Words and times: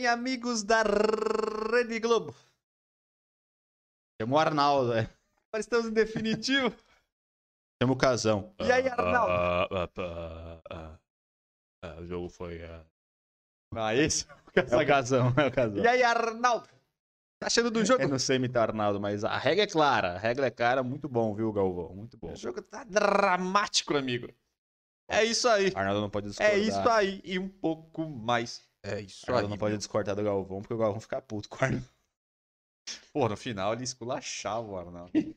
bem, 0.00 0.06
amigos 0.06 0.62
da 0.62 0.82
Rede 0.82 2.00
Globo? 2.00 2.34
Chama 4.20 4.36
o 4.36 4.38
Arnaldo, 4.38 4.94
é. 4.94 5.00
Agora 5.48 5.60
estamos 5.60 5.86
em 5.88 5.92
definitivo. 5.92 6.74
Chama 7.82 7.92
o 7.92 7.96
Casão. 7.98 8.54
E 8.60 8.72
aí, 8.72 8.88
Arnaldo? 8.88 9.32
Ah, 9.32 9.68
ah, 10.70 10.98
ah, 11.82 11.96
o 12.00 12.06
jogo 12.06 12.28
foi. 12.30 12.62
ah, 12.64 12.84
Ah, 13.74 13.94
esse 13.94 14.26
É 14.56 14.76
o 14.76 14.86
Casão, 14.86 15.32
é 15.36 15.46
o 15.46 15.52
Casão. 15.52 15.82
E 15.84 15.86
aí, 15.86 16.02
Arnaldo? 16.02 16.68
Tá 17.38 17.46
achando 17.46 17.70
do 17.70 17.84
jogo? 17.84 18.02
Eu 18.02 18.08
não 18.08 18.18
sei 18.18 18.36
imitar 18.36 18.68
Arnaldo, 18.68 19.00
mas 19.00 19.24
a 19.24 19.36
regra 19.38 19.64
é 19.64 19.66
clara. 19.66 20.14
A 20.14 20.18
regra 20.18 20.46
é 20.46 20.50
clara, 20.50 20.82
muito 20.82 21.08
bom, 21.08 21.34
viu, 21.34 21.50
Galvão? 21.52 21.94
Muito 21.94 22.16
bom. 22.18 22.32
O 22.32 22.36
jogo 22.36 22.60
tá 22.60 22.84
dramático, 22.84 23.96
amigo. 23.96 24.28
É 25.08 25.24
isso 25.24 25.48
aí. 25.48 25.72
Arnaldo 25.74 26.02
não 26.02 26.10
pode 26.10 26.28
discordar. 26.28 26.54
É 26.54 26.58
isso 26.58 26.88
aí. 26.88 27.20
E 27.24 27.38
um 27.38 27.48
pouco 27.48 28.06
mais. 28.06 28.69
É 28.82 29.00
isso 29.00 29.24
aí. 29.26 29.34
Arnaldo 29.34 29.48
não 29.50 29.58
pode 29.58 29.76
discordar 29.76 30.16
do 30.16 30.22
Galvão, 30.24 30.60
porque 30.60 30.74
o 30.74 30.78
Galvão 30.78 31.00
fica 31.00 31.20
puto 31.20 31.48
com 31.48 31.56
o 31.56 31.64
Arnaldo. 31.64 31.88
Pô, 33.12 33.28
no 33.28 33.36
final 33.36 33.72
ele 33.74 33.84
esculachava 33.84 34.66
o 34.66 34.76
Arnaldo. 34.78 35.12
No 35.14 35.34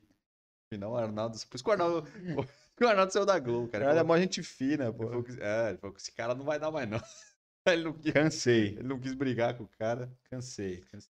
final 0.70 0.92
o 0.94 0.98
Arnaldo. 0.98 1.38
Por 1.48 1.56
isso 1.56 1.64
que 1.64 1.70
o 1.70 1.74
Arnaldo. 1.74 2.08
o 2.82 2.88
Arnaldo 2.88 3.12
saiu 3.14 3.26
da 3.26 3.38
Globo, 3.40 3.68
cara. 3.68 3.84
Arnaldo 3.90 3.98
é 4.00 4.02
Ele 4.02 4.08
mó 4.08 4.18
gente 4.18 4.42
fina, 4.44 4.92
pô. 4.94 5.08
falou 5.08 5.24
que- 5.24 5.42
é, 5.42 5.70
ele 5.70 5.78
falou 5.78 5.94
que 5.96 6.02
esse 6.02 6.12
cara 6.12 6.34
não 6.34 6.46
vai 6.46 6.60
dar 6.60 6.72
mais, 6.72 6.90
não. 6.90 7.00
Ele 7.66 7.84
não, 7.86 7.94
quis, 7.94 8.12
Cansei. 8.12 8.68
ele 8.74 8.84
não 8.84 9.00
quis 9.00 9.14
brigar 9.14 9.56
com 9.58 9.64
o 9.64 9.68
cara. 9.70 10.12
Cansei. 10.26 10.82
cansei. 10.92 11.10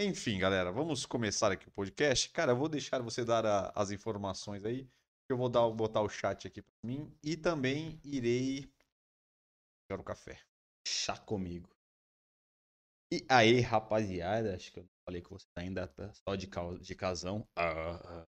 Enfim, 0.00 0.38
galera, 0.38 0.72
vamos 0.72 1.04
começar 1.04 1.52
aqui 1.52 1.68
o 1.68 1.70
podcast. 1.70 2.30
Cara, 2.30 2.52
eu 2.52 2.56
vou 2.56 2.66
deixar 2.66 3.02
você 3.02 3.22
dar 3.22 3.44
a- 3.44 3.72
as 3.74 3.90
informações 3.90 4.64
aí. 4.64 4.88
Eu 5.28 5.36
vou 5.36 5.50
dar, 5.50 5.68
botar 5.68 6.00
o 6.00 6.08
chat 6.08 6.46
aqui 6.46 6.62
pra 6.62 6.72
mim. 6.82 7.12
E 7.22 7.36
também 7.36 8.00
irei 8.04 8.72
pegar 9.86 10.00
o 10.00 10.04
café. 10.04 10.38
Chá 10.86 11.16
comigo. 11.18 11.68
E 13.12 13.24
aí, 13.28 13.60
rapaziada, 13.60 14.54
acho 14.54 14.72
que 14.72 14.78
eu 14.80 14.86
falei 15.04 15.20
que 15.20 15.30
você 15.30 15.46
ainda 15.56 15.86
tá 15.88 16.12
só 16.12 16.34
de, 16.36 16.46
cal- 16.46 16.78
de 16.78 16.94
casão. 16.94 17.46
Ah, 17.56 18.00
ah. 18.04 18.26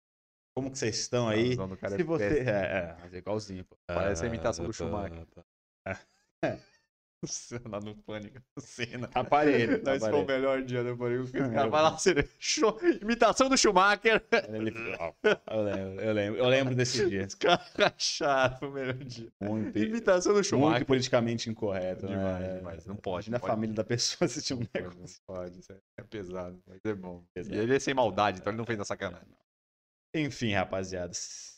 Como 0.53 0.69
que 0.69 0.77
vocês 0.77 0.99
estão 0.99 1.29
aí? 1.29 1.55
Cara 1.55 1.95
é 1.95 1.97
Se 1.97 2.03
você. 2.03 2.39
É, 2.41 2.79
é, 2.79 2.97
mas 2.99 3.13
é 3.13 3.17
igualzinho, 3.17 3.63
pô. 3.65 3.77
Parece 3.87 4.25
a 4.25 4.27
imitação 4.27 4.65
do 4.65 4.71
Ah, 4.71 4.73
Schumacher. 4.73 5.25
Lá 7.69 7.79
no 7.79 7.95
pânico. 7.95 8.41
Cena. 8.59 9.09
Aparelho. 9.13 9.81
Esse 9.87 9.99
foi 10.09 10.11
o 10.23 10.25
melhor 10.25 10.63
dia 10.63 10.83
do 10.83 10.97
pânico. 10.97 11.25
O 11.37 11.53
cara 11.53 11.69
vai 11.69 11.83
lá, 11.83 11.97
ser 11.97 12.27
show, 12.39 12.79
imitação 13.01 13.47
do 13.47 13.55
Schumacher. 13.57 14.23
Ele- 14.51 14.73
Eu 15.47 15.61
lembro, 15.61 16.01
eu 16.01 16.13
lembro, 16.13 16.39
eu 16.39 16.47
lembro 16.47 16.75
desse 16.75 17.07
dia. 17.09 17.25
Os 17.27 17.35
caras 17.35 17.71
racharam, 17.77 18.57
foi 18.57 18.67
o 18.69 18.71
melhor 18.71 18.93
dia. 18.95 19.31
Muito, 19.39 19.77
Imitação 19.77 20.31
do 20.31 20.35
muito 20.37 20.47
Schumacher. 20.47 20.85
politicamente 20.85 21.49
incorreto. 21.49 22.07
Demais, 22.07 22.39
né? 22.41 22.57
demais. 22.57 22.85
Não 22.87 22.95
pode, 22.95 23.29
Imagina 23.29 23.31
não 23.31 23.37
a 23.37 23.39
pode. 23.41 23.51
família 23.53 23.75
da 23.75 23.83
pessoa 23.83 24.25
assistir 24.25 24.53
um 24.55 24.65
pode, 24.65 24.69
negócio. 24.73 25.21
não 25.27 25.35
pode, 25.35 25.59
isso 25.59 25.71
é 25.97 26.03
pesado, 26.03 26.61
mas 26.67 26.79
é 26.83 26.93
bom. 26.95 27.23
Pesado. 27.33 27.55
E 27.55 27.59
ele 27.59 27.75
é 27.75 27.79
sem 27.79 27.93
maldade, 27.93 28.39
então 28.39 28.51
ele 28.51 28.57
não 28.57 28.65
fez 28.65 28.79
na 28.79 28.85
sacanagem. 28.85 29.27
Enfim, 30.15 30.53
rapaziada. 30.53 31.13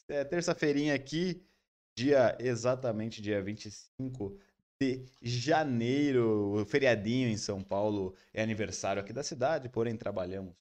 É 0.09 0.23
terça-feirinha 0.25 0.93
aqui, 0.93 1.41
dia 1.97 2.35
exatamente 2.39 3.21
dia 3.21 3.41
25 3.41 4.37
de 5.21 5.39
janeiro. 5.39 6.61
O 6.61 6.65
feriadinho 6.65 7.29
em 7.29 7.37
São 7.37 7.61
Paulo 7.61 8.15
é 8.33 8.41
aniversário 8.41 9.01
aqui 9.01 9.13
da 9.13 9.23
cidade, 9.23 9.69
porém 9.69 9.95
trabalhamos 9.95 10.53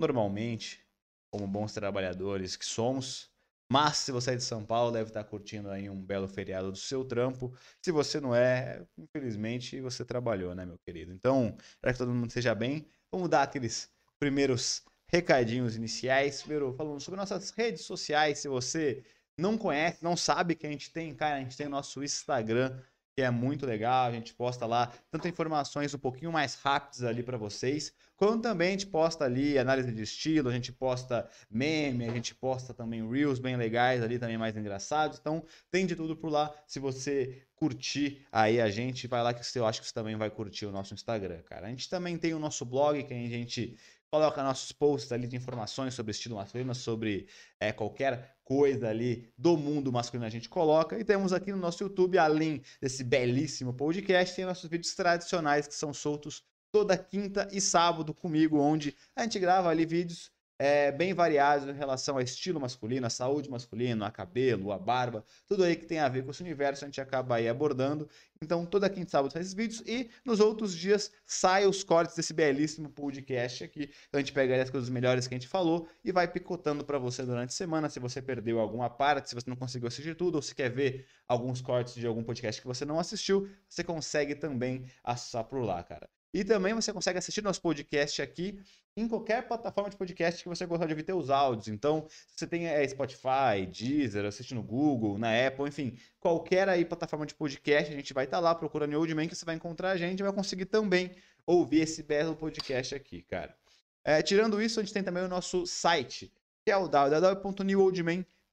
normalmente, 0.00 0.84
como 1.32 1.46
bons 1.46 1.72
trabalhadores 1.72 2.56
que 2.56 2.64
somos. 2.64 3.30
Mas 3.72 3.98
se 3.98 4.10
você 4.10 4.32
é 4.32 4.36
de 4.36 4.42
São 4.42 4.64
Paulo, 4.64 4.90
deve 4.90 5.10
estar 5.10 5.22
curtindo 5.22 5.70
aí 5.70 5.88
um 5.88 6.00
belo 6.00 6.26
feriado 6.26 6.72
do 6.72 6.78
seu 6.78 7.04
trampo. 7.04 7.54
Se 7.84 7.92
você 7.92 8.20
não 8.20 8.34
é, 8.34 8.84
infelizmente 8.98 9.80
você 9.80 10.04
trabalhou, 10.04 10.54
né, 10.56 10.66
meu 10.66 10.76
querido? 10.84 11.12
Então, 11.12 11.56
para 11.80 11.92
que 11.92 11.98
todo 11.98 12.12
mundo 12.12 12.28
esteja 12.28 12.52
bem, 12.54 12.84
vamos 13.12 13.28
dar 13.28 13.42
aqueles 13.44 13.88
primeiros 14.18 14.82
recadinhos 15.06 15.76
iniciais. 15.76 16.40
Primeiro, 16.42 16.72
falando 16.74 17.00
sobre 17.00 17.18
nossas 17.18 17.50
redes 17.50 17.82
sociais. 17.82 18.40
Se 18.40 18.48
você 18.48 19.04
não 19.38 19.56
conhece, 19.56 20.02
não 20.02 20.16
sabe 20.16 20.54
que 20.56 20.66
a 20.66 20.70
gente 20.70 20.92
tem, 20.92 21.14
cara, 21.14 21.36
a 21.36 21.40
gente 21.40 21.56
tem 21.56 21.68
nosso 21.68 22.02
Instagram, 22.02 22.76
que 23.14 23.22
é 23.22 23.30
muito 23.30 23.66
legal. 23.66 24.08
A 24.08 24.12
gente 24.12 24.34
posta 24.34 24.66
lá 24.66 24.92
tanto 25.10 25.28
informações 25.28 25.94
um 25.94 25.98
pouquinho 25.98 26.32
mais 26.32 26.54
rápidas 26.54 27.02
ali 27.02 27.22
para 27.22 27.36
vocês, 27.36 27.92
quanto 28.16 28.42
também 28.42 28.68
a 28.68 28.70
gente 28.72 28.86
posta 28.86 29.24
ali 29.24 29.58
análise 29.58 29.92
de 29.92 30.02
estilo, 30.02 30.48
a 30.48 30.52
gente 30.52 30.72
posta 30.72 31.28
meme, 31.50 32.08
a 32.08 32.12
gente 32.12 32.34
posta 32.34 32.74
também 32.74 33.08
reels 33.08 33.38
bem 33.38 33.56
legais 33.56 34.02
ali, 34.02 34.18
também 34.18 34.38
mais 34.38 34.56
engraçados. 34.56 35.18
Então, 35.18 35.44
tem 35.70 35.86
de 35.86 35.96
tudo 35.96 36.16
por 36.16 36.30
lá. 36.30 36.52
Se 36.66 36.78
você 36.78 37.42
curtir 37.54 38.26
aí 38.32 38.60
a 38.60 38.70
gente, 38.70 39.06
vai 39.06 39.22
lá 39.22 39.34
que 39.34 39.42
eu 39.58 39.66
acho 39.66 39.80
que 39.80 39.86
você 39.86 39.92
também 39.92 40.16
vai 40.16 40.30
curtir 40.30 40.64
o 40.64 40.72
nosso 40.72 40.94
Instagram, 40.94 41.42
cara. 41.42 41.66
A 41.66 41.70
gente 41.70 41.90
também 41.90 42.16
tem 42.16 42.32
o 42.32 42.38
nosso 42.38 42.64
blog, 42.64 43.02
que 43.02 43.12
a 43.12 43.16
gente 43.16 43.76
coloca 44.10 44.42
nossos 44.42 44.72
posts 44.72 45.12
ali 45.12 45.26
de 45.26 45.36
informações 45.36 45.94
sobre 45.94 46.10
estilo 46.10 46.36
masculino, 46.36 46.74
sobre 46.74 47.28
é, 47.60 47.72
qualquer 47.72 48.36
coisa 48.42 48.88
ali 48.88 49.32
do 49.38 49.56
mundo 49.56 49.92
masculino 49.92 50.26
a 50.26 50.30
gente 50.30 50.48
coloca. 50.48 50.98
E 50.98 51.04
temos 51.04 51.32
aqui 51.32 51.52
no 51.52 51.58
nosso 51.58 51.82
YouTube, 51.84 52.18
além 52.18 52.62
desse 52.80 53.04
belíssimo 53.04 53.72
podcast, 53.72 54.34
tem 54.34 54.44
nossos 54.44 54.68
vídeos 54.68 54.94
tradicionais 54.94 55.68
que 55.68 55.74
são 55.74 55.94
soltos 55.94 56.42
toda 56.72 56.98
quinta 56.98 57.48
e 57.52 57.60
sábado 57.60 58.12
comigo, 58.12 58.58
onde 58.58 58.96
a 59.14 59.22
gente 59.22 59.38
grava 59.38 59.68
ali 59.68 59.86
vídeos 59.86 60.30
é, 60.60 60.92
bem 60.92 61.14
variados 61.14 61.66
em 61.66 61.72
relação 61.72 62.18
a 62.18 62.22
estilo 62.22 62.60
masculino, 62.60 63.06
a 63.06 63.10
saúde 63.10 63.48
masculina, 63.48 64.06
a 64.06 64.10
cabelo, 64.10 64.72
a 64.72 64.78
barba, 64.78 65.24
tudo 65.46 65.64
aí 65.64 65.74
que 65.74 65.86
tem 65.86 65.98
a 65.98 66.06
ver 66.06 66.22
com 66.22 66.30
esse 66.30 66.42
universo 66.42 66.84
a 66.84 66.86
gente 66.86 67.00
acaba 67.00 67.36
aí 67.36 67.48
abordando. 67.48 68.06
Então, 68.42 68.66
toda 68.66 68.90
quinta 68.90 69.08
e 69.08 69.10
sábado 69.10 69.32
sai 69.32 69.40
esses 69.40 69.54
vídeos 69.54 69.82
e 69.86 70.10
nos 70.22 70.38
outros 70.38 70.76
dias 70.76 71.10
saem 71.24 71.66
os 71.66 71.82
cortes 71.82 72.14
desse 72.14 72.34
belíssimo 72.34 72.90
podcast 72.90 73.64
aqui. 73.64 73.90
Então, 74.08 74.18
a 74.18 74.20
gente 74.20 74.34
pega 74.34 74.62
as 74.62 74.68
coisas 74.68 74.90
melhores 74.90 75.26
que 75.26 75.34
a 75.34 75.38
gente 75.38 75.48
falou 75.48 75.88
e 76.04 76.12
vai 76.12 76.28
picotando 76.28 76.84
para 76.84 76.98
você 76.98 77.22
durante 77.22 77.48
a 77.50 77.52
semana. 77.52 77.88
Se 77.88 77.98
você 77.98 78.20
perdeu 78.20 78.60
alguma 78.60 78.90
parte, 78.90 79.30
se 79.30 79.34
você 79.34 79.48
não 79.48 79.56
conseguiu 79.56 79.88
assistir 79.88 80.14
tudo 80.14 80.34
ou 80.34 80.42
se 80.42 80.54
quer 80.54 80.68
ver 80.68 81.06
alguns 81.26 81.62
cortes 81.62 81.94
de 81.94 82.06
algum 82.06 82.22
podcast 82.22 82.60
que 82.60 82.66
você 82.66 82.84
não 82.84 82.98
assistiu, 82.98 83.48
você 83.66 83.82
consegue 83.82 84.34
também 84.34 84.84
acessar 85.02 85.44
por 85.44 85.62
lá, 85.62 85.82
cara. 85.82 86.06
E 86.32 86.44
também 86.44 86.72
você 86.72 86.92
consegue 86.92 87.18
assistir 87.18 87.42
nosso 87.42 87.60
podcast 87.60 88.22
aqui 88.22 88.60
em 88.96 89.08
qualquer 89.08 89.46
plataforma 89.48 89.90
de 89.90 89.96
podcast 89.96 90.42
que 90.42 90.48
você 90.48 90.64
gostar 90.64 90.86
de 90.86 90.92
ouvir 90.92 91.02
teus 91.02 91.28
áudios. 91.28 91.68
Então, 91.68 92.06
se 92.08 92.38
você 92.38 92.46
tem 92.46 92.66
é, 92.66 92.86
Spotify, 92.86 93.66
Deezer, 93.70 94.24
assiste 94.24 94.54
no 94.54 94.62
Google, 94.62 95.18
na 95.18 95.46
Apple, 95.46 95.66
enfim, 95.66 95.98
qualquer 96.20 96.68
aí 96.68 96.84
plataforma 96.84 97.26
de 97.26 97.34
podcast, 97.34 97.92
a 97.92 97.96
gente 97.96 98.14
vai 98.14 98.24
estar 98.24 98.38
lá 98.38 98.54
procurando 98.54 98.94
Old 98.94 99.14
Man 99.14 99.26
que 99.26 99.34
você 99.34 99.44
vai 99.44 99.56
encontrar 99.56 99.90
a 99.90 99.96
gente 99.96 100.20
e 100.20 100.22
vai 100.22 100.32
conseguir 100.32 100.66
também 100.66 101.10
ouvir 101.46 101.80
esse 101.80 102.02
belo 102.02 102.36
podcast 102.36 102.94
aqui, 102.94 103.22
cara. 103.22 103.56
É, 104.04 104.22
tirando 104.22 104.62
isso, 104.62 104.78
a 104.78 104.82
gente 104.82 104.94
tem 104.94 105.02
também 105.02 105.24
o 105.24 105.28
nosso 105.28 105.66
site, 105.66 106.32
que 106.64 106.70
é 106.70 106.76
o 106.76 106.88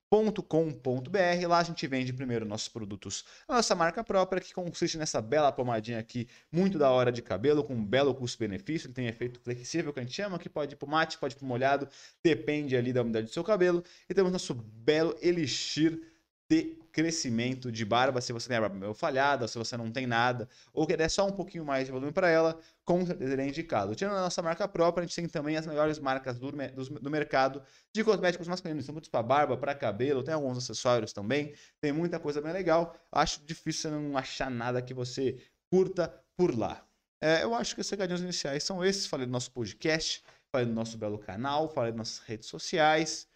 www.newoldman.com.br. 0.09 1.47
Lá 1.47 1.59
a 1.59 1.63
gente 1.63 1.85
vende 1.87 2.13
primeiro 2.13 2.45
nossos 2.45 2.67
produtos, 2.67 3.25
a 3.47 3.55
nossa 3.55 3.75
marca 3.75 4.03
própria, 4.03 4.41
que 4.41 4.53
consiste 4.53 4.97
nessa 4.97 5.21
bela 5.21 5.51
pomadinha 5.51 5.99
aqui, 5.99 6.27
muito 6.51 6.77
da 6.77 6.89
hora 6.89 7.11
de 7.11 7.21
cabelo, 7.21 7.63
com 7.63 7.73
um 7.73 7.85
belo 7.85 8.13
custo-benefício. 8.13 8.87
Ele 8.87 8.93
tem 8.93 9.07
efeito 9.07 9.39
flexível, 9.39 9.93
que 9.93 9.99
a 9.99 10.03
gente 10.03 10.15
chama, 10.15 10.39
que 10.39 10.49
pode 10.49 10.73
ir 10.73 10.77
pro 10.77 10.87
mate, 10.87 11.17
pode 11.17 11.35
ir 11.35 11.37
pro 11.37 11.45
molhado, 11.45 11.87
depende 12.23 12.75
ali 12.75 12.93
da 12.93 13.01
umidade 13.01 13.27
do 13.27 13.33
seu 13.33 13.43
cabelo. 13.43 13.83
E 14.09 14.13
temos 14.13 14.31
nosso 14.31 14.53
belo 14.53 15.15
elixir 15.21 16.01
de 16.49 16.77
crescimento 16.91 17.71
de 17.71 17.85
barba, 17.85 18.21
se 18.21 18.33
você 18.33 18.47
tem 18.47 18.57
a 18.57 18.61
barba 18.61 18.75
meio 18.75 18.93
falhada, 18.93 19.47
se 19.47 19.57
você 19.57 19.77
não 19.77 19.91
tem 19.91 20.07
nada, 20.07 20.47
ou 20.73 20.87
quer 20.87 20.97
dar 20.97 21.09
só 21.09 21.27
um 21.27 21.31
pouquinho 21.31 21.63
mais 21.63 21.85
de 21.85 21.91
volume 21.91 22.11
para 22.11 22.29
ela, 22.29 22.57
com 22.83 23.05
certeza 23.05 23.33
ele 23.33 23.41
é 23.43 23.47
indicado. 23.47 23.93
Tirando 23.93 24.15
a 24.17 24.21
nossa 24.21 24.41
marca 24.41 24.67
própria, 24.67 25.03
a 25.03 25.05
gente 25.07 25.15
tem 25.15 25.27
também 25.27 25.57
as 25.57 25.67
melhores 25.67 25.99
marcas 25.99 26.39
do, 26.39 26.51
dos- 26.51 26.89
do 26.89 27.09
mercado 27.11 27.61
de 27.93 28.03
cosméticos 28.03 28.47
masculinos. 28.47 28.85
São 28.85 28.93
muitos 28.93 29.09
para 29.09 29.21
barba, 29.21 29.57
para 29.57 29.75
cabelo, 29.75 30.23
tem 30.23 30.33
alguns 30.33 30.57
acessórios 30.57 31.13
também, 31.13 31.53
tem 31.79 31.91
muita 31.91 32.19
coisa 32.19 32.41
bem 32.41 32.51
legal. 32.53 32.95
Acho 33.11 33.45
difícil 33.45 33.89
você 33.91 33.95
não 33.95 34.17
achar 34.17 34.49
nada 34.49 34.81
que 34.81 34.93
você 34.93 35.37
curta 35.69 36.11
por 36.35 36.57
lá. 36.57 36.83
É, 37.21 37.43
eu 37.43 37.53
acho 37.53 37.75
que 37.75 37.81
os 37.81 37.89
recadinhos 37.89 38.21
iniciais 38.21 38.63
são 38.63 38.83
esses. 38.83 39.05
Falei 39.05 39.25
do 39.25 39.31
nosso 39.31 39.51
podcast, 39.51 40.23
falei 40.51 40.65
do 40.67 40.73
nosso 40.73 40.97
belo 40.97 41.17
canal, 41.19 41.67
falei 41.69 41.91
das 41.91 41.97
nossas 41.97 42.19
redes 42.19 42.47
sociais. 42.47 43.26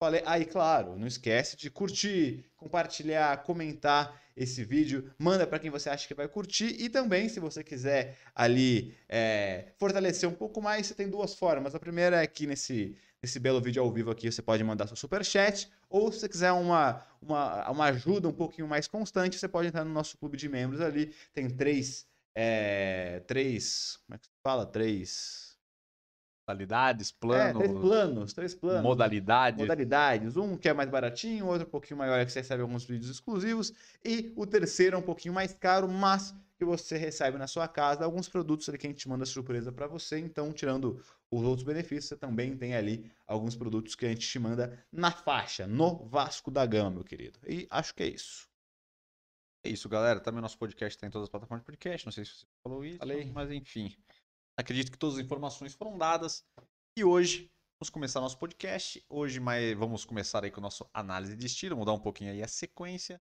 Falei, 0.00 0.22
aí, 0.24 0.46
claro, 0.46 0.96
não 0.96 1.06
esquece 1.06 1.58
de 1.58 1.70
curtir, 1.70 2.42
compartilhar, 2.56 3.42
comentar 3.42 4.18
esse 4.34 4.64
vídeo, 4.64 5.12
manda 5.18 5.46
para 5.46 5.58
quem 5.58 5.70
você 5.70 5.90
acha 5.90 6.08
que 6.08 6.14
vai 6.14 6.26
curtir 6.26 6.74
e 6.80 6.88
também, 6.88 7.28
se 7.28 7.38
você 7.38 7.62
quiser 7.62 8.16
ali 8.34 8.96
é, 9.06 9.74
fortalecer 9.76 10.26
um 10.26 10.32
pouco 10.32 10.62
mais, 10.62 10.86
você 10.86 10.94
tem 10.94 11.06
duas 11.06 11.34
formas. 11.34 11.74
A 11.74 11.78
primeira 11.78 12.16
é 12.16 12.22
aqui 12.22 12.46
nesse, 12.46 12.96
nesse 13.22 13.38
belo 13.38 13.60
vídeo 13.60 13.82
ao 13.82 13.92
vivo 13.92 14.10
aqui, 14.10 14.32
você 14.32 14.40
pode 14.40 14.64
mandar 14.64 14.86
seu 14.86 14.96
super 14.96 15.22
chat 15.22 15.70
ou 15.90 16.10
se 16.10 16.20
você 16.20 16.30
quiser 16.30 16.52
uma, 16.52 17.04
uma, 17.20 17.70
uma 17.70 17.84
ajuda 17.88 18.26
um 18.26 18.32
pouquinho 18.32 18.66
mais 18.66 18.88
constante, 18.88 19.36
você 19.36 19.48
pode 19.48 19.68
entrar 19.68 19.84
no 19.84 19.92
nosso 19.92 20.16
clube 20.16 20.38
de 20.38 20.48
membros 20.48 20.80
ali. 20.80 21.12
Tem 21.34 21.46
três, 21.46 22.06
é, 22.34 23.20
três, 23.26 23.98
como 24.06 24.14
é 24.14 24.18
que 24.18 24.24
se 24.24 24.32
fala? 24.42 24.64
Três 24.64 25.49
Modalidades, 26.50 27.10
é, 27.10 27.14
planos, 27.20 27.58
três 27.58 27.80
planos, 27.80 28.32
três 28.32 28.54
planos. 28.54 28.82
modalidades. 28.82 29.60
modalidades. 29.60 30.36
Um 30.36 30.56
que 30.56 30.68
é 30.68 30.72
mais 30.72 30.90
baratinho, 30.90 31.46
outro 31.46 31.66
um 31.66 31.70
pouquinho 31.70 31.98
maior 31.98 32.24
que 32.24 32.32
você 32.32 32.40
recebe 32.40 32.62
alguns 32.62 32.84
vídeos 32.84 33.10
exclusivos. 33.10 33.72
E 34.04 34.32
o 34.36 34.46
terceiro 34.46 34.96
é 34.96 34.98
um 34.98 35.02
pouquinho 35.02 35.34
mais 35.34 35.52
caro, 35.54 35.88
mas 35.88 36.34
que 36.58 36.64
você 36.64 36.98
recebe 36.98 37.38
na 37.38 37.46
sua 37.46 37.66
casa 37.66 38.04
alguns 38.04 38.28
produtos 38.28 38.68
ali 38.68 38.76
que 38.76 38.86
a 38.86 38.90
gente 38.90 39.08
manda 39.08 39.24
surpresa 39.24 39.72
para 39.72 39.86
você. 39.86 40.18
Então, 40.18 40.52
tirando 40.52 41.02
os 41.30 41.42
outros 41.42 41.62
benefícios, 41.64 42.06
você 42.06 42.16
também 42.16 42.56
tem 42.56 42.74
ali 42.74 43.10
alguns 43.26 43.56
produtos 43.56 43.94
que 43.94 44.04
a 44.04 44.08
gente 44.08 44.28
te 44.28 44.38
manda 44.38 44.78
na 44.92 45.10
faixa, 45.10 45.66
no 45.66 46.04
Vasco 46.04 46.50
da 46.50 46.66
Gama, 46.66 46.90
meu 46.90 47.04
querido. 47.04 47.38
E 47.46 47.66
acho 47.70 47.94
que 47.94 48.02
é 48.02 48.08
isso. 48.08 48.50
É 49.64 49.68
isso, 49.68 49.88
galera. 49.88 50.20
Também 50.20 50.40
nosso 50.40 50.58
podcast 50.58 50.96
está 50.96 51.06
em 51.06 51.10
todas 51.10 51.26
as 51.26 51.30
plataformas 51.30 51.62
de 51.62 51.66
podcast. 51.66 52.06
Não 52.06 52.12
sei 52.12 52.24
se 52.24 52.32
você 52.32 52.46
falou 52.62 52.84
isso, 52.84 52.98
Falei. 52.98 53.30
mas 53.32 53.50
enfim. 53.50 53.94
Acredito 54.60 54.92
que 54.92 54.98
todas 54.98 55.16
as 55.16 55.24
informações 55.24 55.72
foram 55.72 55.96
dadas. 55.96 56.44
E 56.94 57.02
hoje 57.02 57.50
vamos 57.80 57.88
começar 57.88 58.20
nosso 58.20 58.38
podcast. 58.38 59.02
Hoje 59.08 59.40
mais, 59.40 59.74
vamos 59.74 60.04
começar 60.04 60.44
aí 60.44 60.50
com 60.50 60.60
a 60.60 60.64
nossa 60.64 60.86
análise 60.92 61.34
de 61.34 61.46
estilo, 61.46 61.78
mudar 61.78 61.94
um 61.94 61.98
pouquinho 61.98 62.30
aí 62.30 62.42
a 62.42 62.46
sequência. 62.46 63.18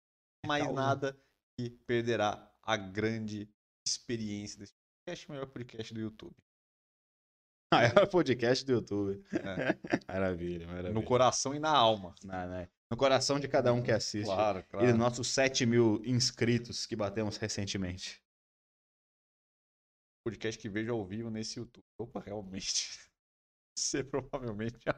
Mais 0.46 0.62
Calma. 0.62 0.78
nada 0.82 1.18
que 1.58 1.70
perderá 1.86 2.52
a 2.62 2.76
grande 2.76 3.48
experiência 3.88 4.58
desse 4.58 4.74
podcast, 5.06 5.26
o 5.26 5.32
melhor 5.32 5.46
podcast 5.46 5.94
do 5.94 6.00
YouTube. 6.00 6.36
O 8.04 8.06
podcast 8.06 8.66
do 8.66 8.72
YouTube. 8.72 9.24
É. 9.32 9.78
Maravilha, 10.12 10.66
maravilha. 10.66 10.92
No 10.92 11.02
coração 11.02 11.54
e 11.54 11.58
na 11.58 11.70
alma. 11.70 12.14
Na- 12.22 12.46
né? 12.46 12.68
no 12.90 12.96
coração 12.98 13.40
de 13.40 13.48
cada 13.48 13.72
um 13.72 13.82
que 13.82 13.90
assiste. 13.90 14.26
Claro, 14.26 14.58
E 14.58 14.62
claro. 14.64 14.86
dos 14.86 14.96
nossos 14.96 15.28
7 15.28 15.64
mil 15.64 16.02
inscritos 16.04 16.84
que 16.84 16.94
batemos 16.94 17.38
recentemente. 17.38 18.21
Podcast 20.24 20.60
que 20.60 20.68
vejo 20.68 20.92
ao 20.92 21.04
vivo 21.04 21.30
nesse 21.30 21.58
YouTube. 21.58 21.84
Opa, 21.98 22.20
realmente. 22.20 22.88
Você 23.76 24.04
provavelmente 24.04 24.78
é 24.88 24.94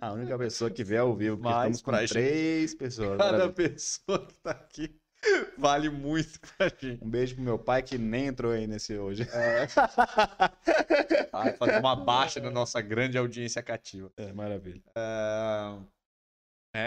A 0.00 0.12
única 0.12 0.38
pessoa 0.38 0.70
que 0.70 0.84
vê 0.84 0.96
ao 0.98 1.14
vivo, 1.16 1.36
porque 1.36 1.52
Mas 1.52 1.76
estamos 1.76 1.82
com 1.82 2.00
gente- 2.06 2.12
três 2.12 2.74
pessoas. 2.74 3.18
cada 3.18 3.32
maravilha. 3.32 3.70
pessoa 3.70 4.26
que 4.26 4.34
tá 4.38 4.50
aqui 4.52 4.96
vale 5.58 5.88
muito 5.90 6.40
pra 6.56 6.68
gente. 6.68 7.04
Um 7.04 7.10
beijo 7.10 7.34
pro 7.34 7.44
meu 7.44 7.58
pai 7.58 7.82
que 7.82 7.98
nem 7.98 8.26
entrou 8.26 8.52
aí 8.52 8.66
nesse 8.66 8.96
hoje. 8.96 9.24
Vai 11.32 11.56
fazer 11.56 11.78
uma 11.78 11.96
baixa 11.96 12.40
na 12.40 12.50
nossa 12.50 12.80
grande 12.80 13.18
audiência 13.18 13.62
cativa. 13.62 14.12
É, 14.16 14.32
maravilha. 14.32 14.82
É, 14.96 15.78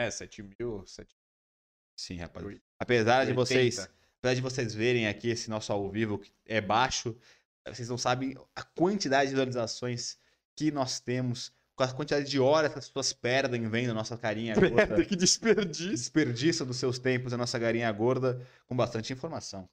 é 0.05 0.11
7 0.11 0.43
mil, 0.43 0.85
7 0.85 1.13
Sim, 1.99 2.17
rapaz. 2.17 2.45
Apesar 2.79 3.25
de 3.25 3.31
80. 3.31 3.35
vocês, 3.35 3.89
apesar 4.25 4.33
de 4.33 4.41
vocês 4.41 4.73
verem 4.73 5.07
aqui 5.07 5.29
esse 5.29 5.51
nosso 5.51 5.71
ao 5.71 5.87
vivo 5.87 6.17
que 6.17 6.33
é 6.47 6.59
baixo, 6.59 7.15
vocês 7.67 7.87
não 7.87 7.97
sabem 7.97 8.35
a 8.55 8.63
quantidade 8.63 9.25
de 9.25 9.35
visualizações 9.35 10.17
que 10.55 10.71
nós 10.71 10.99
temos, 10.99 11.53
com 11.75 11.83
a 11.83 11.93
quantidade 11.93 12.27
de 12.27 12.39
horas 12.39 12.73
que 12.73 12.79
as 12.79 12.87
pessoas 12.87 13.13
perdem 13.13 13.69
vendo 13.69 13.91
a 13.91 13.93
nossa 13.93 14.17
carinha 14.17 14.55
gorda. 14.55 15.05
que 15.05 15.15
desperdício. 15.15 15.91
Desperdiça 15.91 16.65
dos 16.65 16.77
seus 16.77 16.97
tempos 16.97 17.33
a 17.33 17.37
nossa 17.37 17.59
carinha 17.59 17.91
gorda 17.91 18.41
com 18.65 18.75
bastante 18.75 19.13
informação. 19.13 19.69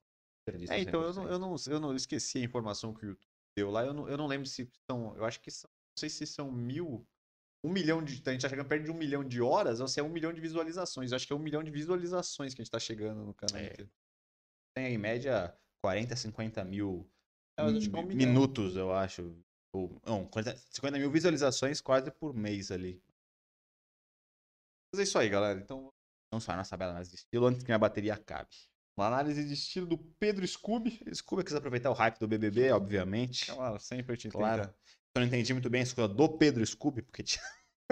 É, 0.69 0.81
então 0.81 1.01
eu 1.03 1.13
100%. 1.13 1.15
não, 1.15 1.29
eu, 1.31 1.39
não, 1.39 1.57
eu 1.69 1.81
não 1.81 1.97
esqueci 1.97 2.39
a 2.39 2.45
informação 2.45 2.93
que 2.93 3.07
o 3.07 3.09
YouTube 3.11 3.27
deu 3.57 3.71
lá. 3.71 3.87
Eu 3.87 3.95
não, 3.95 4.09
eu 4.09 4.19
não 4.19 4.27
lembro 4.27 4.47
se 4.47 4.69
são. 4.91 5.17
Eu 5.17 5.25
acho 5.25 5.41
que 5.41 5.51
são. 5.51 5.71
Não 5.97 6.01
sei 6.01 6.11
se 6.11 6.27
são 6.27 6.53
mil. 6.53 7.07
Um 7.65 7.71
milhão 7.71 8.05
de. 8.05 8.21
A 8.27 8.33
gente 8.33 8.43
tá 8.43 8.51
chegando 8.51 8.67
perto 8.67 8.85
de 8.85 8.91
um 8.91 8.99
milhão 8.99 9.25
de 9.25 9.41
horas 9.41 9.81
ou 9.81 9.89
se 9.89 9.99
é 9.99 10.03
um 10.03 10.11
milhão 10.11 10.33
de 10.33 10.41
visualizações. 10.41 11.13
Eu 11.13 11.17
acho 11.17 11.27
que 11.27 11.33
é 11.33 11.37
um 11.37 11.39
milhão 11.39 11.63
de 11.63 11.71
visualizações 11.71 12.53
que 12.53 12.61
a 12.61 12.65
gente 12.65 12.73
tá 12.73 12.81
chegando 12.81 13.25
no 13.25 13.33
canal. 13.33 13.63
É. 13.63 13.77
Tem 14.75 14.95
em 14.95 14.99
média 14.99 15.57
40, 15.85 16.17
50 16.17 16.65
mil 16.65 17.11
É, 17.59 17.65
que 17.79 17.95
é 17.95 17.99
um 17.99 18.07
minutos, 18.07 18.77
eu 18.77 18.93
acho. 18.93 19.37
Ou, 19.75 20.01
não, 20.05 20.27
40 20.27 20.57
50 20.71 20.99
mil 20.99 21.11
visualizações 21.11 21.81
quase 21.81 22.11
por 22.11 22.35
mês 22.35 22.71
ali. 22.71 23.03
Mas 24.93 25.01
é 25.01 25.03
isso 25.05 25.19
aí, 25.19 25.29
galera. 25.29 25.59
Então, 25.59 25.93
Vamos 26.33 26.49
a 26.49 26.57
nossa 26.57 26.77
bela 26.79 26.93
análise 26.93 27.11
de 27.11 27.17
estilo 27.19 27.47
antes 27.47 27.63
que 27.63 27.69
minha 27.69 27.79
bateria 27.79 28.15
acabe. 28.15 28.49
uma 28.97 29.07
análise 29.07 29.45
de 29.45 29.53
estilo 29.53 29.87
do 29.87 29.99
Pedro 29.99 30.49
Scooby. 30.49 30.99
Scooby 31.15 31.45
quis 31.45 31.55
aproveitar 31.55 31.91
o 31.91 31.95
hype 31.95 32.19
do 32.19 32.27
BBB, 32.27 32.73
obviamente. 32.73 33.53
Claro, 33.53 33.79
sempre 33.79 34.13
a 34.13 34.15
gente 34.15 34.31
Claro. 34.31 34.75
Eu 35.15 35.21
não 35.21 35.27
entendi 35.27 35.53
muito 35.53 35.69
bem 35.69 35.81
a 35.81 35.85
escolha 35.85 36.09
do 36.09 36.39
Pedro 36.39 36.65
Scooby, 36.65 37.03
porque 37.03 37.23
tinha, 37.23 37.45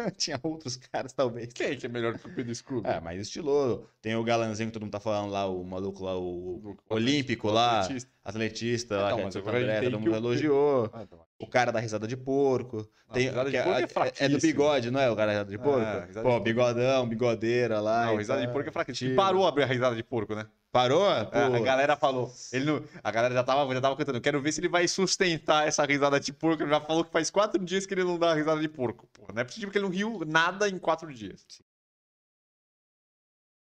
tinha 0.16 0.38
outros 0.42 0.76
caras, 0.76 1.12
talvez. 1.12 1.52
Quem 1.52 1.66
é 1.68 1.76
que 1.76 1.86
é 1.86 1.88
melhor 1.88 2.16
que 2.18 2.26
o 2.26 2.34
Pedro 2.34 2.54
Scooby? 2.54 2.88
É, 2.88 3.00
mais 3.00 3.20
estiloso. 3.20 3.84
Tem 4.00 4.14
o 4.16 4.22
galanzinho 4.24 4.68
que 4.68 4.72
todo 4.72 4.82
mundo 4.82 4.92
tá 4.92 5.00
falando 5.00 5.30
lá, 5.30 5.46
o 5.46 5.62
maluco 5.64 6.04
lá, 6.04 6.16
o 6.18 6.60
Do- 6.62 6.76
olímpico 6.88 7.48
do 7.48 7.54
lá, 7.54 7.86
atletista 8.24 8.96
lá, 8.96 9.06
Então, 9.06 9.08
que 9.08 9.12
é 9.14 9.16
de 9.16 9.24
mas 9.24 9.34
Santo 9.34 9.42
agora 9.48 9.56
a 9.56 9.60
gente 9.60 9.68
André, 9.70 9.80
tem 9.80 9.90
todo 9.90 10.00
que 10.00 10.04
mundo 10.08 10.14
o- 10.14 10.18
elogiou. 10.18 10.90
Ah, 10.92 11.02
então. 11.02 11.20
O 11.42 11.46
cara 11.46 11.72
da 11.72 11.80
risada 11.80 12.06
de 12.06 12.16
porco. 12.16 12.76
Não, 13.08 13.14
Tem, 13.14 13.28
risada 13.28 13.44
de 13.46 13.50
que 13.50 13.56
é- 13.56 13.62
porco 13.62 13.78
é 13.78 13.80
é, 13.80 13.84
é 13.84 13.86
do 13.86 13.90
fraquíssimo. 13.92 14.40
bigode, 14.40 14.90
não 14.90 15.00
é? 15.00 15.10
O 15.10 15.16
cara 15.16 15.26
da 15.26 15.32
risada 15.32 15.50
de 15.50 15.56
É, 15.56 15.58
porco? 15.58 15.80
risada 15.80 16.06
de 16.06 16.12
Pô, 16.14 16.22
porco. 16.22 16.40
bigodão, 16.44 17.08
bigodeira 17.08 17.80
lá. 17.80 18.06
Não, 18.06 18.14
e 18.14 18.18
risada 18.18 18.40
de 18.40 18.46
tal. 18.46 18.52
porco 18.54 18.68
é 18.68 18.72
fraquíssimo. 18.72 19.10
E 19.10 19.16
parou 19.16 19.46
a 19.46 19.64
risada 19.64 19.96
de 19.96 20.02
porco, 20.02 20.34
né? 20.34 20.46
Parou? 20.72 21.00
Pô, 21.26 21.38
a 21.56 21.60
galera 21.60 21.96
falou. 21.96 22.32
Ele 22.52 22.64
não, 22.64 22.84
a 23.02 23.10
galera 23.10 23.34
já 23.34 23.42
tava, 23.42 23.72
já 23.74 23.80
tava 23.80 23.96
cantando. 23.96 24.20
Quero 24.20 24.40
ver 24.40 24.52
se 24.52 24.60
ele 24.60 24.68
vai 24.68 24.86
sustentar 24.86 25.66
essa 25.66 25.84
risada 25.84 26.20
de 26.20 26.32
porco. 26.32 26.62
Ele 26.62 26.70
já 26.70 26.80
falou 26.80 27.04
que 27.04 27.10
faz 27.10 27.28
quatro 27.30 27.62
dias 27.64 27.86
que 27.86 27.94
ele 27.94 28.04
não 28.04 28.18
dá 28.18 28.34
risada 28.34 28.60
de 28.60 28.68
porco. 28.68 29.08
Não 29.34 29.42
é 29.42 29.44
possível 29.44 29.70
que 29.70 29.78
ele 29.78 29.84
não 29.84 29.92
riu 29.92 30.24
nada 30.24 30.68
em 30.68 30.78
quatro 30.78 31.12
dias. 31.12 31.44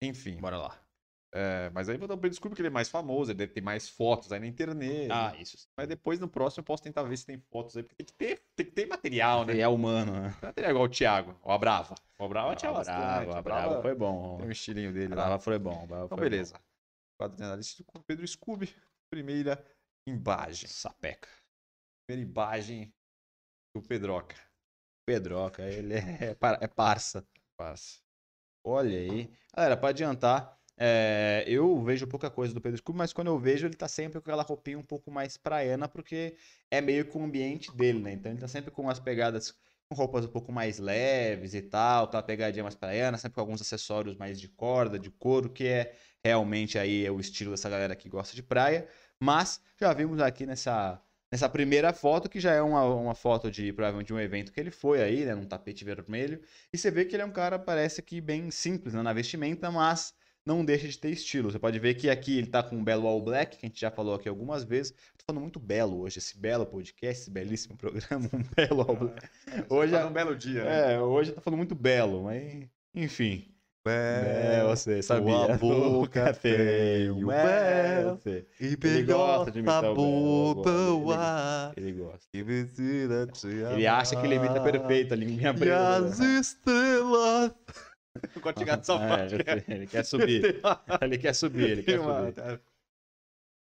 Enfim. 0.01 0.37
Bora 0.37 0.57
lá. 0.57 0.79
é, 1.33 1.69
mas 1.73 1.89
aí 1.89 1.97
vou 1.97 2.07
dar 2.07 2.15
Pedro 2.15 2.29
Desculpa 2.31 2.55
que 2.55 2.61
ele 2.61 2.67
é 2.67 2.71
mais 2.71 2.89
famoso, 2.89 3.31
ele 3.31 3.37
deve 3.37 3.53
ter 3.53 3.61
mais 3.61 3.89
fotos 3.89 4.31
aí 4.31 4.39
na 4.39 4.47
internet. 4.47 5.09
Ah, 5.11 5.33
isso. 5.39 5.57
sim. 5.57 5.67
Mas 5.77 5.87
depois 5.87 6.19
no 6.19 6.27
próximo 6.27 6.61
eu 6.61 6.65
posso 6.65 6.83
tentar 6.83 7.03
ver 7.03 7.17
se 7.17 7.25
tem 7.25 7.39
fotos 7.51 7.75
aí. 7.77 7.83
Porque 7.83 7.95
tem 7.95 8.05
que 8.05 8.13
ter, 8.13 8.43
tem 8.55 8.65
que 8.65 8.71
ter 8.71 8.85
material, 8.87 9.45
né? 9.45 9.59
É 9.59 9.67
humano, 9.67 10.11
né? 10.11 10.35
Material 10.41 10.71
igual 10.71 10.85
o 10.85 10.89
Thiago, 10.89 11.39
o 11.43 11.51
Abrava. 11.51 11.95
O 12.19 12.25
Abrava 12.25 12.51
Ah, 12.51 12.55
tinha 12.55 12.71
bastante. 12.71 12.97
bravo, 12.97 13.31
o 13.31 13.35
a 13.35 13.41
brava 13.41 13.81
foi 13.81 13.95
bom. 13.95 14.37
Tem 14.37 14.47
um 14.47 14.51
estilinho 14.51 14.93
dele 14.93 15.09
brava 15.09 15.39
foi 15.39 15.59
bom. 15.59 15.85
brava 15.87 16.05
Então, 16.05 16.17
foi 16.17 16.29
beleza. 16.29 16.55
Quadro 17.17 17.37
de 17.61 17.83
com 17.83 17.99
o 17.99 18.03
Pedro 18.03 18.27
Scooby. 18.27 18.75
Primeira 19.09 19.63
imagem. 20.07 20.67
Sapeca. 20.67 21.29
Primeira 22.07 22.29
imagem 22.29 22.93
do 23.75 23.81
Pedroca. 23.81 24.35
Pedroca, 25.07 25.63
ele 25.63 25.93
é, 25.95 26.35
par- 26.35 26.59
é 26.61 26.67
parça. 26.67 27.27
Passa. 27.57 27.99
Olha 28.63 28.97
aí. 28.97 29.31
Galera, 29.55 29.77
pra 29.77 29.89
adiantar, 29.89 30.59
é, 30.77 31.45
eu 31.47 31.81
vejo 31.83 32.07
pouca 32.07 32.29
coisa 32.29 32.53
do 32.53 32.61
Pedro 32.61 32.77
Scooby, 32.77 32.97
mas 32.97 33.13
quando 33.13 33.27
eu 33.27 33.39
vejo, 33.39 33.67
ele 33.67 33.75
tá 33.75 33.87
sempre 33.87 34.19
com 34.21 34.29
aquela 34.29 34.43
roupinha 34.43 34.77
um 34.77 34.83
pouco 34.83 35.11
mais 35.11 35.37
praiana, 35.37 35.87
porque 35.87 36.37
é 36.71 36.81
meio 36.81 37.09
que 37.09 37.17
o 37.17 37.23
ambiente 37.23 37.71
dele, 37.75 37.99
né? 37.99 38.11
Então 38.13 38.31
ele 38.31 38.41
tá 38.41 38.47
sempre 38.47 38.71
com 38.71 38.83
umas 38.83 38.99
pegadas 38.99 39.57
com 39.89 39.95
roupas 39.95 40.25
um 40.25 40.29
pouco 40.29 40.51
mais 40.51 40.79
leves 40.79 41.53
e 41.53 41.61
tal, 41.61 42.05
aquela 42.05 42.23
pegadinha 42.23 42.63
mais 42.63 42.75
praiana, 42.75 43.17
sempre 43.17 43.35
com 43.35 43.41
alguns 43.41 43.61
acessórios 43.61 44.15
mais 44.15 44.39
de 44.39 44.47
corda, 44.47 44.97
de 44.97 45.09
couro, 45.11 45.49
que 45.49 45.67
é 45.67 45.95
realmente 46.23 46.77
aí 46.79 47.05
é 47.05 47.11
o 47.11 47.19
estilo 47.19 47.51
dessa 47.51 47.69
galera 47.69 47.95
que 47.95 48.09
gosta 48.09 48.35
de 48.35 48.41
praia. 48.41 48.87
Mas 49.19 49.61
já 49.79 49.93
vimos 49.93 50.19
aqui 50.19 50.45
nessa, 50.45 51.01
nessa 51.31 51.47
primeira 51.47 51.93
foto, 51.93 52.27
que 52.27 52.39
já 52.39 52.53
é 52.53 52.61
uma, 52.61 52.83
uma 52.83 53.15
foto 53.15 53.51
de 53.51 53.71
provavelmente 53.73 54.11
um 54.11 54.19
evento 54.19 54.51
que 54.51 54.59
ele 54.59 54.71
foi 54.71 55.01
aí, 55.01 55.23
né? 55.25 55.35
Num 55.35 55.45
tapete 55.45 55.85
vermelho. 55.85 56.41
E 56.73 56.77
você 56.77 56.89
vê 56.89 57.05
que 57.05 57.15
ele 57.15 57.23
é 57.23 57.25
um 57.25 57.31
cara, 57.31 57.59
parece 57.59 58.01
que 58.01 58.19
bem 58.19 58.49
simples 58.51 58.93
né, 58.93 59.01
na 59.01 59.13
vestimenta, 59.13 59.69
mas 59.71 60.13
não 60.45 60.63
deixa 60.63 60.87
de 60.87 60.97
ter 60.97 61.09
estilo. 61.09 61.51
Você 61.51 61.57
pode 61.57 61.79
ver 61.79 61.95
que 61.95 62.09
aqui 62.09 62.37
ele 62.37 62.47
tá 62.47 62.61
com 62.61 62.75
um 62.75 62.83
belo 62.83 63.07
all 63.07 63.21
black, 63.21 63.57
que 63.57 63.65
a 63.65 63.69
gente 63.69 63.81
já 63.81 63.89
falou 63.89 64.13
aqui 64.13 64.29
algumas 64.29 64.63
vezes. 64.63 64.91
Tô 65.17 65.25
falando 65.27 65.41
muito 65.41 65.59
belo 65.59 66.01
hoje, 66.01 66.19
esse 66.19 66.37
belo 66.37 66.65
podcast, 66.65 67.21
esse 67.23 67.31
belíssimo 67.31 67.75
programa, 67.77 68.29
um 68.31 68.43
belo 68.55 68.81
all 68.81 68.95
black. 68.95 69.27
Hoje 69.69 69.91
Tá 69.93 70.01
é, 70.01 70.03
num 70.03 70.11
belo 70.13 70.35
dia, 70.35 70.63
né? 70.63 70.93
é, 70.93 71.01
hoje 71.01 71.31
tá 71.31 71.41
falando 71.41 71.57
muito 71.57 71.73
belo, 71.73 72.23
mas 72.23 72.67
enfim. 72.93 73.51
É, 73.87 74.63
você 74.63 74.99
sabia. 75.03 75.57
tua 75.57 75.57
boca 75.59 76.33
feio, 76.33 77.31
é, 77.31 78.03
você. 78.03 78.47
E 78.59 78.75
Ele 78.81 79.03
gosta 79.03 79.51
de 79.51 79.59
imitar 79.59 79.83
o 79.83 79.93
Belo, 79.93 79.95
boa, 79.95 80.55
gosta, 80.55 81.73
Ele 81.77 81.91
gosta. 81.93 82.27
Ele 83.75 83.85
acha 83.85 84.15
que 84.15 84.25
ele 84.25 84.35
imita 84.35 84.59
perfeito 84.59 85.13
a 85.13 85.17
linguinha 85.17 85.51
E 85.51 85.53
preta. 85.53 85.97
as 85.97 86.19
estrelas. 86.19 87.51
Não 88.35 88.41
pode 88.41 88.59
chegar 88.59 88.77
nessa 88.77 88.93
É, 88.95 89.25
ele 89.67 89.87
quer 89.87 90.03
subir. 90.05 90.61
Ele 91.01 91.17
quer 91.17 91.33
subir, 91.33 91.69
ele 91.69 91.83
quer 91.83 91.99
subir. 91.99 92.35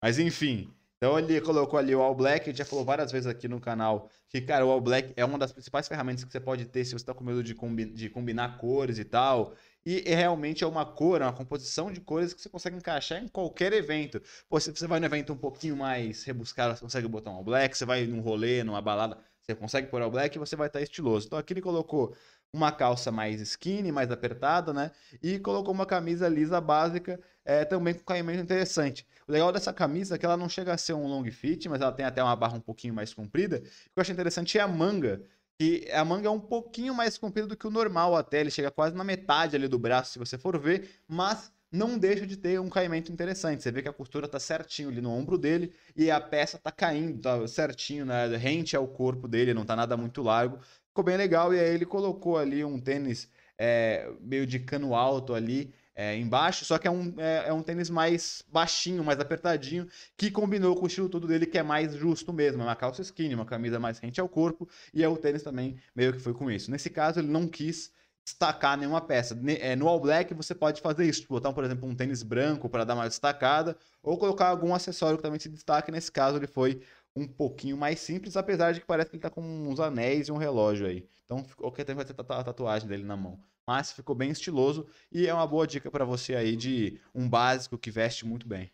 Mas 0.03 0.19
enfim, 0.19 0.73
então 0.97 1.19
ele 1.19 1.41
colocou 1.41 1.79
ali 1.79 1.95
o 1.95 2.01
All 2.01 2.15
Black, 2.15 2.43
a 2.45 2.47
gente 2.53 2.59
já 2.59 2.65
falou 2.65 2.85
várias 2.85 3.11
vezes 3.13 3.27
aqui 3.27 3.49
no 3.49 3.61
canal 3.61 4.09
que, 4.29 4.41
cara, 4.41 4.65
o 4.65 4.71
All 4.71 4.81
Black 4.81 5.13
é 5.17 5.25
uma 5.25 5.39
das 5.39 5.53
principais 5.53 5.89
ferramentas 5.89 6.25
que 6.25 6.33
você 6.33 6.41
pode 6.41 6.67
ter 6.67 6.85
se 6.85 6.93
você 6.93 7.05
tá 7.05 7.15
com 7.15 7.25
medo 7.25 7.43
de, 7.43 7.55
combi- 7.55 7.87
de 7.93 8.09
combinar 8.11 8.59
cores 8.59 8.99
e 8.99 9.05
tal. 9.05 9.55
E 9.85 10.01
realmente 10.01 10.65
é 10.65 10.67
uma 10.67 10.85
cor, 10.85 11.21
é 11.23 11.25
uma 11.25 11.33
composição 11.33 11.93
de 11.93 12.01
cores 12.01 12.35
que 12.35 12.43
você 12.43 12.49
consegue 12.49 12.77
encaixar 12.77 13.23
em 13.23 13.29
qualquer 13.29 13.73
evento. 13.73 14.21
Pô, 14.49 14.59
se 14.59 14.71
você 14.73 14.87
vai 14.87 14.99
num 14.99 15.07
evento 15.07 15.33
um 15.33 15.37
pouquinho 15.37 15.77
mais 15.77 16.25
rebuscado, 16.25 16.75
você 16.77 16.81
consegue 16.83 17.07
botar 17.07 17.31
um 17.31 17.37
All 17.37 17.45
Black, 17.45 17.77
você 17.77 17.85
vai 17.85 18.05
num 18.07 18.21
rolê, 18.21 18.65
numa 18.65 18.83
balada, 18.83 19.17
você 19.41 19.55
consegue 19.55 19.87
pôr 19.89 20.03
All 20.03 20.11
Black 20.11 20.37
e 20.37 20.41
você 20.41 20.57
vai 20.57 20.67
estar 20.67 20.81
estiloso. 20.83 21.27
Então 21.27 21.39
aqui 21.39 21.53
ele 21.53 21.63
colocou 21.63 22.17
uma 22.53 22.73
calça 22.73 23.13
mais 23.13 23.41
skinny, 23.41 23.93
mais 23.93 24.11
apertada, 24.11 24.73
né? 24.73 24.91
E 25.23 25.39
colocou 25.39 25.73
uma 25.75 25.87
camisa 25.87 26.29
lisa 26.29 26.61
básica, 26.61 27.21
é, 27.45 27.65
também 27.65 27.95
com 27.95 28.05
caimento 28.05 28.43
interessante. 28.43 29.07
O 29.29 29.33
legal 29.33 29.53
dessa 29.53 29.73
camisa 29.73 30.15
é 30.15 30.19
que 30.19 30.25
ela 30.25 30.37
não 30.37 30.49
chega 30.49 30.73
a 30.73 30.79
ser 30.79 30.95
um 30.95 31.07
long 31.07 31.31
fit, 31.31 31.69
mas 31.69 31.81
ela 31.81 31.93
tem 31.93 32.07
até 32.07 32.23
uma 32.23 32.35
barra 32.37 32.57
um 32.57 32.61
pouquinho 32.61 32.95
mais 32.95 33.13
comprida. 33.13 33.59
O 33.59 33.61
que 33.61 33.91
eu 33.97 34.01
achei 34.01 34.13
interessante 34.13 34.59
é 34.59 34.61
a 34.61 34.69
manga, 34.69 35.23
que 35.59 35.89
a 35.93 36.05
manga 36.05 36.29
é 36.29 36.31
um 36.31 36.41
pouquinho 36.41 36.95
mais 36.95 37.19
comprida 37.19 37.47
do 37.47 37.57
que 37.57 37.67
o 37.67 37.71
normal 37.71 38.15
até, 38.17 38.41
ele 38.41 38.51
chega 38.51 38.71
quase 38.71 38.95
na 38.95 39.05
metade 39.05 39.57
ali 39.57 39.69
do 39.69 39.79
braço, 39.79 40.13
se 40.13 40.19
você 40.19 40.39
for 40.39 40.59
ver, 40.59 40.91
mas 41.09 41.53
não 41.71 41.99
deixa 41.99 42.27
de 42.27 42.37
ter 42.37 42.61
um 42.61 42.69
caimento 42.69 43.13
interessante. 43.13 43.63
Você 43.63 43.71
vê 43.73 43.83
que 43.83 43.89
a 43.89 43.93
costura 43.93 44.29
tá 44.29 44.39
certinho 44.39 44.89
ali 44.89 45.01
no 45.01 45.11
ombro 45.11 45.37
dele 45.37 45.73
e 45.97 46.11
a 46.11 46.21
peça 46.21 46.59
tá 46.59 46.71
caindo, 46.71 47.21
tá 47.21 47.47
certinho, 47.49 48.05
né? 48.07 48.27
Rente 48.37 48.77
ao 48.77 48.87
corpo 48.87 49.27
dele, 49.29 49.53
não 49.53 49.65
tá 49.65 49.75
nada 49.77 49.97
muito 49.97 50.23
largo. 50.23 50.59
Ficou 50.97 51.05
bem 51.05 51.19
legal 51.19 51.53
e 51.53 51.61
aí 51.61 51.75
ele 51.75 51.85
colocou 51.85 52.39
ali 52.39 52.65
um 52.65 52.81
tênis 52.81 53.29
é, 53.59 54.11
meio 54.19 54.47
de 54.47 54.59
cano 54.59 54.95
alto 54.95 55.35
ali, 55.35 55.75
é, 55.95 56.17
embaixo, 56.17 56.65
só 56.65 56.79
que 56.79 56.89
é 56.89 56.91
um, 56.91 57.13
é, 57.19 57.49
é, 57.49 57.53
um 57.53 57.63
tênis 57.63 57.91
mais 57.91 58.43
baixinho, 58.51 59.05
mais 59.05 59.21
apertadinho, 59.21 59.87
que 60.17 60.31
combinou 60.31 60.75
com 60.75 60.85
o 60.85 60.87
estilo 60.87 61.11
todo 61.11 61.27
dele, 61.27 61.45
que 61.45 61.59
é 61.59 61.63
mais 61.63 61.95
justo 61.95 62.33
mesmo. 62.33 62.63
É 62.63 62.65
uma 62.65 62.75
calça 62.75 63.03
skinny, 63.03 63.35
uma 63.35 63.45
camisa 63.45 63.79
mais 63.79 63.99
rente 63.99 64.23
ao 64.23 64.27
corpo, 64.27 64.67
e 64.95 65.05
é 65.05 65.09
o 65.09 65.19
tênis 65.19 65.43
também 65.43 65.77
meio 65.95 66.15
que 66.15 66.19
foi 66.19 66.33
com 66.33 66.51
isso. 66.51 66.71
Nesse 66.71 66.89
caso, 66.89 67.21
ele 67.21 67.29
não 67.29 67.47
quis 67.47 67.93
destacar 68.25 68.77
nenhuma 68.77 69.01
peça. 69.01 69.39
É, 69.61 69.77
no 69.77 69.87
All 69.87 70.01
Black 70.01 70.33
você 70.33 70.55
pode 70.55 70.81
fazer 70.81 71.05
isso, 71.07 71.21
tipo, 71.21 71.35
botar, 71.35 71.53
por 71.53 71.63
exemplo, 71.63 71.87
um 71.87 71.95
tênis 71.95 72.23
branco 72.23 72.71
para 72.71 72.85
dar 72.85 72.97
mais 72.97 73.11
destacada, 73.11 73.77
ou 74.03 74.17
colocar 74.17 74.49
algum 74.49 74.75
acessório 74.75 75.19
que 75.19 75.23
também 75.23 75.39
se 75.39 75.51
destaque. 75.51 75.93
Nesse 75.93 76.11
caso, 76.11 76.39
ele 76.39 76.47
foi 76.47 76.81
um 77.17 77.27
pouquinho 77.27 77.77
mais 77.77 78.01
simples, 78.01 78.37
apesar 78.37 78.73
de 78.73 78.81
que 78.81 78.87
parece 78.87 79.11
que 79.11 79.17
ele 79.17 79.23
tá 79.23 79.31
com 79.31 79.43
uns 79.43 79.81
anéis 79.81 80.29
e 80.29 80.33
um 80.33 80.37
relógio 80.37 80.87
aí. 80.87 81.09
Então, 81.25 81.43
qualquer 81.57 81.85
tempo 81.85 81.97
vai 81.97 82.05
ter 82.05 82.15
a 82.19 82.45
tatuagem 82.45 82.89
dele 82.89 83.05
na 83.05 83.17
mão 83.17 83.43
mas 83.67 83.93
ficou 83.93 84.15
bem 84.15 84.31
estiloso 84.31 84.89
e 85.11 85.27
é 85.27 85.35
uma 85.35 85.47
boa 85.47 85.67
dica 85.67 85.91
para 85.91 86.05
você 86.05 86.37
aí 86.37 86.57
de 86.57 87.01
um 87.15 87.29
básico 87.29 87.77
que 87.77 87.91
veste 87.91 88.25
muito 88.25 88.47
bem. 88.47 88.73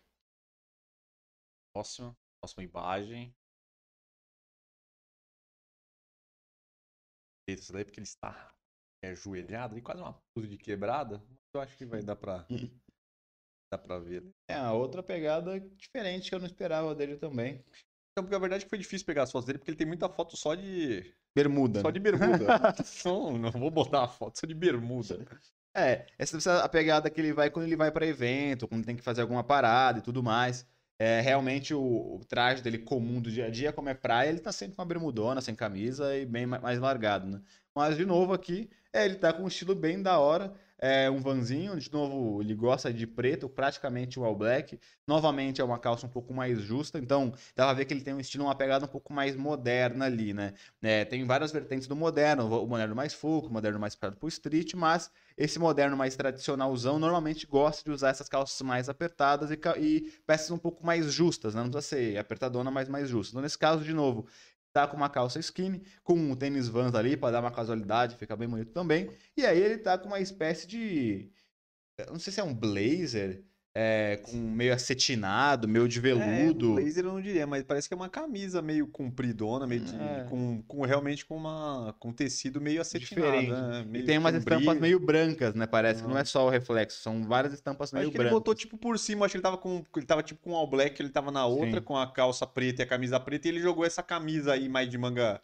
Próxima, 1.73 2.15
próxima 2.39 2.63
imagem. 2.63 3.35
Esse 7.49 7.73
daí 7.73 7.83
porque 7.83 7.99
ele 7.99 8.05
está 8.05 8.55
ajoelhado 9.03 9.77
e 9.77 9.81
quase 9.81 10.01
uma 10.01 10.13
pose 10.33 10.47
de 10.47 10.57
quebrada. 10.57 11.21
Eu 11.53 11.61
acho 11.61 11.75
que 11.75 11.85
vai 11.85 12.03
dar 12.03 12.15
para 12.15 12.47
dá 13.71 13.77
para 13.77 13.99
ver. 13.99 14.23
Né? 14.23 14.31
É, 14.47 14.55
a 14.55 14.73
outra 14.73 15.01
pegada 15.01 15.59
diferente 15.59 16.29
que 16.29 16.35
eu 16.35 16.39
não 16.39 16.45
esperava 16.45 16.93
dele 16.93 17.17
também. 17.17 17.65
Então, 18.13 18.23
porque 18.23 18.35
a 18.35 18.39
verdade 18.39 18.61
é 18.61 18.65
que 18.65 18.69
foi 18.69 18.77
difícil 18.77 19.07
pegar 19.07 19.23
as 19.23 19.31
fotos 19.31 19.47
dele, 19.47 19.57
porque 19.57 19.71
ele 19.71 19.77
tem 19.77 19.87
muita 19.87 20.07
foto 20.07 20.37
só 20.37 20.53
de 20.53 21.03
Bermuda. 21.35 21.81
Só 21.81 21.87
né? 21.87 21.93
de 21.93 21.99
bermuda. 21.99 22.45
não, 23.03 23.37
não 23.39 23.51
vou 23.51 23.71
botar 23.71 24.03
a 24.03 24.07
foto, 24.07 24.39
só 24.39 24.45
de 24.45 24.53
bermuda. 24.53 25.25
É, 25.75 26.05
essa 26.19 26.37
é 26.49 26.63
a 26.63 26.69
pegada 26.69 27.09
que 27.09 27.19
ele 27.19 27.33
vai 27.33 27.49
quando 27.49 27.65
ele 27.65 27.75
vai 27.75 27.91
para 27.91 28.05
evento, 28.05 28.67
quando 28.67 28.85
tem 28.85 28.95
que 28.95 29.01
fazer 29.01 29.21
alguma 29.21 29.43
parada 29.43 29.97
e 29.97 30.01
tudo 30.03 30.21
mais. 30.21 30.63
É, 30.99 31.21
realmente 31.21 31.73
o, 31.73 31.81
o, 31.81 32.21
traje 32.23 32.61
dele 32.61 32.77
comum 32.77 33.19
do 33.19 33.31
dia 33.31 33.47
a 33.47 33.49
dia, 33.49 33.73
como 33.73 33.89
é 33.89 33.95
praia, 33.95 34.29
ele 34.29 34.39
tá 34.39 34.51
sempre 34.51 34.75
com 34.75 34.83
uma 34.83 34.87
bermudona, 34.87 35.41
sem 35.41 35.55
camisa 35.55 36.15
e 36.15 36.23
bem 36.23 36.45
mais 36.45 36.77
largado, 36.79 37.27
né? 37.27 37.41
Mas 37.73 37.97
de 37.97 38.05
novo 38.05 38.31
aqui, 38.31 38.69
é, 38.93 39.03
ele 39.03 39.15
tá 39.15 39.33
com 39.33 39.43
um 39.43 39.47
estilo 39.47 39.73
bem 39.73 40.03
da 40.03 40.19
hora 40.19 40.53
é 40.85 41.09
um 41.09 41.21
vanzinho, 41.21 41.79
de 41.79 41.89
novo, 41.89 42.41
ele 42.41 42.53
gosta 42.53 42.91
de 42.93 43.07
preto, 43.07 43.47
praticamente 43.47 44.19
o 44.19 44.25
all 44.25 44.35
black. 44.35 44.77
Novamente 45.07 45.61
é 45.61 45.63
uma 45.63 45.79
calça 45.79 46.05
um 46.05 46.09
pouco 46.09 46.33
mais 46.33 46.59
justa, 46.59 46.99
então 46.99 47.31
dá 47.55 47.63
pra 47.65 47.73
ver 47.73 47.85
que 47.85 47.93
ele 47.93 48.01
tem 48.01 48.13
um 48.13 48.19
estilo, 48.19 48.43
uma 48.43 48.53
pegada 48.53 48.83
um 48.83 48.87
pouco 48.89 49.13
mais 49.13 49.33
moderna 49.35 50.05
ali, 50.05 50.33
né? 50.33 50.53
É, 50.81 51.05
tem 51.05 51.23
várias 51.25 51.53
vertentes 51.53 51.87
do 51.87 51.95
moderno, 51.95 52.45
o 52.61 52.67
moderno 52.67 52.93
mais 52.93 53.13
folk, 53.13 53.47
o 53.47 53.51
moderno 53.51 53.79
mais 53.79 53.95
para 53.95 54.11
pro 54.11 54.27
street, 54.27 54.73
mas 54.73 55.09
esse 55.37 55.57
moderno 55.57 55.95
mais 55.95 56.17
tradicionalzão 56.17 56.99
normalmente 56.99 57.47
gosta 57.47 57.81
de 57.83 57.91
usar 57.91 58.09
essas 58.09 58.27
calças 58.27 58.61
mais 58.61 58.89
apertadas 58.89 59.51
e, 59.51 59.59
e 59.79 60.11
peças 60.27 60.51
um 60.51 60.57
pouco 60.57 60.85
mais 60.85 61.13
justas, 61.13 61.55
né? 61.55 61.63
Não 61.63 61.69
precisa 61.71 61.95
ser 61.95 62.17
apertadona, 62.17 62.69
mas 62.69 62.89
mais 62.89 63.07
justa. 63.07 63.31
Então, 63.31 63.41
nesse 63.41 63.57
caso, 63.57 63.83
de 63.85 63.93
novo, 63.93 64.27
tá 64.73 64.87
com 64.87 64.97
uma 64.97 65.09
calça 65.09 65.39
skinny, 65.39 65.83
com 66.03 66.15
um 66.15 66.35
tênis 66.35 66.67
Vans 66.67 66.95
ali 66.95 67.15
para 67.15 67.31
dar 67.31 67.39
uma 67.41 67.51
casualidade, 67.51 68.17
fica 68.17 68.35
bem 68.35 68.49
bonito 68.49 68.71
também. 68.73 69.09
E 69.37 69.45
aí 69.45 69.59
ele 69.61 69.77
tá 69.77 69.97
com 69.97 70.07
uma 70.07 70.19
espécie 70.19 70.67
de 70.67 71.31
não 72.07 72.19
sei 72.19 72.33
se 72.33 72.39
é 72.39 72.43
um 72.43 72.53
blazer, 72.53 73.45
é, 73.75 74.17
com 74.17 74.37
meio 74.37 74.71
acetinado, 74.71 75.67
meio 75.67 75.87
de 75.87 75.99
veludo. 75.99 76.79
É, 76.79 76.81
blazer 76.83 77.03
eu 77.03 77.13
não 77.13 77.21
diria, 77.21 77.47
mas 77.47 77.63
parece 77.63 77.87
que 77.87 77.93
é 77.93 77.97
uma 77.97 78.09
camisa 78.09 78.61
meio 78.61 78.85
compridona, 78.85 79.65
meio 79.65 79.81
de, 79.81 79.95
é. 79.95 80.27
com, 80.29 80.61
com 80.67 80.81
realmente 80.85 81.25
com 81.25 81.35
uma 81.35 81.95
com 81.99 82.13
tecido 82.13 82.61
meio 82.61 82.81
acetinado, 82.81 83.25
Diferente. 83.25 83.51
Né? 83.51 83.85
Meio 83.87 84.03
e 84.03 84.05
tem 84.05 84.17
umas 84.19 84.35
estampas 84.35 84.65
brilho. 84.65 84.81
meio 84.81 84.99
brancas, 84.99 85.55
né? 85.55 85.65
Parece 85.65 86.03
que 86.03 86.07
não 86.07 86.17
é 86.17 86.23
só 86.23 86.45
o 86.45 86.49
reflexo, 86.49 87.01
são 87.01 87.23
várias 87.23 87.53
estampas 87.53 87.91
meio 87.91 88.03
acho 88.03 88.11
que 88.11 88.17
brancas. 88.17 88.31
ele 88.31 88.39
botou 88.39 88.53
tipo 88.53 88.77
por 88.77 88.99
cima, 88.99 89.25
acho 89.25 89.31
que 89.31 89.37
ele 89.37 89.43
tava 89.43 89.57
com 89.57 89.83
ele 89.95 90.05
tava 90.05 90.21
tipo 90.21 90.41
com 90.41 90.51
o 90.51 90.55
all 90.55 90.69
black, 90.69 91.01
ele 91.01 91.09
tava 91.09 91.31
na 91.31 91.45
outra 91.45 91.79
Sim. 91.79 91.85
com 91.85 91.97
a 91.97 92.11
calça 92.11 92.45
preta 92.45 92.83
e 92.83 92.85
a 92.85 92.87
camisa 92.87 93.19
preta 93.19 93.47
e 93.47 93.51
ele 93.51 93.59
jogou 93.59 93.83
essa 93.83 94.03
camisa 94.03 94.53
aí 94.53 94.69
mais 94.69 94.87
de 94.87 94.99
manga 94.99 95.41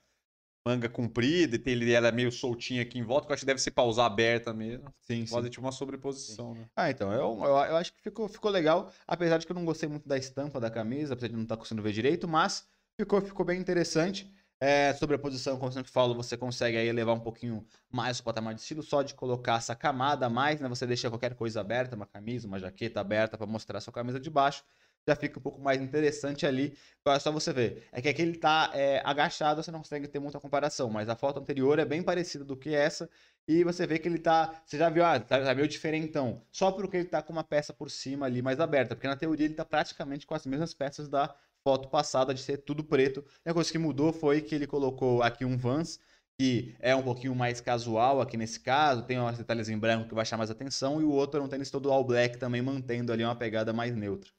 manga 0.66 0.90
comprida 0.90 1.58
e 1.58 1.70
ele 1.70 1.92
ela 1.92 2.10
é 2.10 2.12
meio 2.12 2.32
soltinha 2.32 2.82
aqui 2.82 3.00
em 3.00 3.04
volta, 3.04 3.26
que 3.26 3.32
eu 3.32 3.34
acho 3.34 3.42
que 3.42 3.48
deve 3.48 3.62
ser 3.62 3.72
pra 3.72 3.84
usar 3.84 4.06
aberta 4.06 4.54
mesmo. 4.54 4.94
Sim, 5.02 5.26
Fazer 5.26 5.48
sim. 5.48 5.52
tipo 5.52 5.66
uma 5.66 5.72
sobreposição, 5.72 6.54
sim. 6.54 6.60
né? 6.60 6.66
Ah, 6.76 6.90
então, 6.90 7.12
eu, 7.12 7.40
eu, 7.44 7.46
eu, 7.46 7.76
acho 7.78 7.94
que 7.94 8.02
ficou, 8.02 8.28
ficou 8.28 8.52
legal, 8.52 8.92
apesar 9.08 9.38
de 9.38 9.46
que 9.46 9.52
eu 9.52 9.56
não 9.56 9.66
gostei 9.66 9.88
muito 9.88 10.08
da 10.08 10.18
estampa 10.18 10.60
da 10.60 10.70
camisa, 10.70 11.14
apesar 11.14 11.30
de 11.30 11.36
não 11.36 11.44
estar 11.44 11.56
tá 11.56 11.60
conseguindo 11.60 11.84
ver 11.84 11.94
direito, 11.94 12.28
mas 12.28 12.68
ficou, 13.00 13.22
ficou 13.22 13.46
bem 13.46 13.60
interessante. 13.60 14.32
É, 14.62 14.94
sobreposição, 14.94 15.56
como 15.56 15.70
eu 15.70 15.72
sempre 15.72 15.90
falo, 15.90 16.14
você 16.14 16.36
consegue 16.36 16.78
aí 16.78 16.92
levar 16.92 17.14
um 17.14 17.20
pouquinho 17.20 17.66
mais 17.90 18.20
o 18.20 18.24
patamar 18.24 18.54
de 18.54 18.60
estilo, 18.60 18.84
só 18.84 19.02
de 19.02 19.16
colocar 19.16 19.58
essa 19.58 19.74
camada 19.74 20.26
a 20.26 20.30
mais, 20.30 20.60
né? 20.60 20.68
Você 20.68 20.86
deixa 20.86 21.10
qualquer 21.10 21.34
coisa 21.34 21.62
aberta, 21.62 21.96
uma 21.96 22.06
camisa, 22.06 22.46
uma 22.46 22.60
jaqueta 22.60 23.00
aberta 23.00 23.38
para 23.38 23.48
mostrar 23.48 23.78
a 23.78 23.82
sua 23.82 23.94
camisa 23.94 24.20
de 24.20 24.30
baixo 24.30 24.66
já 25.10 25.16
fica 25.16 25.40
um 25.40 25.42
pouco 25.42 25.62
mais 25.62 25.82
interessante 25.82 26.46
ali. 26.46 26.78
É 27.06 27.20
só 27.20 27.32
você 27.32 27.52
ver. 27.52 27.88
É 27.92 28.02
que 28.02 28.10
aqui 28.10 28.22
ele 28.22 28.38
tá 28.38 28.72
é, 28.74 29.02
agachado, 29.04 29.64
você 29.64 29.72
não 29.72 29.80
consegue 29.80 30.08
ter 30.08 30.20
muita 30.20 30.40
comparação, 30.40 30.90
mas 30.90 31.10
a 31.10 31.16
foto 31.16 31.40
anterior 31.40 31.80
é 31.80 31.86
bem 31.86 32.04
parecida 32.04 32.44
do 32.46 32.56
que 32.56 32.74
essa. 32.74 33.10
E 33.48 33.64
você 33.64 33.88
vê 33.88 33.98
que 33.98 34.08
ele 34.08 34.20
tá. 34.20 34.62
Você 34.66 34.78
já 34.78 34.90
viu, 34.90 35.04
ah, 35.04 35.20
tá, 35.20 35.44
tá 35.44 35.56
meio 35.56 35.68
diferentão. 35.68 36.42
Só 36.52 36.72
porque 36.72 36.98
ele 36.98 37.06
tá 37.06 37.22
com 37.22 37.34
uma 37.34 37.44
peça 37.44 37.74
por 37.74 37.90
cima 37.90 38.26
ali 38.26 38.42
mais 38.42 38.60
aberta. 38.60 38.96
Porque 38.96 39.08
na 39.08 39.16
teoria 39.16 39.46
ele 39.46 39.56
tá 39.56 39.66
praticamente 39.66 40.28
com 40.28 40.36
as 40.36 40.46
mesmas 40.46 40.74
peças 40.74 41.10
da 41.10 41.34
foto 41.64 41.90
passada 41.90 42.34
de 42.34 42.42
ser 42.42 42.58
tudo 42.58 42.84
preto. 42.84 43.26
E 43.46 43.50
a 43.50 43.54
coisa 43.54 43.72
que 43.72 43.78
mudou 43.78 44.14
foi 44.14 44.42
que 44.42 44.54
ele 44.56 44.68
colocou 44.68 45.24
aqui 45.24 45.44
um 45.46 45.58
Vans 45.58 46.00
que 46.40 46.74
é 46.80 46.96
um 46.96 47.04
pouquinho 47.04 47.36
mais 47.36 47.60
casual 47.60 48.22
aqui 48.22 48.38
nesse 48.38 48.62
caso, 48.62 49.04
tem 49.04 49.20
umas 49.20 49.38
detalhes 49.38 49.68
em 49.68 49.78
branco 49.78 50.08
que 50.08 50.16
vai 50.16 50.26
chamar 50.26 50.40
mais 50.40 50.50
atenção, 50.50 51.02
e 51.02 51.04
o 51.04 51.12
outro 51.12 51.42
é 51.42 51.44
um 51.44 51.50
tênis 51.50 51.70
todo 51.70 51.92
all 51.92 52.02
black 52.02 52.38
também, 52.38 52.62
mantendo 52.62 53.12
ali 53.12 53.26
uma 53.26 53.36
pegada 53.36 53.74
mais 53.74 53.94
neutra. 53.94 54.32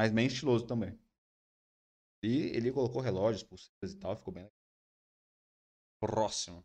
Mas 0.00 0.10
bem 0.10 0.26
estiloso 0.26 0.66
também. 0.66 0.98
E 2.24 2.56
ele 2.56 2.72
colocou 2.72 3.02
relógios, 3.02 3.42
pulseiras 3.42 3.92
e 3.92 3.98
tal, 3.98 4.16
ficou 4.16 4.32
bem 4.32 4.44
legal. 4.44 4.58
Próximo. 6.00 6.64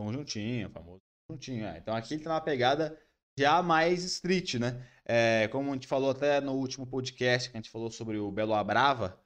Conjuntinho, 0.00 0.70
famoso 0.70 1.02
conjuntinho. 1.28 1.66
É. 1.66 1.76
Então 1.76 1.94
aqui 1.94 2.14
ele 2.14 2.24
tá 2.24 2.30
uma 2.30 2.40
pegada 2.40 2.98
já 3.38 3.62
mais 3.62 4.02
street, 4.02 4.54
né? 4.54 4.82
É, 5.04 5.46
como 5.48 5.68
a 5.68 5.74
gente 5.74 5.86
falou 5.86 6.08
até 6.08 6.40
no 6.40 6.54
último 6.54 6.86
podcast 6.86 7.50
que 7.50 7.56
a 7.58 7.60
gente 7.60 7.70
falou 7.70 7.90
sobre 7.90 8.16
o 8.16 8.32
Belo 8.32 8.54
Abrava, 8.54 9.22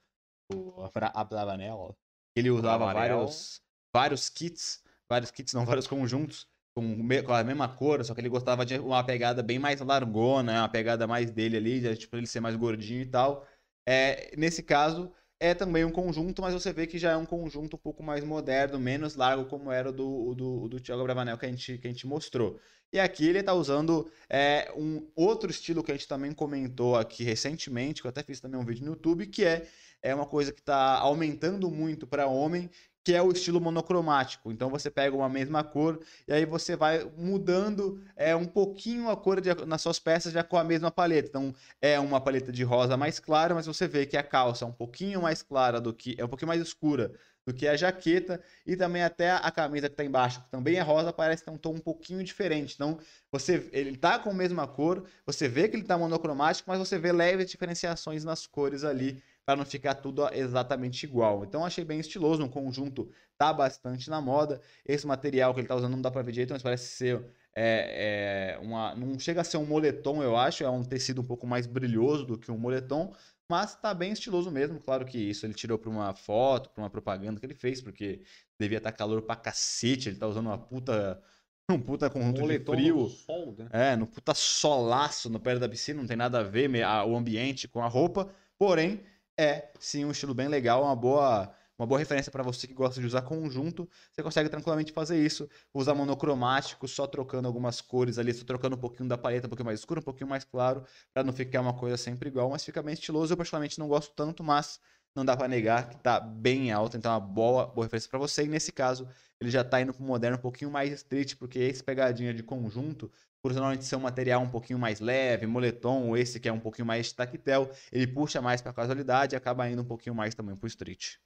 o 0.52 0.82
Abravanel, 1.14 1.96
ele 2.34 2.50
usava 2.50 2.92
vários, 2.92 3.62
vários 3.94 4.28
kits, 4.28 4.82
vários 5.08 5.30
kits, 5.30 5.54
não 5.54 5.64
vários 5.64 5.86
conjuntos 5.86 6.48
com, 6.74 7.08
com 7.24 7.32
a 7.32 7.44
mesma 7.44 7.68
cor, 7.68 8.04
só 8.04 8.14
que 8.14 8.20
ele 8.20 8.28
gostava 8.28 8.64
de 8.64 8.78
uma 8.78 9.02
pegada 9.04 9.42
bem 9.42 9.58
mais 9.58 9.80
largona, 9.80 10.60
uma 10.60 10.68
pegada 10.68 11.06
mais 11.06 11.30
dele 11.30 11.56
ali, 11.56 11.80
de, 11.80 11.96
tipo, 11.96 12.16
ele 12.16 12.26
ser 12.26 12.40
mais 12.40 12.56
gordinho 12.56 13.02
e 13.02 13.06
tal. 13.06 13.46
É, 13.86 14.34
nesse 14.36 14.62
caso, 14.62 15.12
é 15.40 15.54
também 15.54 15.84
um 15.84 15.90
conjunto, 15.90 16.42
mas 16.42 16.52
você 16.52 16.72
vê 16.72 16.86
que 16.86 16.98
já 16.98 17.12
é 17.12 17.16
um 17.16 17.26
conjunto 17.26 17.76
um 17.76 17.78
pouco 17.78 18.02
mais 18.02 18.24
moderno, 18.24 18.78
menos 18.78 19.14
largo, 19.14 19.46
como 19.46 19.70
era 19.70 19.90
o 19.90 19.92
do, 19.92 20.34
do, 20.34 20.68
do 20.68 20.80
Thiago 20.80 21.04
Bravanel 21.04 21.38
que 21.38 21.46
a 21.46 21.48
gente, 21.48 21.78
que 21.78 21.86
a 21.86 21.90
gente 21.90 22.06
mostrou. 22.06 22.58
E 22.92 22.98
aqui 22.98 23.26
ele 23.26 23.40
está 23.40 23.52
usando 23.54 24.10
é, 24.28 24.72
um 24.76 25.06
outro 25.14 25.50
estilo 25.50 25.82
que 25.82 25.92
a 25.92 25.94
gente 25.94 26.08
também 26.08 26.32
comentou 26.32 26.96
aqui 26.96 27.22
recentemente, 27.22 28.00
que 28.00 28.06
eu 28.06 28.10
até 28.10 28.22
fiz 28.22 28.40
também 28.40 28.58
um 28.58 28.64
vídeo 28.64 28.84
no 28.84 28.92
YouTube, 28.92 29.26
que 29.26 29.44
é, 29.44 29.66
é 30.02 30.14
uma 30.14 30.26
coisa 30.26 30.52
que 30.52 30.60
está 30.60 30.98
aumentando 30.98 31.70
muito 31.70 32.06
para 32.06 32.26
homem, 32.26 32.68
que 33.08 33.14
é 33.14 33.22
o 33.22 33.32
estilo 33.32 33.58
monocromático. 33.58 34.52
Então 34.52 34.68
você 34.68 34.90
pega 34.90 35.16
uma 35.16 35.30
mesma 35.30 35.64
cor 35.64 35.98
e 36.26 36.32
aí 36.34 36.44
você 36.44 36.76
vai 36.76 37.10
mudando 37.16 38.04
é, 38.14 38.36
um 38.36 38.44
pouquinho 38.44 39.08
a 39.08 39.16
cor 39.16 39.40
de, 39.40 39.48
nas 39.64 39.80
suas 39.80 39.98
peças 39.98 40.30
já 40.30 40.44
com 40.44 40.58
a 40.58 40.62
mesma 40.62 40.90
paleta. 40.90 41.26
Então 41.26 41.54
é 41.80 41.98
uma 41.98 42.20
paleta 42.20 42.52
de 42.52 42.62
rosa 42.62 42.98
mais 42.98 43.18
clara, 43.18 43.54
mas 43.54 43.64
você 43.64 43.88
vê 43.88 44.04
que 44.04 44.14
a 44.14 44.22
calça 44.22 44.66
é 44.66 44.68
um 44.68 44.72
pouquinho 44.72 45.22
mais 45.22 45.40
clara 45.40 45.80
do 45.80 45.94
que 45.94 46.16
é 46.18 46.24
um 46.26 46.28
pouquinho 46.28 46.48
mais 46.48 46.60
escura 46.60 47.10
do 47.46 47.54
que 47.54 47.66
a 47.66 47.74
jaqueta 47.78 48.42
e 48.66 48.76
também 48.76 49.02
até 49.02 49.30
a 49.30 49.50
camisa 49.50 49.88
que 49.88 49.94
está 49.94 50.04
embaixo, 50.04 50.42
que 50.42 50.50
também 50.50 50.76
é 50.76 50.82
rosa, 50.82 51.10
parece 51.10 51.42
ter 51.42 51.50
um 51.50 51.56
tom 51.56 51.76
um 51.76 51.80
pouquinho 51.80 52.22
diferente. 52.22 52.74
Então, 52.74 52.98
você 53.32 53.70
ele 53.72 53.96
tá 53.96 54.18
com 54.18 54.28
a 54.28 54.34
mesma 54.34 54.66
cor, 54.66 55.06
você 55.24 55.48
vê 55.48 55.66
que 55.66 55.76
ele 55.76 55.82
está 55.82 55.96
monocromático, 55.96 56.68
mas 56.68 56.78
você 56.78 56.98
vê 56.98 57.10
leves 57.10 57.50
diferenciações 57.50 58.22
nas 58.22 58.46
cores 58.46 58.84
ali 58.84 59.22
para 59.48 59.56
não 59.56 59.64
ficar 59.64 59.94
tudo 59.94 60.28
exatamente 60.34 61.04
igual. 61.04 61.42
Então 61.42 61.64
achei 61.64 61.82
bem 61.82 61.98
estiloso, 61.98 62.44
um 62.44 62.50
conjunto 62.50 63.10
tá 63.38 63.50
bastante 63.50 64.10
na 64.10 64.20
moda. 64.20 64.60
Esse 64.84 65.06
material 65.06 65.54
que 65.54 65.60
ele 65.60 65.66
tá 65.66 65.74
usando 65.74 65.92
não 65.92 66.02
dá 66.02 66.10
para 66.10 66.20
ver 66.20 66.32
direito, 66.32 66.52
mas 66.52 66.62
parece 66.62 66.88
ser 66.88 67.24
é, 67.56 68.56
é 68.56 68.58
uma, 68.58 68.94
não 68.94 69.18
chega 69.18 69.40
a 69.40 69.44
ser 69.44 69.56
um 69.56 69.64
moletom, 69.64 70.22
eu 70.22 70.36
acho, 70.36 70.62
é 70.64 70.68
um 70.68 70.84
tecido 70.84 71.22
um 71.22 71.24
pouco 71.24 71.46
mais 71.46 71.66
brilhoso 71.66 72.26
do 72.26 72.36
que 72.36 72.52
um 72.52 72.58
moletom, 72.58 73.14
mas 73.50 73.74
tá 73.74 73.94
bem 73.94 74.12
estiloso 74.12 74.50
mesmo. 74.50 74.80
Claro 74.80 75.06
que 75.06 75.16
isso 75.16 75.46
ele 75.46 75.54
tirou 75.54 75.78
pra 75.78 75.88
uma 75.88 76.12
foto, 76.14 76.68
pra 76.68 76.82
uma 76.82 76.90
propaganda 76.90 77.40
que 77.40 77.46
ele 77.46 77.54
fez, 77.54 77.80
porque 77.80 78.20
devia 78.60 78.76
estar 78.76 78.92
tá 78.92 78.98
calor 78.98 79.22
pra 79.22 79.34
cacete, 79.34 80.10
ele 80.10 80.18
tá 80.18 80.26
usando 80.26 80.48
uma 80.48 80.58
puta. 80.58 81.22
Um 81.70 81.78
puta 81.78 82.08
conjunto 82.08 82.40
Moletom 82.40 82.74
de 82.76 82.82
frio. 82.82 82.96
no 82.96 83.08
sol, 83.10 83.54
né? 83.54 83.68
É, 83.70 83.94
no 83.94 84.06
puta 84.06 84.32
solaço 84.32 85.28
no 85.28 85.38
pé 85.38 85.58
da 85.58 85.68
piscina, 85.68 86.00
não 86.00 86.08
tem 86.08 86.16
nada 86.16 86.38
a 86.40 86.42
ver 86.42 86.82
a- 86.82 87.04
o 87.04 87.14
ambiente 87.14 87.68
com 87.68 87.82
a 87.82 87.86
roupa, 87.86 88.34
porém 88.58 89.02
é 89.38 89.70
sim 89.78 90.04
um 90.04 90.10
estilo 90.10 90.34
bem 90.34 90.48
legal, 90.48 90.84
uma 90.84 90.96
boa 90.96 91.54
uma 91.78 91.86
boa 91.86 91.98
referência 91.98 92.32
para 92.32 92.42
você 92.42 92.66
que 92.66 92.74
gosta 92.74 93.00
de 93.00 93.06
usar 93.06 93.22
conjunto. 93.22 93.88
Você 94.12 94.20
consegue 94.20 94.48
tranquilamente 94.48 94.92
fazer 94.92 95.24
isso, 95.24 95.48
usar 95.72 95.94
monocromático, 95.94 96.88
só 96.88 97.06
trocando 97.06 97.46
algumas 97.46 97.80
cores 97.80 98.18
ali, 98.18 98.34
só 98.34 98.44
trocando 98.44 98.74
um 98.74 98.78
pouquinho 98.80 99.08
da 99.08 99.16
paleta, 99.16 99.46
um 99.46 99.48
pouquinho 99.48 99.66
mais 99.66 99.78
escuro, 99.78 100.00
um 100.00 100.02
pouquinho 100.02 100.28
mais 100.28 100.42
claro, 100.44 100.84
para 101.14 101.22
não 101.22 101.32
ficar 101.32 101.60
uma 101.60 101.72
coisa 101.72 101.96
sempre 101.96 102.28
igual, 102.30 102.50
mas 102.50 102.64
fica 102.64 102.82
bem 102.82 102.94
estiloso. 102.94 103.32
Eu 103.32 103.36
particularmente 103.36 103.78
não 103.78 103.86
gosto 103.86 104.12
tanto, 104.16 104.42
mas 104.42 104.80
não 105.14 105.24
dá 105.24 105.36
para 105.36 105.46
negar 105.48 105.88
que 105.88 105.96
tá 105.98 106.18
bem 106.18 106.72
alto, 106.72 106.96
então 106.96 107.12
é 107.12 107.14
uma 107.14 107.20
boa, 107.20 107.66
boa 107.66 107.86
referência 107.86 108.10
para 108.10 108.18
você. 108.18 108.44
E 108.44 108.48
nesse 108.48 108.72
caso, 108.72 109.08
ele 109.40 109.50
já 109.50 109.62
tá 109.62 109.80
indo 109.80 109.94
pro 109.94 110.02
moderno 110.02 110.36
um 110.36 110.40
pouquinho 110.40 110.70
mais 110.70 110.92
street, 110.92 111.36
porque 111.36 111.60
esse 111.60 111.82
pegadinha 111.82 112.34
de 112.34 112.42
conjunto, 112.42 113.10
por 113.42 113.52
normalmente 113.52 113.84
ser 113.84 113.96
um 113.96 114.00
material 114.00 114.42
um 114.42 114.50
pouquinho 114.50 114.78
mais 114.78 115.00
leve, 115.00 115.46
moletom, 115.46 116.08
ou 116.08 116.16
esse 116.16 116.40
que 116.40 116.48
é 116.48 116.52
um 116.52 116.60
pouquinho 116.60 116.86
mais 116.86 117.12
tactel, 117.12 117.70
ele 117.92 118.06
puxa 118.06 118.40
mais 118.42 118.60
pra 118.60 118.72
casualidade 118.72 119.34
e 119.34 119.36
acaba 119.36 119.68
indo 119.68 119.82
um 119.82 119.86
pouquinho 119.88 120.14
mais 120.14 120.34
também 120.34 120.56
pro 120.56 120.66
street. 120.66 121.16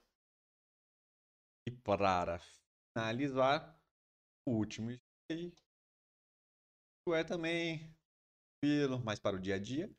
E 1.66 1.70
para 1.70 2.40
finalizar, 2.94 3.80
o 4.46 4.52
último 4.52 4.90
aí 5.30 5.52
é 7.14 7.24
também 7.24 7.94
tranquilo, 8.60 9.02
mais 9.04 9.18
para 9.18 9.36
o 9.36 9.40
dia 9.40 9.56
a 9.56 9.58
dia. 9.58 9.90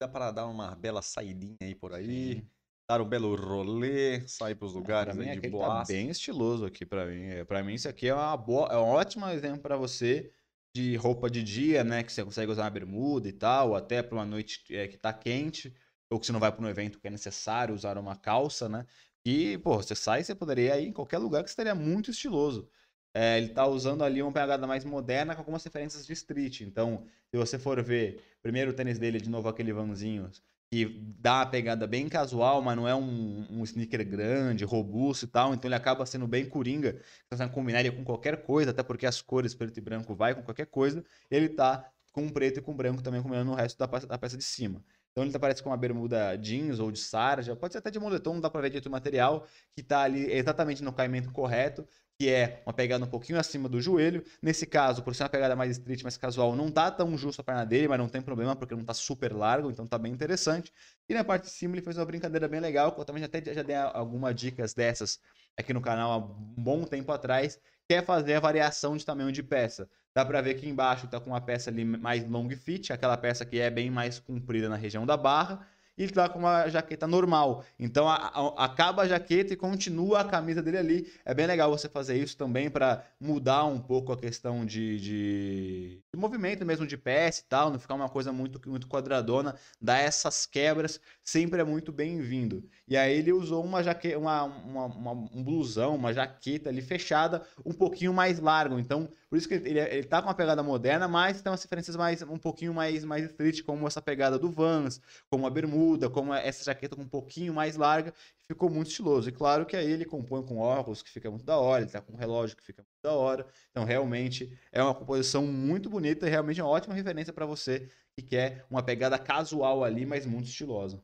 Dá 0.00 0.08
para 0.08 0.30
dar 0.30 0.46
uma 0.46 0.74
bela 0.76 1.02
saidinha 1.02 1.56
aí 1.60 1.74
por 1.74 1.92
aí, 1.92 2.46
dar 2.88 3.00
um 3.00 3.08
belo 3.08 3.34
rolê, 3.34 4.26
sair 4.28 4.54
para 4.54 4.66
os 4.66 4.74
lugares 4.74 5.16
mim, 5.16 5.28
aí 5.28 5.32
de 5.32 5.38
aqui 5.38 5.50
tá 5.50 5.52
boa. 5.52 5.84
bem 5.84 6.08
estiloso 6.08 6.64
aqui 6.64 6.86
pra 6.86 7.06
mim. 7.06 7.24
É, 7.24 7.44
Pra 7.44 7.62
mim, 7.64 7.74
isso 7.74 7.88
aqui 7.88 8.06
é, 8.08 8.14
uma 8.14 8.36
boa, 8.36 8.68
é 8.72 8.76
um 8.76 8.88
ótimo 8.88 9.26
exemplo 9.28 9.60
pra 9.60 9.76
você 9.76 10.32
de 10.74 10.96
roupa 10.96 11.30
de 11.30 11.42
dia, 11.42 11.84
né? 11.84 12.02
Que 12.02 12.12
você 12.12 12.24
consegue 12.24 12.50
usar 12.52 12.64
uma 12.64 12.70
bermuda 12.70 13.28
e 13.28 13.32
tal, 13.32 13.74
até 13.74 14.02
pra 14.02 14.16
uma 14.16 14.26
noite 14.26 14.64
é, 14.74 14.88
que 14.88 14.96
tá 14.96 15.12
quente, 15.12 15.74
ou 16.10 16.18
que 16.20 16.26
você 16.26 16.32
não 16.32 16.40
vai 16.40 16.52
pra 16.52 16.64
um 16.64 16.68
evento 16.68 16.98
que 17.00 17.06
é 17.08 17.10
necessário 17.10 17.74
usar 17.74 17.98
uma 17.98 18.16
calça, 18.16 18.68
né? 18.68 18.86
E, 19.24 19.58
pô, 19.58 19.76
você 19.76 19.94
sai, 19.94 20.22
você 20.24 20.34
poderia 20.34 20.78
ir 20.80 20.88
em 20.88 20.92
qualquer 20.92 21.18
lugar 21.18 21.42
que 21.42 21.50
estaria 21.50 21.74
muito 21.74 22.10
estiloso. 22.10 22.70
É, 23.14 23.38
ele 23.38 23.48
tá 23.50 23.66
usando 23.66 24.04
ali 24.04 24.22
uma 24.22 24.32
pegada 24.32 24.66
mais 24.66 24.84
moderna 24.84 25.34
com 25.34 25.40
algumas 25.40 25.64
referências 25.64 26.06
de 26.06 26.12
street. 26.12 26.60
Então, 26.60 27.04
se 27.30 27.36
você 27.36 27.58
for 27.58 27.82
ver, 27.82 28.22
primeiro 28.42 28.70
o 28.70 28.74
tênis 28.74 28.98
dele, 28.98 29.20
de 29.20 29.28
novo 29.28 29.48
aquele 29.48 29.72
vanzinho, 29.72 30.30
que 30.70 30.86
dá 31.18 31.36
uma 31.40 31.46
pegada 31.46 31.86
bem 31.86 32.08
casual, 32.08 32.60
mas 32.62 32.76
não 32.76 32.86
é 32.86 32.94
um, 32.94 33.46
um 33.60 33.64
sneaker 33.64 34.06
grande, 34.06 34.64
robusto 34.64 35.24
e 35.24 35.28
tal, 35.28 35.54
então 35.54 35.68
ele 35.68 35.74
acaba 35.74 36.04
sendo 36.06 36.26
bem 36.26 36.48
coringa. 36.48 36.92
Você 37.02 37.24
consegue 37.30 37.54
combinar 37.54 37.80
ele 37.80 37.90
com 37.92 38.04
qualquer 38.04 38.42
coisa, 38.42 38.70
até 38.70 38.82
porque 38.82 39.06
as 39.06 39.22
cores 39.22 39.54
preto 39.54 39.78
e 39.78 39.80
branco 39.80 40.14
vai 40.14 40.34
com 40.34 40.42
qualquer 40.42 40.66
coisa. 40.66 41.04
Ele 41.30 41.48
tá 41.48 41.90
com 42.12 42.28
preto 42.28 42.58
e 42.58 42.62
com 42.62 42.74
branco 42.76 43.02
também 43.02 43.22
combinando 43.22 43.52
o 43.52 43.54
resto 43.54 43.78
da, 43.78 43.88
pe- 43.88 44.06
da 44.06 44.18
peça 44.18 44.36
de 44.36 44.44
cima. 44.44 44.84
Então 45.18 45.24
ele 45.24 45.32
tá 45.32 45.38
parece 45.40 45.60
com 45.60 45.70
uma 45.70 45.76
bermuda 45.76 46.36
jeans 46.36 46.78
ou 46.78 46.92
de 46.92 47.00
sarja, 47.00 47.56
pode 47.56 47.72
ser 47.72 47.78
até 47.78 47.90
de 47.90 47.98
moletom, 47.98 48.34
não 48.34 48.40
dá 48.40 48.48
pra 48.48 48.60
ver 48.60 48.70
de 48.70 48.76
outro 48.76 48.88
material, 48.88 49.48
que 49.74 49.82
tá 49.82 50.02
ali 50.02 50.30
exatamente 50.30 50.80
no 50.80 50.92
caimento 50.92 51.32
correto, 51.32 51.84
que 52.16 52.28
é 52.28 52.62
uma 52.64 52.72
pegada 52.72 53.04
um 53.04 53.08
pouquinho 53.08 53.36
acima 53.36 53.68
do 53.68 53.80
joelho. 53.80 54.22
Nesse 54.40 54.64
caso, 54.64 55.02
por 55.02 55.16
ser 55.16 55.24
uma 55.24 55.28
pegada 55.28 55.56
mais 55.56 55.72
street, 55.72 56.04
mais 56.04 56.16
casual, 56.16 56.54
não 56.54 56.70
tá 56.70 56.88
tão 56.88 57.18
justo 57.18 57.40
a 57.40 57.44
perna 57.44 57.66
dele, 57.66 57.88
mas 57.88 57.98
não 57.98 58.08
tem 58.08 58.22
problema, 58.22 58.54
porque 58.54 58.76
não 58.76 58.84
tá 58.84 58.94
super 58.94 59.32
largo, 59.32 59.68
então 59.72 59.88
tá 59.88 59.98
bem 59.98 60.12
interessante. 60.12 60.72
E 61.08 61.14
na 61.14 61.24
parte 61.24 61.44
de 61.46 61.50
cima 61.50 61.74
ele 61.74 61.82
fez 61.82 61.98
uma 61.98 62.04
brincadeira 62.04 62.46
bem 62.46 62.60
legal, 62.60 62.92
que 62.92 63.00
eu 63.00 63.04
também 63.04 63.24
até 63.24 63.42
já 63.52 63.62
dei 63.64 63.74
algumas 63.74 64.36
dicas 64.36 64.72
dessas 64.72 65.18
aqui 65.56 65.72
no 65.72 65.80
canal 65.80 66.12
há 66.12 66.16
um 66.18 66.54
bom 66.56 66.84
tempo 66.84 67.10
atrás, 67.10 67.58
que 67.88 67.94
é 67.94 68.02
fazer 68.02 68.34
a 68.34 68.40
variação 68.40 68.96
de 68.96 69.04
tamanho 69.04 69.32
de 69.32 69.42
peça. 69.42 69.90
Dá 70.18 70.24
pra 70.24 70.40
ver 70.40 70.54
que 70.54 70.68
embaixo 70.68 71.06
tá 71.06 71.20
com 71.20 71.30
uma 71.30 71.40
peça 71.40 71.70
ali 71.70 71.84
mais 71.84 72.28
long 72.28 72.50
fit, 72.50 72.92
aquela 72.92 73.16
peça 73.16 73.44
que 73.46 73.60
é 73.60 73.70
bem 73.70 73.88
mais 73.88 74.18
comprida 74.18 74.68
na 74.68 74.74
região 74.74 75.06
da 75.06 75.16
barra, 75.16 75.64
e 75.98 76.04
ele 76.04 76.12
tá 76.12 76.28
com 76.28 76.38
uma 76.38 76.68
jaqueta 76.68 77.06
normal. 77.06 77.64
Então 77.78 78.08
a- 78.08 78.14
a- 78.32 78.64
acaba 78.64 79.02
a 79.02 79.08
jaqueta 79.08 79.52
e 79.52 79.56
continua 79.56 80.20
a 80.20 80.24
camisa 80.24 80.62
dele 80.62 80.78
ali. 80.78 81.12
É 81.24 81.34
bem 81.34 81.46
legal 81.46 81.70
você 81.70 81.88
fazer 81.88 82.16
isso 82.16 82.36
também 82.36 82.70
para 82.70 83.04
mudar 83.20 83.64
um 83.64 83.78
pouco 83.80 84.12
a 84.12 84.16
questão 84.16 84.64
de, 84.64 84.98
de, 85.00 86.02
de 86.12 86.18
movimento 86.18 86.64
mesmo 86.64 86.86
de 86.86 86.96
peça 86.96 87.42
e 87.42 87.44
tal, 87.48 87.70
não 87.70 87.78
ficar 87.78 87.94
uma 87.94 88.08
coisa 88.08 88.32
muito, 88.32 88.60
muito 88.68 88.86
quadradona, 88.88 89.54
dar 89.80 89.98
essas 89.98 90.46
quebras 90.46 91.00
sempre 91.24 91.60
é 91.60 91.64
muito 91.64 91.92
bem-vindo. 91.92 92.64
E 92.86 92.96
aí 92.96 93.18
ele 93.18 93.32
usou 93.32 93.64
uma 93.64 93.82
jaqueta, 93.82 94.18
uma, 94.18 94.44
uma- 94.44 94.86
uma- 94.86 95.12
um 95.12 95.42
blusão, 95.42 95.94
uma 95.96 96.12
jaqueta 96.12 96.68
ali 96.70 96.80
fechada, 96.80 97.42
um 97.64 97.72
pouquinho 97.72 98.12
mais 98.14 98.38
largo. 98.38 98.78
Então, 98.78 99.08
por 99.28 99.36
isso 99.36 99.48
que 99.48 99.54
ele, 99.54 99.78
ele 99.78 100.04
tá 100.04 100.20
com 100.22 100.28
uma 100.28 100.34
pegada 100.34 100.62
moderna, 100.62 101.06
mas 101.08 101.42
tem 101.42 101.50
umas 101.50 101.62
referências 101.62 101.96
mais, 101.96 102.22
um 102.22 102.38
pouquinho 102.38 102.72
mais, 102.74 103.04
mais 103.04 103.24
street, 103.26 103.62
como 103.62 103.86
essa 103.86 104.00
pegada 104.00 104.38
do 104.38 104.50
Vans, 104.50 105.00
como 105.30 105.46
a 105.46 105.50
bermuda, 105.50 105.87
como 106.10 106.34
essa 106.34 106.64
jaqueta 106.64 106.96
com 106.96 107.02
um 107.02 107.08
pouquinho 107.08 107.54
mais 107.54 107.76
larga, 107.76 108.12
ficou 108.46 108.68
muito 108.68 108.88
estiloso. 108.88 109.28
E 109.28 109.32
claro 109.32 109.64
que 109.64 109.76
aí 109.76 109.90
ele 109.90 110.04
compõe 110.04 110.42
com 110.42 110.58
óculos, 110.58 111.02
que 111.02 111.10
fica 111.10 111.30
muito 111.30 111.44
da 111.44 111.56
hora, 111.58 111.82
ele 111.82 111.90
tá 111.90 112.00
com 112.00 112.12
um 112.12 112.16
relógio 112.16 112.56
que 112.56 112.62
fica 112.62 112.82
muito 112.82 113.02
da 113.02 113.12
hora. 113.12 113.46
Então, 113.70 113.84
realmente 113.84 114.58
é 114.72 114.82
uma 114.82 114.94
composição 114.94 115.46
muito 115.46 115.88
bonita 115.88 116.26
e 116.26 116.30
realmente 116.30 116.60
é 116.60 116.64
uma 116.64 116.70
ótima 116.70 116.94
referência 116.94 117.32
para 117.32 117.46
você 117.46 117.88
que 118.16 118.22
quer 118.22 118.66
uma 118.68 118.82
pegada 118.82 119.18
casual 119.18 119.84
ali, 119.84 120.04
mas 120.04 120.26
muito 120.26 120.48
estilosa. 120.48 121.00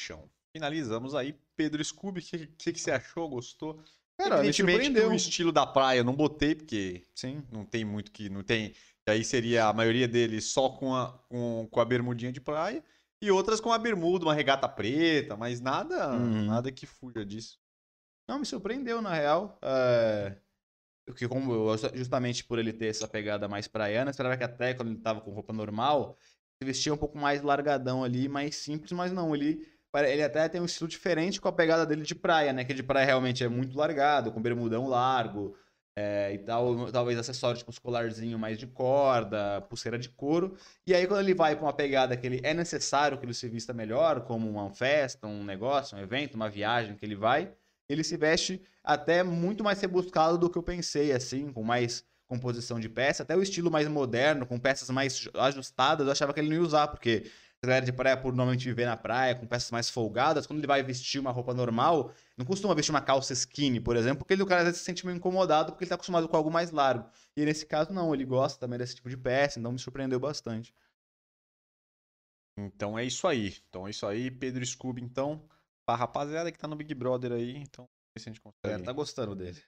chão. 0.00 0.28
Finalizamos 0.52 1.14
aí. 1.14 1.38
Pedro 1.56 1.84
Scooby, 1.84 2.20
o 2.20 2.22
que, 2.22 2.46
que, 2.46 2.72
que 2.72 2.80
você 2.80 2.90
achou? 2.90 3.28
Gostou? 3.28 3.82
Cara, 4.16 4.36
me 4.36 4.48
Evidentemente 4.48 4.92
que 4.92 5.00
o 5.00 5.14
estilo 5.14 5.52
da 5.52 5.66
praia 5.66 5.98
eu 5.98 6.04
não 6.04 6.14
botei, 6.14 6.54
porque 6.54 7.02
Sim. 7.14 7.42
não 7.52 7.64
tem 7.64 7.84
muito 7.84 8.10
que. 8.10 8.28
Não 8.28 8.42
tem. 8.42 8.74
E 9.08 9.10
aí 9.10 9.24
seria 9.24 9.64
a 9.66 9.72
maioria 9.72 10.06
deles 10.06 10.44
só 10.44 10.68
com 10.68 10.94
a, 10.94 11.18
com, 11.30 11.66
com 11.70 11.80
a 11.80 11.84
bermudinha 11.84 12.30
de 12.30 12.40
praia. 12.42 12.84
E 13.22 13.30
outras 13.30 13.58
com 13.58 13.72
a 13.72 13.78
bermuda, 13.78 14.26
uma 14.26 14.34
regata 14.34 14.68
preta, 14.68 15.34
mas 15.36 15.60
nada, 15.60 16.10
Uhum. 16.10 16.44
nada 16.44 16.70
que 16.70 16.84
fuja 16.86 17.24
disso. 17.24 17.58
Não, 18.28 18.38
me 18.38 18.44
surpreendeu, 18.44 19.00
na 19.00 19.14
real. 19.14 19.58
É... 19.62 20.36
Que 21.16 21.26
como 21.26 21.50
eu- 21.52 21.76
justamente 21.94 22.44
por 22.44 22.58
ele 22.58 22.70
ter 22.72 22.88
essa 22.88 23.08
pegada 23.08 23.48
mais 23.48 23.66
praiana, 23.66 24.10
esperava 24.10 24.36
que 24.36 24.44
até 24.44 24.74
quando 24.74 24.90
ele 24.90 25.00
tava 25.00 25.22
com 25.22 25.30
roupa 25.32 25.54
normal, 25.54 26.18
ele 26.60 26.70
vestia 26.70 26.92
um 26.92 26.98
pouco 26.98 27.16
mais 27.16 27.40
largadão 27.40 28.04
ali, 28.04 28.28
mais 28.28 28.56
simples, 28.56 28.92
mas 28.92 29.10
não, 29.10 29.34
ele, 29.34 29.66
ele 30.06 30.22
até 30.22 30.46
tem 30.50 30.60
um 30.60 30.66
estilo 30.66 30.86
diferente 30.86 31.40
com 31.40 31.48
a 31.48 31.52
pegada 31.52 31.86
dele 31.86 32.02
de 32.02 32.14
praia, 32.14 32.52
né? 32.52 32.62
Que 32.62 32.74
de 32.74 32.82
praia 32.82 33.06
realmente 33.06 33.42
é 33.42 33.48
muito 33.48 33.74
largado, 33.76 34.30
com 34.30 34.42
bermudão 34.42 34.86
largo 34.86 35.56
é, 35.98 36.32
e 36.32 36.38
tal, 36.38 36.92
talvez 36.92 37.18
acessórios 37.18 37.58
tipo 37.58 37.70
uns 37.72 37.78
colarzinho 37.78 38.38
mais 38.38 38.56
de 38.56 38.68
corda, 38.68 39.60
pulseira 39.62 39.98
de 39.98 40.08
couro. 40.08 40.56
E 40.86 40.94
aí 40.94 41.06
quando 41.08 41.20
ele 41.20 41.34
vai 41.34 41.56
pra 41.56 41.64
uma 41.64 41.72
pegada 41.72 42.16
que 42.16 42.24
ele 42.24 42.40
é 42.44 42.54
necessário 42.54 43.18
que 43.18 43.26
ele 43.26 43.34
se 43.34 43.48
vista 43.48 43.72
melhor, 43.72 44.20
como 44.20 44.48
uma 44.48 44.70
festa, 44.70 45.26
um 45.26 45.42
negócio, 45.42 45.98
um 45.98 46.00
evento, 46.00 46.36
uma 46.36 46.48
viagem 46.48 46.94
que 46.94 47.04
ele 47.04 47.16
vai, 47.16 47.52
ele 47.88 48.04
se 48.04 48.16
veste 48.16 48.62
até 48.84 49.24
muito 49.24 49.64
mais 49.64 49.80
rebuscado 49.80 50.38
do 50.38 50.48
que 50.48 50.56
eu 50.56 50.62
pensei, 50.62 51.10
assim, 51.10 51.52
com 51.52 51.64
mais 51.64 52.04
composição 52.28 52.78
de 52.78 52.88
peça, 52.88 53.24
até 53.24 53.34
o 53.34 53.42
estilo 53.42 53.70
mais 53.70 53.88
moderno, 53.88 54.46
com 54.46 54.58
peças 54.58 54.88
mais 54.90 55.28
ajustadas, 55.34 56.06
eu 56.06 56.12
achava 56.12 56.32
que 56.32 56.38
ele 56.38 56.50
não 56.50 56.56
ia 56.56 56.62
usar, 56.62 56.86
porque 56.88 57.28
a 57.64 57.66
galera 57.66 57.84
de 57.86 57.92
praia, 57.92 58.16
por 58.16 58.32
normalmente 58.32 58.64
viver 58.64 58.86
na 58.86 58.96
praia, 58.96 59.34
com 59.34 59.46
peças 59.46 59.70
mais 59.70 59.90
folgadas, 59.90 60.46
quando 60.46 60.60
ele 60.60 60.66
vai 60.66 60.82
vestir 60.82 61.18
uma 61.20 61.32
roupa 61.32 61.52
normal, 61.52 62.12
não 62.36 62.46
costuma 62.46 62.74
vestir 62.74 62.90
uma 62.92 63.00
calça 63.00 63.32
skinny, 63.32 63.80
por 63.80 63.96
exemplo, 63.96 64.18
porque 64.18 64.32
ele, 64.34 64.42
o 64.42 64.46
cara 64.46 64.60
às 64.60 64.66
vezes 64.66 64.80
se 64.80 64.84
sente 64.84 65.04
meio 65.04 65.16
incomodado, 65.16 65.72
porque 65.72 65.84
ele 65.84 65.88
tá 65.88 65.96
acostumado 65.96 66.28
com 66.28 66.36
algo 66.36 66.50
mais 66.50 66.70
largo. 66.70 67.10
E 67.36 67.44
nesse 67.44 67.66
caso, 67.66 67.92
não, 67.92 68.14
ele 68.14 68.24
gosta 68.24 68.60
também 68.60 68.78
desse 68.78 68.94
tipo 68.94 69.08
de 69.10 69.16
peça, 69.16 69.58
então 69.58 69.72
me 69.72 69.78
surpreendeu 69.78 70.20
bastante. 70.20 70.72
Então 72.56 72.98
é 72.98 73.04
isso 73.04 73.26
aí. 73.26 73.56
Então 73.68 73.86
é 73.86 73.90
isso 73.90 74.06
aí, 74.06 74.30
Pedro 74.30 74.64
Scooby, 74.64 75.02
então. 75.02 75.48
Pra 75.86 75.96
rapaziada 75.96 76.52
que 76.52 76.58
tá 76.58 76.68
no 76.68 76.76
Big 76.76 76.92
Brother 76.94 77.32
aí, 77.32 77.56
então. 77.56 77.88
se 78.18 78.28
a 78.28 78.32
gente 78.32 78.40
É, 78.40 78.42
consegue. 78.42 78.82
tá 78.84 78.92
gostando 78.92 79.34
dele. 79.34 79.60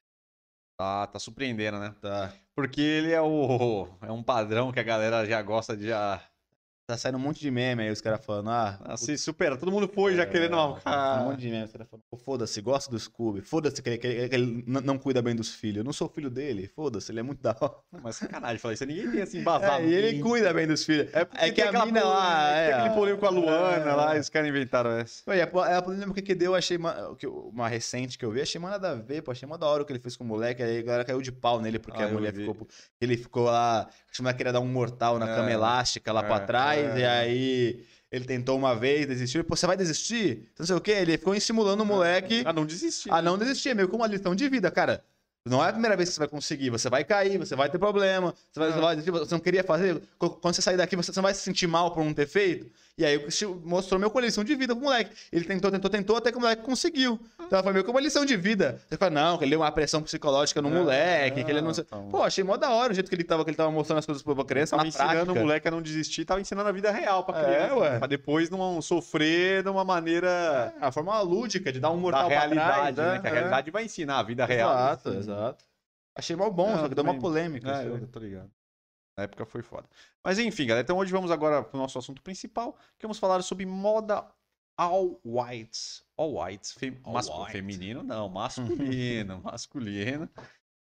Tá, 0.76 1.06
tá 1.06 1.18
surpreendendo, 1.18 1.78
né? 1.78 1.94
Tá. 2.00 2.32
Porque 2.54 2.80
ele 2.80 3.12
é 3.12 3.20
o. 3.20 3.88
É 4.02 4.12
um 4.12 4.22
padrão 4.22 4.72
que 4.72 4.80
a 4.80 4.82
galera 4.82 5.24
já 5.26 5.40
gosta 5.42 5.76
de 5.76 5.88
já. 5.88 6.29
Tá 6.90 6.96
saindo 6.96 7.18
um 7.18 7.20
monte 7.20 7.38
de 7.38 7.50
meme 7.52 7.84
aí, 7.84 7.90
os 7.92 8.00
caras 8.00 8.24
falando, 8.24 8.50
ah. 8.50 8.76
Assim, 8.84 9.16
supera. 9.16 9.56
Todo 9.56 9.70
mundo 9.70 9.86
foi 9.94 10.16
já 10.16 10.26
querendo 10.26 10.54
uma. 10.54 11.20
Um 11.20 11.24
monte 11.26 11.38
de 11.38 11.48
meme, 11.48 11.64
os 11.66 11.70
caras 11.72 11.86
falando, 11.88 12.02
"Pô, 12.10 12.16
foda-se, 12.16 12.60
gosta 12.60 12.90
do 12.90 12.98
Scooby. 12.98 13.42
Foda-se 13.42 13.80
que 13.80 13.88
ele, 13.90 13.98
que 13.98 14.06
ele- 14.08 14.28
que 14.28 14.34
ele 14.34 14.64
não 14.66 14.98
cuida 14.98 15.22
bem 15.22 15.36
dos 15.36 15.54
filhos. 15.54 15.78
Eu 15.78 15.84
não 15.84 15.92
sou 15.92 16.08
filho 16.08 16.28
dele, 16.28 16.66
foda-se, 16.66 17.12
ele 17.12 17.20
é 17.20 17.22
muito 17.22 17.40
da 17.40 17.56
hora. 17.60 17.74
Mas 18.02 18.16
sacanagem 18.16 18.58
falar 18.58 18.74
isso. 18.74 18.84
Ninguém 18.84 19.08
tem 19.08 19.22
assim 19.22 19.38
embasado. 19.38 19.84
É, 19.84 19.86
e 19.86 19.94
ele 19.94 20.20
cuida 20.20 20.52
bem 20.52 20.66
dos 20.66 20.84
filhos. 20.84 21.08
É, 21.14 21.28
É 21.46 21.50
que 21.52 21.62
a 21.62 21.70
mina 21.86 22.02
lá, 22.02 22.48
Tem 22.54 22.56
é, 22.58 22.72
aquele 22.74 22.94
polêmico 22.96 23.20
com 23.20 23.26
a 23.26 23.30
Luana 23.30 23.90
é. 23.90 23.94
lá, 23.94 24.16
os 24.18 24.28
caras 24.28 24.48
inventaram 24.48 24.90
essa. 24.90 25.22
Pô, 25.24 25.32
e 25.32 25.40
a, 25.40 25.44
a 25.78 25.82
polêmica 25.82 26.20
que 26.20 26.34
deu, 26.34 26.50
eu 26.52 26.56
achei 26.56 26.76
ma- 26.76 27.14
que 27.16 27.24
eu- 27.24 27.50
uma 27.54 27.68
recente 27.68 28.18
que 28.18 28.24
eu 28.24 28.32
vi, 28.32 28.40
achei 28.40 28.58
uma 28.58 28.70
nada 28.70 28.90
a 28.90 28.94
ver, 28.96 29.22
pô, 29.22 29.30
achei 29.30 29.46
uma 29.46 29.56
da 29.56 29.66
hora 29.66 29.84
o 29.84 29.86
que 29.86 29.92
ele 29.92 30.00
fez 30.00 30.16
com 30.16 30.24
o 30.24 30.26
moleque, 30.26 30.60
aí 30.60 30.78
a 30.80 30.82
galera 30.82 31.04
caiu 31.04 31.22
de 31.22 31.30
pau 31.30 31.60
nele, 31.60 31.78
porque 31.78 32.02
Ah, 32.02 32.06
a 32.06 32.08
mulher 32.08 32.32
vi. 32.32 32.46
ficou. 32.46 32.66
Ele 33.00 33.16
ficou 33.16 33.44
lá, 33.44 33.88
acho 34.10 34.22
que 34.24 34.34
queria 34.34 34.52
dar 34.52 34.60
um 34.60 34.66
mortal 34.66 35.18
na 35.18 35.30
É, 35.30 35.36
cama 35.36 35.52
elástica 35.52 36.12
lá 36.12 36.20
é, 36.22 36.26
pra 36.26 36.40
trás, 36.40 36.79
é. 36.80 36.98
e 36.98 37.04
aí 37.04 37.84
ele 38.10 38.24
tentou 38.24 38.56
uma 38.56 38.74
vez, 38.74 39.06
desistiu, 39.06 39.44
pô, 39.44 39.54
você 39.54 39.66
vai 39.66 39.76
desistir? 39.76 40.48
Não 40.58 40.66
sei 40.66 40.74
o 40.74 40.80
quê, 40.80 40.92
ele 40.92 41.16
ficou 41.16 41.34
estimulando 41.34 41.80
o 41.82 41.86
moleque 41.86 42.42
Ah, 42.44 42.52
não 42.52 42.66
desistir. 42.66 43.10
a 43.12 43.22
não 43.22 43.38
desistir, 43.38 43.74
meio 43.74 43.88
como 43.88 44.02
uma 44.02 44.08
lição 44.08 44.34
de 44.34 44.48
vida, 44.48 44.70
cara. 44.70 45.04
Não 45.44 45.64
é 45.64 45.68
a 45.70 45.72
primeira 45.72 45.96
vez 45.96 46.10
que 46.10 46.14
você 46.14 46.18
vai 46.20 46.28
conseguir, 46.28 46.68
você 46.68 46.90
vai 46.90 47.02
cair, 47.02 47.38
você 47.38 47.56
vai 47.56 47.70
ter 47.70 47.78
problema, 47.78 48.34
você, 48.52 48.60
vai, 48.60 48.68
É. 48.68 48.72
você, 48.72 49.10
vai 49.10 49.20
você 49.20 49.34
não 49.34 49.40
queria 49.40 49.64
fazer. 49.64 50.02
Qu- 50.18 50.30
Quando 50.30 50.54
você 50.54 50.60
sair 50.60 50.76
daqui, 50.76 50.94
você 50.96 51.10
não 51.16 51.22
vai 51.22 51.32
se 51.32 51.40
sentir 51.40 51.66
mal 51.66 51.92
por 51.92 52.04
não 52.04 52.12
ter 52.12 52.26
feito. 52.28 52.66
E 52.98 53.04
aí 53.06 53.18
mostrou 53.64 53.98
meu 53.98 54.12
lição 54.20 54.44
de 54.44 54.54
vida 54.54 54.74
pro 54.76 54.84
moleque. 54.84 55.12
Ele 55.32 55.46
tentou, 55.46 55.70
tentou, 55.70 55.90
tentou, 55.90 56.16
até 56.16 56.30
que 56.30 56.36
o 56.36 56.40
moleque 56.40 56.62
conseguiu. 56.62 57.18
Então 57.46 57.62
foi 57.62 57.72
meio 57.72 57.82
que 57.82 57.90
uma 57.90 58.00
lição 58.00 58.26
de 58.26 58.36
vida. 58.36 58.78
Você 58.86 58.98
fala, 58.98 59.10
não, 59.12 59.38
que 59.38 59.44
ele 59.44 59.52
deu 59.52 59.60
uma 59.60 59.72
pressão 59.72 60.02
psicológica 60.02 60.60
no 60.60 60.68
É, 60.68 60.72
moleque, 60.72 61.42
que 61.42 61.50
ele 61.50 61.62
não 61.62 61.70
é, 61.70 61.74
tá. 61.74 61.96
Pô, 62.10 62.22
achei 62.22 62.44
mó 62.44 62.58
da 62.58 62.68
hora 62.68 62.92
o 62.92 62.94
jeito 62.94 63.08
que 63.08 63.14
ele 63.16 63.24
tava, 63.24 63.42
que 63.42 63.48
ele 63.48 63.56
tava 63.56 63.70
mostrando 63.70 64.00
as 64.00 64.04
coisas 64.06 64.22
pra 64.22 64.44
criança. 64.44 64.72
Tava 64.72 64.82
na 64.82 64.88
ensinando 64.90 65.14
prática. 65.14 65.32
o 65.32 65.42
moleque 65.42 65.68
a 65.68 65.70
não 65.70 65.80
desistir, 65.80 66.26
tava 66.26 66.42
ensinando 66.42 66.68
a 66.68 66.72
vida 66.72 66.90
real 66.90 67.24
pra 67.24 67.40
É, 67.40 67.44
criança. 67.44 67.74
ué. 67.76 67.98
Pra 67.98 68.06
depois 68.06 68.50
não 68.50 68.82
sofrer 68.82 69.62
de 69.62 69.70
uma 69.70 69.84
maneira 69.84 70.74
É, 70.78 70.84
a 70.84 70.92
forma 70.92 71.18
lúdica 71.22 71.72
de 71.72 71.80
dar 71.80 71.90
um 71.90 71.94
da 71.96 72.00
mortal 72.02 72.26
pra 72.28 72.38
realidade, 72.40 72.74
trás, 72.74 72.96
né? 72.96 73.18
Que 73.20 73.26
a 73.26 73.30
é. 73.30 73.32
realidade 73.32 73.70
vai 73.70 73.84
ensinar 73.84 74.18
a 74.18 74.22
vida 74.22 74.44
real. 74.44 74.70
Exato, 74.72 75.08
Assim. 75.08 75.18
exato. 75.18 75.29
Achei 76.14 76.34
mó 76.36 76.50
bom, 76.50 76.76
só 76.76 76.88
que 76.88 76.94
deu 76.94 77.04
uma 77.04 77.18
polêmica. 77.18 77.82
É, 77.82 77.86
eu 77.86 78.06
tô 78.08 78.18
ligado. 78.18 78.50
Na 79.16 79.24
época 79.24 79.44
foi 79.44 79.62
foda. 79.62 79.88
Mas 80.24 80.38
enfim, 80.38 80.66
galera. 80.66 80.84
Então 80.84 80.98
hoje 80.98 81.12
vamos 81.12 81.30
agora 81.30 81.62
pro 81.62 81.78
nosso 81.78 81.98
assunto 81.98 82.22
principal, 82.22 82.72
que 82.98 83.06
vamos 83.06 83.18
falar 83.18 83.42
sobre 83.42 83.66
moda 83.66 84.26
all 84.76 85.20
whites. 85.24 86.04
All 86.16 86.40
whites. 86.40 86.72
Fem... 86.72 86.98
All 87.04 87.12
mascu- 87.12 87.40
white. 87.40 87.52
Feminino 87.52 88.02
não, 88.02 88.28
masculino. 88.30 89.40
masculino. 89.42 90.24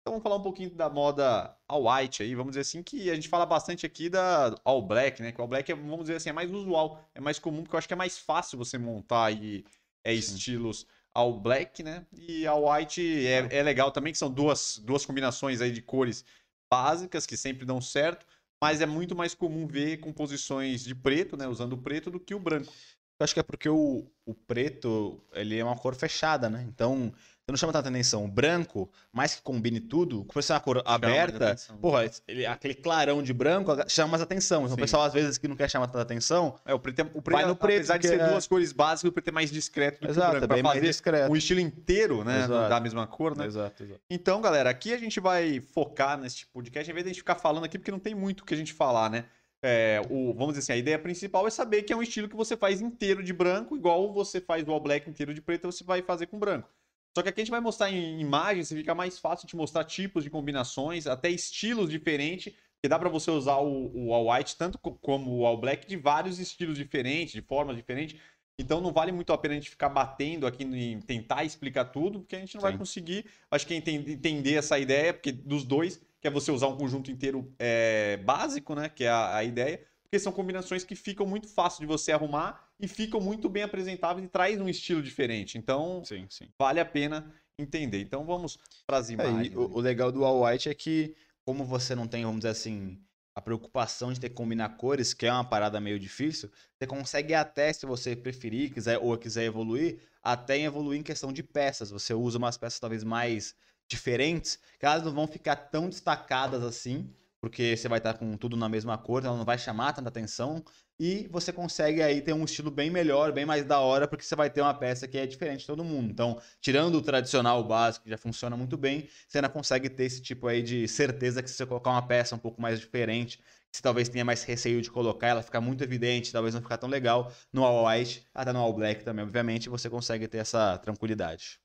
Então 0.00 0.12
vamos 0.12 0.22
falar 0.22 0.36
um 0.36 0.42
pouquinho 0.42 0.70
da 0.70 0.88
moda 0.88 1.56
all 1.66 1.90
white 1.90 2.22
aí. 2.22 2.34
Vamos 2.34 2.52
dizer 2.52 2.60
assim 2.60 2.82
que 2.82 3.10
a 3.10 3.14
gente 3.14 3.28
fala 3.28 3.44
bastante 3.46 3.84
aqui 3.84 4.08
da 4.08 4.54
all 4.64 4.82
black, 4.82 5.22
né? 5.22 5.32
Que 5.32 5.40
o 5.40 5.42
all 5.42 5.48
black 5.48 5.70
é, 5.70 5.74
vamos 5.74 6.00
dizer 6.00 6.16
assim, 6.16 6.30
é 6.30 6.32
mais 6.32 6.50
usual. 6.50 7.02
É 7.14 7.20
mais 7.20 7.38
comum, 7.38 7.62
porque 7.62 7.74
eu 7.74 7.78
acho 7.78 7.88
que 7.88 7.94
é 7.94 7.96
mais 7.96 8.18
fácil 8.18 8.58
você 8.58 8.78
montar 8.78 9.24
aí 9.26 9.64
é, 10.04 10.12
estilos 10.12 10.86
all 11.18 11.40
black, 11.40 11.82
né? 11.82 12.06
E 12.12 12.46
all 12.46 12.70
white 12.70 13.26
é, 13.26 13.58
é 13.58 13.62
legal 13.62 13.90
também, 13.90 14.12
que 14.12 14.18
são 14.18 14.30
duas, 14.30 14.80
duas 14.84 15.04
combinações 15.04 15.60
aí 15.60 15.72
de 15.72 15.82
cores 15.82 16.24
básicas 16.70 17.26
que 17.26 17.36
sempre 17.36 17.66
dão 17.66 17.80
certo, 17.80 18.24
mas 18.62 18.80
é 18.80 18.86
muito 18.86 19.16
mais 19.16 19.34
comum 19.34 19.66
ver 19.66 19.98
composições 19.98 20.84
de 20.84 20.94
preto, 20.94 21.36
né, 21.36 21.48
usando 21.48 21.72
o 21.72 21.78
preto 21.78 22.10
do 22.10 22.20
que 22.20 22.34
o 22.34 22.38
branco. 22.38 22.72
Eu 23.18 23.24
acho 23.24 23.34
que 23.34 23.40
é 23.40 23.42
porque 23.42 23.68
o, 23.68 24.06
o 24.24 24.34
preto, 24.34 25.20
ele 25.32 25.58
é 25.58 25.64
uma 25.64 25.76
cor 25.76 25.96
fechada, 25.96 26.48
né? 26.48 26.64
Então, 26.68 27.12
você 27.48 27.52
não 27.52 27.56
chama 27.56 27.72
tanta 27.72 27.88
atenção. 27.88 28.26
O 28.26 28.28
branco, 28.28 28.90
mais 29.10 29.34
que 29.34 29.40
combine 29.42 29.80
tudo, 29.80 30.22
por 30.26 30.42
ser 30.42 30.52
uma 30.52 30.60
cor 30.60 30.82
aberta, 30.84 31.56
porra, 31.80 32.10
ele- 32.26 32.44
aquele 32.44 32.74
clarão 32.74 33.22
de 33.22 33.32
branco 33.32 33.72
chama 33.88 34.08
mais 34.12 34.22
atenção. 34.22 34.58
Então, 34.64 34.68
Sim. 34.68 34.74
o 34.74 34.76
pessoal, 34.76 35.02
às 35.04 35.14
vezes, 35.14 35.38
que 35.38 35.48
não 35.48 35.56
quer 35.56 35.70
chamar 35.70 35.86
tanta 35.86 36.02
atenção, 36.02 36.56
É, 36.66 36.74
o 36.74 36.78
preto, 36.78 36.98
é, 37.00 37.02
o 37.04 37.22
preto 37.22 37.30
Vai 37.38 37.46
no 37.46 37.56
preto, 37.56 37.76
apesar 37.76 37.96
de 37.96 38.06
ser 38.06 38.20
é- 38.20 38.28
duas 38.28 38.46
cores 38.46 38.70
básicas, 38.72 39.08
o 39.08 39.12
preto 39.12 39.28
é 39.28 39.32
mais 39.32 39.50
discreto 39.50 39.94
do 39.96 40.00
que 40.00 40.06
o 40.08 40.10
exato, 40.10 40.30
branco. 40.32 40.44
é 40.44 40.46
Pra 40.46 40.54
bem 40.56 40.62
mais 40.62 40.76
fazer 40.78 40.86
discreto. 40.88 41.32
um 41.32 41.36
estilo 41.36 41.60
inteiro, 41.60 42.22
né, 42.22 42.44
Exato. 42.44 42.68
da 42.68 42.80
mesma 42.80 43.06
cor, 43.06 43.34
né? 43.34 43.46
Exato, 43.46 43.82
exato. 43.82 44.00
Então, 44.10 44.42
galera, 44.42 44.68
aqui 44.68 44.92
a 44.92 44.98
gente 44.98 45.18
vai 45.18 45.60
focar 45.72 46.18
nesse 46.18 46.44
podcast, 46.46 46.90
em 46.90 46.94
vez 46.94 47.04
de 47.04 47.10
a 47.10 47.12
gente 47.14 47.20
ficar 47.20 47.36
falando 47.36 47.64
aqui, 47.64 47.78
porque 47.78 47.90
não 47.90 47.98
tem 47.98 48.14
muito 48.14 48.40
o 48.40 48.44
que 48.44 48.52
a 48.52 48.56
gente 48.58 48.74
falar, 48.74 49.08
né? 49.08 49.24
É, 49.64 50.00
o, 50.10 50.32
vamos 50.34 50.48
dizer 50.54 50.58
assim, 50.60 50.72
a 50.72 50.76
ideia 50.76 50.98
principal 50.98 51.46
é 51.46 51.50
saber 51.50 51.82
que 51.82 51.92
é 51.92 51.96
um 51.96 52.02
estilo 52.02 52.28
que 52.28 52.36
você 52.36 52.56
faz 52.56 52.80
inteiro 52.82 53.24
de 53.24 53.32
branco, 53.32 53.74
igual 53.76 54.12
você 54.12 54.38
faz 54.40 54.68
o 54.68 54.70
all 54.70 54.78
black 54.80 55.08
inteiro 55.08 55.32
de 55.34 55.40
preto, 55.40 55.66
você 55.72 55.82
vai 55.82 56.00
fazer 56.02 56.26
com 56.26 56.38
branco. 56.38 56.68
Só 57.16 57.22
que 57.22 57.28
aqui 57.28 57.40
a 57.40 57.44
gente 57.44 57.50
vai 57.50 57.60
mostrar 57.60 57.90
em 57.90 58.20
imagens, 58.20 58.68
fica 58.68 58.94
mais 58.94 59.18
fácil 59.18 59.46
de 59.48 59.56
mostrar 59.56 59.84
tipos 59.84 60.22
de 60.24 60.30
combinações, 60.30 61.06
até 61.06 61.28
estilos 61.30 61.90
diferentes, 61.90 62.52
porque 62.76 62.88
dá 62.88 62.98
pra 62.98 63.08
você 63.08 63.30
usar 63.30 63.56
o, 63.58 63.90
o 64.08 64.14
all 64.14 64.30
white 64.32 64.56
tanto 64.56 64.78
co- 64.78 64.94
como 64.94 65.38
o 65.38 65.46
all 65.46 65.58
black 65.60 65.86
de 65.86 65.96
vários 65.96 66.38
estilos 66.38 66.76
diferentes, 66.78 67.32
de 67.32 67.42
formas 67.42 67.76
diferentes. 67.76 68.20
Então 68.60 68.80
não 68.80 68.92
vale 68.92 69.12
muito 69.12 69.32
a 69.32 69.38
pena 69.38 69.54
a 69.54 69.56
gente 69.56 69.70
ficar 69.70 69.88
batendo 69.88 70.46
aqui 70.46 70.64
em 70.64 71.00
tentar 71.00 71.44
explicar 71.44 71.86
tudo, 71.86 72.20
porque 72.20 72.36
a 72.36 72.40
gente 72.40 72.54
não 72.56 72.62
vai 72.62 72.72
Sim. 72.72 72.78
conseguir. 72.78 73.24
Acho 73.50 73.66
que 73.66 73.74
enten- 73.74 74.04
entender 74.10 74.54
essa 74.54 74.78
ideia, 74.78 75.14
porque 75.14 75.30
dos 75.30 75.64
dois, 75.64 76.00
que 76.20 76.26
é 76.26 76.30
você 76.30 76.50
usar 76.50 76.66
um 76.68 76.76
conjunto 76.76 77.10
inteiro 77.10 77.52
é, 77.58 78.16
básico, 78.18 78.74
né? 78.74 78.88
Que 78.88 79.04
é 79.04 79.08
a, 79.08 79.36
a 79.36 79.44
ideia, 79.44 79.80
porque 80.10 80.18
são 80.18 80.32
combinações 80.32 80.84
que 80.84 80.96
ficam 80.96 81.26
muito 81.26 81.48
fácil 81.48 81.80
de 81.80 81.86
você 81.86 82.12
arrumar 82.12 82.66
e 82.80 82.88
ficam 82.88 83.20
muito 83.20 83.48
bem 83.48 83.62
apresentáveis 83.62 84.26
e 84.26 84.28
traz 84.28 84.60
um 84.60 84.68
estilo 84.68 85.02
diferente. 85.02 85.58
Então 85.58 86.02
Sim, 86.02 86.26
sim. 86.30 86.48
vale 86.58 86.80
a 86.80 86.84
pena 86.84 87.32
entender. 87.58 88.00
Então 88.00 88.24
vamos 88.24 88.58
para 88.86 88.96
as 88.96 89.10
É, 89.10 89.12
imagens. 89.12 89.52
e 89.52 89.56
o, 89.56 89.60
o 89.76 89.80
legal 89.80 90.10
do 90.12 90.24
All 90.24 90.44
White 90.44 90.68
é 90.68 90.74
que, 90.74 91.14
como 91.44 91.64
você 91.64 91.94
não 91.94 92.06
tem, 92.06 92.24
vamos 92.24 92.38
dizer 92.40 92.50
assim, 92.50 92.98
a 93.34 93.40
preocupação 93.40 94.12
de 94.12 94.20
ter 94.20 94.28
que 94.28 94.34
combinar 94.34 94.70
cores, 94.76 95.12
que 95.12 95.26
é 95.26 95.32
uma 95.32 95.44
parada 95.44 95.80
meio 95.80 95.98
difícil, 95.98 96.50
você 96.78 96.86
consegue 96.86 97.34
até, 97.34 97.72
se 97.72 97.86
você 97.86 98.16
preferir, 98.16 98.72
quiser 98.72 98.98
ou 98.98 99.16
quiser 99.18 99.44
evoluir, 99.44 100.00
até 100.22 100.58
evoluir 100.60 101.00
em 101.00 101.02
questão 101.02 101.32
de 101.32 101.42
peças. 101.42 101.90
Você 101.90 102.14
usa 102.14 102.38
umas 102.38 102.56
peças 102.56 102.80
talvez 102.80 103.04
mais 103.04 103.54
diferentes, 103.88 104.58
que 104.78 104.86
elas 104.86 105.02
não 105.04 105.12
vão 105.12 105.26
ficar 105.26 105.56
tão 105.56 105.88
destacadas 105.88 106.62
assim, 106.62 107.12
porque 107.48 107.74
você 107.74 107.88
vai 107.88 107.96
estar 107.98 108.12
com 108.14 108.36
tudo 108.36 108.58
na 108.58 108.68
mesma 108.68 108.98
cor, 108.98 109.24
ela 109.24 109.36
não 109.36 109.44
vai 109.44 109.58
chamar 109.58 109.94
tanta 109.94 110.10
atenção. 110.10 110.62
E 111.00 111.26
você 111.30 111.50
consegue 111.50 112.02
aí 112.02 112.20
ter 112.20 112.34
um 112.34 112.44
estilo 112.44 112.70
bem 112.70 112.90
melhor, 112.90 113.32
bem 113.32 113.46
mais 113.46 113.64
da 113.64 113.80
hora, 113.80 114.06
porque 114.06 114.22
você 114.22 114.36
vai 114.36 114.50
ter 114.50 114.60
uma 114.60 114.74
peça 114.74 115.08
que 115.08 115.16
é 115.16 115.26
diferente 115.26 115.60
de 115.60 115.66
todo 115.66 115.82
mundo. 115.82 116.10
Então, 116.10 116.38
tirando 116.60 116.96
o 116.96 117.02
tradicional 117.02 117.64
básico, 117.64 118.04
que 118.04 118.10
já 118.10 118.18
funciona 118.18 118.54
muito 118.54 118.76
bem, 118.76 119.08
você 119.26 119.38
ainda 119.38 119.48
consegue 119.48 119.88
ter 119.88 120.04
esse 120.04 120.20
tipo 120.20 120.46
aí 120.46 120.62
de 120.62 120.86
certeza 120.86 121.42
que 121.42 121.48
se 121.48 121.56
você 121.56 121.64
colocar 121.64 121.90
uma 121.90 122.06
peça 122.06 122.34
um 122.34 122.38
pouco 122.38 122.60
mais 122.60 122.78
diferente, 122.78 123.40
que 123.72 123.80
talvez 123.80 124.10
tenha 124.10 124.24
mais 124.24 124.42
receio 124.42 124.82
de 124.82 124.90
colocar, 124.90 125.28
ela 125.28 125.42
fica 125.42 125.60
muito 125.60 125.82
evidente, 125.82 126.30
talvez 126.30 126.54
não 126.54 126.60
ficar 126.60 126.76
tão 126.76 126.88
legal. 126.88 127.32
No 127.50 127.64
All 127.64 127.86
White, 127.88 128.26
até 128.34 128.52
no 128.52 128.58
All 128.58 128.74
Black 128.74 129.04
também, 129.04 129.24
obviamente, 129.24 129.70
você 129.70 129.88
consegue 129.88 130.28
ter 130.28 130.38
essa 130.38 130.76
tranquilidade. 130.78 131.60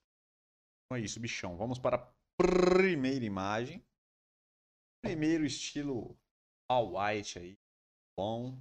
Então 0.86 0.96
é 0.96 1.00
isso, 1.00 1.20
bichão. 1.20 1.56
Vamos 1.56 1.78
para 1.78 1.96
a 1.96 2.06
primeira 2.38 3.24
imagem. 3.24 3.84
Primeiro 5.04 5.44
estilo 5.44 6.18
all 6.68 6.96
white 6.96 7.38
aí. 7.38 7.58
Bom. 8.18 8.58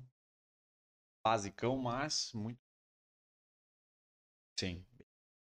Basicão, 1.26 1.78
mas 1.78 2.34
muito 2.34 2.60
Sim. 4.60 4.86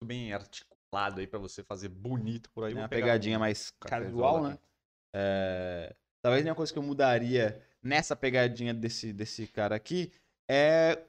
bem 0.05 0.33
articulado 0.33 1.21
aí 1.21 1.27
para 1.27 1.41
você 1.41 1.65
fazer 1.65 1.88
bonito 1.88 2.51
por 2.51 2.65
aí. 2.65 2.73
É 2.73 2.77
uma 2.77 2.88
pegadinha 2.88 3.37
um 3.37 3.41
mais 3.41 3.71
casual, 3.81 4.45
aqui. 4.45 4.49
né? 4.49 4.59
É, 5.15 5.97
Talvez 6.23 6.47
uma 6.47 6.55
coisa 6.55 6.73
que 6.73 6.79
eu 6.79 6.85
mudaria 6.85 7.61
nessa 7.83 8.15
pegadinha 8.15 8.73
desse, 8.73 9.12
desse 9.12 9.49
cara 9.49 9.75
aqui 9.75 10.12
é 10.49 11.03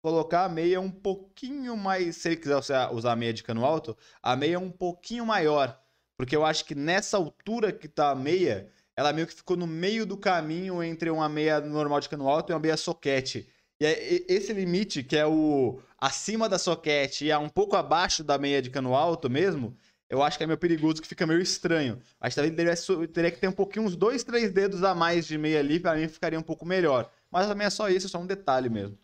colocar 0.00 0.44
a 0.44 0.48
meia 0.48 0.80
um 0.80 0.90
pouquinho 0.90 1.76
mais. 1.76 2.16
Se 2.16 2.28
ele 2.28 2.36
quiser 2.36 2.56
usar, 2.56 2.92
usar 2.92 3.12
a 3.12 3.16
meia 3.16 3.32
de 3.32 3.42
cano 3.42 3.64
alto, 3.64 3.96
a 4.22 4.36
meia 4.36 4.60
um 4.60 4.70
pouquinho 4.70 5.26
maior. 5.26 5.80
Porque 6.16 6.36
eu 6.36 6.44
acho 6.44 6.64
que 6.64 6.76
nessa 6.76 7.16
altura 7.16 7.72
que 7.72 7.88
tá 7.88 8.10
a 8.10 8.14
meia, 8.14 8.70
ela 8.96 9.12
meio 9.12 9.26
que 9.26 9.34
ficou 9.34 9.56
no 9.56 9.66
meio 9.66 10.04
do 10.04 10.16
caminho 10.16 10.82
entre 10.82 11.10
uma 11.10 11.28
meia 11.28 11.60
normal 11.60 12.00
de 12.00 12.08
cano 12.08 12.28
alto 12.28 12.50
e 12.50 12.54
uma 12.54 12.60
meia 12.60 12.76
soquete. 12.76 13.48
E 13.80 14.24
esse 14.28 14.52
limite, 14.52 15.02
que 15.02 15.16
é 15.16 15.26
o 15.26 15.80
acima 15.98 16.48
da 16.48 16.58
soquete 16.58 17.24
e 17.26 17.30
é 17.30 17.38
um 17.38 17.48
pouco 17.48 17.74
abaixo 17.74 18.22
da 18.22 18.38
meia 18.38 18.62
de 18.62 18.70
cano 18.70 18.94
alto 18.94 19.28
mesmo, 19.28 19.76
eu 20.08 20.22
acho 20.22 20.36
que 20.36 20.44
é 20.44 20.46
meio 20.46 20.58
perigoso, 20.58 21.00
que 21.00 21.08
fica 21.08 21.26
meio 21.26 21.40
estranho. 21.40 22.00
Acho 22.20 22.36
que 22.36 22.54
talvez 22.54 22.86
teria 23.12 23.30
que 23.30 23.40
ter 23.40 23.48
um 23.48 23.52
pouquinho, 23.52 23.86
uns 23.86 23.96
dois, 23.96 24.22
três 24.22 24.52
dedos 24.52 24.84
a 24.84 24.94
mais 24.94 25.26
de 25.26 25.38
meia 25.38 25.58
ali, 25.58 25.80
pra 25.80 25.96
mim 25.96 26.06
ficaria 26.06 26.38
um 26.38 26.42
pouco 26.42 26.66
melhor. 26.66 27.10
Mas 27.30 27.46
também 27.46 27.66
é 27.66 27.70
só 27.70 27.88
isso, 27.88 28.06
é 28.06 28.10
só 28.10 28.18
um 28.18 28.26
detalhe 28.26 28.68
mesmo. 28.68 28.98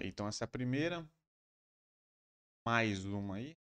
Então 0.00 0.26
essa 0.26 0.44
é 0.44 0.46
a 0.46 0.48
primeira. 0.48 1.06
Mais 2.66 3.04
uma 3.04 3.36
aí. 3.36 3.59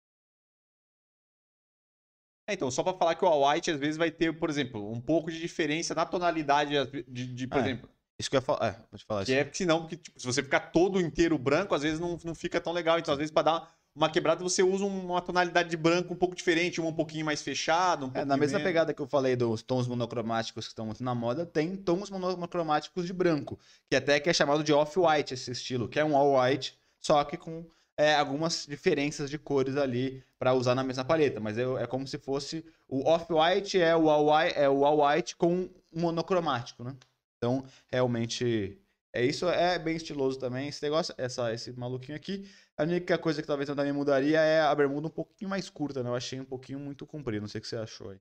É, 2.52 2.54
então, 2.54 2.70
só 2.70 2.84
para 2.84 2.94
falar 2.98 3.16
que 3.16 3.24
o 3.24 3.50
white 3.50 3.72
às 3.72 3.80
vezes 3.80 3.96
vai 3.98 4.12
ter, 4.12 4.38
por 4.38 4.50
exemplo, 4.50 4.92
um 4.92 5.00
pouco 5.00 5.32
de 5.32 5.40
diferença 5.40 5.96
na 5.96 6.06
tonalidade 6.06 6.74
de, 7.08 7.26
de- 7.28 7.48
por 7.48 7.58
É. 7.60 7.62
exemplo. 7.62 7.90
Isso 8.20 8.30
que 8.30 8.36
eu 8.36 8.40
ia 8.40 8.42
falar. 8.46 8.68
É, 8.68 8.72
pode 8.92 9.06
falar 9.06 9.26
Que 9.26 9.32
isso. 9.32 9.40
é 9.40 9.44
porque 9.46 9.58
senão, 9.58 9.80
porque, 9.82 9.96
tipo, 9.98 10.20
se 10.20 10.26
você 10.28 10.44
ficar 10.44 10.60
todo 10.72 11.00
inteiro 11.02 11.38
branco, 11.38 11.74
às 11.74 11.82
vezes 11.82 12.00
não, 12.00 12.18
não 12.24 12.36
fica 12.36 12.60
tão 12.62 12.72
legal. 12.74 13.00
Então, 13.00 13.14
às 13.14 13.18
vezes, 13.18 13.32
para 13.32 13.44
dar 13.44 13.74
uma 13.96 14.10
quebrada 14.10 14.44
você 14.44 14.62
usa 14.62 14.86
uma 14.86 15.22
tonalidade 15.22 15.70
de 15.70 15.76
branco 15.78 16.14
um 16.14 16.18
pouco 16.18 16.36
diferente, 16.36 16.80
uma 16.80 16.90
um 16.90 16.94
pouquinho 16.94 17.26
mais 17.26 17.42
fechada. 17.42 18.06
Um 18.06 18.12
é, 18.14 18.24
na 18.26 18.38
mesma 18.38 18.60
menos. 18.60 18.70
pegada 18.70 18.94
que 18.94 19.02
eu 19.02 19.08
falei 19.08 19.36
dos 19.36 19.62
tons 19.64 19.88
monocromáticos 19.88 20.66
que 20.66 20.72
estão 20.72 20.86
muito 20.86 21.04
na 21.04 21.16
moda, 21.16 21.46
tem 21.46 21.76
tons 21.76 22.10
monocromáticos 22.10 23.06
de 23.08 23.14
branco, 23.14 23.58
que 23.90 23.96
até 23.96 24.20
que 24.20 24.30
é 24.30 24.34
chamado 24.34 24.64
de 24.64 24.72
off-white 24.74 25.34
esse 25.34 25.50
estilo, 25.52 25.88
que 25.90 26.00
é 26.00 26.06
um 26.06 26.16
all-white, 26.16 26.78
só 27.00 27.24
que 27.24 27.38
com 27.38 27.66
é, 28.02 28.16
algumas 28.16 28.66
diferenças 28.68 29.30
de 29.30 29.38
cores 29.38 29.78
ali 29.78 30.24
para 30.40 30.54
usar 30.56 30.74
na 30.74 30.84
mesma 30.84 31.06
paleta, 31.06 31.40
mas 31.40 31.56
é, 31.56 31.62
é 31.62 31.86
como 31.86 32.08
se 32.08 32.18
fosse 32.18 32.66
o 32.88 33.08
off-white 33.08 33.80
é 33.80 33.96
o 33.96 34.10
all-white 34.10 34.58
é 34.58 34.68
o 34.68 34.84
all-white 34.84 35.36
com 35.36 35.70
monocromático, 35.94 36.84
né? 36.84 36.96
Então, 37.38 37.64
realmente 37.92 38.76
é 39.14 39.24
isso, 39.24 39.48
é 39.48 39.78
bem 39.78 39.96
estiloso 39.96 40.40
também 40.40 40.68
esse 40.68 40.82
negócio, 40.82 41.14
essa, 41.16 41.54
esse 41.54 41.72
maluquinho 41.74 42.16
aqui. 42.16 42.50
A 42.76 42.84
única 42.84 43.18
coisa 43.20 43.40
que 43.40 43.48
talvez 43.48 43.70
eu 43.70 43.76
também 43.76 43.94
mudaria 43.94 44.40
é 44.40 44.62
a 44.62 44.74
bermuda 44.74 45.08
um 45.08 45.12
pouquinho 45.12 45.50
mais 45.50 45.70
curta, 45.70 46.02
né? 46.02 46.10
Eu 46.10 46.16
achei 46.16 46.40
um 46.40 46.46
pouquinho 46.46 46.80
muito 46.80 47.06
comprido, 47.06 47.42
não 47.42 47.48
sei 47.48 47.60
o 47.60 47.62
que 47.62 47.68
você 47.68 47.76
achou 47.76 48.10
aí. 48.10 48.20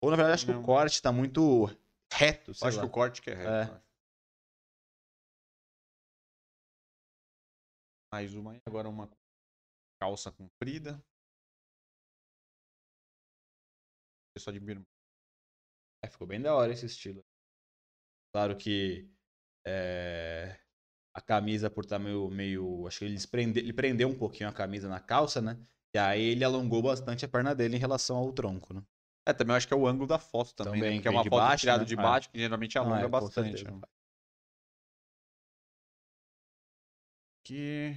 Ou 0.00 0.10
na 0.10 0.16
verdade 0.16 0.34
acho 0.34 0.46
que 0.46 0.52
o 0.52 0.62
corte 0.62 1.02
tá 1.02 1.10
muito 1.10 1.68
reto, 2.12 2.52
Acho 2.52 2.76
lá. 2.76 2.82
que 2.82 2.86
o 2.86 2.90
corte 2.90 3.20
que 3.20 3.30
é 3.30 3.34
reto. 3.34 3.72
É. 3.72 3.87
Mais 8.12 8.34
uma 8.34 8.52
aí, 8.52 8.62
agora 8.64 8.88
uma 8.88 9.10
calça 10.00 10.32
comprida. 10.32 11.02
Só 14.38 14.50
de 14.50 14.60
bermuda. 14.60 14.88
É, 16.02 16.08
ficou 16.08 16.26
bem 16.26 16.40
da 16.40 16.54
hora 16.54 16.72
esse 16.72 16.86
estilo. 16.86 17.24
Claro 18.32 18.56
que 18.56 19.10
é, 19.66 20.56
a 21.12 21.20
camisa 21.20 21.68
por 21.68 21.84
estar 21.84 21.98
tá 21.98 22.04
meio, 22.04 22.30
meio. 22.30 22.86
Acho 22.86 23.00
que 23.00 23.04
ele, 23.04 23.26
prende, 23.26 23.58
ele 23.58 23.72
prendeu 23.72 24.08
um 24.08 24.16
pouquinho 24.16 24.48
a 24.48 24.52
camisa 24.52 24.88
na 24.88 25.00
calça, 25.00 25.42
né? 25.42 25.58
E 25.94 25.98
aí 25.98 26.22
ele 26.22 26.44
alongou 26.44 26.82
bastante 26.82 27.24
a 27.24 27.28
perna 27.28 27.54
dele 27.54 27.76
em 27.76 27.80
relação 27.80 28.16
ao 28.16 28.32
tronco, 28.32 28.72
né? 28.72 28.82
É, 29.26 29.32
também 29.32 29.56
acho 29.56 29.66
que 29.66 29.74
é 29.74 29.76
o 29.76 29.86
ângulo 29.86 30.06
da 30.06 30.18
foto 30.18 30.54
também, 30.54 30.80
também 30.80 30.96
né? 30.96 31.02
que 31.02 31.08
é 31.08 31.10
uma 31.10 31.24
foto 31.24 31.30
baixo, 31.30 31.60
tirada 31.60 31.80
né? 31.80 31.84
de 31.84 31.96
baixo, 31.96 32.30
que 32.30 32.38
geralmente 32.38 32.78
alonga 32.78 33.04
é, 33.04 33.08
bastante. 33.08 33.64
Né? 33.64 33.80
Aqui. 37.48 37.96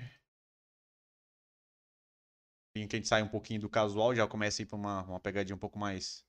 Que 2.74 2.96
a 2.96 2.96
gente 2.96 3.08
sai 3.08 3.22
um 3.22 3.28
pouquinho 3.28 3.60
do 3.60 3.70
casual, 3.70 4.16
já 4.16 4.26
começa 4.26 4.62
a 4.62 4.64
ir 4.64 4.66
pra 4.66 4.78
uma, 4.78 5.04
uma 5.04 5.20
pegadinha 5.20 5.54
um 5.54 5.60
pouco 5.60 5.78
mais 5.78 6.24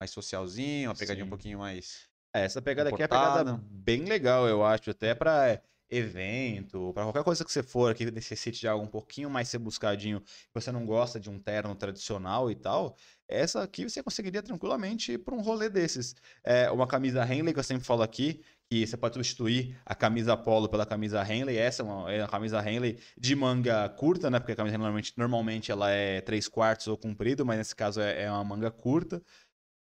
mais 0.00 0.10
socialzinho, 0.10 0.88
uma 0.90 0.96
pegadinha 0.96 1.24
Sim. 1.24 1.28
um 1.28 1.30
pouquinho 1.30 1.60
mais 1.60 2.10
é, 2.34 2.44
essa 2.44 2.60
pegada 2.60 2.90
aqui 2.90 3.00
é 3.00 3.04
uma 3.04 3.08
pegada 3.08 3.44
bem 3.70 4.04
legal, 4.06 4.48
eu 4.48 4.64
acho, 4.64 4.90
até 4.90 5.14
para 5.14 5.62
evento, 5.88 6.92
para 6.92 7.04
qualquer 7.04 7.22
coisa 7.22 7.44
que 7.44 7.52
você 7.52 7.62
for 7.62 7.94
que 7.94 8.10
necessite 8.10 8.58
de 8.58 8.66
algo 8.66 8.84
um 8.84 8.88
pouquinho 8.88 9.30
mais 9.30 9.48
ser 9.48 9.58
buscadinho, 9.58 10.20
você 10.52 10.72
não 10.72 10.84
gosta 10.84 11.20
de 11.20 11.30
um 11.30 11.38
terno 11.38 11.76
tradicional 11.76 12.50
e 12.50 12.56
tal, 12.56 12.96
essa 13.28 13.62
aqui 13.62 13.88
você 13.88 14.02
conseguiria 14.02 14.42
tranquilamente 14.42 15.12
ir 15.12 15.18
para 15.18 15.34
um 15.34 15.40
rolê 15.40 15.68
desses. 15.68 16.16
É 16.42 16.68
uma 16.72 16.88
camisa 16.88 17.24
Henley 17.24 17.54
que 17.54 17.60
eu 17.60 17.64
sempre 17.64 17.84
falo 17.84 18.02
aqui, 18.02 18.42
que 18.70 18.86
você 18.86 18.96
pode 18.96 19.14
substituir 19.14 19.80
a 19.84 19.94
camisa 19.94 20.36
polo 20.36 20.68
pela 20.68 20.86
camisa 20.86 21.22
Henley. 21.22 21.56
Essa 21.56 21.82
é 21.82 21.84
uma, 21.84 22.12
é 22.12 22.22
uma 22.22 22.28
camisa 22.28 22.58
Henley 22.68 22.98
de 23.16 23.36
manga 23.36 23.88
curta, 23.90 24.30
né? 24.30 24.38
Porque 24.38 24.52
a 24.52 24.56
camisa 24.56 24.76
normalmente, 24.78 25.12
normalmente 25.16 25.70
ela 25.70 25.90
é 25.90 26.20
3 26.20 26.48
quartos 26.48 26.88
ou 26.88 26.96
comprido, 26.96 27.44
mas 27.44 27.58
nesse 27.58 27.76
caso 27.76 28.00
é, 28.00 28.22
é 28.22 28.30
uma 28.30 28.44
manga 28.44 28.70
curta 28.70 29.22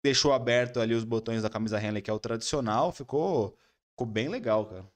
deixou 0.07 0.33
aberto 0.33 0.79
ali 0.79 0.93
os 0.93 1.03
botões 1.03 1.41
da 1.43 1.49
camisa 1.49 1.81
Henley, 1.81 2.01
que 2.01 2.09
é 2.09 2.13
o 2.13 2.19
tradicional, 2.19 2.91
ficou, 2.91 3.57
ficou 3.91 4.07
bem 4.07 4.29
legal, 4.29 4.65
cara. 4.65 4.89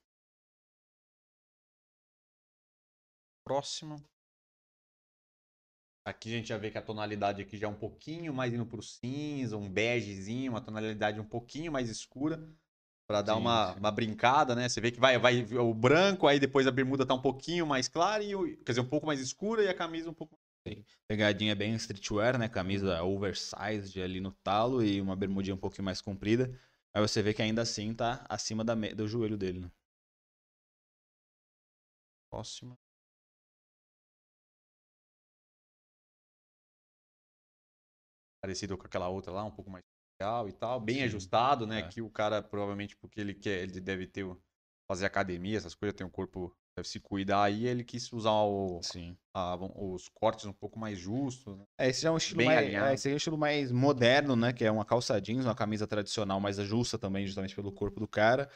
Próximo. 3.44 4.02
Aqui 6.06 6.30
a 6.30 6.38
gente 6.38 6.48
já 6.48 6.58
vê 6.58 6.72
que 6.72 6.78
a 6.78 6.82
tonalidade 6.82 7.41
aqui 7.41 7.58
já 7.58 7.67
é 7.67 7.70
um 7.70 7.76
pouquinho 7.76 8.34
mais 8.34 8.54
indo 8.54 8.65
pro 8.65 8.82
cinza, 8.82 9.58
um 9.58 9.70
begezinho, 9.70 10.54
uma 10.54 10.62
tonalidade 10.62 11.20
um 11.20 11.26
pouquinho 11.28 11.72
mais 11.72 11.89
escura 11.89 12.41
para 13.12 13.21
dar 13.21 13.34
sim, 13.34 13.39
uma, 13.41 13.74
sim. 13.74 13.80
uma 13.80 13.91
brincada, 13.91 14.56
né? 14.56 14.69
Você 14.69 14.80
vê 14.80 14.89
que 14.89 15.00
vai, 15.00 15.17
vai 15.19 15.43
o 15.58 15.74
branco, 15.74 16.28
aí 16.28 16.39
depois 16.39 16.65
a 16.65 16.71
bermuda 16.71 17.06
tá 17.06 17.13
um 17.13 17.21
pouquinho 17.21 17.67
mais 17.67 17.89
clara 17.89 18.24
e 18.24 18.32
quer 18.58 18.71
dizer, 18.71 18.82
um 18.82 18.88
pouco 18.88 19.06
mais 19.06 19.19
escura 19.19 19.62
e 19.63 19.67
a 19.67 19.74
camisa 19.74 20.10
um 20.10 20.13
pouco 20.13 20.39
Pegadinha 21.08 21.56
bem 21.56 21.74
streetwear, 21.76 22.38
né? 22.38 22.47
Camisa 22.47 23.02
oversized 23.04 24.02
ali 24.02 24.21
no 24.21 24.32
talo 24.32 24.84
e 24.84 25.02
uma 25.02 25.15
bermudinha 25.15 25.56
um 25.56 25.58
pouquinho 25.58 25.84
mais 25.84 26.00
comprida. 26.02 26.58
Aí 26.93 27.02
você 27.02 27.21
vê 27.21 27.34
que 27.34 27.41
ainda 27.41 27.63
assim 27.63 27.93
tá 27.93 28.24
acima 28.30 28.63
da, 28.63 28.76
do 28.76 29.08
joelho 29.08 29.38
dele, 29.38 29.60
né? 29.60 29.71
Próxima. 32.30 32.78
Parecido 38.41 38.78
com 38.78 38.86
aquela 38.86 39.10
outra 39.10 39.32
lá, 39.32 39.43
um 39.43 39.52
pouco 39.52 39.69
mais 39.69 39.84
e 40.48 40.52
tal. 40.54 40.80
Bem 40.80 40.98
Sim. 40.98 41.04
ajustado, 41.04 41.68
né? 41.68 41.80
É. 41.80 41.84
Que 41.84 42.02
o 42.02 42.10
cara, 42.10 42.42
provavelmente, 42.42 42.96
porque 42.96 43.20
ele 43.20 43.34
quer, 43.34 43.64
ele 43.64 43.80
deve 43.80 44.08
ter 44.08 44.26
fazer 44.88 45.06
academia, 45.06 45.58
essas 45.58 45.74
coisas, 45.76 45.96
tem 45.96 46.06
um 46.06 46.10
corpo 46.10 46.56
deve 46.76 46.88
se 46.88 47.00
cuidar 47.00 47.44
aí, 47.44 47.68
ele 47.68 47.84
quis 47.84 48.12
usar 48.14 48.32
o, 48.32 48.80
a, 49.34 49.56
os 49.56 50.08
cortes 50.10 50.46
um 50.46 50.54
pouco 50.54 50.80
mais 50.80 50.98
justos. 50.98 51.58
Né? 51.58 51.64
É, 51.78 51.90
esse 51.90 52.06
é 52.06 52.12
um 52.12 52.18
estilo 52.18 52.46
mais, 52.46 52.74
é, 52.74 52.94
esse 52.94 53.10
é 53.10 53.14
um 53.14 53.18
estilo 53.18 53.38
mais 53.38 53.72
moderno, 53.72 54.36
né? 54.36 54.54
Que 54.54 54.66
é 54.66 54.72
uma 54.72 54.86
calça 54.86 55.20
jeans, 55.20 55.46
uma 55.46 55.56
camisa 55.56 55.86
tradicional 55.86 56.40
mais 56.40 56.60
ajusta 56.60 56.98
também, 56.98 57.26
justamente 57.26 57.56
pelo 57.56 57.72
corpo 57.72 58.00
do 58.00 58.08
cara. 58.08 58.50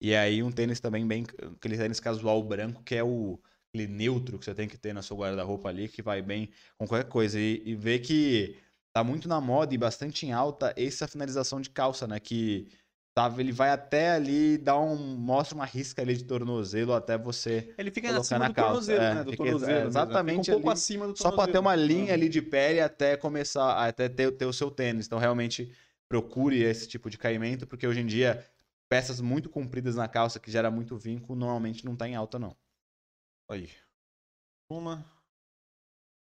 E 0.00 0.14
aí 0.14 0.42
um 0.42 0.50
tênis 0.50 0.80
também 0.80 1.06
bem, 1.06 1.24
aquele 1.56 1.76
tênis 1.76 2.00
casual 2.00 2.42
branco, 2.42 2.82
que 2.82 2.94
é 2.94 3.04
o 3.04 3.40
aquele 3.72 3.86
neutro 3.86 4.36
que 4.36 4.44
você 4.44 4.54
tem 4.54 4.68
que 4.68 4.76
ter 4.76 4.92
na 4.92 5.00
sua 5.00 5.16
guarda-roupa 5.16 5.68
ali, 5.68 5.88
que 5.88 6.02
vai 6.02 6.20
bem 6.20 6.50
com 6.76 6.88
qualquer 6.88 7.08
coisa. 7.08 7.38
E, 7.38 7.62
e 7.64 7.76
ver 7.76 8.00
que 8.00 8.56
tá 8.92 9.04
muito 9.04 9.28
na 9.28 9.40
moda 9.40 9.74
e 9.74 9.78
bastante 9.78 10.26
em 10.26 10.32
alta 10.32 10.74
essa 10.76 11.06
finalização 11.08 11.60
de 11.60 11.70
calça, 11.70 12.06
né? 12.06 12.18
Que 12.18 12.68
Tava, 13.12 13.40
ele 13.40 13.50
vai 13.50 13.70
até 13.70 14.12
ali, 14.12 14.56
dá 14.56 14.78
um, 14.78 14.96
mostra 14.96 15.56
uma 15.56 15.64
risca 15.64 16.00
ali 16.00 16.16
de 16.16 16.24
tornozelo 16.24 16.92
até 16.92 17.18
você. 17.18 17.74
Ele 17.76 17.90
fica 17.90 18.16
acima 18.16 18.38
na 18.38 18.48
do 18.48 18.54
calça. 18.54 18.70
tornozelo, 18.70 19.02
é, 19.02 19.14
né? 19.14 19.24
Do 19.24 19.30
fica, 19.32 19.44
tornozelo. 19.44 19.78
É, 19.78 19.86
exatamente. 19.86 20.50
Um 20.50 20.54
pouco 20.54 20.68
ali, 20.70 20.78
acima 20.78 21.06
do 21.08 21.14
tornozelo. 21.14 21.30
Só 21.30 21.36
para 21.36 21.52
ter 21.52 21.58
uma 21.58 21.74
linha 21.74 22.14
ali 22.14 22.28
de 22.28 22.40
pele 22.40 22.80
até 22.80 23.16
começar, 23.16 23.84
até 23.84 24.08
ter, 24.08 24.30
ter 24.36 24.46
o 24.46 24.52
seu 24.52 24.70
tênis. 24.70 25.06
Então, 25.06 25.18
realmente, 25.18 25.72
procure 26.08 26.62
esse 26.62 26.86
tipo 26.86 27.10
de 27.10 27.18
caimento, 27.18 27.66
porque 27.66 27.84
hoje 27.84 28.00
em 28.00 28.06
dia, 28.06 28.46
peças 28.88 29.20
muito 29.20 29.50
compridas 29.50 29.96
na 29.96 30.06
calça 30.06 30.38
que 30.38 30.50
gera 30.50 30.70
muito 30.70 30.96
vinco, 30.96 31.34
normalmente 31.34 31.84
não 31.84 31.96
tá 31.96 32.08
em 32.08 32.14
alta, 32.14 32.38
não. 32.38 32.56
Aí. 33.50 33.68
Uma. 34.70 35.04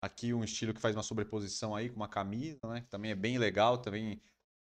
Aqui 0.01 0.33
um 0.33 0.43
estilo 0.43 0.73
que 0.73 0.81
faz 0.81 0.95
uma 0.95 1.03
sobreposição 1.03 1.75
aí 1.75 1.89
com 1.89 1.95
uma 1.95 2.07
camisa, 2.07 2.59
né? 2.65 2.81
Que 2.81 2.89
também 2.89 3.11
é 3.11 3.15
bem 3.15 3.37
legal, 3.37 3.77
também 3.77 4.19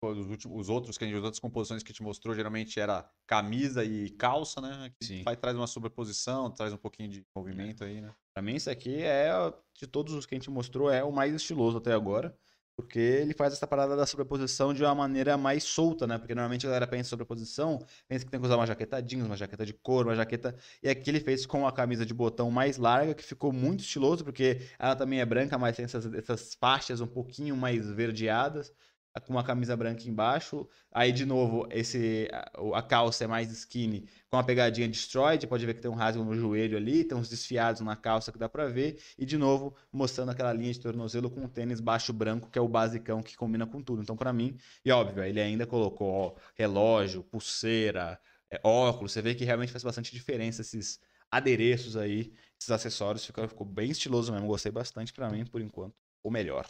os, 0.03 0.27
últimos, 0.27 0.61
os 0.61 0.69
outros 0.69 0.99
que 0.99 1.05
a 1.05 1.07
gente, 1.07 1.17
as 1.17 1.23
outras 1.23 1.41
composições 1.41 1.83
que 1.83 1.93
te 1.93 2.03
mostrou 2.03 2.35
geralmente 2.35 2.81
era 2.81 3.09
camisa 3.27 3.85
e 3.85 4.11
calça, 4.11 4.61
né? 4.61 4.87
Aqui 4.87 5.07
Sim. 5.07 5.23
Faz, 5.23 5.39
traz 5.39 5.57
uma 5.57 5.67
sobreposição, 5.67 6.51
traz 6.51 6.73
um 6.73 6.77
pouquinho 6.77 7.09
de 7.09 7.25
movimento 7.35 7.85
aí, 7.85 8.01
né? 8.01 8.13
Pra 8.35 8.43
mim, 8.43 8.57
isso 8.57 8.71
aqui 8.71 9.03
é, 9.03 9.31
de 9.75 9.87
todos 9.87 10.15
os 10.15 10.27
que 10.27 10.35
a 10.35 10.39
gente 10.39 10.51
mostrou, 10.51 10.91
é 10.91 11.05
o 11.05 11.13
mais 11.13 11.35
estiloso 11.35 11.79
até 11.79 11.93
agora. 11.93 12.37
Porque 12.77 12.99
ele 12.99 13.35
faz 13.35 13.53
essa 13.53 13.67
parada 13.67 13.95
da 13.95 14.07
sobreposição 14.07 14.73
de 14.73 14.83
uma 14.83 14.95
maneira 14.95 15.37
mais 15.37 15.63
solta, 15.65 16.07
né? 16.07 16.19
Porque 16.19 16.35
normalmente 16.35 16.67
a 16.67 16.71
galera 16.71 16.87
pensa 16.87 17.09
em 17.09 17.11
sobreposição, 17.11 17.79
pensa 18.09 18.25
que 18.25 18.31
tem 18.31 18.41
que 18.41 18.47
usar 18.47 18.57
uma 18.57 18.67
jaqueta 18.67 19.01
jeans, 19.03 19.27
uma 19.27 19.37
jaqueta 19.37 19.67
de 19.67 19.75
couro, 19.75 20.09
uma 20.09 20.17
jaqueta. 20.17 20.57
E 20.83 20.89
aqui 20.89 21.11
ele 21.11 21.21
fez 21.21 21.45
com 21.45 21.67
a 21.67 21.73
camisa 21.73 22.07
de 22.07 22.15
botão 22.15 22.51
mais 22.51 22.79
larga, 22.79 23.15
que 23.15 23.23
ficou 23.23 23.53
muito 23.53 23.81
estiloso, 23.81 24.25
porque 24.25 24.61
ela 24.79 24.97
também 24.97 25.21
é 25.21 25.27
branca, 25.27 25.59
mas 25.59 25.77
tem 25.77 25.85
essas, 25.85 26.13
essas 26.15 26.55
faixas 26.55 27.01
um 27.01 27.07
pouquinho 27.07 27.57
mais 27.57 27.89
verdeadas 27.91 28.73
com 29.21 29.33
uma 29.33 29.45
camisa 29.45 29.77
branca 29.77 30.09
embaixo. 30.09 30.67
Aí, 30.91 31.13
de 31.13 31.27
novo, 31.27 31.67
esse 31.71 32.29
a, 32.75 32.83
calça 32.83 33.25
é 33.25 33.27
mais 33.27 33.51
skinny, 33.51 34.09
com 34.31 34.37
a 34.39 34.43
pegadinha 34.45 34.89
destroyed. 34.89 35.47
Pode 35.47 35.67
ver 35.67 35.75
que 35.75 35.81
tem 35.81 35.91
um 35.91 35.95
rasgo 35.95 36.25
no 36.25 36.35
joelho 36.35 36.77
ali, 36.77 37.05
tem 37.05 37.17
uns 37.17 37.29
desfiados 37.29 37.83
na 37.83 37.95
calça 37.95 38.33
que 38.33 38.39
dá 38.39 38.49
pra 38.49 38.67
ver. 38.69 38.99
E, 39.19 39.27
de 39.27 39.37
novo, 39.37 39.77
mostrando 39.93 40.31
aquela 40.31 40.53
linha 40.53 40.73
de 40.73 40.81
tornozelo 40.81 41.31
com 41.31 41.45
o 41.45 41.49
tênis 41.49 41.81
baixo 41.81 42.13
branco, 42.13 42.51
que 42.51 42.59
é 42.59 42.63
o 42.63 42.69
basicão 42.69 43.23
que 43.23 43.37
combina 43.37 43.67
com 43.67 43.83
tudo. 43.83 44.03
Então, 44.03 44.17
para 44.17 44.33
mim, 44.33 44.57
e 44.85 44.91
óbvio, 44.91 45.23
ele 45.25 45.41
ainda 45.41 45.67
colocou 45.67 46.09
ó, 46.11 46.35
relógio, 46.55 47.23
pulseira, 47.23 48.19
é, 48.51 48.61
óculos. 48.65 49.13
Você 49.13 49.23
vê 49.23 49.35
que 49.35 49.45
realmente 49.45 49.73
faz 49.73 49.83
bastante 49.85 50.13
diferença 50.13 50.63
esses 50.63 51.01
adereços 51.31 51.97
aí, 51.97 52.33
esses 52.59 52.71
acessórios. 52.71 53.25
Ficou, 53.27 53.47
ficou 53.49 53.67
bem 53.67 53.91
estiloso 53.91 54.33
mesmo. 54.33 54.47
Gostei 54.47 54.73
bastante 54.73 55.13
para 55.13 55.29
mim, 55.31 55.45
por 55.45 55.61
enquanto, 55.61 55.95
o 56.23 56.31
melhor. 56.31 56.67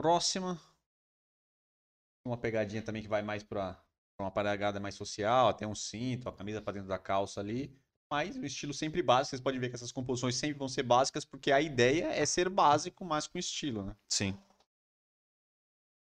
Próxima 0.00 0.58
uma 2.24 2.38
pegadinha 2.38 2.82
também 2.82 3.02
que 3.02 3.08
vai 3.08 3.20
mais 3.20 3.42
para 3.42 3.78
uma 4.18 4.30
paragada 4.30 4.80
mais 4.80 4.94
social, 4.94 5.52
tem 5.52 5.68
um 5.68 5.74
cinto, 5.74 6.26
a 6.26 6.32
camisa 6.32 6.62
para 6.62 6.74
dentro 6.74 6.88
da 6.88 6.98
calça 6.98 7.40
ali. 7.40 7.70
Mas 8.10 8.34
o 8.34 8.44
estilo 8.44 8.72
sempre 8.72 9.02
básico, 9.02 9.30
vocês 9.30 9.42
podem 9.42 9.60
ver 9.60 9.68
que 9.68 9.74
essas 9.74 9.92
composições 9.92 10.36
sempre 10.36 10.58
vão 10.58 10.68
ser 10.68 10.84
básicas, 10.84 11.24
porque 11.24 11.52
a 11.52 11.60
ideia 11.60 12.06
é 12.06 12.24
ser 12.24 12.48
básico, 12.48 13.04
mas 13.04 13.26
com 13.26 13.38
estilo, 13.38 13.84
né? 13.84 13.94
Sim. 14.08 14.38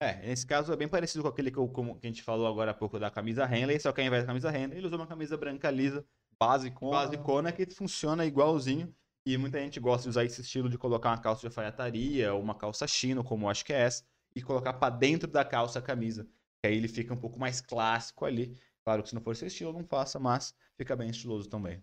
É, 0.01 0.25
nesse 0.27 0.45
caso 0.45 0.73
é 0.73 0.75
bem 0.75 0.87
parecido 0.87 1.21
com 1.21 1.29
aquele 1.29 1.51
que, 1.51 1.57
eu, 1.57 1.67
como, 1.67 1.99
que 1.99 2.07
a 2.07 2.09
gente 2.09 2.23
falou 2.23 2.47
agora 2.47 2.71
há 2.71 2.73
pouco 2.73 2.97
da 2.97 3.11
camisa 3.11 3.45
Henley, 3.45 3.79
só 3.79 3.93
que 3.93 4.01
ao 4.01 4.07
invés 4.07 4.23
da 4.23 4.27
camisa 4.27 4.49
Henley, 4.49 4.79
ele 4.79 4.87
usou 4.87 4.99
uma 4.99 5.07
camisa 5.07 5.37
branca 5.37 5.69
lisa, 5.69 6.03
basicona, 6.39 6.97
basicona 6.97 7.51
que 7.51 7.65
funciona 7.67 8.25
igualzinho. 8.25 8.93
E 9.25 9.37
muita 9.37 9.59
gente 9.59 9.79
gosta 9.79 10.03
de 10.03 10.09
usar 10.09 10.25
esse 10.25 10.41
estilo 10.41 10.69
de 10.69 10.77
colocar 10.77 11.09
uma 11.09 11.21
calça 11.21 11.41
de 11.41 11.47
alfaiataria 11.47 12.33
ou 12.33 12.41
uma 12.41 12.55
calça 12.55 12.85
chino, 12.85 13.23
como 13.23 13.45
eu 13.45 13.49
acho 13.49 13.63
que 13.63 13.71
é 13.71 13.81
essa, 13.81 14.05
e 14.35 14.41
colocar 14.41 14.73
para 14.73 14.93
dentro 14.93 15.29
da 15.29 15.45
calça 15.45 15.79
a 15.79 15.81
camisa. 15.81 16.25
Que 16.61 16.67
aí 16.67 16.75
ele 16.75 16.87
fica 16.89 17.13
um 17.13 17.19
pouco 17.19 17.39
mais 17.39 17.61
clássico 17.61 18.25
ali. 18.25 18.57
Claro 18.83 19.01
que 19.01 19.09
se 19.09 19.15
não 19.15 19.21
for 19.21 19.35
seu 19.35 19.47
estilo, 19.47 19.71
não 19.71 19.85
faça, 19.85 20.19
mas 20.19 20.53
fica 20.77 20.95
bem 20.95 21.09
estiloso 21.09 21.49
também. 21.49 21.81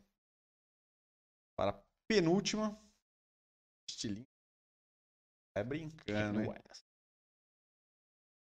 Para 1.57 1.71
a 1.71 1.83
penúltima, 2.07 2.79
estilinho. 3.89 4.27
É 5.55 5.65
brincando, 5.65 6.43
hein? 6.43 6.55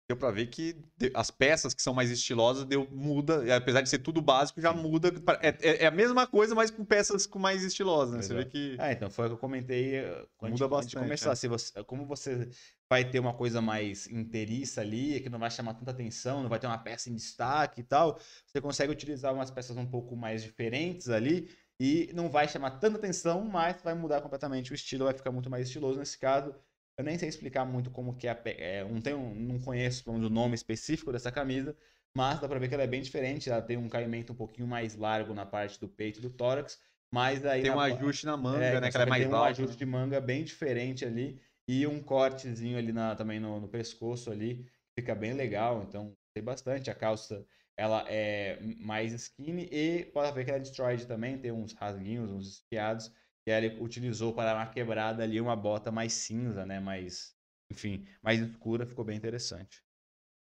Deu 0.08 0.16
pra 0.16 0.32
ver 0.32 0.48
que 0.48 0.76
as 1.14 1.30
peças 1.30 1.74
que 1.74 1.82
são 1.82 1.94
mais 1.94 2.10
estilosas 2.10 2.64
deu, 2.64 2.88
muda, 2.90 3.56
apesar 3.56 3.82
de 3.82 3.90
ser 3.90 4.00
tudo 4.00 4.22
básico, 4.22 4.62
já 4.62 4.74
Sim. 4.74 4.82
muda. 4.82 5.12
É, 5.42 5.50
é, 5.50 5.84
é, 5.84 5.86
a 5.86 5.92
mesma 5.92 6.26
coisa, 6.26 6.56
mas 6.56 6.72
com 6.72 6.86
peças 6.86 7.28
com 7.28 7.38
mais 7.38 7.62
estilosas, 7.62 8.16
né? 8.16 8.22
Você 8.22 8.34
vê 8.34 8.46
que. 8.46 8.78
É, 8.80 8.94
então 8.94 9.10
foi 9.10 9.26
o 9.26 9.30
que 9.30 9.34
eu 9.34 9.40
comentei 9.40 9.96
eh, 9.96 10.26
quando 10.38 10.54
muda 10.54 10.68
bastante, 10.68 10.92
de 10.92 10.98
começar. 10.98 11.32
É. 11.32 11.36
Se 11.36 11.48
você, 11.50 11.84
como 11.84 12.06
você 12.06 12.50
vai 12.90 13.04
ter 13.04 13.20
uma 13.20 13.34
coisa 13.34 13.62
mais 13.62 14.08
inteiriça 14.08 14.80
ali, 14.80 15.20
que 15.20 15.30
não 15.30 15.40
vai 15.40 15.52
chamar 15.52 15.74
tanta 15.74 15.92
atenção, 15.92 16.42
não 16.42 16.50
vai 16.50 16.60
ter 16.60 16.68
uma 16.68 16.78
peça 16.78 17.10
em 17.10 17.16
destaque 17.16 17.82
e 17.82 17.84
tal, 17.84 18.18
você 18.46 18.62
consegue 18.62 18.94
utilizar 18.94 19.34
umas 19.34 19.52
peças 19.52 19.76
um 19.76 19.86
pouco 19.86 20.16
mais 20.16 20.42
diferentes 20.42 21.10
ali. 21.10 21.50
E 21.80 22.10
não 22.14 22.28
vai 22.28 22.48
chamar 22.48 22.72
tanta 22.72 22.98
atenção, 22.98 23.44
mas 23.44 23.80
vai 23.84 23.94
mudar 23.94 24.22
completamente 24.22 24.72
o 24.72 24.74
estilo, 24.74 25.06
vai 25.06 25.14
ficar 25.14 25.32
muito 25.32 25.50
mais 25.50 25.68
estiloso 25.68 26.00
nesse 26.00 26.18
caso. 26.18 26.56
Eu 26.98 27.04
nem 27.04 27.18
sei 27.18 27.30
explicar 27.30 27.64
muito 27.64 27.92
como 27.92 28.16
que 28.16 28.28
é, 28.28 28.42
é 28.46 28.84
não, 28.84 29.00
tenho, 29.00 29.36
não 29.36 29.60
conheço 29.60 30.10
o 30.10 30.30
nome 30.30 30.56
específico 30.56 31.12
dessa 31.12 31.32
camisa, 31.32 31.76
mas 32.16 32.40
dá 32.40 32.48
pra 32.48 32.58
ver 32.58 32.68
que 32.68 32.74
ela 32.74 32.84
é 32.84 32.88
bem 32.88 33.02
diferente. 33.02 33.50
Ela 33.50 33.62
tem 33.62 33.78
um 33.78 33.88
caimento 33.88 34.34
um 34.34 34.36
pouquinho 34.36 34.68
mais 34.68 34.96
largo 34.96 35.34
na 35.34 35.46
parte 35.46 35.80
do 35.80 35.88
peito 35.88 36.18
e 36.18 36.22
do 36.24 36.32
tórax, 36.32 36.80
mas 37.12 37.46
aí... 37.46 37.62
Tem 37.62 37.70
na, 37.70 37.78
um 37.78 37.80
ajuste 37.82 38.26
na 38.26 38.36
manga, 38.36 38.66
é, 38.66 38.82
né? 38.82 38.90
Que 38.90 38.98
ela 38.98 39.06
é 39.06 39.10
mais 39.10 39.24
tem 39.24 39.32
um 39.32 39.44
ajuste 39.44 39.74
né? 39.74 39.78
de 39.78 39.86
manga 39.86 40.20
bem 40.20 40.44
diferente 40.44 41.06
ali 41.06 41.40
e 41.68 41.86
um 41.86 42.02
cortezinho 42.02 42.80
ali 42.80 42.92
na, 42.92 43.16
também 43.16 43.40
no, 43.40 43.60
no 43.60 43.68
pescoço 43.68 44.32
ali. 44.32 44.66
Fica 44.98 45.14
bem 45.14 45.34
legal, 45.34 45.84
então 45.88 46.18
tem 46.34 46.44
bastante. 46.44 46.90
A 46.90 46.96
calça 46.96 47.46
ela 47.78 48.04
é 48.10 48.60
mais 48.80 49.14
skinny 49.14 49.70
e 49.72 50.06
pode 50.06 50.34
ver 50.34 50.46
que 50.46 50.50
ela 50.50 50.58
é 50.58 50.62
destroyed 50.62 51.06
também, 51.06 51.38
tem 51.38 51.52
uns 51.52 51.74
rasguinhos, 51.74 52.32
uns 52.32 52.48
espiados 52.48 53.12
e 53.48 53.52
aí 53.52 53.66
ele 53.66 53.82
utilizou 53.82 54.34
para 54.34 54.54
uma 54.54 54.66
quebrada 54.68 55.24
ali 55.24 55.40
uma 55.40 55.56
bota 55.56 55.90
mais 55.90 56.12
cinza, 56.12 56.66
né? 56.66 56.82
Mais, 56.82 57.34
enfim, 57.72 58.06
mais 58.22 58.42
escura, 58.42 58.86
ficou 58.86 59.06
bem 59.06 59.16
interessante. 59.16 59.82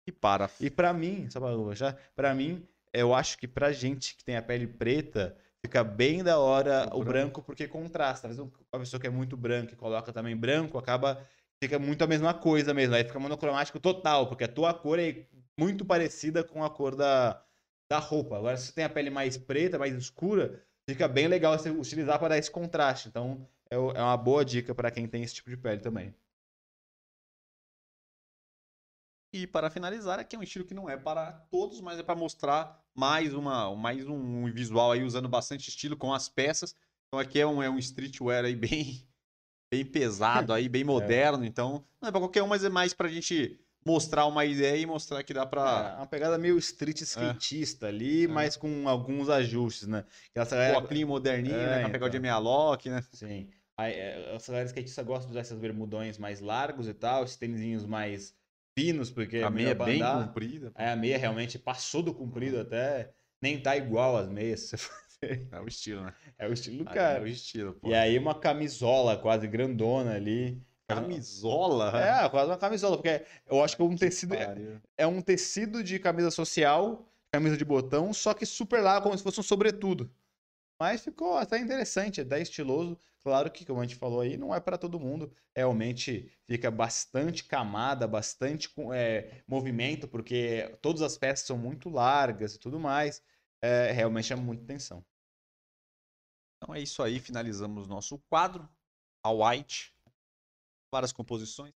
E 0.07 0.13
para. 0.13 0.49
E 0.61 0.71
para 0.71 0.93
mim, 0.93 1.29
só 1.29 1.41
para 1.41 1.75
já, 1.75 1.93
para 2.15 2.33
mim, 2.33 2.65
eu 2.93 3.13
acho 3.13 3.37
que 3.39 3.49
pra 3.49 3.73
gente 3.73 4.17
que 4.17 4.25
tem 4.25 4.37
a 4.37 4.43
pele 4.43 4.69
preta, 4.69 5.37
fica 5.61 5.83
bem 5.83 6.23
da 6.23 6.39
hora 6.39 6.89
o, 6.93 7.01
o 7.01 7.05
branco. 7.05 7.05
branco. 7.05 7.43
porque 7.43 7.67
contrasta. 7.67 8.29
Às 8.29 8.37
vezes 8.37 8.53
uma 8.73 8.81
pessoa 8.81 9.01
que 9.01 9.09
é 9.09 9.11
muito 9.11 9.37
branca 9.37 9.75
e 9.75 9.77
coloca 9.77 10.13
também 10.13 10.37
branco, 10.37 10.79
acaba 10.79 11.27
fica 11.61 11.81
muito 11.81 12.05
a 12.05 12.07
mesma 12.07 12.33
coisa 12.33 12.73
mesmo. 12.73 12.95
Aí 12.95 13.03
fica 13.03 13.19
monocromático 13.19 13.81
total, 13.81 14.29
porque 14.29 14.45
a 14.45 14.49
tua 14.49 14.73
cor 14.73 15.01
é 15.01 15.27
muito 15.59 15.85
parecida 15.85 16.45
com 16.45 16.63
a 16.63 16.71
cor 16.71 16.95
da, 16.95 17.45
da 17.91 17.99
roupa. 17.99 18.37
Agora, 18.37 18.57
se 18.57 18.67
você 18.67 18.73
tem 18.73 18.85
a 18.85 18.89
pele 18.89 19.11
mais 19.11 19.37
preta, 19.37 19.77
mais 19.77 19.93
escura, 19.95 20.65
fica 20.89 21.09
bem 21.09 21.29
legal 21.29 21.59
você 21.59 21.71
utilizar 21.71 22.19
para 22.19 22.31
dar 22.31 22.39
esse 22.39 22.51
contraste. 22.51 23.09
Então, 23.09 23.49
é, 23.71 23.77
é 23.77 24.03
uma 24.03 24.17
boa 24.17 24.45
dica 24.45 24.75
para 24.75 24.91
quem 24.91 25.07
tem 25.07 25.23
esse 25.23 25.35
tipo 25.35 25.51
de 25.51 25.57
pele 25.57 25.81
também. 25.81 26.15
E 29.35 29.47
para 29.47 29.71
finalizar, 29.71 30.19
aqui 30.19 30.37
é 30.37 30.39
um 30.39 30.43
estilo 30.43 30.67
que 30.67 30.75
não 30.75 30.91
é 30.91 30.97
para 30.97 31.33
todos, 31.51 31.81
mas 31.81 31.99
é 31.99 32.03
para 32.03 32.15
mostrar 32.15 32.85
mais 32.95 33.33
uma, 33.33 33.75
mais 33.75 34.07
um 34.07 34.45
visual 34.53 34.93
aí 34.93 35.03
usando 35.03 35.29
bastante 35.29 35.69
estilo 35.69 35.97
com 35.97 36.13
as 36.13 36.29
peças. 36.29 36.77
Então 37.09 37.19
aqui 37.19 37.41
é 37.41 37.47
um, 37.47 37.63
é 37.63 37.71
um 37.71 37.79
streetwear 37.79 38.45
aí 38.45 38.55
bem, 38.55 39.09
bem 39.73 39.87
pesado 39.87 40.53
aí, 40.53 40.69
bem 40.69 40.83
é. 40.83 40.85
moderno. 40.85 41.45
é. 41.45 41.47
Então 41.47 41.83
não 41.99 42.11
é 42.11 42.13
para 42.13 42.21
qualquer 42.21 42.43
um, 42.43 42.47
mas 42.47 42.63
é 42.63 42.69
mais 42.69 42.93
para 42.93 43.09
a 43.09 43.11
gente 43.11 43.59
mostrar 43.85 44.27
uma 44.27 44.45
ideia 44.45 44.77
e 44.77 44.87
mostrar 44.87 45.23
que 45.23 45.35
dá 45.35 45.45
pra. 45.45 45.95
É, 45.95 45.97
uma 45.99 46.07
pegada 46.07 46.39
meio 46.39 46.59
street 46.59 47.01
é. 47.01 47.05
skatista 47.05 47.87
é. 47.87 47.89
ali, 47.89 48.25
é. 48.25 48.29
mas 48.29 48.57
com 48.57 48.89
alguns 48.89 49.29
ajustes, 49.29 49.89
né? 49.89 50.05
Essa 50.35 50.57
galera... 50.57 50.81
Coclinho 50.81 51.09
moderninho, 51.09 51.55
é, 51.55 51.67
né? 51.67 51.81
Pra 51.81 51.91
pegar 51.91 51.97
então. 51.97 52.09
o 52.09 52.11
de 52.11 52.19
meia 52.21 52.39
lock, 52.39 52.89
né? 52.89 53.05
Sim. 53.13 53.49
Aí, 53.77 53.93
é, 53.93 54.35
essa 54.35 54.53
galera 54.53 54.69
skatista 54.69 55.03
gosta 55.03 55.27
de 55.27 55.33
usar 55.33 55.41
esses 55.41 55.59
bermudões 55.59 56.19
mais 56.19 56.41
largos 56.41 56.89
e 56.89 56.95
tal, 56.95 57.25
esses 57.25 57.37
tênisinhos 57.37 57.85
mais 57.85 58.35
finos, 58.79 59.11
porque. 59.11 59.39
A 59.39 59.51
meia 59.51 59.71
é 59.71 59.75
bem 59.75 60.01
comprida. 60.01 60.73
É, 60.77 60.91
a 60.91 60.97
meia 60.97 61.19
realmente 61.19 61.59
passou 61.59 62.03
do 62.03 62.15
comprido 62.15 62.61
até. 62.61 63.13
Nem 63.41 63.61
tá 63.61 63.77
igual 63.77 64.17
as 64.17 64.29
meias. 64.29 64.73
É 65.53 65.61
o 65.61 65.69
estilo, 65.69 66.03
né? 66.03 66.13
É 66.37 66.49
o 66.49 66.53
estilo 66.53 66.79
do 66.79 66.85
cara. 66.85 67.21
É 67.21 67.23
o 67.23 67.27
estilo, 67.29 67.75
pô. 67.75 67.89
E 67.89 67.95
aí 67.95 68.19
uma 68.19 68.35
camisola 68.35 69.17
quase 69.17 69.47
grandona 69.47 70.17
ali. 70.17 70.61
Camisola? 70.95 71.93
É, 71.99 72.29
quase 72.29 72.51
uma 72.51 72.59
camisola, 72.59 72.97
porque 72.97 73.25
eu 73.47 73.63
acho 73.63 73.77
que 73.77 73.83
é 73.83 73.85
um 73.85 73.97
tecido. 73.97 74.35
É, 74.35 74.81
é, 74.99 75.07
um 75.07 75.21
tecido 75.21 75.83
de 75.83 75.99
camisa 75.99 76.31
social, 76.31 77.09
camisa 77.33 77.57
de 77.57 77.65
botão, 77.65 78.13
só 78.13 78.35
que 78.35 78.45
super 78.47 78.83
largo, 78.83 79.05
como 79.05 79.17
se 79.17 79.25
fosse 79.25 79.41
um 79.41 79.43
sobretudo. 79.43 80.11
Mas 80.81 81.01
ficou 81.01 81.37
até 81.37 81.59
interessante, 81.59 82.21
até 82.21 82.41
estiloso. 82.41 82.99
Claro 83.23 83.51
que, 83.53 83.65
como 83.65 83.81
a 83.81 83.85
gente 83.85 83.95
falou 83.95 84.21
aí, 84.21 84.37
não 84.37 84.53
é 84.53 84.59
para 84.59 84.77
todo 84.77 84.99
mundo. 84.99 85.33
Realmente 85.55 86.33
fica 86.45 86.73
bastante 86.73 87.45
camada, 87.45 88.09
bastante 88.09 88.69
é, 88.93 89.43
movimento, 89.47 90.09
porque 90.09 90.77
todas 90.83 91.01
as 91.03 91.17
peças 91.17 91.47
são 91.47 91.57
muito 91.57 91.89
largas 91.89 92.57
e 92.57 92.59
tudo 92.59 92.81
mais. 92.81 93.23
É, 93.63 93.93
realmente 93.93 94.27
chama 94.27 94.43
muita 94.43 94.65
atenção. 94.65 95.05
Então 96.57 96.75
é 96.75 96.81
isso 96.81 97.03
aí, 97.03 97.21
finalizamos 97.21 97.87
nosso 97.87 98.19
quadro. 98.29 98.69
A 99.25 99.31
White 99.31 99.92
várias 100.93 101.13
composições, 101.13 101.73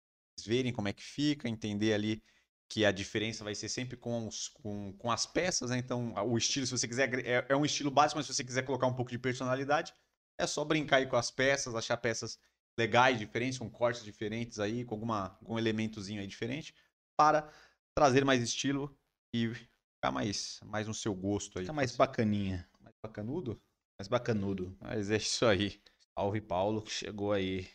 verem 0.45 0.73
como 0.73 0.89
é 0.89 0.93
que 0.93 1.03
fica, 1.03 1.47
entender 1.47 1.93
ali 1.93 2.21
que 2.67 2.83
a 2.83 2.91
diferença 2.91 3.43
vai 3.43 3.55
ser 3.55 3.69
sempre 3.69 3.95
com, 3.95 4.27
os, 4.27 4.49
com, 4.49 4.91
com 4.93 5.11
as 5.11 5.25
peças, 5.25 5.69
né? 5.69 5.77
Então, 5.77 6.13
o 6.27 6.37
estilo, 6.37 6.65
se 6.65 6.77
você 6.77 6.87
quiser, 6.87 7.25
é, 7.25 7.45
é, 7.47 7.55
um 7.55 7.65
estilo 7.65 7.91
básico, 7.91 8.17
mas 8.17 8.25
se 8.25 8.33
você 8.33 8.43
quiser 8.43 8.63
colocar 8.63 8.87
um 8.87 8.93
pouco 8.93 9.11
de 9.11 9.19
personalidade, 9.19 9.93
é 10.37 10.45
só 10.45 10.65
brincar 10.65 10.97
aí 10.97 11.07
com 11.07 11.15
as 11.15 11.31
peças, 11.31 11.75
achar 11.75 11.95
peças 11.97 12.39
legais, 12.77 13.17
diferentes, 13.17 13.57
com 13.57 13.69
cortes 13.69 14.03
diferentes 14.03 14.59
aí, 14.59 14.83
com 14.83 14.95
alguma, 14.95 15.37
algum 15.41 15.57
elementozinho 15.57 16.19
aí 16.19 16.27
diferente, 16.27 16.73
para 17.15 17.49
trazer 17.95 18.25
mais 18.25 18.41
estilo 18.41 18.97
e 19.33 19.53
ficar 19.53 20.11
mais, 20.11 20.59
mais 20.65 20.87
no 20.87 20.93
seu 20.93 21.13
gosto 21.13 21.59
aí. 21.59 21.65
Ficar 21.65 21.73
mais 21.73 21.95
bacaninha. 21.95 22.67
Mais 22.81 22.95
bacanudo? 23.01 23.61
Mais 23.97 24.07
bacanudo. 24.07 24.75
Mas 24.81 25.09
é 25.09 25.17
isso 25.17 25.45
aí. 25.45 25.81
Salve 26.17 26.41
Paulo, 26.41 26.81
que 26.81 26.91
chegou 26.91 27.31
aí 27.31 27.67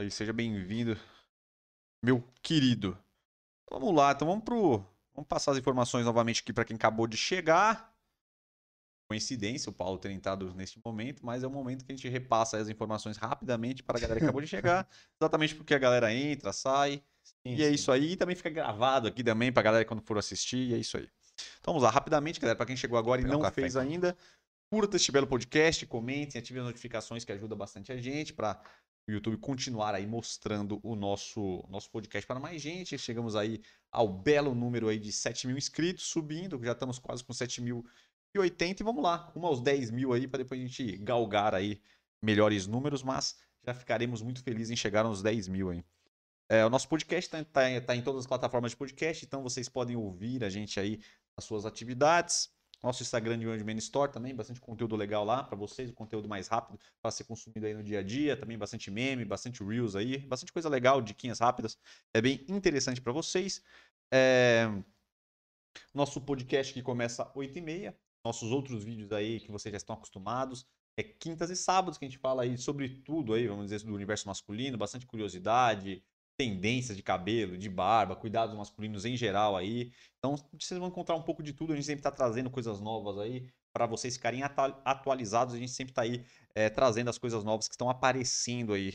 aí, 0.00 0.10
seja 0.10 0.32
bem-vindo, 0.32 0.98
meu 2.02 2.24
querido. 2.42 2.96
Vamos 3.70 3.94
lá, 3.94 4.12
então 4.12 4.26
vamos 4.26 4.44
pro. 4.44 4.84
Vamos 5.14 5.28
passar 5.28 5.52
as 5.52 5.58
informações 5.58 6.04
novamente 6.04 6.40
aqui 6.40 6.52
para 6.52 6.64
quem 6.64 6.76
acabou 6.76 7.06
de 7.06 7.16
chegar. 7.16 7.94
Coincidência 9.10 9.68
o 9.68 9.72
Paulo 9.72 9.98
ter 9.98 10.10
entrado 10.10 10.54
neste 10.54 10.80
momento, 10.84 11.26
mas 11.26 11.42
é 11.42 11.46
o 11.46 11.50
momento 11.50 11.84
que 11.84 11.92
a 11.92 11.94
gente 11.94 12.08
repassa 12.08 12.56
as 12.56 12.68
informações 12.68 13.16
rapidamente 13.16 13.82
para 13.82 13.98
a 13.98 14.00
galera 14.00 14.20
que 14.20 14.24
acabou 14.24 14.40
de 14.40 14.46
chegar. 14.46 14.88
exatamente 15.20 15.54
porque 15.54 15.74
a 15.74 15.78
galera 15.78 16.14
entra, 16.14 16.52
sai. 16.52 17.02
Sim, 17.22 17.54
e 17.56 17.62
é 17.62 17.68
isso 17.68 17.92
aí. 17.92 18.12
E 18.12 18.16
também 18.16 18.36
fica 18.36 18.48
gravado 18.48 19.08
aqui 19.08 19.22
também 19.22 19.52
para 19.52 19.60
a 19.60 19.64
galera 19.64 19.84
quando 19.84 20.00
for 20.02 20.16
assistir. 20.16 20.70
E 20.70 20.74
é 20.74 20.78
isso 20.78 20.96
aí. 20.96 21.08
Então 21.60 21.74
vamos 21.74 21.82
lá, 21.82 21.90
rapidamente, 21.90 22.40
galera, 22.40 22.56
para 22.56 22.66
quem 22.66 22.76
chegou 22.76 22.98
agora 22.98 23.20
e 23.20 23.24
não 23.24 23.40
um 23.40 23.50
fez 23.50 23.76
ainda. 23.76 24.16
Curta 24.72 24.96
este 24.96 25.10
belo 25.10 25.26
podcast, 25.26 25.84
comentem, 25.86 26.38
ativem 26.38 26.62
as 26.62 26.68
notificações 26.68 27.24
que 27.24 27.32
ajuda 27.32 27.56
bastante 27.56 27.92
a 27.92 27.96
gente 27.96 28.32
para 28.32 28.62
o 29.08 29.12
YouTube 29.12 29.36
continuar 29.38 29.94
aí 29.94 30.06
mostrando 30.06 30.80
o 30.82 30.94
nosso, 30.94 31.64
nosso 31.68 31.90
podcast 31.90 32.26
para 32.26 32.40
mais 32.40 32.60
gente. 32.60 32.96
Chegamos 32.98 33.34
aí 33.36 33.60
ao 33.90 34.08
belo 34.08 34.54
número 34.54 34.88
aí 34.88 34.98
de 34.98 35.12
7 35.12 35.46
mil 35.46 35.56
inscritos, 35.56 36.04
subindo, 36.04 36.60
já 36.62 36.72
estamos 36.72 36.98
quase 36.98 37.24
com 37.24 37.32
7.080 37.32 38.80
e 38.80 38.84
vamos 38.84 39.02
lá, 39.02 39.16
rumo 39.16 39.46
aos 39.46 39.60
10 39.60 39.90
mil 39.90 40.12
aí 40.12 40.28
para 40.28 40.42
depois 40.42 40.60
a 40.60 40.64
gente 40.64 40.96
galgar 40.98 41.54
aí 41.54 41.80
melhores 42.22 42.66
números, 42.66 43.02
mas 43.02 43.36
já 43.64 43.74
ficaremos 43.74 44.22
muito 44.22 44.42
felizes 44.42 44.70
em 44.70 44.76
chegar 44.76 45.04
aos 45.04 45.22
10 45.22 45.48
mil 45.48 45.70
aí. 45.70 45.84
É, 46.48 46.64
o 46.64 46.70
nosso 46.70 46.88
podcast 46.88 47.28
está 47.28 47.44
tá, 47.44 47.80
tá 47.80 47.96
em 47.96 48.02
todas 48.02 48.20
as 48.20 48.26
plataformas 48.26 48.72
de 48.72 48.76
podcast, 48.76 49.24
então 49.24 49.42
vocês 49.42 49.68
podem 49.68 49.96
ouvir 49.96 50.42
a 50.44 50.50
gente 50.50 50.80
aí 50.80 51.00
nas 51.36 51.44
suas 51.44 51.64
atividades. 51.64 52.50
Nosso 52.82 53.02
Instagram 53.02 53.38
de 53.38 53.46
Young 53.46 53.62
Man 53.62 53.76
Store 53.78 54.10
também, 54.10 54.34
bastante 54.34 54.60
conteúdo 54.60 54.96
legal 54.96 55.24
lá 55.24 55.44
para 55.44 55.56
vocês, 55.56 55.90
o 55.90 55.92
conteúdo 55.92 56.28
mais 56.28 56.48
rápido 56.48 56.78
para 57.00 57.10
ser 57.10 57.24
consumido 57.24 57.66
aí 57.66 57.74
no 57.74 57.82
dia 57.82 57.98
a 57.98 58.02
dia, 58.02 58.36
também 58.36 58.56
bastante 58.56 58.90
meme, 58.90 59.24
bastante 59.24 59.62
reels 59.62 59.94
aí, 59.94 60.18
bastante 60.18 60.52
coisa 60.52 60.68
legal, 60.68 61.02
diquinhas 61.02 61.40
rápidas, 61.40 61.78
é 62.14 62.22
bem 62.22 62.44
interessante 62.48 63.00
para 63.00 63.12
vocês. 63.12 63.62
É... 64.12 64.66
Nosso 65.94 66.20
podcast 66.20 66.72
que 66.72 66.82
começa 66.82 67.22
às 67.22 67.32
8h30, 67.34 67.94
nossos 68.24 68.50
outros 68.50 68.82
vídeos 68.82 69.12
aí 69.12 69.40
que 69.40 69.52
vocês 69.52 69.72
já 69.72 69.76
estão 69.76 69.94
acostumados, 69.94 70.66
é 70.96 71.02
quintas 71.02 71.50
e 71.50 71.56
sábados 71.56 71.98
que 71.98 72.04
a 72.04 72.08
gente 72.08 72.18
fala 72.18 72.42
aí 72.42 72.56
sobre 72.58 72.88
tudo 72.88 73.34
aí, 73.34 73.46
vamos 73.46 73.66
dizer, 73.66 73.82
do 73.84 73.94
universo 73.94 74.26
masculino, 74.26 74.76
bastante 74.76 75.06
curiosidade, 75.06 76.02
tendências 76.40 76.96
de 76.96 77.02
cabelo, 77.02 77.58
de 77.58 77.68
barba, 77.68 78.16
cuidados 78.16 78.56
masculinos 78.56 79.04
em 79.04 79.14
geral 79.14 79.58
aí. 79.58 79.92
Então, 80.18 80.36
vocês 80.58 80.78
vão 80.80 80.88
encontrar 80.88 81.14
um 81.14 81.22
pouco 81.22 81.42
de 81.42 81.52
tudo. 81.52 81.74
A 81.74 81.76
gente 81.76 81.84
sempre 81.84 82.00
está 82.00 82.10
trazendo 82.10 82.48
coisas 82.48 82.80
novas 82.80 83.18
aí, 83.18 83.46
para 83.74 83.84
vocês 83.84 84.14
ficarem 84.16 84.42
atu- 84.42 84.80
atualizados. 84.82 85.54
A 85.54 85.58
gente 85.58 85.70
sempre 85.70 85.92
tá 85.92 86.00
aí 86.00 86.24
é, 86.54 86.70
trazendo 86.70 87.10
as 87.10 87.18
coisas 87.18 87.44
novas 87.44 87.68
que 87.68 87.74
estão 87.74 87.90
aparecendo 87.90 88.72
aí. 88.72 88.94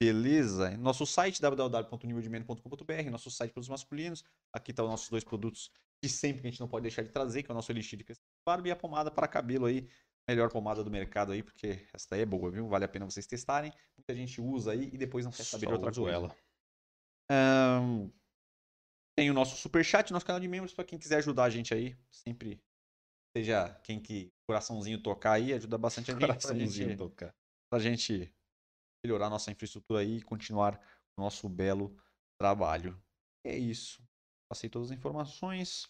Beleza? 0.00 0.76
Nosso 0.76 1.06
site 1.06 1.40
www.newedman.com.br, 1.40 3.10
nosso 3.12 3.30
site 3.30 3.52
para 3.52 3.60
os 3.60 3.68
masculinos. 3.68 4.24
Aqui 4.52 4.72
tá 4.72 4.82
os 4.82 4.90
nossos 4.90 5.08
dois 5.08 5.22
produtos 5.22 5.70
de 6.02 6.08
sempre 6.10 6.42
que 6.42 6.48
a 6.48 6.50
gente 6.50 6.58
não 6.60 6.66
pode 6.66 6.82
deixar 6.82 7.02
de 7.02 7.10
trazer, 7.10 7.44
que 7.44 7.50
é 7.50 7.52
o 7.52 7.54
nosso 7.54 7.70
elixir 7.70 7.96
de 7.96 8.02
crescimento 8.04 8.26
de 8.26 8.44
barba 8.44 8.66
e 8.66 8.70
a 8.72 8.76
pomada 8.76 9.08
para 9.08 9.28
cabelo 9.28 9.66
aí. 9.66 9.86
Melhor 10.28 10.50
pomada 10.50 10.82
do 10.82 10.90
mercado 10.90 11.30
aí, 11.30 11.42
porque 11.44 11.86
essa 11.94 12.08
daí 12.10 12.22
é 12.22 12.26
boa, 12.26 12.50
viu? 12.50 12.68
Vale 12.68 12.84
a 12.84 12.88
pena 12.88 13.04
vocês 13.04 13.26
testarem. 13.26 13.72
Muita 13.96 14.14
gente 14.16 14.40
usa 14.40 14.72
aí 14.72 14.90
e 14.92 14.98
depois 14.98 15.24
não 15.24 15.30
quer 15.32 15.44
saber 15.44 15.66
de 15.66 15.72
outra 15.72 15.92
coisa. 15.92 16.10
ela. 16.16 16.36
Ahn, 17.30 18.10
tem 19.16 19.30
o 19.30 19.34
nosso 19.34 19.56
superchat, 19.56 20.12
nosso 20.12 20.26
canal 20.26 20.40
de 20.40 20.48
membros, 20.48 20.72
para 20.72 20.84
quem 20.84 20.98
quiser 20.98 21.18
ajudar 21.18 21.44
a 21.44 21.50
gente 21.50 21.74
aí. 21.74 21.96
Sempre, 22.10 22.62
seja 23.36 23.74
quem 23.84 24.00
que 24.00 24.32
coraçãozinho 24.46 25.02
tocar 25.02 25.32
aí, 25.32 25.52
ajuda 25.52 25.78
bastante 25.78 26.10
a 26.10 26.14
gente. 26.14 26.20
Pra 26.20 26.28
Coraçãozinho 26.28 26.88
gente, 26.88 26.98
tocar. 26.98 27.34
pra 27.70 27.78
gente 27.78 28.34
melhorar 29.04 29.28
nossa 29.28 29.50
infraestrutura 29.50 30.00
aí 30.00 30.18
e 30.18 30.22
continuar 30.22 30.80
o 31.16 31.22
nosso 31.22 31.48
belo 31.48 31.96
trabalho. 32.38 33.00
É 33.44 33.56
isso. 33.56 34.02
Passei 34.48 34.70
todas 34.70 34.90
as 34.90 34.96
informações. 34.96 35.88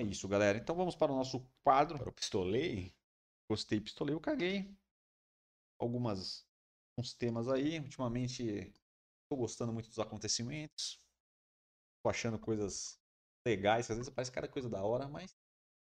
É 0.00 0.02
isso, 0.02 0.26
galera. 0.26 0.58
Então 0.58 0.74
vamos 0.74 0.96
para 0.96 1.12
o 1.12 1.16
nosso 1.16 1.46
quadro. 1.62 1.98
Para 1.98 2.08
o 2.08 2.12
pistolei? 2.12 2.94
Gostei, 3.48 3.80
pistolei, 3.80 4.14
eu 4.14 4.20
caguei. 4.20 4.74
Algumas 5.78 6.46
uns 6.98 7.12
temas 7.14 7.48
aí. 7.48 7.78
Ultimamente 7.78 8.72
estou 9.30 9.38
gostando 9.38 9.72
muito 9.72 9.88
dos 9.88 9.98
acontecimentos. 9.98 11.00
Tô 12.02 12.10
achando 12.10 12.38
coisas 12.38 12.98
legais, 13.46 13.86
que 13.86 13.92
às 13.92 13.98
vezes 13.98 14.12
parece 14.12 14.32
cada 14.32 14.48
coisa 14.48 14.68
da 14.68 14.82
hora, 14.82 15.08
mas 15.08 15.36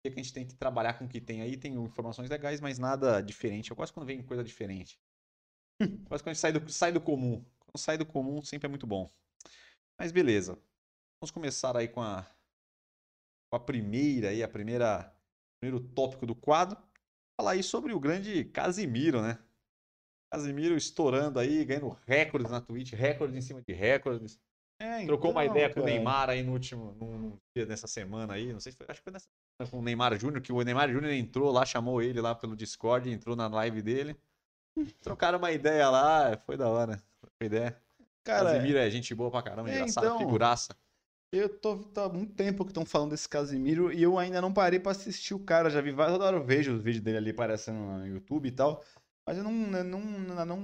é 0.05 0.09
que 0.09 0.19
a 0.19 0.23
gente 0.23 0.33
tem 0.33 0.47
que 0.47 0.55
trabalhar 0.55 0.97
com 0.97 1.05
o 1.05 1.09
que 1.09 1.19
tem 1.19 1.41
aí, 1.41 1.57
tem 1.57 1.73
informações 1.75 2.29
legais, 2.29 2.61
mas 2.61 2.79
nada 2.79 3.21
diferente. 3.21 3.71
Eu 3.71 3.75
gosto 3.75 3.93
quando 3.93 4.05
vem 4.05 4.23
coisa 4.23 4.43
diferente. 4.43 4.99
Eu 5.79 5.87
gosto 6.09 6.23
quando 6.23 6.29
a 6.29 6.33
gente 6.33 6.41
sai 6.41 6.53
do, 6.53 6.71
sai 6.71 6.91
do 6.91 7.01
comum. 7.01 7.43
Quando 7.59 7.77
sai 7.77 7.97
do 7.97 8.05
comum 8.05 8.41
sempre 8.41 8.67
é 8.67 8.69
muito 8.69 8.87
bom. 8.87 9.11
Mas 9.99 10.11
beleza. 10.11 10.53
Vamos 11.21 11.31
começar 11.31 11.75
aí 11.75 11.87
com 11.87 12.01
a, 12.01 12.23
com 13.49 13.55
a 13.55 13.59
primeira 13.59 14.29
aí, 14.29 14.43
a 14.43 14.47
primeira 14.47 15.13
primeiro 15.59 15.85
tópico 15.93 16.25
do 16.25 16.35
quadro. 16.35 16.77
Falar 17.39 17.51
aí 17.51 17.63
sobre 17.63 17.93
o 17.93 17.99
grande 17.99 18.45
Casimiro, 18.45 19.21
né? 19.21 19.41
Casimiro 20.33 20.75
estourando 20.75 21.39
aí, 21.39 21.63
ganhando 21.63 21.95
recordes 22.07 22.49
na 22.49 22.59
Twitch, 22.59 22.93
recordes 22.93 23.37
em 23.37 23.41
cima 23.41 23.61
de 23.61 23.71
recordes. 23.71 24.39
É, 24.79 25.05
Trocou 25.05 25.29
uma 25.29 25.45
então, 25.45 25.55
ideia 25.55 25.69
com 25.71 25.79
o 25.79 25.83
cara. 25.83 25.95
Neymar 25.95 26.29
aí 26.31 26.41
no 26.41 26.53
último, 26.53 26.95
num, 26.99 27.37
dia 27.55 27.67
dessa 27.67 27.85
semana 27.85 28.33
aí, 28.33 28.51
não 28.51 28.59
sei 28.59 28.71
se 28.71 28.77
foi, 28.77 28.87
acho 28.89 28.99
que 28.99 29.03
foi 29.03 29.13
nessa 29.13 29.27
semana 29.55 29.71
com 29.71 29.79
o 29.79 29.83
Neymar 29.83 30.19
Júnior, 30.19 30.41
que 30.41 30.51
o 30.51 30.59
Neymar 30.63 30.91
Júnior 30.91 31.13
entrou 31.13 31.51
lá, 31.51 31.63
chamou 31.65 32.01
ele 32.01 32.19
lá 32.19 32.33
pelo 32.33 32.55
Discord, 32.55 33.11
entrou 33.11 33.35
na 33.35 33.47
live 33.47 33.83
dele. 33.83 34.17
Trocaram 35.01 35.37
uma 35.37 35.51
ideia 35.51 35.87
lá, 35.87 36.35
foi 36.47 36.57
da 36.57 36.67
hora. 36.67 36.99
Foi 37.37 37.45
ideia. 37.45 37.77
Cara, 38.23 38.53
Casimiro 38.53 38.79
é 38.79 38.89
gente 38.89 39.13
boa 39.13 39.29
pra 39.29 39.43
caramba, 39.43 39.69
É, 39.69 39.75
engraçado, 39.75 40.05
então. 40.05 40.17
figuraça. 40.17 40.75
eu 41.31 41.47
tô, 41.47 41.77
tô 41.77 42.01
há 42.01 42.09
muito 42.09 42.33
tempo 42.33 42.65
que 42.65 42.71
estão 42.71 42.83
falando 42.85 43.11
desse 43.11 43.29
Casimiro 43.29 43.93
e 43.93 44.01
eu 44.01 44.17
ainda 44.17 44.41
não 44.41 44.51
parei 44.51 44.79
pra 44.79 44.93
assistir 44.93 45.35
o 45.35 45.39
cara. 45.39 45.69
Já 45.69 45.79
vi 45.79 45.91
vários, 45.91 46.17
toda 46.17 46.25
hora 46.25 46.37
eu 46.37 46.43
vejo 46.43 46.73
os 46.73 46.81
vídeos 46.81 47.03
dele 47.03 47.17
ali 47.17 47.29
aparecendo 47.29 47.77
no 47.77 48.07
YouTube 48.07 48.47
e 48.47 48.51
tal. 48.51 48.83
Mas 49.25 49.37
eu 49.37 49.43
não, 49.43 49.51
eu 49.77 49.83
não, 49.83 49.99
eu 50.39 50.45
não 50.45 50.57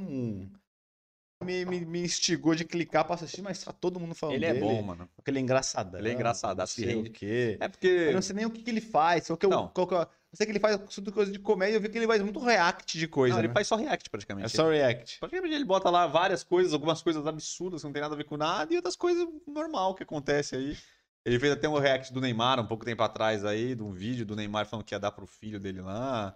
me, 1.42 1.64
me, 1.66 1.86
me 1.86 2.02
instigou 2.02 2.54
de 2.54 2.66
clicar 2.66 3.06
pra 3.06 3.16
assistir, 3.16 3.42
mas 3.42 3.64
tá 3.64 3.72
todo 3.72 4.00
mundo 4.00 4.14
falando 4.14 4.36
Ele 4.36 4.46
é 4.46 4.54
dele. 4.54 4.66
bom, 4.66 4.82
mano. 4.82 5.10
Porque 5.16 5.32
ele 5.32 5.40
é 5.40 5.42
engraçadão. 5.42 6.00
Ele 6.00 6.10
é 6.10 6.14
engraçadaço, 6.14 6.80
não 6.80 6.86
sei 6.86 6.96
rende. 6.96 7.10
o 7.10 7.14
quê. 7.14 7.58
É 7.62 7.68
porque. 7.70 7.88
Eu 7.88 8.14
não 8.14 8.22
sei 8.22 8.36
nem 8.36 8.46
o 8.46 8.52
que, 8.52 8.62
que 8.62 8.70
ele 8.70 8.82
faz. 8.82 9.28
Qual 9.28 9.38
que 9.38 9.46
é 9.46 9.50
Não. 9.50 9.70
qual 9.70 9.88
que 9.88 9.94
é 9.94 9.98
o- 9.98 10.02
eu 10.02 10.36
sei 10.38 10.46
que 10.46 10.52
ele 10.52 10.60
faz 10.60 10.78
tudo 10.94 11.12
coisa 11.12 11.32
de 11.32 11.40
comédia. 11.40 11.78
Eu 11.78 11.82
vi 11.82 11.90
que 11.90 11.98
ele 11.98 12.06
faz 12.06 12.22
muito 12.22 12.40
react 12.40 12.98
de 13.00 13.08
coisa. 13.08 13.34
Não, 13.36 13.42
ele 13.42 13.48
né? 13.48 13.54
faz 13.54 13.68
só 13.68 13.76
react 13.78 14.10
praticamente. 14.10 14.46
É 14.46 14.50
só 14.50 14.70
react. 14.70 15.18
Praticamente 15.20 15.56
ele 15.56 15.66
bota 15.66 15.90
lá 15.90 16.06
várias 16.06 16.44
coisas, 16.44 16.74
algumas 16.74 17.02
coisas 17.02 17.26
absurdas 17.26 17.82
que 17.82 17.88
não 17.88 17.94
tem 17.94 18.02
nada 18.02 18.14
a 18.14 18.18
ver 18.18 18.26
com 18.26 18.38
nada, 18.38 18.72
e 18.72 18.76
outras 18.76 18.96
coisas 18.96 19.26
normal 19.48 19.96
que 19.96 20.04
acontece 20.04 20.56
aí. 20.56 20.78
Ele 21.26 21.40
fez 21.40 21.54
até 21.54 21.68
um 21.68 21.78
react 21.80 22.14
do 22.14 22.22
Neymar 22.22 22.60
um 22.60 22.68
pouco 22.68 22.86
tempo 22.86 23.02
atrás 23.02 23.44
aí, 23.44 23.74
de 23.76 23.82
um 23.82 23.92
vídeo 23.92 24.26
do 24.26 24.36
Neymar 24.36 24.68
falando 24.68 24.86
que 24.86 24.94
ia 24.94 25.00
dar 25.00 25.12
pro 25.12 25.26
filho 25.26 25.60
dele 25.60 25.82
lá. 25.82 26.36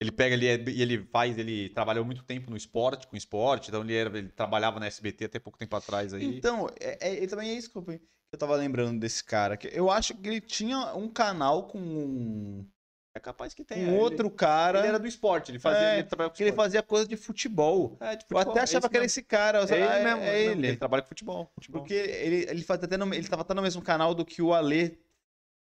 Ele 0.00 0.12
pega 0.12 0.34
ele 0.34 0.46
é- 0.46 0.64
e 0.70 0.80
ele 0.80 1.04
faz, 1.12 1.36
ele 1.38 1.70
trabalhou 1.70 2.04
muito 2.04 2.22
tempo 2.22 2.50
no 2.50 2.56
esporte, 2.56 3.06
com 3.08 3.16
esporte, 3.16 3.68
então 3.68 3.82
ele, 3.82 3.94
era, 3.96 4.16
ele 4.16 4.28
trabalhava 4.28 4.78
na 4.78 4.86
SBT 4.86 5.24
até 5.24 5.38
pouco 5.40 5.58
tempo 5.58 5.74
atrás 5.74 6.14
aí. 6.14 6.24
Então, 6.24 6.68
é, 6.78 7.24
é- 7.24 7.26
também 7.26 7.50
é 7.50 7.54
isso 7.54 7.70
que 7.70 7.78
eu, 7.78 7.82
que 7.82 8.00
eu 8.32 8.38
tava 8.38 8.54
lembrando 8.54 9.00
desse 9.00 9.24
cara. 9.24 9.56
Que 9.56 9.68
eu 9.72 9.90
acho 9.90 10.14
que 10.14 10.28
ele 10.28 10.40
tinha 10.40 10.94
um 10.94 11.08
canal 11.08 11.66
com 11.66 11.78
um, 11.80 12.64
É 13.12 13.18
capaz 13.18 13.52
que 13.54 13.64
com 13.64 13.74
tenha. 13.74 13.88
ele- 13.88 13.96
outro 13.98 14.30
cara. 14.30 14.78
Ele 14.78 14.86
era 14.88 15.00
do 15.00 15.08
esporte, 15.08 15.50
ele 15.50 15.58
fazia. 15.58 15.80
É, 15.82 15.98
ele 15.98 16.30
que 16.32 16.42
ele 16.44 16.52
fazia 16.52 16.80
coisa 16.80 17.08
de 17.08 17.16
futebol. 17.16 17.96
É, 17.98 18.14
de 18.14 18.22
Eu 18.22 18.28
futebol, 18.28 18.52
até 18.52 18.60
é 18.60 18.62
achava 18.62 18.86
esse 18.86 18.88
que 18.90 18.96
era 18.96 19.02
mesmo. 19.02 19.06
esse 19.06 19.22
cara. 19.24 19.58
eu 19.58 19.64
É 19.64 19.66
só- 19.66 19.74
ele 19.74 19.84
ah, 19.84 20.04
mesmo, 20.04 20.22
é 20.22 20.40
ele. 20.44 20.66
ele. 20.68 20.76
Trabalha 20.76 21.02
com 21.02 21.08
futebol. 21.08 21.50
futebol. 21.56 21.80
Porque 21.80 21.94
ele, 21.94 22.46
ele, 22.48 22.62
faz 22.62 22.80
até 22.84 22.96
no, 22.96 23.12
ele 23.12 23.26
tava 23.26 23.42
até 23.42 23.52
no 23.52 23.62
mesmo 23.62 23.82
canal 23.82 24.14
do 24.14 24.24
que 24.24 24.40
o 24.40 24.54
Alê 24.54 24.96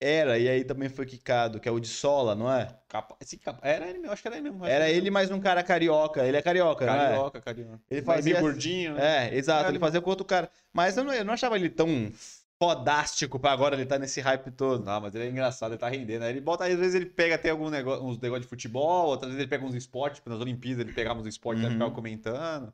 era, 0.02 0.38
e 0.40 0.50
aí 0.50 0.64
também 0.64 0.90
foi 0.90 1.06
quicado, 1.06 1.60
que 1.60 1.70
é 1.70 1.72
o 1.72 1.80
de 1.80 1.88
Sola, 1.88 2.34
não 2.36 2.52
é? 2.52 2.68
Capa- 2.90 3.16
esse 3.22 3.38
capa- 3.38 3.60
Era 3.66 3.88
ele 3.88 4.00
mesmo, 4.00 4.12
acho 4.12 4.22
que 4.22 4.28
era 4.28 4.38
ele 4.38 4.50
mesmo. 4.50 4.66
Era 4.66 4.90
ele 4.90 5.12
mais 5.12 5.30
um 5.30 5.40
cara 5.40 5.62
carioca. 5.64 6.26
Ele 6.26 6.36
é 6.36 6.42
carioca, 6.42 6.86
não 6.86 6.94
é? 6.94 6.98
Carioca, 6.98 7.42
carioca. 7.42 7.80
Ele 7.90 8.02
fazia- 8.02 8.34
meio 8.34 8.44
gordinho, 8.46 8.96
né? 8.96 9.28
É, 9.30 9.36
exato, 9.38 9.60
É, 9.66 9.68
ele 9.68 9.74
ele- 9.74 9.80
fazia 9.80 10.02
com 10.02 10.10
outro 10.10 10.26
cara. 10.26 10.50
Mas 10.74 10.98
eu 10.98 11.04
não, 11.04 11.14
eu 11.14 11.24
não 11.24 11.34
achava 11.34 11.56
ele 11.56 11.70
tão 11.70 12.12
fodástico 12.60 13.40
pra 13.40 13.52
agora 13.52 13.76
ele 13.76 13.86
tá 13.86 13.98
nesse 13.98 14.22
hype 14.22 14.52
todo. 14.52 14.84
Não, 14.86 15.02
mas 15.02 15.16
ele 15.16 15.26
é 15.26 15.30
engraçado, 15.30 15.72
ele 15.72 15.80
tá 15.80 15.90
rendendo. 15.90 16.24
Aí 16.24 16.30
ele 16.32 16.42
bota, 16.42 16.66
às 16.66 16.76
vezes 16.76 16.94
ele 16.94 17.06
pega 17.08 17.36
até 17.36 17.50
algum 17.50 17.70
negócio, 17.70 18.06
uns 18.06 18.20
negócios 18.20 18.46
de 18.46 18.50
futebol, 18.50 19.08
outras 19.08 19.30
vezes 19.32 19.42
ele 19.42 19.50
pega 19.50 19.66
uns 19.66 19.74
esportes, 19.74 20.18
tipo, 20.20 20.30
nas 20.30 20.40
Olimpíadas 20.40 20.86
ele 20.86 20.94
pegava 20.94 21.20
uns 21.20 21.28
esportes 21.28 21.64
e 21.64 21.66
Uhum. 21.68 21.72
ficava 21.74 21.92
comentando. 21.92 22.74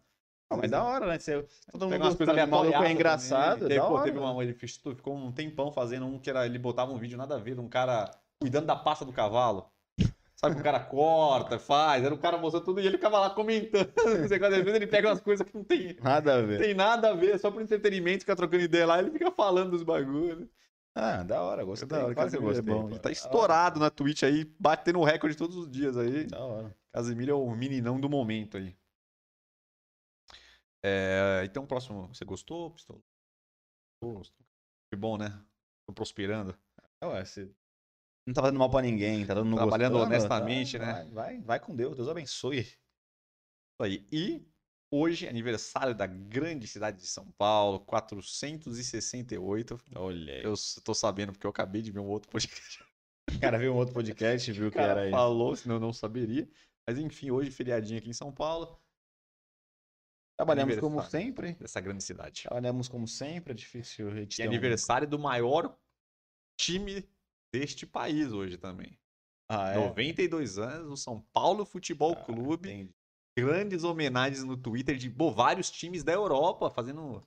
Não, 0.49 0.57
mas 0.57 0.71
da 0.71 0.83
hora, 0.83 1.05
né? 1.07 1.19
Você, 1.19 1.45
todo 1.71 1.89
mundo 1.89 1.97
gostando 1.99 2.31
de 2.33 2.37
maluco 2.45 2.55
é 2.55 2.57
aleatórias 2.67 2.91
engraçado, 2.93 3.59
também. 3.59 3.77
Teve, 3.77 3.81
pô, 3.87 3.93
hora. 3.95 4.03
teve 4.05 4.17
uma, 4.17 4.43
ele 4.43 4.53
fez, 4.53 4.77
ficou 4.77 5.15
um 5.15 5.31
tempão 5.31 5.71
fazendo 5.71 6.05
um 6.05 6.17
que 6.17 6.29
era, 6.29 6.45
ele 6.45 6.57
botava 6.57 6.91
um 6.91 6.97
vídeo 6.97 7.17
nada 7.17 7.35
a 7.35 7.37
ver 7.39 7.55
de 7.55 7.59
um 7.61 7.67
cara 7.67 8.09
cuidando 8.39 8.65
da 8.65 8.75
pasta 8.75 9.03
do 9.03 9.11
cavalo. 9.11 9.69
Sabe 10.35 10.53
que 10.53 10.61
o 10.61 10.63
cara 10.63 10.79
corta, 10.79 11.57
faz, 11.57 12.03
era 12.03 12.13
o 12.13 12.17
cara 12.17 12.37
mostrando 12.37 12.63
tudo 12.63 12.79
e 12.79 12.85
ele 12.85 12.97
ficava 12.97 13.19
lá 13.19 13.31
comentando. 13.31 13.91
Às 14.05 14.29
vezes 14.29 14.75
ele 14.75 14.85
pega 14.85 15.09
umas 15.09 15.19
coisas 15.19 15.45
que 15.45 15.57
não 15.57 15.63
tem, 15.63 15.97
Nada 16.01 16.35
a 16.35 16.41
ver. 16.43 16.59
tem 16.61 16.75
nada 16.75 17.09
a 17.09 17.13
ver, 17.15 17.39
só 17.39 17.49
por 17.49 17.59
entretenimento, 17.61 18.19
fica 18.19 18.35
trocando 18.35 18.63
ideia 18.63 18.85
lá, 18.85 18.99
ele 18.99 19.09
fica 19.09 19.31
falando 19.31 19.71
dos 19.71 19.81
bagulhos. 19.81 20.47
Ah, 20.93 21.23
da 21.23 21.41
hora, 21.41 21.63
gostei. 21.65 21.87
Da 21.87 22.05
hora, 22.05 22.13
claro 22.15 22.29
que 22.29 22.37
eu 22.37 22.41
Casemiro 22.41 22.51
é 22.51 22.61
gostei. 22.61 22.73
bom. 22.83 22.89
Ele 22.89 22.99
tá 22.99 23.11
estourado 23.11 23.79
na 23.79 23.89
Twitch 23.89 24.23
aí, 24.23 24.45
batendo 24.59 25.03
recorde 25.03 25.35
todos 25.35 25.55
os 25.57 25.69
dias 25.69 25.97
aí. 25.97 26.25
Da 26.25 26.39
hora. 26.39 26.75
Casemiro 26.93 27.31
é 27.31 27.35
o 27.35 27.49
meninão 27.55 27.99
do 27.99 28.07
momento 28.09 28.57
aí. 28.57 28.75
É, 30.85 31.43
então, 31.45 31.65
próximo, 31.65 32.07
você 32.07 32.23
gostou, 32.25 32.71
Pistola? 32.71 33.01
Gostou. 34.03 34.45
Que 34.91 34.97
bom, 34.97 35.17
né? 35.17 35.29
Tô 35.87 35.93
prosperando. 35.93 36.57
É, 37.01 37.07
ué, 37.07 37.25
você 37.25 37.51
não 38.27 38.33
tá 38.33 38.41
fazendo 38.41 38.59
mal 38.59 38.69
pra 38.69 38.81
ninguém, 38.81 39.25
tá 39.25 39.33
dando 39.33 39.55
Trabalhando 39.55 39.93
gostando, 39.93 40.13
honestamente, 40.13 40.77
tá- 40.77 40.85
né? 40.85 40.93
Vai, 40.93 41.09
vai, 41.11 41.41
vai 41.41 41.59
com 41.59 41.75
Deus, 41.75 41.95
Deus 41.95 42.07
abençoe. 42.07 42.59
Isso 42.59 43.81
aí. 43.81 44.07
E 44.11 44.45
hoje, 44.93 45.27
aniversário 45.27 45.95
da 45.95 46.05
grande 46.07 46.67
cidade 46.67 46.97
de 46.99 47.07
São 47.07 47.31
Paulo, 47.31 47.79
468. 47.81 49.79
Olha 49.95 50.33
aí. 50.35 50.43
Eu 50.43 50.53
tô 50.83 50.93
sabendo 50.93 51.31
porque 51.33 51.45
eu 51.45 51.51
acabei 51.51 51.81
de 51.81 51.91
ver 51.91 51.99
um 51.99 52.07
outro 52.07 52.29
podcast. 52.29 52.83
O 52.83 52.87
cara 53.55 53.57
viu 53.59 53.73
um 53.73 53.77
outro 53.77 53.93
podcast 53.93 54.49
e 54.49 54.53
viu 54.53 54.67
O 54.67 54.71
que 54.71 54.77
era 54.77 54.87
cara 54.95 55.07
isso. 55.07 55.11
falou, 55.11 55.55
senão 55.55 55.75
eu 55.75 55.81
não 55.81 55.93
saberia. 55.93 56.47
Mas 56.87 56.97
enfim, 56.97 57.31
hoje, 57.31 57.51
feriadinho 57.51 57.99
aqui 57.99 58.09
em 58.09 58.13
São 58.13 58.31
Paulo, 58.31 58.79
Trabalhamos 60.37 60.75
como 60.75 60.99
aniversário. 60.99 61.25
sempre. 61.27 61.53
dessa 61.55 61.81
grande 61.81 62.03
cidade. 62.03 62.43
Trabalhamos 62.43 62.87
como 62.87 63.07
sempre, 63.07 63.51
é 63.51 63.55
difícil 63.55 64.15
E 64.19 64.27
ter 64.27 64.43
um- 64.45 64.47
aniversário 64.51 65.07
do 65.07 65.17
maior 65.17 65.75
time 66.59 67.07
deste 67.53 67.85
país 67.87 68.31
hoje 68.31 68.57
também. 68.57 68.97
Ah, 69.49 69.71
é? 69.71 69.75
92 69.75 70.57
anos, 70.59 70.91
o 70.91 70.97
São 70.97 71.21
Paulo 71.33 71.65
Futebol 71.65 72.11
Ah, 72.13 72.23
Clube. 72.25 72.69
entendi. 72.69 72.95
Grandes 73.37 73.83
homenagens 73.83 74.43
no 74.43 74.57
Twitter 74.57 74.95
de 74.97 75.09
pô, 75.09 75.31
vários 75.31 75.69
times 75.71 76.03
da 76.03 76.11
Europa 76.11 76.69
fazendo 76.69 77.25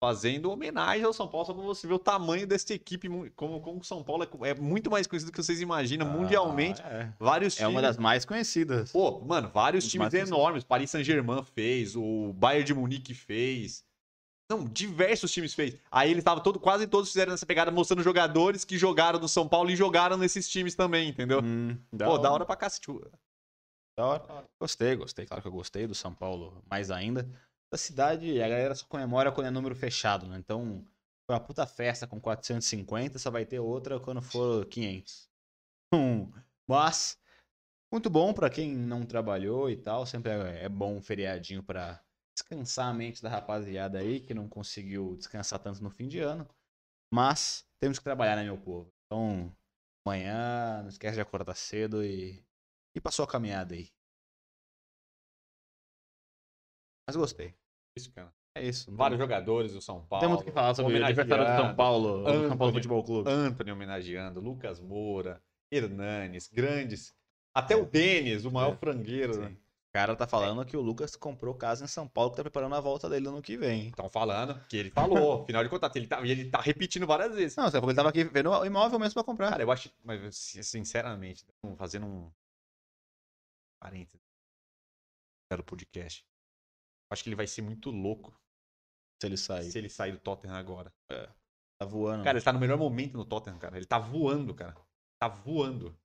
fazendo 0.00 0.50
homenagem 0.50 1.04
ao 1.04 1.12
São 1.12 1.26
Paulo, 1.28 1.46
só 1.46 1.52
pra 1.52 1.62
você 1.62 1.86
ver 1.86 1.94
o 1.94 1.98
tamanho 1.98 2.46
dessa 2.46 2.72
equipe, 2.72 3.08
como, 3.34 3.60
como 3.60 3.80
o 3.80 3.84
São 3.84 4.02
Paulo 4.02 4.22
é, 4.24 4.50
é 4.50 4.54
muito 4.54 4.90
mais 4.90 5.06
conhecido 5.06 5.30
do 5.30 5.34
que 5.34 5.42
vocês 5.42 5.60
imaginam, 5.60 6.06
mundialmente. 6.06 6.80
Ah, 6.84 6.88
é. 6.88 7.12
Vários 7.18 7.54
É 7.54 7.58
times. 7.58 7.72
uma 7.72 7.82
das 7.82 7.96
mais 7.98 8.24
conhecidas. 8.24 8.92
Pô, 8.92 9.20
mano, 9.20 9.48
vários 9.52 9.84
Os 9.84 9.90
times 9.90 10.14
enormes. 10.14 10.62
Paris 10.64 10.90
Saint-Germain 10.90 11.42
fez, 11.42 11.96
o 11.96 12.32
Bayern 12.34 12.64
de 12.64 12.74
Munique 12.74 13.12
fez. 13.14 13.84
Não, 14.50 14.64
diversos 14.64 15.30
times 15.30 15.52
fez. 15.52 15.76
Aí 15.90 16.10
eles 16.10 16.22
estavam 16.22 16.42
todo, 16.42 16.58
quase 16.58 16.86
todos 16.86 17.08
fizeram 17.10 17.34
essa 17.34 17.44
pegada 17.44 17.70
mostrando 17.70 18.02
jogadores 18.02 18.64
que 18.64 18.78
jogaram 18.78 19.18
no 19.18 19.28
São 19.28 19.46
Paulo 19.46 19.68
e 19.70 19.76
jogaram 19.76 20.16
nesses 20.16 20.48
times 20.48 20.74
também, 20.74 21.08
entendeu? 21.10 21.40
Hum, 21.42 21.76
Pô, 21.98 22.16
da 22.16 22.32
hora 22.32 22.46
pra 22.46 22.56
cacete. 22.56 22.86
Da 23.98 24.06
hora. 24.06 24.44
Gostei, 24.58 24.94
gostei. 24.96 25.26
Claro 25.26 25.42
que 25.42 25.48
eu 25.48 25.52
gostei 25.52 25.86
do 25.86 25.94
São 25.94 26.14
Paulo 26.14 26.62
mais 26.70 26.90
ainda. 26.90 27.28
Da 27.70 27.76
cidade, 27.76 28.40
a 28.40 28.48
galera 28.48 28.74
só 28.74 28.86
comemora 28.86 29.30
quando 29.30 29.46
é 29.46 29.50
número 29.50 29.76
fechado, 29.76 30.26
né? 30.26 30.38
Então, 30.38 30.82
foi 31.26 31.36
uma 31.36 31.40
puta 31.44 31.66
festa 31.66 32.06
com 32.06 32.18
450, 32.20 33.18
só 33.18 33.30
vai 33.30 33.44
ter 33.44 33.58
outra 33.58 34.00
quando 34.00 34.22
for 34.22 34.64
500. 34.66 35.28
Então, 35.86 36.32
Mas, 36.68 37.18
muito 37.92 38.10
bom 38.10 38.34
pra 38.34 38.50
quem 38.50 38.74
não 38.76 39.06
trabalhou 39.06 39.70
e 39.70 39.76
tal. 39.76 40.06
Sempre 40.06 40.32
é, 40.32 40.64
é 40.64 40.68
bom 40.68 40.96
um 40.96 41.02
feriadinho 41.02 41.62
pra 41.62 42.02
descansar 42.36 42.88
a 42.88 42.94
mente 42.94 43.22
da 43.22 43.28
rapaziada 43.28 43.98
aí 43.98 44.20
que 44.20 44.34
não 44.34 44.48
conseguiu 44.48 45.16
descansar 45.16 45.58
tanto 45.58 45.82
no 45.82 45.90
fim 45.90 46.08
de 46.08 46.20
ano. 46.20 46.48
Mas 47.12 47.66
temos 47.80 47.98
que 47.98 48.04
trabalhar, 48.04 48.36
né, 48.36 48.44
meu 48.44 48.58
povo? 48.58 48.92
Então, 49.06 49.56
amanhã, 50.06 50.82
não 50.82 50.88
esquece 50.88 51.16
de 51.16 51.20
acordar 51.20 51.54
cedo 51.54 52.04
e 52.04 52.44
e 52.94 53.00
passou 53.00 53.24
a 53.24 53.28
caminhada 53.28 53.74
aí. 53.74 53.90
Mas 57.08 57.16
gostei. 57.16 57.54
Isso, 57.98 58.12
cara. 58.12 58.30
É 58.54 58.62
isso. 58.64 58.94
Vários 58.94 59.18
jogadores 59.18 59.72
do 59.72 59.80
São 59.80 60.04
Paulo. 60.04 60.20
Tem 60.20 60.28
muito 60.28 60.42
o 60.42 60.44
que 60.44 60.52
falar 60.52 60.74
sobre 60.74 60.98
o 60.98 61.04
aniversário 61.04 61.44
do 61.44 61.56
São 61.56 61.74
Paulo, 61.74 62.22
do 62.24 62.48
São 62.48 62.56
Paulo. 62.58 62.72
Futebol 62.74 63.02
Clube. 63.02 63.30
Anthony 63.30 63.72
homenageando, 63.72 64.40
Lucas 64.40 64.78
Moura, 64.80 65.42
Hernanes, 65.72 66.48
grandes. 66.52 67.14
Até 67.54 67.74
o 67.76 67.86
Denis, 67.86 68.44
o 68.44 68.50
maior 68.50 68.74
É. 68.74 68.76
frangueiro, 68.76 69.34
Sim. 69.34 69.40
né? 69.40 69.48
O 69.50 69.90
cara 69.92 70.14
tá 70.14 70.26
falando 70.26 70.64
que 70.66 70.76
o 70.76 70.80
Lucas 70.82 71.16
comprou 71.16 71.54
casa 71.54 71.82
em 71.84 71.88
São 71.88 72.06
Paulo, 72.06 72.30
que 72.30 72.36
tá 72.36 72.42
preparando 72.42 72.74
a 72.74 72.80
volta 72.80 73.08
dele 73.08 73.26
ano 73.26 73.40
que 73.40 73.56
vem. 73.56 73.88
Estão 73.88 74.08
falando 74.08 74.60
que 74.66 74.76
ele 74.76 74.90
falou, 74.90 75.44
final 75.46 75.64
de 75.64 75.70
contato. 75.70 75.96
Ele 75.96 76.06
tá, 76.06 76.20
e 76.20 76.30
ele 76.30 76.50
tá 76.50 76.60
repetindo 76.60 77.06
várias 77.06 77.34
vezes. 77.34 77.56
Não, 77.56 77.70
porque 77.70 77.86
ele 77.86 77.94
tava 77.94 78.10
aqui 78.10 78.22
vendo 78.24 78.50
o 78.50 78.66
imóvel 78.66 78.98
mesmo 78.98 79.14
pra 79.14 79.24
comprar. 79.24 79.50
Cara, 79.50 79.62
eu 79.62 79.70
acho, 79.72 79.90
mas 80.04 80.36
sin- 80.36 80.62
sinceramente, 80.62 81.44
fazendo 81.76 82.06
um 82.06 82.30
parênteses 83.80 84.20
do 85.56 85.64
podcast, 85.64 86.22
eu 86.22 86.37
acho 87.10 87.22
que 87.22 87.28
ele 87.28 87.36
vai 87.36 87.46
ser 87.46 87.62
muito 87.62 87.90
louco 87.90 88.32
se 89.20 89.26
ele 89.26 89.36
sair. 89.36 89.70
se 89.70 89.78
ele 89.78 89.88
sair 89.88 90.12
do 90.12 90.18
Tottenham 90.18 90.54
agora. 90.54 90.92
Tá 91.80 91.86
voando. 91.86 92.24
Cara, 92.24 92.38
ele 92.38 92.44
tá 92.44 92.52
no 92.52 92.60
melhor 92.60 92.78
momento 92.78 93.16
no 93.16 93.24
Tottenham, 93.24 93.58
cara. 93.58 93.76
Ele 93.76 93.86
tá 93.86 93.98
voando, 93.98 94.54
cara. 94.54 94.76
Tá 95.20 95.28
voando. 95.28 95.96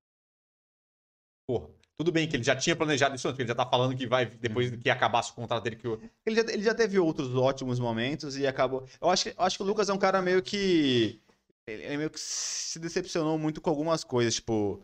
Porra, 1.48 1.70
tudo 1.98 2.12
bem 2.12 2.28
que 2.28 2.36
ele 2.36 2.44
já 2.44 2.56
tinha 2.56 2.76
planejado 2.76 3.16
isso 3.16 3.28
antes, 3.28 3.36
porque 3.36 3.44
ele 3.44 3.50
já 3.50 3.56
tá 3.56 3.70
falando 3.70 3.96
que 3.96 4.08
vai, 4.08 4.26
depois 4.26 4.76
que 4.76 4.90
acabasse 4.90 5.32
o 5.32 5.36
contrato 5.36 5.64
dele, 5.64 5.76
que 5.76 5.88
o... 5.88 6.02
Ele, 6.26 6.36
já, 6.36 6.42
ele 6.52 6.64
já 6.64 6.74
teve 6.74 6.98
outros 6.98 7.36
ótimos 7.36 7.80
momentos 7.80 8.38
e 8.38 8.48
acabou. 8.48 8.88
Eu 9.02 9.10
acho 9.10 9.24
que, 9.26 9.30
eu 9.30 9.44
acho 9.44 9.58
que 9.58 9.64
o 9.64 9.66
Lucas 9.66 9.90
é 9.90 9.94
um 9.94 10.00
cara 10.00 10.22
meio 10.22 10.42
que. 10.42 11.22
Ele 11.68 11.98
meio 11.98 12.10
que 12.10 12.20
se 12.20 12.78
decepcionou 12.80 13.38
muito 13.38 13.62
com 13.62 13.70
algumas 13.70 14.04
coisas. 14.04 14.36
Tipo, 14.36 14.84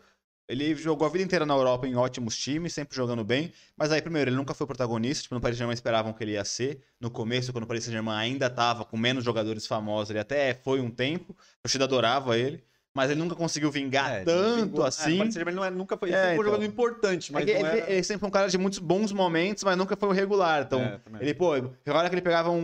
ele 0.50 0.74
jogou 0.74 1.08
a 1.08 1.12
vida 1.12 1.24
inteira 1.24 1.46
na 1.46 1.54
Europa 1.54 1.88
em 1.88 1.96
ótimos 1.96 2.36
times, 2.36 2.74
sempre 2.74 2.96
jogando 2.96 3.24
bem. 3.24 3.54
Mas 3.78 3.92
aí, 3.92 4.02
primeiro, 4.02 4.32
ele 4.32 4.36
nunca 4.36 4.56
foi 4.56 4.66
protagonista. 4.66 5.22
Tipo, 5.22 5.36
no 5.36 5.42
Paris 5.42 5.58
Saint-Germain 5.58 5.76
esperavam 5.76 6.12
que 6.12 6.24
ele 6.24 6.32
ia 6.32 6.44
ser. 6.44 6.82
No 7.00 7.12
começo, 7.12 7.54
quando 7.54 7.66
o 7.66 7.68
Paris 7.68 7.84
Saint-Germain 7.84 8.18
ainda 8.18 8.50
tava 8.50 8.84
com 8.84 8.98
menos 8.98 9.24
jogadores 9.24 9.68
famosos, 9.68 10.10
ele 10.10 10.18
até 10.18 10.56
foi 10.56 10.82
um 10.82 10.90
tempo. 10.90 11.38
A 11.60 11.62
torcida 11.64 11.84
adorava 11.84 12.36
ele. 12.36 12.64
Mas 12.92 13.12
ele 13.12 13.20
nunca 13.20 13.36
conseguiu 13.36 13.70
vingar 13.70 14.12
É, 14.12 14.24
tanto 14.24 14.66
pingou- 14.66 14.84
É, 14.84 14.88
assim. 14.88 15.18
Paris 15.20 15.34
Saint-Germain 15.34 15.54
não 15.56 15.64
é- 15.64 15.70
nunca 15.70 15.96
foi, 15.96 16.10
É, 16.10 16.14
foi 16.14 16.30
um 16.30 16.34
então. 16.34 16.44
jogador 16.46 16.64
importante, 16.66 17.32
mas 17.32 17.44
É 17.44 17.46
que 17.46 17.52
ele, 17.52 17.68
era... 17.68 17.92
ele 17.92 18.04
sempre 18.04 18.20
foi 18.20 18.28
um 18.28 18.32
cara 18.32 18.48
de 18.50 18.58
muitos 18.58 18.80
bons 18.80 19.12
momentos, 19.12 19.64
mas 19.64 19.78
nunca 19.78 19.96
foi 19.96 20.10
o 20.10 20.12
regular. 20.12 20.64
Então, 20.64 20.82
É, 20.82 21.00
ele, 21.22 21.34
pô, 21.36 21.54
agora 21.54 22.10
que 22.10 22.16
ele 22.16 22.22
pegava 22.22 22.50
um- 22.50 22.58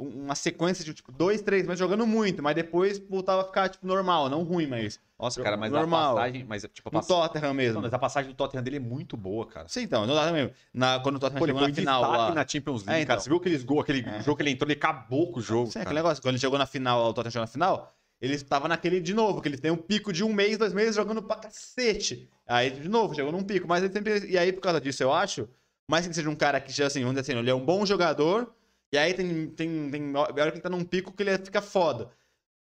um- 0.00 0.22
uma 0.24 0.36
sequência 0.36 0.84
de 0.84 0.94
tipo, 0.94 1.10
dois, 1.10 1.42
três 1.42 1.64
meses 1.66 1.80
jogando 1.80 2.06
muito, 2.06 2.40
mas 2.42 2.54
depois 2.54 2.98
voltava 2.98 3.42
a 3.42 3.44
ficar 3.44 3.68
tipo, 3.68 3.84
normal, 3.86 4.28
não 4.30 4.44
ruim, 4.44 4.68
mas. 4.68 5.00
Nossa, 5.18 5.40
cara, 5.42 5.56
mas 5.56 5.70
normal. 5.70 6.12
a 6.12 6.20
passagem... 6.20 6.44
Mas, 6.48 6.62
tipo, 6.72 6.88
a 6.88 6.92
No 6.92 6.98
passagem... 7.00 7.22
Tottenham 7.22 7.54
mesmo. 7.54 7.74
Não, 7.74 7.82
mas 7.82 7.94
a 7.94 7.98
passagem 7.98 8.30
do 8.30 8.36
Tottenham 8.36 8.62
dele 8.64 8.76
é 8.76 8.80
muito 8.80 9.16
boa, 9.16 9.46
cara. 9.46 9.68
Sim, 9.68 9.82
então, 9.82 10.04
no 10.06 10.12
Tottenham 10.14 10.32
mesmo. 10.32 10.50
Na, 10.74 10.98
quando 11.00 11.16
o 11.16 11.18
Tottenham 11.20 11.38
Pô, 11.38 11.44
ele 11.44 11.52
chegou 11.54 11.68
na 11.68 11.74
final 11.74 12.02
lá. 12.02 12.34
na 12.34 12.46
Champions 12.46 12.84
League, 12.84 13.02
É, 13.02 13.04
cara. 13.06 13.14
então. 13.18 13.20
Você 13.20 13.28
viu 13.30 13.38
aqueles 13.38 13.62
gols, 13.62 13.82
aquele 13.82 14.00
É. 14.08 14.20
jogo 14.22 14.36
que 14.36 14.42
ele 14.42 14.50
entrou, 14.50 14.66
ele 14.68 14.76
acabou 14.78 15.30
com 15.30 15.38
o 15.38 15.42
jogo, 15.42 15.66
Sim, 15.66 15.78
aquele 15.78 15.84
cara. 15.84 15.94
negócio. 15.94 16.20
Quando 16.22 16.34
ele 16.34 16.40
chegou 16.40 16.58
na 16.58 16.66
final, 16.66 17.04
o 17.08 17.12
Tottenham 17.12 17.30
chegou 17.30 17.42
na 17.44 17.46
final, 17.46 17.94
ele 18.22 18.34
estava 18.34 18.68
naquele 18.68 19.00
de 19.00 19.12
novo, 19.12 19.42
que 19.42 19.48
ele 19.48 19.58
tem 19.58 19.72
um 19.72 19.76
pico 19.76 20.12
de 20.12 20.22
um 20.22 20.32
mês, 20.32 20.56
dois 20.56 20.72
meses 20.72 20.94
jogando 20.94 21.20
pra 21.20 21.34
cacete. 21.34 22.30
Aí, 22.46 22.70
de 22.70 22.88
novo, 22.88 23.16
chegou 23.16 23.32
num 23.32 23.42
pico. 23.42 23.66
Mas 23.66 23.82
ele 23.82 23.92
sempre. 23.92 24.30
E 24.30 24.38
aí, 24.38 24.52
por 24.52 24.60
causa 24.60 24.80
disso, 24.80 25.02
eu 25.02 25.12
acho, 25.12 25.48
mais 25.90 26.04
que 26.04 26.10
ele 26.10 26.14
seja 26.14 26.30
um 26.30 26.36
cara 26.36 26.60
que, 26.60 26.70
assim, 26.82 27.00
vamos 27.00 27.16
dizer 27.16 27.32
assim, 27.32 27.40
ele 27.40 27.50
é 27.50 27.54
um 27.54 27.64
bom 27.64 27.84
jogador, 27.84 28.54
e 28.92 28.96
aí 28.96 29.12
tem, 29.12 29.48
tem, 29.48 29.90
tem 29.90 30.16
hora 30.16 30.32
que 30.32 30.58
ele 30.58 30.60
tá 30.60 30.70
num 30.70 30.84
pico 30.84 31.12
que 31.12 31.24
ele 31.24 31.36
fica 31.38 31.60
foda. 31.60 32.10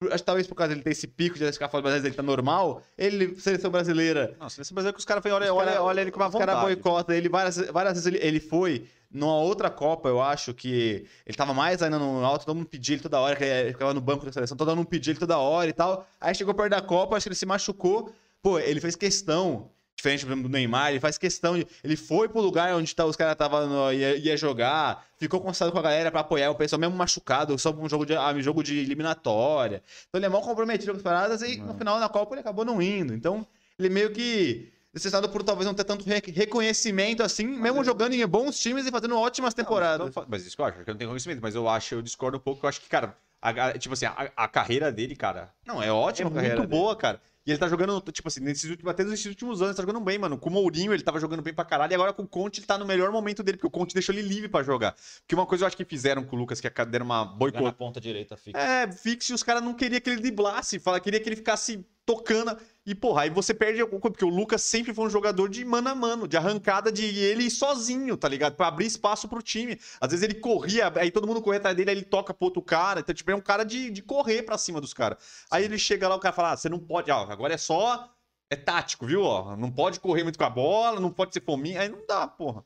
Acho 0.05 0.17
que 0.17 0.23
talvez 0.23 0.47
por 0.47 0.55
causa 0.55 0.69
dele 0.69 0.83
ter 0.83 0.89
esse 0.89 1.05
pico 1.05 1.37
de 1.37 1.51
ficar 1.51 1.69
foda, 1.69 1.83
mas 1.83 1.93
às 1.93 2.01
vezes 2.01 2.07
ele 2.07 2.15
tá 2.15 2.23
normal, 2.23 2.81
ele, 2.97 3.39
seleção 3.39 3.69
brasileira, 3.69 4.35
Não, 4.39 4.49
se 4.49 4.57
você 4.57 4.73
brasileiro 4.73 4.95
que 4.95 4.99
os 4.99 5.05
caras 5.05 5.23
olha, 5.31 5.53
olha, 5.53 5.81
olha 5.81 6.01
ele 6.01 6.11
com 6.11 6.19
uma 6.19 6.27
os 6.27 6.35
caras 6.35 6.61
boicotam 6.61 7.15
ele. 7.15 7.29
Várias, 7.29 7.57
várias 7.57 7.93
vezes 7.93 8.07
ele, 8.07 8.17
ele 8.17 8.39
foi 8.39 8.85
numa 9.13 9.35
outra 9.37 9.69
Copa, 9.69 10.09
eu 10.09 10.21
acho 10.21 10.53
que 10.53 11.05
ele 11.25 11.37
tava 11.37 11.53
mais 11.53 11.81
ainda 11.83 11.99
no 11.99 12.25
alto, 12.25 12.45
todo 12.45 12.55
mundo 12.55 12.67
pedia 12.67 12.95
ele 12.95 13.03
toda 13.03 13.19
hora, 13.19 13.35
que 13.35 13.43
ele 13.43 13.71
ficava 13.73 13.93
no 13.93 14.01
banco 14.01 14.25
da 14.25 14.31
seleção, 14.31 14.57
todo 14.57 14.75
mundo 14.75 14.87
pedia 14.87 15.11
ele 15.11 15.19
toda 15.19 15.37
hora 15.37 15.69
e 15.69 15.73
tal. 15.73 16.07
Aí 16.19 16.33
chegou 16.33 16.53
perto 16.53 16.71
da 16.71 16.81
Copa, 16.81 17.15
acho 17.15 17.25
que 17.25 17.29
ele 17.29 17.35
se 17.35 17.45
machucou. 17.45 18.11
Pô, 18.41 18.57
ele 18.59 18.81
fez 18.81 18.95
questão, 18.95 19.69
diferente 19.95 20.25
do 20.25 20.49
Neymar, 20.49 20.89
ele 20.89 20.99
faz 20.99 21.17
questão 21.17 21.57
de. 21.57 21.65
Ele 21.83 21.95
foi 21.95 22.27
pro 22.27 22.41
lugar 22.41 22.73
onde 22.75 22.93
tá, 22.93 23.05
os 23.05 23.15
caras 23.15 23.35
tava 23.37 23.65
no- 23.67 23.93
ia, 23.93 24.17
ia 24.17 24.35
jogar, 24.35 25.05
ficou 25.17 25.39
conversado 25.39 25.71
com 25.71 25.77
a 25.77 25.81
galera 25.81 26.11
pra 26.11 26.19
apoiar 26.21 26.49
o 26.51 26.55
pessoal, 26.55 26.79
mesmo 26.79 26.95
machucado, 26.97 27.57
só 27.57 27.71
um 27.71 27.87
jogo 27.87 28.05
de, 28.05 28.15
ah, 28.15 28.33
um 28.33 28.41
jogo 28.41 28.61
de 28.63 28.77
eliminatória. 28.79 29.81
Então 30.09 30.19
ele 30.19 30.25
é 30.25 30.29
mal 30.29 30.41
comprometido 30.41 30.91
com 30.91 30.97
as 30.97 31.03
paradas 31.03 31.41
e 31.41 31.57
no 31.57 31.73
final 31.75 31.99
da 31.99 32.09
Copa 32.09 32.33
ele 32.33 32.41
acabou 32.41 32.65
não 32.65 32.81
indo. 32.81 33.13
Então 33.13 33.45
ele 33.77 33.89
meio 33.89 34.11
que. 34.11 34.72
Necessitado 34.93 35.27
por 35.29 35.41
talvez 35.43 35.65
não 35.65 35.73
ter 35.73 35.83
tanto 35.83 36.05
re- 36.05 36.21
reconhecimento 36.27 37.23
assim, 37.23 37.45
mesmo 37.45 37.79
ele- 37.79 37.85
jogando 37.85 38.13
em 38.13 38.25
bons 38.27 38.59
times 38.59 38.85
e 38.85 38.91
fazendo 38.91 39.17
ótimas 39.17 39.53
temporadas. 39.53 40.13
Não, 40.15 40.25
mas 40.27 40.45
isso 40.45 40.55
que 40.55 40.61
eu 40.61 40.65
acho, 40.65 40.83
que 40.83 40.91
não 40.91 40.97
tenho 40.97 41.09
conhecimento, 41.09 41.39
mas 41.41 41.55
eu 41.55 41.67
acho, 41.67 41.95
eu 41.95 42.01
discordo 42.01 42.37
um 42.37 42.39
pouco, 42.41 42.65
eu 42.65 42.69
acho 42.69 42.79
que, 42.79 42.87
cara, 42.87 43.17
a- 43.41 43.77
tipo 43.77 43.93
assim, 43.93 44.05
a, 44.05 44.31
a 44.37 44.47
carreira 44.47 44.91
dele, 44.91 45.15
cara, 45.15 45.51
Não, 45.65 45.81
é 45.81 45.87
é 45.87 45.91
ótimo. 45.91 46.29
muito 46.29 46.67
boa, 46.67 46.95
cara. 46.95 47.19
E 47.45 47.51
ele 47.51 47.57
tá 47.59 47.67
jogando, 47.67 47.99
tipo 48.09 48.29
assim, 48.29 48.39
nesses 48.39 48.69
últimos, 48.69 48.89
até 48.89 49.03
nesses 49.03 49.25
últimos 49.25 49.61
anos, 49.61 49.71
ele 49.71 49.75
tá 49.75 49.81
jogando 49.91 50.01
bem, 50.01 50.17
mano. 50.17 50.37
Com 50.37 50.49
o 50.49 50.53
Mourinho, 50.53 50.93
ele 50.93 51.03
tava 51.03 51.19
jogando 51.19 51.41
bem 51.41 51.53
pra 51.53 51.65
caralho. 51.65 51.91
E 51.91 51.95
agora 51.95 52.13
com 52.13 52.23
o 52.23 52.27
Conte, 52.27 52.61
ele 52.61 52.65
tá 52.67 52.77
no 52.77 52.85
melhor 52.85 53.11
momento 53.11 53.43
dele, 53.43 53.57
porque 53.57 53.67
o 53.67 53.69
Conte 53.69 53.93
deixou 53.93 54.15
ele 54.15 54.21
livre 54.21 54.47
pra 54.47 54.63
jogar. 54.63 54.95
Porque 55.19 55.35
uma 55.35 55.45
coisa 55.45 55.65
eu 55.65 55.67
acho 55.67 55.75
que 55.75 55.83
fizeram 55.83 56.23
com 56.23 56.37
o 56.37 56.39
Lucas, 56.39 56.61
que 56.61 56.67
é 56.67 56.85
deram 56.85 57.03
uma 57.05 57.25
boicotada. 57.25 57.73
ponta 57.73 57.99
direita 57.99 58.37
fica. 58.37 58.57
É, 58.57 58.89
fixo 58.89 59.33
e 59.33 59.35
os 59.35 59.43
caras 59.43 59.61
não 59.61 59.73
queriam 59.73 59.99
que 59.99 60.09
ele 60.09 60.21
driblasse, 60.21 60.79
fala, 60.79 61.01
queria 61.01 61.19
que 61.19 61.27
ele 61.27 61.35
ficasse 61.35 61.85
tocando. 62.05 62.57
E, 62.85 62.93
porra, 62.93 63.23
aí 63.23 63.29
você 63.29 63.53
perde 63.53 63.79
alguma 63.81 63.99
coisa, 64.01 64.13
porque 64.13 64.25
o 64.25 64.29
Lucas 64.29 64.61
sempre 64.61 64.93
foi 64.93 65.05
um 65.05 65.09
jogador 65.09 65.47
de 65.47 65.63
mano 65.63 65.89
a 65.89 65.95
mano, 65.95 66.27
de 66.27 66.35
arrancada 66.35 66.91
de 66.91 67.05
ele 67.05 67.49
sozinho, 67.49 68.17
tá 68.17 68.27
ligado? 68.27 68.55
Pra 68.55 68.67
abrir 68.67 68.85
espaço 68.85 69.27
pro 69.27 69.41
time. 69.41 69.79
Às 70.01 70.11
vezes 70.11 70.23
ele 70.23 70.35
corria, 70.35 70.91
aí 70.97 71.09
todo 71.11 71.27
mundo 71.27 71.41
corria 71.41 71.59
atrás 71.59 71.75
dele, 71.75 71.89
aí 71.91 71.97
ele 71.97 72.05
toca 72.05 72.33
pro 72.33 72.45
outro 72.45 72.61
cara. 72.61 72.99
Então, 72.99 73.15
tipo, 73.15 73.31
é 73.31 73.35
um 73.35 73.41
cara 73.41 73.63
de, 73.63 73.89
de 73.89 74.01
correr 74.01 74.43
pra 74.43 74.57
cima 74.57 74.81
dos 74.81 74.93
caras. 74.93 75.45
Aí 75.49 75.63
ele 75.63 75.77
chega 75.77 76.07
lá, 76.07 76.15
o 76.15 76.19
cara 76.19 76.35
fala: 76.35 76.51
ah, 76.51 76.57
você 76.57 76.67
não 76.69 76.79
pode, 76.79 77.09
ó, 77.11 77.23
agora 77.31 77.53
é 77.53 77.57
só. 77.57 78.09
É 78.49 78.55
tático, 78.55 79.07
viu? 79.07 79.23
Ó, 79.23 79.55
não 79.55 79.71
pode 79.71 79.99
correr 79.99 80.23
muito 80.23 80.37
com 80.37 80.45
a 80.45 80.49
bola, 80.49 80.99
não 80.99 81.11
pode 81.11 81.33
ser 81.33 81.41
fominha. 81.41 81.81
Aí 81.81 81.89
não 81.89 82.05
dá, 82.05 82.27
porra. 82.27 82.63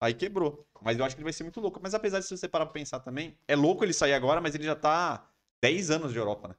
Aí 0.00 0.14
quebrou. 0.14 0.66
Mas 0.82 0.98
eu 0.98 1.04
acho 1.04 1.16
que 1.16 1.20
ele 1.20 1.24
vai 1.24 1.32
ser 1.32 1.44
muito 1.44 1.60
louco. 1.60 1.80
Mas 1.82 1.94
apesar 1.94 2.20
de 2.20 2.26
se 2.26 2.36
você 2.36 2.48
parar 2.48 2.66
pra 2.66 2.74
pensar 2.74 3.00
também, 3.00 3.38
é 3.48 3.56
louco 3.56 3.84
ele 3.84 3.92
sair 3.92 4.12
agora, 4.12 4.40
mas 4.40 4.54
ele 4.54 4.64
já 4.64 4.76
tá 4.76 5.26
10 5.62 5.90
anos 5.90 6.12
de 6.12 6.18
Europa, 6.18 6.48
né? 6.48 6.54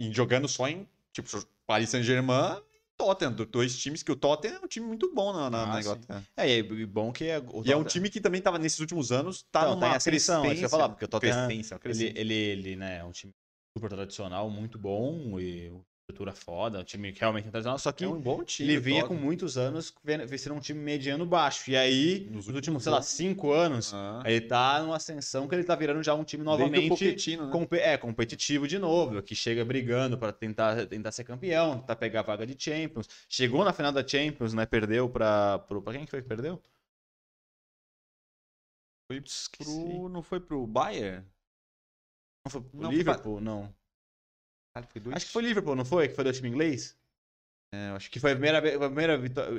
E 0.00 0.12
jogando 0.12 0.48
só 0.48 0.68
em, 0.68 0.88
tipo, 1.22 1.46
Paris 1.66 1.88
Saint-Germain 1.90 2.58
e 2.72 2.76
Tottenham. 2.96 3.32
do- 3.32 3.46
Dois 3.46 3.76
times 3.78 4.02
que 4.02 4.12
o 4.12 4.16
Tottenham 4.16 4.56
é 4.56 4.64
um 4.64 4.68
time 4.68 4.86
muito 4.86 5.12
bom 5.14 5.32
na, 5.32 5.50
na, 5.50 5.62
Ah, 5.62 5.66
na. 5.66 5.80
Inglaterra. 5.80 6.24
É, 6.36 6.58
e 6.58 6.86
bom 6.86 7.12
que 7.12 7.24
é. 7.24 7.38
o 7.38 7.40
E 7.40 7.44
é 7.44 7.48
um 7.48 7.52
Tottenham- 7.52 7.84
time 7.84 8.10
que 8.10 8.20
também 8.20 8.40
tava 8.40 8.58
nesses 8.58 8.78
últimos 8.78 9.10
anos, 9.12 9.44
tá 9.50 9.62
Não, 9.64 9.74
numa 9.74 9.96
ascensão, 9.96 10.44
é 10.44 10.48
isso 10.48 10.58
que 10.60 10.64
eu 10.64 10.70
falar, 10.70 10.88
porque 10.90 11.04
o 11.04 11.08
Tottenham, 11.08 11.46
crescência, 11.46 11.74
Ele, 11.74 11.80
crescência. 11.80 12.20
ele, 12.20 12.34
ele, 12.34 12.76
né, 12.76 12.98
é 12.98 13.04
um 13.04 13.12
time 13.12 13.32
super 13.76 13.88
tradicional, 13.90 14.48
muito 14.50 14.78
bom 14.78 15.38
e 15.40 15.70
estrutura 16.08 16.32
foda, 16.32 16.78
um 16.80 16.84
time 16.84 17.12
que 17.12 17.18
realmente 17.20 17.48
é 17.48 17.50
tradicional, 17.50 17.78
só 17.80 17.90
que 17.90 18.04
É 18.04 18.08
um 18.08 18.20
bom 18.20 18.44
time. 18.44 18.68
ele 18.70 18.78
vinha 18.80 19.04
com 19.04 19.14
muitos 19.14 19.58
anos 19.58 19.92
sendo 20.38 20.54
um 20.54 20.60
time 20.60 20.78
mediano 20.80 21.26
baixo. 21.26 21.68
E 21.68 21.76
aí, 21.76 22.20
Nos 22.30 22.46
nos 22.46 22.54
últimos, 22.54 22.84
sei 22.84 22.92
lá, 22.92 23.02
cinco 23.02 23.50
anos, 23.52 23.92
Ah. 23.92 24.22
ele 24.24 24.40
tá 24.42 24.80
numa 24.82 24.96
ascensão 24.96 25.48
que 25.48 25.54
ele 25.56 25.64
tá 25.64 25.74
virando 25.74 26.00
já 26.04 26.14
um 26.14 26.22
time 26.22 26.44
novamente 26.44 27.36
né? 27.36 27.48
compe- 27.50 27.78
é, 27.78 27.98
competitivo 27.98 28.68
de 28.68 28.78
novo, 28.78 29.20
que 29.20 29.34
chega 29.34 29.64
brigando 29.64 30.16
pra 30.16 30.32
tentar, 30.32 30.86
tentar 30.86 31.10
ser 31.10 31.24
campeão, 31.24 31.80
tentar 31.80 31.96
pegar 31.96 32.20
a 32.20 32.22
vaga 32.22 32.46
de 32.46 32.54
Champions. 32.62 33.08
Chegou 33.28 33.64
na 33.64 33.72
final 33.72 33.90
da 33.90 34.06
Champions, 34.06 34.54
né? 34.54 34.64
Perdeu 34.64 35.08
pra. 35.10 35.58
Pro, 35.60 35.82
pra 35.82 35.92
quem 35.92 36.04
que 36.04 36.10
foi 36.10 36.22
que 36.22 36.28
perdeu? 36.28 36.62
Foi 39.10 39.20
pro... 39.58 40.08
Não 40.08 40.22
foi 40.22 40.38
pro 40.40 40.66
Bayern? 40.66 41.24
Não 42.44 42.50
foi 42.50 42.60
pro 42.60 42.80
Não, 42.80 42.90
Liverpool, 42.92 43.40
não. 43.40 43.74
Cara, 44.76 44.86
foi 44.86 45.00
dois... 45.00 45.16
Acho 45.16 45.26
que 45.26 45.32
foi 45.32 45.42
Liverpool, 45.42 45.74
não 45.74 45.86
foi? 45.86 46.06
Que 46.06 46.14
foi 46.14 46.24
do 46.24 46.32
time 46.34 46.50
inglês? 46.50 46.94
É, 47.72 47.88
acho 47.96 48.10
Que 48.10 48.20
foi 48.20 48.32
a 48.32 48.34
primeira, 48.34 48.58
a 48.58 48.88
primeira 48.88 49.16
vitória. 49.16 49.50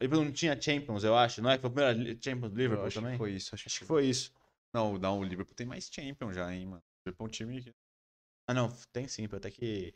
Liverpool 0.00 0.24
não 0.24 0.32
tinha 0.32 0.58
Champions, 0.58 1.04
eu 1.04 1.14
acho, 1.14 1.42
não 1.42 1.50
é? 1.50 1.58
Foi 1.58 1.68
a 1.68 1.72
primeira 1.72 2.18
Champions 2.22 2.50
do 2.50 2.58
Liverpool 2.58 2.86
acho 2.86 2.98
também? 2.98 3.12
que 3.12 3.18
foi 3.18 3.32
isso. 3.32 3.54
Acho, 3.54 3.68
Acho 3.68 3.80
que 3.80 3.84
foi 3.84 4.06
isso. 4.06 4.32
Não, 4.72 4.96
não, 4.96 5.20
o 5.20 5.22
Liverpool 5.22 5.54
tem 5.54 5.66
mais 5.66 5.90
Champion 5.92 6.32
já, 6.32 6.50
hein, 6.50 6.64
mano. 6.64 6.78
O 6.82 7.10
Liverpool 7.10 7.26
é 7.26 7.28
um 7.28 7.30
time 7.30 7.62
que... 7.62 7.74
Ah, 8.48 8.54
não, 8.54 8.70
tem 8.90 9.06
sim, 9.06 9.28
até 9.30 9.50
que. 9.50 9.94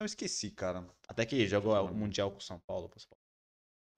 Eu 0.00 0.06
esqueci, 0.06 0.52
cara. 0.52 0.88
Até 1.08 1.26
que 1.26 1.48
jogou 1.48 1.74
o 1.84 1.92
Mundial 1.92 2.30
com 2.30 2.38
o 2.38 2.42
São 2.42 2.60
Paulo. 2.60 2.88
pô. 2.88 3.16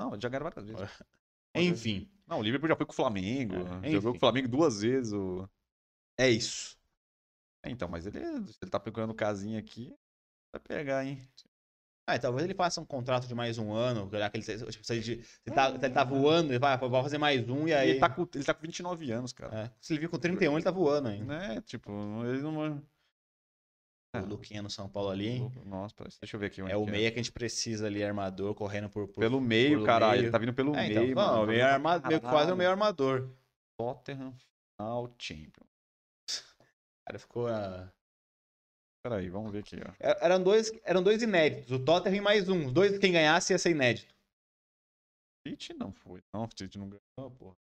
Não, 0.00 0.18
já 0.18 0.30
ganharam 0.30 0.50
várias 0.50 0.64
vezes. 0.64 1.04
Enfim. 1.54 2.10
Não, 2.26 2.40
o 2.40 2.42
Liverpool 2.42 2.68
já 2.68 2.76
foi 2.76 2.86
com 2.86 2.92
o 2.92 2.96
Flamengo. 2.96 3.56
É, 3.82 3.90
jogou 3.90 4.12
com 4.12 4.16
o 4.16 4.20
Flamengo 4.20 4.48
duas 4.48 4.80
vezes. 4.80 5.12
O... 5.12 5.46
É 6.18 6.30
isso. 6.30 6.78
É, 7.64 7.70
então, 7.70 7.88
mas 7.88 8.06
ele, 8.06 8.18
ele 8.18 8.70
tá 8.70 8.80
procurando 8.80 9.14
casinha 9.14 9.58
aqui, 9.58 9.94
vai 10.52 10.60
pegar, 10.60 11.04
hein? 11.04 11.18
Ah, 12.04 12.18
talvez 12.18 12.44
ele 12.44 12.54
faça 12.54 12.80
um 12.80 12.84
contrato 12.84 13.28
de 13.28 13.34
mais 13.34 13.58
um 13.58 13.72
ano, 13.72 14.10
já 14.10 14.28
que 14.28 14.36
ele, 14.38 14.44
tipo, 14.44 14.84
se, 14.84 14.92
ele, 14.92 15.02
se, 15.02 15.12
ele 15.46 15.54
tá, 15.54 15.70
se 15.70 15.76
ele 15.76 15.94
tá 15.94 16.02
voando, 16.02 16.50
ele 16.50 16.58
vai, 16.58 16.76
vai 16.76 17.02
fazer 17.02 17.18
mais 17.18 17.48
um 17.48 17.68
e 17.68 17.72
aí... 17.72 17.90
Ele 17.90 18.00
tá, 18.00 18.10
com, 18.10 18.28
ele 18.34 18.44
tá 18.44 18.52
com 18.52 18.62
29 18.62 19.12
anos, 19.12 19.32
cara. 19.32 19.56
É, 19.56 19.70
se 19.80 19.92
ele 19.92 20.00
vir 20.00 20.08
com 20.08 20.18
31, 20.18 20.54
ele 20.54 20.64
tá 20.64 20.72
voando 20.72 21.08
ainda. 21.08 21.38
Né? 21.38 21.60
Tipo, 21.60 21.92
ele 22.24 22.42
não... 22.42 22.82
O 24.14 24.26
Luquinha 24.26 24.60
no 24.60 24.68
São 24.68 24.88
Paulo 24.90 25.08
ali, 25.08 25.26
hein? 25.26 25.52
Nossa, 25.64 25.94
deixa 26.20 26.36
eu 26.36 26.40
ver 26.40 26.46
aqui. 26.46 26.60
É 26.60 26.76
o 26.76 26.84
meia 26.84 27.10
que 27.10 27.18
a 27.18 27.22
gente 27.22 27.32
precisa 27.32 27.86
ali, 27.86 28.04
armador, 28.04 28.54
correndo 28.54 28.90
por... 28.90 29.08
por 29.08 29.20
pelo 29.20 29.40
meio, 29.40 29.78
por 29.78 29.86
caralho. 29.86 30.12
meio. 30.12 30.24
Ele 30.24 30.30
tá 30.30 30.36
vindo 30.38 30.52
pelo 30.52 30.76
É, 30.76 30.88
meio, 30.88 31.12
então, 31.12 31.24
mano. 31.24 31.38
não, 31.38 31.46
meio 31.46 31.64
armador, 31.64 32.08
meio, 32.08 32.20
quase 32.20 32.52
o 32.52 32.56
meio 32.56 32.68
armador. 32.68 33.30
Tottenham 33.78 34.34
Final 34.76 35.14
Champion. 35.18 35.71
Cara, 37.06 37.18
ficou... 37.18 37.48
a- 37.48 37.90
Peraí, 39.04 39.28
vamos 39.28 39.50
ver 39.50 39.58
aqui, 39.60 39.76
ó. 39.76 39.90
Er- 40.00 40.16
Eram 40.20 40.42
dois, 40.42 40.70
eram 40.84 41.02
dois 41.02 41.20
inéditos, 41.22 41.72
o 41.72 41.84
Tottenham 41.84 42.16
e 42.18 42.20
mais 42.20 42.48
um. 42.48 42.66
Os 42.66 42.72
dois, 42.72 42.98
quem 42.98 43.12
ganhasse 43.12 43.52
ia 43.52 43.58
ser 43.58 43.70
inédito. 43.70 44.14
City 45.46 45.74
não 45.74 45.92
foi. 45.92 46.20
Não, 46.32 46.48
City 46.56 46.78
não 46.78 46.88
ganhou, 46.88 47.30
porra. 47.32 47.56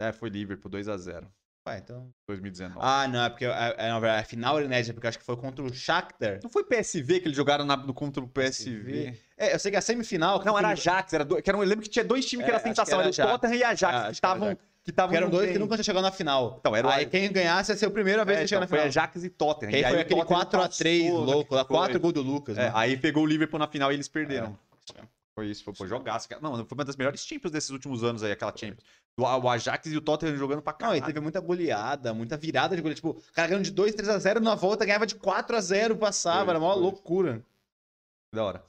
É, 0.00 0.10
foi 0.12 0.30
Liverpool 0.30 0.70
2x0. 0.70 1.26
Ué, 1.68 1.78
então... 1.78 2.14
2019. 2.28 2.78
Ah, 2.80 3.08
não, 3.08 3.24
é 3.24 3.28
porque 3.28 3.44
a, 3.44 3.72
a, 3.72 3.88
na 3.88 4.00
verdade, 4.00 4.22
a 4.22 4.24
final 4.26 4.56
era 4.56 4.64
inédita, 4.66 4.94
porque 4.94 5.06
eu 5.06 5.08
acho 5.08 5.18
que 5.18 5.24
foi 5.24 5.36
contra 5.36 5.64
o 5.64 5.72
Shakhtar. 5.74 6.40
Não 6.42 6.48
foi 6.48 6.64
PSV 6.64 7.20
que 7.20 7.26
eles 7.26 7.36
jogaram 7.36 7.64
na, 7.66 7.76
no 7.76 7.92
contra 7.92 8.22
o 8.22 8.28
PSV? 8.28 9.18
É, 9.36 9.54
eu 9.54 9.58
sei 9.58 9.70
que 9.70 9.76
a 9.76 9.82
semifinal... 9.82 10.42
Não, 10.44 10.56
era 10.56 10.68
que- 10.68 10.80
Ajax. 10.80 11.12
Era 11.12 11.24
do, 11.24 11.42
que 11.42 11.50
era, 11.50 11.58
um- 11.58 11.62
eu 11.62 11.68
lembro 11.68 11.82
que 11.82 11.90
tinha 11.90 12.04
dois 12.04 12.24
times 12.24 12.44
que 12.44 12.50
É, 12.50 12.54
era 12.54 12.56
acho 12.56 12.64
que 12.64 12.68
sensação. 12.70 13.00
era 13.00 13.10
Era, 13.10 13.26
o. 13.26 13.38
Tottenham 13.38 13.54
e 13.58 13.64
Ah, 13.64 13.68
Ajax, 13.70 13.82
acho 13.94 14.00
que 14.04 14.06
que 14.08 14.12
estavam 14.14 14.46
era 14.48 14.58
que 14.86 14.90
estavam 14.92 15.10
Que 15.10 15.16
eram 15.16 15.28
dois 15.28 15.46
que 15.48 15.52
bem. 15.54 15.58
nunca 15.58 15.74
tinham 15.74 15.84
chegado 15.84 16.04
na 16.04 16.12
final. 16.12 16.56
Então, 16.60 16.74
era 16.76 16.86
o- 16.86 16.90
Aí 16.90 17.06
quem 17.06 17.30
ganhasse 17.32 17.72
ia 17.72 17.76
ser 17.76 17.86
a 17.86 17.90
primeira 17.90 18.24
vez 18.24 18.38
É, 18.38 18.40
que 18.42 18.46
então, 18.46 18.60
na 18.60 18.68
foi 18.68 18.78
final. 18.78 18.86
Ajax 18.88 19.24
e 19.24 19.28
Tottenham. 19.30 19.70
Que 19.70 19.76
aí 19.78 19.82
E 19.82 19.88
foi 19.88 20.00
aquele 20.00 20.20
Tottenham 20.20 20.40
4x3 20.40 21.02
passou, 21.10 21.20
louco, 21.24 21.54
lá, 21.56 21.64
foi. 21.64 21.76
4 21.76 21.98
gols 22.00 22.14
do 22.14 22.22
Lucas, 22.22 22.56
É, 22.56 22.66
mano. 22.66 22.76
aí 22.78 22.96
pegou 22.96 23.24
o 23.24 23.26
Liverpool 23.26 23.58
na 23.58 23.66
final 23.66 23.90
e 23.90 23.96
eles 23.96 24.06
perderam. 24.06 24.56
É. 24.94 25.02
Foi 25.34 25.48
isso, 25.48 25.64
foi 25.64 25.74
pô, 25.74 25.86
jogaço. 25.88 26.28
Não, 26.40 26.54
foi 26.64 26.78
uma 26.78 26.84
das 26.84 26.94
melhores 26.96 27.26
Champions 27.26 27.50
desses 27.50 27.68
últimos 27.70 28.04
anos 28.04 28.22
aí, 28.22 28.30
aquela 28.32 28.56
Champions. 28.56 28.84
O, 29.18 29.48
Ajax 29.50 29.86
e 29.86 29.96
o 29.96 30.00
Tottenham 30.00 30.36
jogando 30.36 30.62
pra 30.62 30.72
Não, 30.72 30.78
caralho. 30.78 30.98
e 30.98 31.02
teve 31.04 31.18
muita 31.20 31.40
goleada, 31.40 32.14
muita 32.14 32.36
virada 32.36 32.76
de 32.76 32.80
goleada. 32.80 32.94
Tipo, 32.96 33.10
o 33.10 33.32
cara 33.34 33.48
ganhando 33.48 33.64
de 33.64 33.70
2, 33.72 33.92
3x0 33.94 34.40
na 34.40 34.54
volta, 34.54 34.84
ganhava 34.86 35.04
de 35.06 35.16
4x0, 35.16 35.96
passava. 35.98 36.44
Foi, 36.44 36.50
era 36.50 36.58
uma 36.58 36.72
foi. 36.72 36.82
loucura. 36.82 37.42
Da 38.32 38.44
hora. 38.44 38.64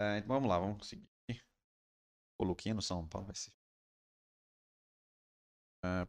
É, 0.00 0.18
então 0.18 0.28
vamos 0.28 0.48
lá, 0.48 0.58
vamos 0.58 0.86
seguir. 0.86 1.02
O 2.38 2.44
Luquinha 2.44 2.74
no 2.74 2.82
São 2.82 3.06
Paulo 3.06 3.26
vai 3.26 3.34
ser. 3.34 3.50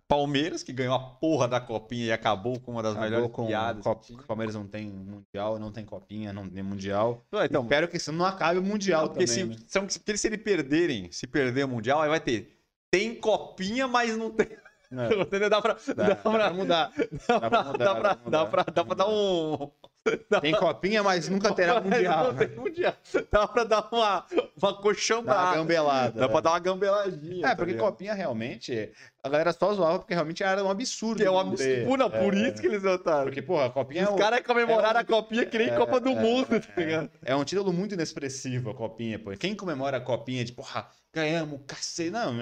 Palmeiras, 0.07 0.63
que 0.63 0.71
ganhou 0.73 0.95
a 0.95 0.99
porra 0.99 1.47
da 1.47 1.59
copinha 1.59 2.05
e 2.05 2.11
acabou 2.11 2.59
com 2.59 2.71
uma 2.71 2.81
das 2.83 2.93
Acabou 2.93 3.09
melhores 3.09 3.31
com 3.33 3.47
piadas. 3.47 3.83
Palmeiras 4.27 4.55
não 4.55 4.67
tem 4.67 4.87
mundial, 4.89 5.59
não 5.59 5.71
tem 5.71 5.83
copinha, 5.85 6.31
não 6.33 6.47
tem 6.49 6.63
mundial. 6.63 7.23
Ah, 7.31 7.45
Então, 7.45 7.63
Espero 7.63 7.87
que 7.87 7.97
isso 7.97 8.11
não 8.11 8.25
acabe 8.25 8.59
o 8.59 8.63
mundial 8.63 9.03
Não, 9.03 9.07
porque 9.09 9.25
também. 9.25 9.43
se, 9.53 9.59
né? 9.59 9.65
são, 9.67 9.85
porque 9.87 10.17
se 10.17 10.27
ele 10.27 10.37
perderem, 10.37 11.11
se 11.11 11.27
perder 11.27 11.65
o 11.65 11.67
Mundial, 11.67 12.01
aí 12.01 12.09
vai 12.09 12.19
ter. 12.19 12.57
Tem 12.91 13.13
copinha, 13.15 13.87
mas 13.87 14.15
não 14.17 14.29
tem. 14.31 14.47
Entendeu? 15.21 15.49
Dá 15.49 15.61
pra, 15.61 15.73
dá, 15.73 15.93
dá 15.93 16.07
dá 16.07 16.15
pra, 16.15 16.31
pra 16.31 16.53
mudar. 16.53 16.91
dá 17.27 17.39
pra 17.39 17.49
pra, 17.49 17.63
mudar, 17.65 17.77
dá 17.83 17.95
pra, 17.95 18.13
dá 18.13 18.13
pra 18.13 18.13
dá 18.13 18.23
mudar. 18.23 18.45
pra, 18.47 18.63
dá 18.73 18.85
pra 18.85 18.95
dar 18.95 19.07
um. 19.09 19.69
dá 20.29 20.41
Tem 20.41 20.53
copinha, 20.53 21.03
mas 21.03 21.27
nunca 21.29 21.53
terá 21.53 21.79
mundial. 21.81 22.25
Não 22.25 22.35
tem 22.35 22.47
mundial. 22.49 22.93
Dá 23.31 23.47
pra 23.47 23.63
dar 23.63 23.87
uma, 23.91 24.25
uma 24.61 24.71
Dá 24.71 24.77
coxambada. 24.77 25.41
uma 25.49 25.55
gambelada. 25.55 26.19
Dá 26.19 26.27
pra 26.27 26.37
né? 26.37 26.41
dar 26.41 26.49
uma 26.51 26.59
gambeladinha. 26.59 27.45
É, 27.45 27.49
tá 27.49 27.55
porque 27.55 27.73
copinha 27.75 28.13
realmente. 28.13 28.91
A 29.23 29.29
galera 29.29 29.51
só 29.51 29.73
zoava 29.73 29.99
porque 29.99 30.13
realmente 30.13 30.41
era 30.43 30.63
um 30.63 30.69
absurdo. 30.69 31.17
Que 31.17 31.25
é 31.25 31.31
um 31.31 31.37
absurdo. 31.39 31.97
Não, 31.97 32.09
por 32.09 32.33
É, 32.33 32.47
isso 32.49 32.61
que 32.61 32.67
eles 32.67 32.81
votaram. 32.81 33.23
Porque, 33.25 33.41
porra, 33.41 33.65
a 33.65 33.69
copinha 33.69 34.03
é 34.03 34.05
Os 34.05 34.11
um- 34.11 34.15
caras 34.17 34.41
comemoraram 34.41 34.99
é 34.99 35.01
um- 35.01 35.03
a 35.03 35.03
copinha 35.05 35.45
que 35.45 35.57
nem 35.57 35.69
é, 35.69 35.75
Copa 35.75 35.99
do 35.99 36.09
é, 36.09 36.15
Mundo, 36.15 36.59
tá 36.61 36.73
ligado? 36.81 37.09
É 37.25 37.35
um 37.35 37.43
título 37.43 37.73
muito 37.73 37.93
inexpressivo 37.93 38.69
a 38.69 38.73
copinha, 38.73 39.19
pô. 39.19 39.31
Quem 39.31 39.53
comemora 39.55 39.97
a 39.97 40.01
copinha 40.01 40.45
de, 40.45 40.53
porra, 40.53 40.87
ganhamos, 41.13 41.59
cacete. 41.67 42.09
Não, 42.09 42.33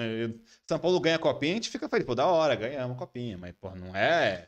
São 0.68 0.78
Paulo 0.78 1.00
ganha 1.00 1.16
a 1.16 1.18
copinha, 1.18 1.52
a 1.52 1.54
gente 1.56 1.70
fica 1.70 1.88
feliz, 1.88 2.06
pô, 2.06 2.14
da 2.14 2.26
hora, 2.26 2.54
ganhamos 2.54 2.96
a 2.96 2.98
copinha. 2.98 3.36
Mas, 3.36 3.52
porra, 3.60 3.74
não 3.76 3.94
é. 3.96 4.46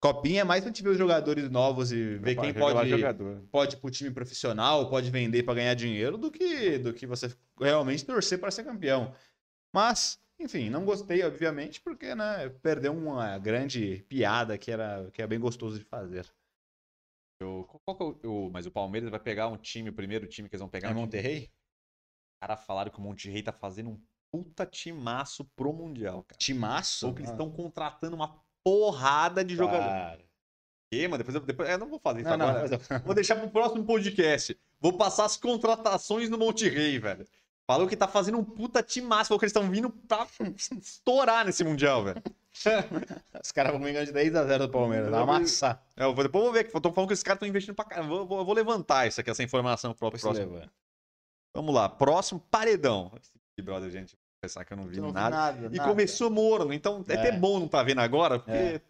Copinha 0.00 0.40
é 0.40 0.44
mais 0.44 0.62
pra 0.62 0.68
gente 0.70 0.82
ver 0.82 0.90
os 0.90 0.98
jogadores 0.98 1.50
novos 1.50 1.92
e 1.92 2.16
ver 2.16 2.34
quem 2.34 2.54
pode, 2.54 2.88
jogador. 2.88 3.42
pode 3.50 3.76
ir 3.76 3.78
pro 3.80 3.90
time 3.90 4.10
profissional, 4.10 4.88
pode 4.88 5.10
vender 5.10 5.42
pra 5.42 5.52
ganhar 5.52 5.74
dinheiro, 5.74 6.16
do 6.16 6.30
que, 6.30 6.78
do 6.78 6.94
que 6.94 7.06
você 7.06 7.34
realmente 7.60 8.06
torcer 8.06 8.40
para 8.40 8.50
ser 8.50 8.64
campeão. 8.64 9.14
Mas, 9.74 10.18
enfim, 10.38 10.70
não 10.70 10.86
gostei, 10.86 11.22
obviamente, 11.22 11.82
porque, 11.82 12.14
né, 12.14 12.48
perdeu 12.62 12.94
uma 12.96 13.36
grande 13.38 14.02
piada 14.08 14.56
que 14.56 14.70
era, 14.70 15.10
que 15.12 15.20
é 15.20 15.26
bem 15.26 15.38
gostoso 15.38 15.78
de 15.78 15.84
fazer. 15.84 16.26
Eu- 17.42 17.64
qual 17.84 17.96
que 17.96 18.26
é 18.26 18.28
o- 18.28 18.50
mas 18.50 18.64
o 18.66 18.70
Palmeiras 18.70 19.10
vai 19.10 19.20
pegar 19.20 19.48
um 19.48 19.56
time, 19.56 19.90
o 19.90 19.94
primeiro 19.94 20.26
time 20.26 20.48
que 20.48 20.54
eles 20.56 20.60
vão 20.60 20.68
pegar. 20.68 20.90
É 20.90 20.94
Monterrey? 20.94 21.44
Os 21.44 22.48
caras 22.48 22.64
falaram 22.64 22.90
que 22.90 22.98
o 22.98 23.02
Monterrey 23.02 23.42
tá 23.42 23.52
fazendo 23.52 23.90
um 23.90 24.02
puta 24.32 24.64
timaço 24.64 25.44
pro 25.56 25.72
Mundial, 25.72 26.22
cara. 26.22 26.38
Timaço? 26.38 27.06
Ou 27.06 27.14
que 27.14 27.20
eles 27.20 27.30
estão 27.30 27.50
contratando 27.50 28.16
uma 28.16 28.42
porrada 28.70 29.44
de 29.44 29.56
jogador. 29.56 30.18
E, 30.92 31.06
mano, 31.06 31.18
depois, 31.18 31.34
eu- 31.34 31.40
depois, 31.40 31.68
eu 31.68 31.78
não 31.78 31.88
vou 31.88 31.98
fazer 32.00 32.20
isso 32.20 32.30
Não, 32.30 32.36
não, 32.36 32.48
agora. 32.48 32.68
eu- 32.90 33.00
Vou 33.00 33.14
deixar 33.14 33.36
pro 33.36 33.48
próximo 33.50 33.84
podcast. 33.84 34.58
Vou 34.80 34.92
passar 34.92 35.24
as 35.24 35.36
contratações 35.36 36.28
no 36.28 36.36
Monterrey, 36.38 36.98
velho. 36.98 37.26
Falou 37.66 37.86
que 37.86 37.96
tá 37.96 38.08
fazendo 38.08 38.38
um 38.38 38.44
puta 38.44 38.82
timaço. 38.82 39.28
Falou 39.28 39.38
que 39.38 39.44
eles 39.44 39.54
estão 39.54 39.70
vindo 39.70 39.90
pra 39.90 40.26
estourar 40.80 41.44
nesse 41.46 41.62
Mundial, 41.62 42.02
velho. 42.02 42.20
Os 43.44 43.52
caras 43.52 43.70
vão 43.72 43.80
ganhar 43.80 44.04
de 44.04 44.10
10 44.12 44.34
a 44.34 44.44
0 44.44 44.66
do 44.66 44.72
Palmeiras. 44.72 45.08
Vai 45.10 45.20
amassar. 45.22 45.80
É, 45.96 46.02
eu 46.04 46.12
vou, 46.12 46.24
depois 46.24 46.44
eu 46.44 46.50
vou 46.50 46.52
ver. 46.52 46.64
que 46.68 46.76
eu 46.76 46.80
tô 46.80 46.92
falando 46.92 47.08
que 47.08 47.12
esses 47.14 47.22
caras 47.22 47.36
estão 47.36 47.48
investindo 47.48 47.74
pra 47.76 47.84
caramba. 47.84 48.24
Vou, 48.24 48.38
eu 48.40 48.44
vou 48.44 48.54
levantar 48.54 49.06
isso 49.06 49.20
aqui, 49.20 49.30
essa 49.30 49.42
informação 49.44 49.94
pro 49.94 50.10
próximo. 50.10 50.60
Vamos 51.54 51.72
lá. 51.74 51.88
Próximo, 51.88 52.40
paredão. 52.50 53.12
Esse 53.20 53.30
Big 53.56 53.64
Brother, 53.64 53.90
gente. 53.90 54.18
Vou 54.42 54.48
pensar 54.48 54.64
que 54.64 54.72
eu 54.72 54.76
não 54.78 54.86
vi 54.86 54.98
não 54.98 55.08
vi 55.08 55.12
nada. 55.12 55.36
nada, 55.36 55.66
E 55.70 55.76
nada. 55.76 55.88
começou 55.90 56.30
morno. 56.30 56.72
Então 56.72 57.04
é, 57.06 57.12
É. 57.12 57.18
até 57.18 57.32
bom 57.32 57.60
não 57.60 57.68
tá 57.68 57.82
vendo 57.82 57.98
agora, 58.00 58.38
porque 58.38 58.50
É. 58.56 58.80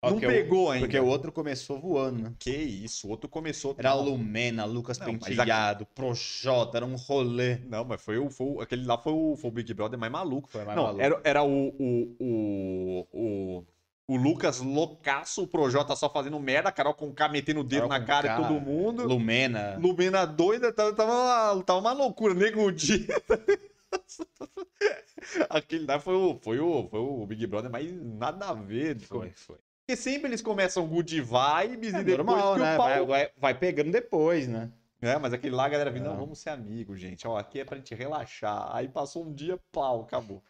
não 0.00 0.12
Porque 0.12 0.26
o- 0.26 0.30
pegou 0.30 0.70
ainda. 0.70 0.86
Porque 0.86 1.00
o 1.00 1.06
outro 1.06 1.32
começou 1.32 1.80
voando, 1.80 2.22
né? 2.22 2.32
Que 2.38 2.52
isso, 2.52 3.08
o 3.08 3.10
outro 3.10 3.28
começou. 3.28 3.74
Era 3.76 3.90
Não, 3.90 4.02
o 4.02 4.04
Lumena, 4.10 4.64
Lucas 4.64 5.00
Não, 5.00 5.12
mas 5.14 5.24
Penteado, 5.36 5.84
Projota, 5.96 6.78
era 6.78 6.86
um 6.86 6.94
rolê. 6.94 7.56
Não, 7.68 7.84
mas 7.84 8.00
foi 8.00 8.18
o, 8.18 8.30
foi 8.30 8.62
aquele 8.62 8.86
lá 8.86 8.96
foi 8.98 9.12
o, 9.12 9.34
foi 9.36 9.50
o 9.50 9.52
Big 9.52 9.74
Brother 9.74 9.98
mais 9.98 10.12
maluco. 10.12 10.48
Foi 10.48 10.64
mais 10.64 10.76
não, 10.76 10.84
maluco. 10.84 11.02
era, 11.02 11.20
era 11.24 11.42
o, 11.42 11.68
o, 11.76 12.16
o, 12.20 13.06
o, 13.12 13.64
o 14.06 14.16
Lucas 14.16 14.60
loucaço, 14.60 15.42
o 15.42 15.46
Projota 15.48 15.96
só 15.96 16.08
fazendo 16.08 16.38
merda, 16.38 16.68
a 16.68 16.72
Carol 16.72 16.94
com 16.94 17.12
K 17.12 17.28
metendo 17.28 17.60
o 17.60 17.64
dedo 17.64 17.88
Carol 17.88 17.98
na 17.98 18.04
cara 18.06 18.28
K, 18.28 18.36
de 18.36 18.42
todo 18.48 18.60
mundo. 18.60 19.08
Lumena. 19.08 19.76
Lumena 19.76 20.24
doida, 20.24 20.72
tava, 20.72 20.92
tava, 20.94 21.12
uma, 21.56 21.62
tava 21.64 21.80
uma 21.80 21.92
loucura, 21.92 22.32
nego 22.32 22.70
dia. 22.70 23.08
Aquele 25.50 25.86
lá 25.86 25.98
foi 26.00 26.14
o, 26.14 26.38
foi, 26.40 26.58
o, 26.60 26.88
foi 26.88 27.00
o 27.00 27.26
Big 27.26 27.46
Brother, 27.46 27.70
mas 27.70 27.90
nada 27.92 28.48
a 28.48 28.54
ver. 28.54 28.98
Foi, 29.00 29.30
foi. 29.32 29.58
Porque 29.86 29.96
sempre 30.00 30.28
eles 30.28 30.40
começam 30.42 30.86
good 30.86 31.20
vibes 31.20 31.94
É 31.94 32.00
e 32.00 32.04
depois 32.04 32.16
normal, 32.26 32.56
né? 32.56 32.76
pau... 32.76 32.86
Vai, 32.86 33.04
vai, 33.06 33.32
vai 33.36 33.58
pegando 33.58 33.90
depois, 33.90 34.46
né? 34.48 34.72
É, 35.02 35.18
mas 35.18 35.32
aquele 35.32 35.54
lá 35.56 35.64
a 35.64 35.68
galera 35.68 35.90
vindo, 35.90 36.04
não, 36.04 36.12
Não. 36.12 36.20
vamos 36.20 36.38
ser 36.38 36.50
amigos, 36.50 37.00
gente. 37.00 37.26
Ó, 37.26 37.36
aqui 37.36 37.60
é 37.60 37.64
pra 37.64 37.76
gente 37.76 37.94
relaxar. 37.94 38.74
Aí 38.74 38.88
passou 38.88 39.24
um 39.26 39.32
dia, 39.32 39.58
pau, 39.72 40.02
acabou. 40.02 40.42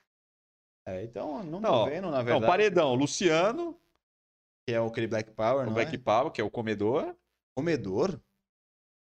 É, 0.86 1.02
então, 1.04 1.42
não 1.44 1.60
Não, 1.60 1.70
tô 1.70 1.84
vendo, 1.86 2.10
na 2.10 2.18
Não, 2.18 2.24
verdade. 2.24 2.46
paredão, 2.46 2.94
Luciano, 2.94 3.78
Que 4.66 4.74
é 4.74 4.78
aquele 4.78 5.06
Black 5.06 5.30
Power, 5.32 5.62
o 5.62 5.66
não 5.66 5.74
Black 5.74 5.94
é? 5.94 5.98
Power, 5.98 6.32
que 6.32 6.40
é 6.40 6.44
o 6.44 6.50
comedor. 6.50 7.14
Comedor? 7.54 8.20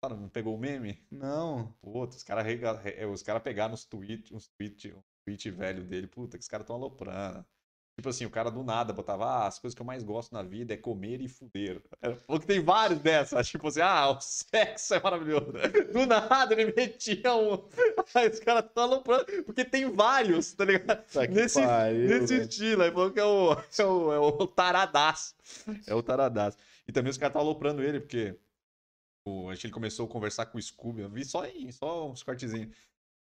Cara, 0.03 0.15
não 0.15 0.29
pegou 0.29 0.55
o 0.55 0.59
meme? 0.59 1.05
Não. 1.11 1.75
Puta, 1.81 2.17
os 2.17 2.23
caras 2.23 2.45
rega... 2.45 2.73
re- 2.77 3.05
os 3.07 3.23
cara 3.23 3.41
pegaram 3.41 3.75
uns 3.75 3.85
tweets, 3.85 4.31
uns 4.31 4.47
tweet, 4.49 4.93
um 4.95 5.03
tweet 5.25 5.51
velho 5.51 5.83
dele. 5.85 6.07
Puta, 6.07 6.37
que 6.37 6.43
os 6.43 6.49
caras 6.49 6.65
estão 6.65 6.77
aloprando. 6.77 7.45
Tipo 7.99 8.11
assim, 8.11 8.27
o 8.27 8.31
cara 8.31 8.51
do 8.51 8.63
nada 8.63 8.93
botava, 8.93 9.25
ah, 9.25 9.47
as 9.47 9.59
coisas 9.59 9.75
que 9.75 9.81
eu 9.81 9.87
mais 9.87 10.05
gosto 10.05 10.31
na 10.35 10.43
vida 10.43 10.75
é 10.75 10.77
comer 10.77 11.19
e 11.23 11.29
fuder. 11.29 11.81
Falou 12.27 12.39
que 12.39 12.47
tem 12.47 12.63
vários 12.63 12.99
dessas. 13.01 13.49
Tipo 13.49 13.69
assim, 13.69 13.81
ah, 13.81 14.11
o 14.11 14.21
sexo 14.21 14.93
é 14.95 15.01
maravilhoso. 15.01 15.51
Do 15.95 16.05
nada 16.07 16.53
ele 16.53 16.75
metia 16.77 17.35
um. 17.35 17.67
Aí 18.15 18.29
os 18.29 18.39
caras 18.39 18.67
estão 18.67 18.83
aloprando. 18.85 19.25
Porque 19.45 19.65
tem 19.65 19.91
vários, 19.91 20.53
tá 20.53 20.67
ligado? 20.67 21.03
Tá 21.11 21.27
Nesse, 21.27 21.63
pariu, 21.63 22.07
nesse 22.07 22.35
velho. 22.35 22.43
estilo. 22.43 22.83
Aí 22.83 22.91
falou 22.93 23.11
que 23.11 23.19
é 23.19 23.25
o, 23.25 23.53
é 23.55 23.85
o, 23.87 24.13
é 24.13 24.19
o 24.19 24.47
taradaço. 24.47 25.35
É 25.87 25.95
o 25.95 26.03
taradaço. 26.03 26.59
E 26.87 26.93
também 26.93 27.11
os 27.11 27.17
caras 27.17 27.31
estavam 27.31 27.49
aloprando 27.49 27.83
ele, 27.83 27.99
porque 28.01 28.37
o, 29.27 29.51
acho 29.51 29.61
que 29.61 29.67
ele 29.67 29.75
começou 29.75 30.07
a 30.07 30.09
conversar 30.09 30.47
com 30.47 30.59
o 30.59 30.63
Scooby. 30.63 31.03
Eu 31.03 31.11
vi 31.11 31.25
só 31.25 31.43
aí, 31.43 31.73
só 31.73 32.11
uns 32.11 32.23
cortezinhos. 32.23 32.75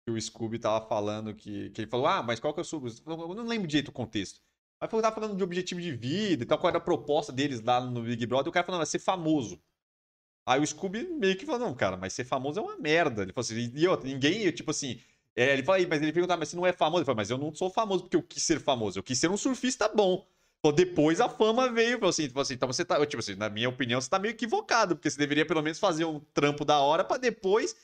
Que 0.07 0.13
o 0.13 0.21
Scooby 0.21 0.59
tava 0.59 0.87
falando 0.87 1.35
que, 1.35 1.71
que 1.71 1.81
ele 1.83 1.91
falou, 1.91 2.07
ah, 2.07 2.23
mas 2.23 2.39
qual 2.41 2.53
que 2.55 2.61
é 2.61 2.63
o 2.63 2.65
seu. 2.65 2.83
Eu 3.07 3.35
não 3.35 3.47
lembro 3.47 3.67
direito 3.67 3.89
o 3.89 3.93
contexto. 3.93 4.41
Mas 4.81 4.91
falou 4.91 5.03
tava 5.03 5.15
falando 5.15 5.37
de 5.37 5.43
objetivo 5.43 5.81
de 5.81 5.93
vida 5.93 6.43
e 6.45 6.47
tal, 6.47 6.59
qual 6.59 6.69
era 6.69 6.79
a 6.79 6.81
proposta 6.81 7.33
deles 7.33 7.61
lá 7.63 7.81
no 7.81 8.03
Big 8.03 8.27
Brother. 8.27 8.49
E 8.49 8.51
o 8.51 8.53
cara 8.53 8.67
falou, 8.67 8.77
não, 8.79 8.85
vai 8.85 8.91
ser 8.91 8.99
famoso. 8.99 9.61
Aí 10.47 10.61
o 10.61 10.67
Scooby 10.67 11.05
meio 11.05 11.37
que 11.39 11.47
falou, 11.47 11.61
não, 11.69 11.75
cara, 11.75 11.97
mas 11.97 12.13
ser 12.13 12.25
famoso 12.25 12.61
é 12.61 12.63
uma 12.63 12.77
merda. 12.77 13.23
Ele 13.23 13.33
falou 13.33 13.45
assim, 13.47 13.73
e 13.75 13.89
outra, 13.89 14.07
ninguém, 14.09 14.51
tipo 14.53 14.71
assim. 14.71 15.01
é, 15.35 15.53
ele 15.55 15.65
"Aí, 15.71 15.87
mas 15.87 16.03
ele 16.03 16.13
perguntava, 16.13 16.39
mas 16.41 16.51
você 16.51 16.57
não 16.57 16.67
é 16.67 16.73
famoso? 16.73 17.01
Ele 17.01 17.07
falou, 17.07 17.17
mas 17.17 17.31
eu 17.31 17.39
não 17.39 17.55
sou 17.55 17.71
famoso 17.71 18.03
porque 18.03 18.17
eu 18.17 18.23
quis 18.23 18.43
ser 18.43 18.61
famoso. 18.61 18.99
Eu 18.99 19.03
quis 19.03 19.19
ser 19.19 19.31
um 19.31 19.37
surfista 19.37 19.89
bom. 19.89 20.27
Depois 20.73 21.21
a 21.21 21.29
fama 21.29 21.71
veio, 21.71 21.99
falou 21.99 22.11
assim, 22.11 22.27
tipo 22.27 22.41
assim, 22.41 22.55
então 22.55 22.67
você 22.73 22.85
tá, 22.85 23.05
tipo 23.07 23.21
assim, 23.21 23.35
na 23.35 23.49
minha 23.49 23.69
opinião, 23.69 24.01
você 24.01 24.09
tá 24.09 24.19
meio 24.19 24.33
equivocado, 24.33 24.97
porque 24.97 25.11
você 25.11 25.19
deveria 25.19 25.45
pelo 25.47 25.63
menos 25.63 25.79
fazer 25.79 26.05
um 26.05 26.21
trampo 26.33 26.65
da 26.65 26.79
hora 26.81 27.05
pra 27.05 27.17
depois 27.17 27.75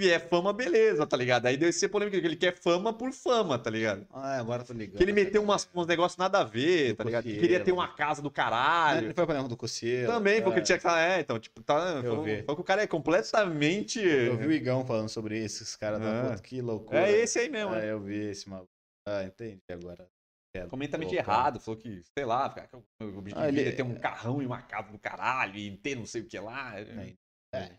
vier 0.00 0.26
fama, 0.28 0.52
beleza, 0.52 1.06
tá 1.06 1.16
ligado? 1.16 1.46
Aí 1.46 1.56
deve 1.56 1.72
ser 1.72 1.86
polêmica, 1.88 2.18
que 2.20 2.26
ele 2.26 2.34
quer 2.34 2.56
fama 2.56 2.92
por 2.92 3.12
fama, 3.12 3.56
tá 3.56 3.70
ligado? 3.70 4.04
Ah, 4.10 4.36
agora 4.38 4.64
tô 4.64 4.72
ligando. 4.72 4.96
Que 4.96 5.04
ele 5.04 5.12
meteu 5.12 5.40
umas, 5.42 5.68
uns 5.72 5.86
negócios 5.86 6.16
nada 6.18 6.40
a 6.40 6.44
ver, 6.44 6.92
Do 6.92 6.96
tá 6.96 7.04
ligado? 7.04 7.22
Que 7.24 7.38
queria 7.38 7.60
ter 7.60 7.70
uma 7.70 7.86
casa 7.86 8.20
do 8.20 8.28
Ah, 8.28 8.32
caralho. 8.32 9.06
ele 9.06 9.14
foi 9.14 9.26
pra 9.26 9.40
do 9.42 9.56
Cocieiro. 9.56 10.10
Também, 10.10 10.40
porque 10.42 10.56
é. 10.56 10.58
ele 10.58 10.66
tinha 10.66 10.78
que 10.78 10.82
falar, 10.82 11.02
é, 11.02 11.20
então, 11.20 11.38
tipo, 11.38 11.62
tá. 11.62 12.00
Eu 12.02 12.02
Falou, 12.02 12.24
vi. 12.24 12.42
falou 12.42 12.56
que 12.56 12.62
o 12.62 12.64
cara 12.64 12.82
é 12.82 12.86
completamente. 12.86 14.00
Eu 14.00 14.36
vi 14.38 14.46
o 14.46 14.52
Igão 14.52 14.84
falando 14.84 15.08
sobre 15.08 15.38
isso, 15.38 15.62
os 15.62 15.76
caras 15.76 16.00
É. 16.00 16.04
da 16.04 16.30
puta, 16.30 16.42
que 16.42 16.60
loucura. 16.60 17.08
É 17.08 17.20
esse 17.20 17.38
aí 17.38 17.48
mesmo. 17.48 17.70
né? 17.72 17.86
É, 17.86 17.92
eu 17.92 18.00
vi 18.00 18.30
esse 18.30 18.48
maluco. 18.48 18.70
Ah, 19.06 19.22
entendi 19.22 19.60
agora. 19.70 20.08
É, 20.54 20.66
Completamente 20.66 21.14
errado, 21.14 21.58
falou 21.58 21.80
que, 21.80 22.02
sei 22.16 22.26
lá, 22.26 22.48
cara, 22.50 22.68
o 22.74 23.18
objetivo 23.18 23.42
Ah, 23.42 23.48
ele- 23.48 23.62
é 23.68 23.72
ter 23.72 23.82
um 23.82 23.94
carrão 23.98 24.42
e 24.42 24.46
uma 24.46 24.60
casa 24.60 24.92
do 24.92 24.98
caralho 24.98 25.56
e 25.56 25.74
ter 25.78 25.94
não 25.96 26.04
sei 26.04 26.20
o 26.22 26.26
que 26.26 26.38
lá. 26.38 26.78
É, 26.78 27.14
É, 27.54 27.76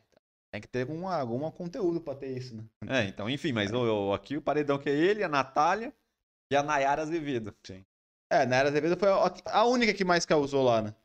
tem 0.52 0.62
que 0.62 0.68
ter 0.68 0.82
algum, 0.82 1.08
algum 1.08 1.50
conteúdo 1.52 2.02
pra 2.02 2.16
ter 2.16 2.36
isso, 2.36 2.56
né? 2.56 2.64
É, 2.88 3.04
então, 3.06 3.30
enfim, 3.30 3.52
mas 3.52 3.72
o- 3.72 4.10
o- 4.10 4.14
aqui 4.14 4.38
o 4.38 4.42
paredão 4.42 4.78
que 4.80 4.90
é 4.90 4.94
ele, 4.94 5.24
a 5.24 5.30
Natália 5.30 5.94
e 6.52 6.56
a 6.56 6.64
Nayara 6.64 7.02
Azevedo. 7.04 7.56
É, 8.32 8.46
na 8.46 8.56
Era 8.58 8.70
Azevedo 8.70 8.98
foi 8.98 9.10
a, 9.10 9.34
a 9.60 9.66
única 9.66 9.94
que 9.94 10.04
mais 10.04 10.26
causou 10.26 10.64
lá, 10.64 10.82
né? 10.82 10.96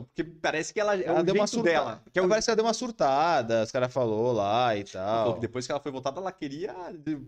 Então, 0.00 0.04
Porque 0.14 0.24
parece 0.24 0.72
que 0.72 0.80
ela 0.80 0.96
é 0.96 1.04
Ela 1.04 1.20
o 1.20 1.22
deu 1.22 1.34
uma 1.34 1.46
surta- 1.46 1.70
dela. 1.70 2.02
Que 2.12 2.18
é 2.18 2.22
o... 2.22 2.28
Parece 2.28 2.46
que 2.46 2.50
ela 2.50 2.56
deu 2.56 2.64
uma 2.66 2.74
surtada, 2.74 3.62
os 3.62 3.70
caras 3.70 3.92
falou 3.92 4.32
lá 4.32 4.76
e 4.76 4.86
falou 4.86 5.24
tal. 5.24 5.34
que 5.34 5.40
depois 5.40 5.66
que 5.66 5.72
ela 5.72 5.80
foi 5.80 5.92
votada, 5.92 6.20
ela 6.20 6.32
queria 6.32 6.74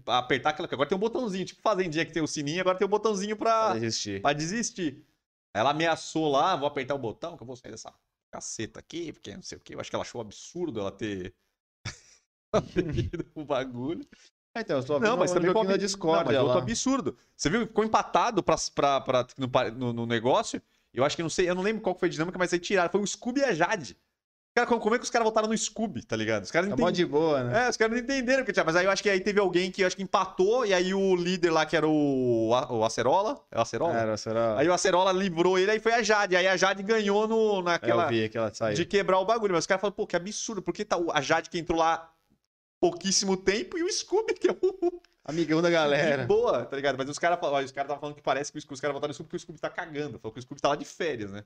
apertar 0.07 0.51
aquela. 0.51 0.69
Agora 0.71 0.89
tem 0.89 0.97
um 0.97 1.01
botãozinho, 1.01 1.45
tipo 1.45 1.61
fazendinha 1.63 2.05
que 2.05 2.13
tem 2.13 2.23
o 2.23 2.27
sininho, 2.27 2.61
agora 2.61 2.77
tem 2.79 2.85
o 2.87 2.89
botãozinho 2.91 3.37
pra, 3.37 3.71
Pra 3.71 3.75
desistir. 3.75 4.21
pra 4.23 4.33
desistir. 4.33 5.05
Ela 5.55 5.71
ameaçou 5.71 6.31
lá, 6.31 6.57
vou 6.57 6.67
apertar 6.67 6.95
o 6.95 6.99
botão, 6.99 7.37
que 7.37 7.43
eu 7.43 7.47
vou 7.47 7.57
sair 7.57 7.71
dessa 7.73 7.93
caceta 8.33 8.81
aqui, 8.81 9.13
porque 9.13 9.35
não 9.35 9.43
sei 9.43 9.59
o 9.59 9.61
que. 9.61 9.75
Eu 9.75 9.81
acho 9.81 9.91
que 9.91 9.97
ela 9.97 10.03
achou 10.05 10.21
absurdo 10.21 10.81
ela 10.81 10.91
ter. 10.91 11.35
ela 12.55 12.63
ter 12.63 13.25
pro 13.33 13.45
bagulho. 13.45 14.07
Ah, 14.55 14.61
Então, 14.61 14.77
eu 14.77 14.83
só 14.83 15.01
Não, 15.01 15.17
mas 15.17 15.33
também 15.33 15.51
um 15.51 15.55
da 15.55 15.61
ab- 15.75 15.79
Discord 15.79 16.25
não, 16.25 16.25
mas 16.27 16.37
outro 16.43 16.59
absurdo. 16.59 17.17
Você 17.35 17.49
viu? 17.49 17.67
Ficou 17.67 17.85
empatado 17.85 18.43
pra, 18.43 18.57
pra, 18.75 19.01
pra- 19.01 19.71
no- 19.71 19.93
no 19.95 20.05
negócio. 20.07 20.61
Eu 20.95 21.05
acho 21.05 21.17
que 21.17 21.23
não 21.23 21.31
sei, 21.31 21.49
eu 21.49 21.55
não 21.55 21.63
lembro 21.63 21.83
qual 21.83 21.99
foi 21.99 22.09
a 22.09 22.11
dinâmica, 22.13 22.39
mas 22.39 22.53
aí 22.53 22.59
tiraram. 22.59 22.91
Foi 22.91 23.01
o 23.01 23.07
Scooby 23.07 23.41
e 23.41 23.45
a 23.45 23.53
Jade. 23.55 23.97
Cara, 24.55 24.67
como, 24.67 24.95
é 24.95 24.99
que 24.99 25.05
os 25.05 25.09
caras 25.09 25.25
votaram 25.25 25.49
no 25.49 25.57
Scooby, 25.57 26.05
tá 26.05 26.15
ligado? 26.15 26.43
Os 26.45 26.51
caras 26.51 26.69
não 26.69 26.77
Tá 26.77 26.83
mó 26.83 26.91
entenderam. 26.91 27.09
de 27.09 27.11
boa, 27.11 27.43
né? 27.43 27.65
É, 27.67 27.71
os 27.71 27.77
caras 27.79 27.95
não 27.97 28.03
entenderam 28.03 28.43
o 28.43 28.45
que 28.45 28.53
tinha. 28.53 28.63
Mas 28.63 28.77
aí 28.77 28.85
eu 28.85 28.91
acho 28.91 29.03
que 29.03 29.09
aí 29.09 29.19
teve 29.19 29.41
alguém 29.41 29.71
que 29.71 29.83
acho 29.83 29.97
que 29.97 30.03
empatou, 30.03 30.67
e 30.67 30.75
aí 30.75 30.93
o 30.93 31.17
líder 31.17 31.51
lá, 31.51 31.65
que 31.65 31.75
era 31.75 31.89
o, 31.89 32.51
o 32.51 32.85
Acerola. 32.85 33.43
É 33.51 33.57
o 33.59 33.63
Acerola? 33.63 33.95
Era, 33.95 34.17
será? 34.19 34.59
Aí 34.59 34.69
o 34.69 34.73
Acerola 34.75 35.11
livrou 35.11 35.59
ele, 35.59 35.71
aí 35.71 35.81
foi 35.81 35.95
a 35.95 36.03
Jade. 36.03 36.37
Aí 36.37 36.47
a 36.47 36.55
Jade 36.59 36.83
ganhou 36.83 37.27
no, 37.27 37.61
É, 37.61 37.63
naquela. 37.63 38.03
eu 38.05 38.09
vi 38.11 38.31
de 38.75 38.85
quebrar 38.85 39.19
o 39.21 39.25
bagulho. 39.25 39.55
Mas 39.55 39.63
os 39.63 39.67
caras 39.67 39.81
falaram, 39.81 39.97
pô, 39.97 40.07
que 40.07 40.17
absurdo, 40.17 40.61
porque 40.61 40.85
tá 40.85 40.99
o- 40.99 41.11
a 41.11 41.23
Jade 41.23 41.49
que 41.49 41.59
entrou 41.59 41.79
lá 41.79 42.13
pouquíssimo 42.79 43.37
tempo 43.39 43.79
e 43.79 43.83
o 43.83 43.91
Scooby, 43.91 44.35
que 44.39 44.49
é 44.49 44.53
o. 44.53 45.01
Amigão 45.25 45.63
da 45.63 45.69
De 45.69 45.75
galera. 45.75 46.27
boa, 46.27 46.65
tá 46.65 46.75
ligado? 46.77 46.97
Mas 46.99 47.09
os 47.09 47.19
caras 47.19 47.39
os 47.39 47.71
cara 47.71 47.87
estavam 47.87 47.99
falando 48.01 48.17
que 48.17 48.23
parece 48.23 48.51
que 48.53 48.59
os 48.59 48.81
caras 48.81 48.95
votaram 48.95 49.11
no 49.11 49.15
Scooby 49.15 49.29
porque 49.29 49.37
o 49.37 49.41
Scooby 49.41 49.61
tá 49.61 49.71
cagando. 49.71 50.19
Falou 50.19 50.33
que 50.33 50.41
o 50.41 50.43
Scooby 50.43 50.61
tá 50.61 50.69
lá 50.71 50.77
de 50.77 50.85
férias, 50.85 51.31
né? 51.31 51.45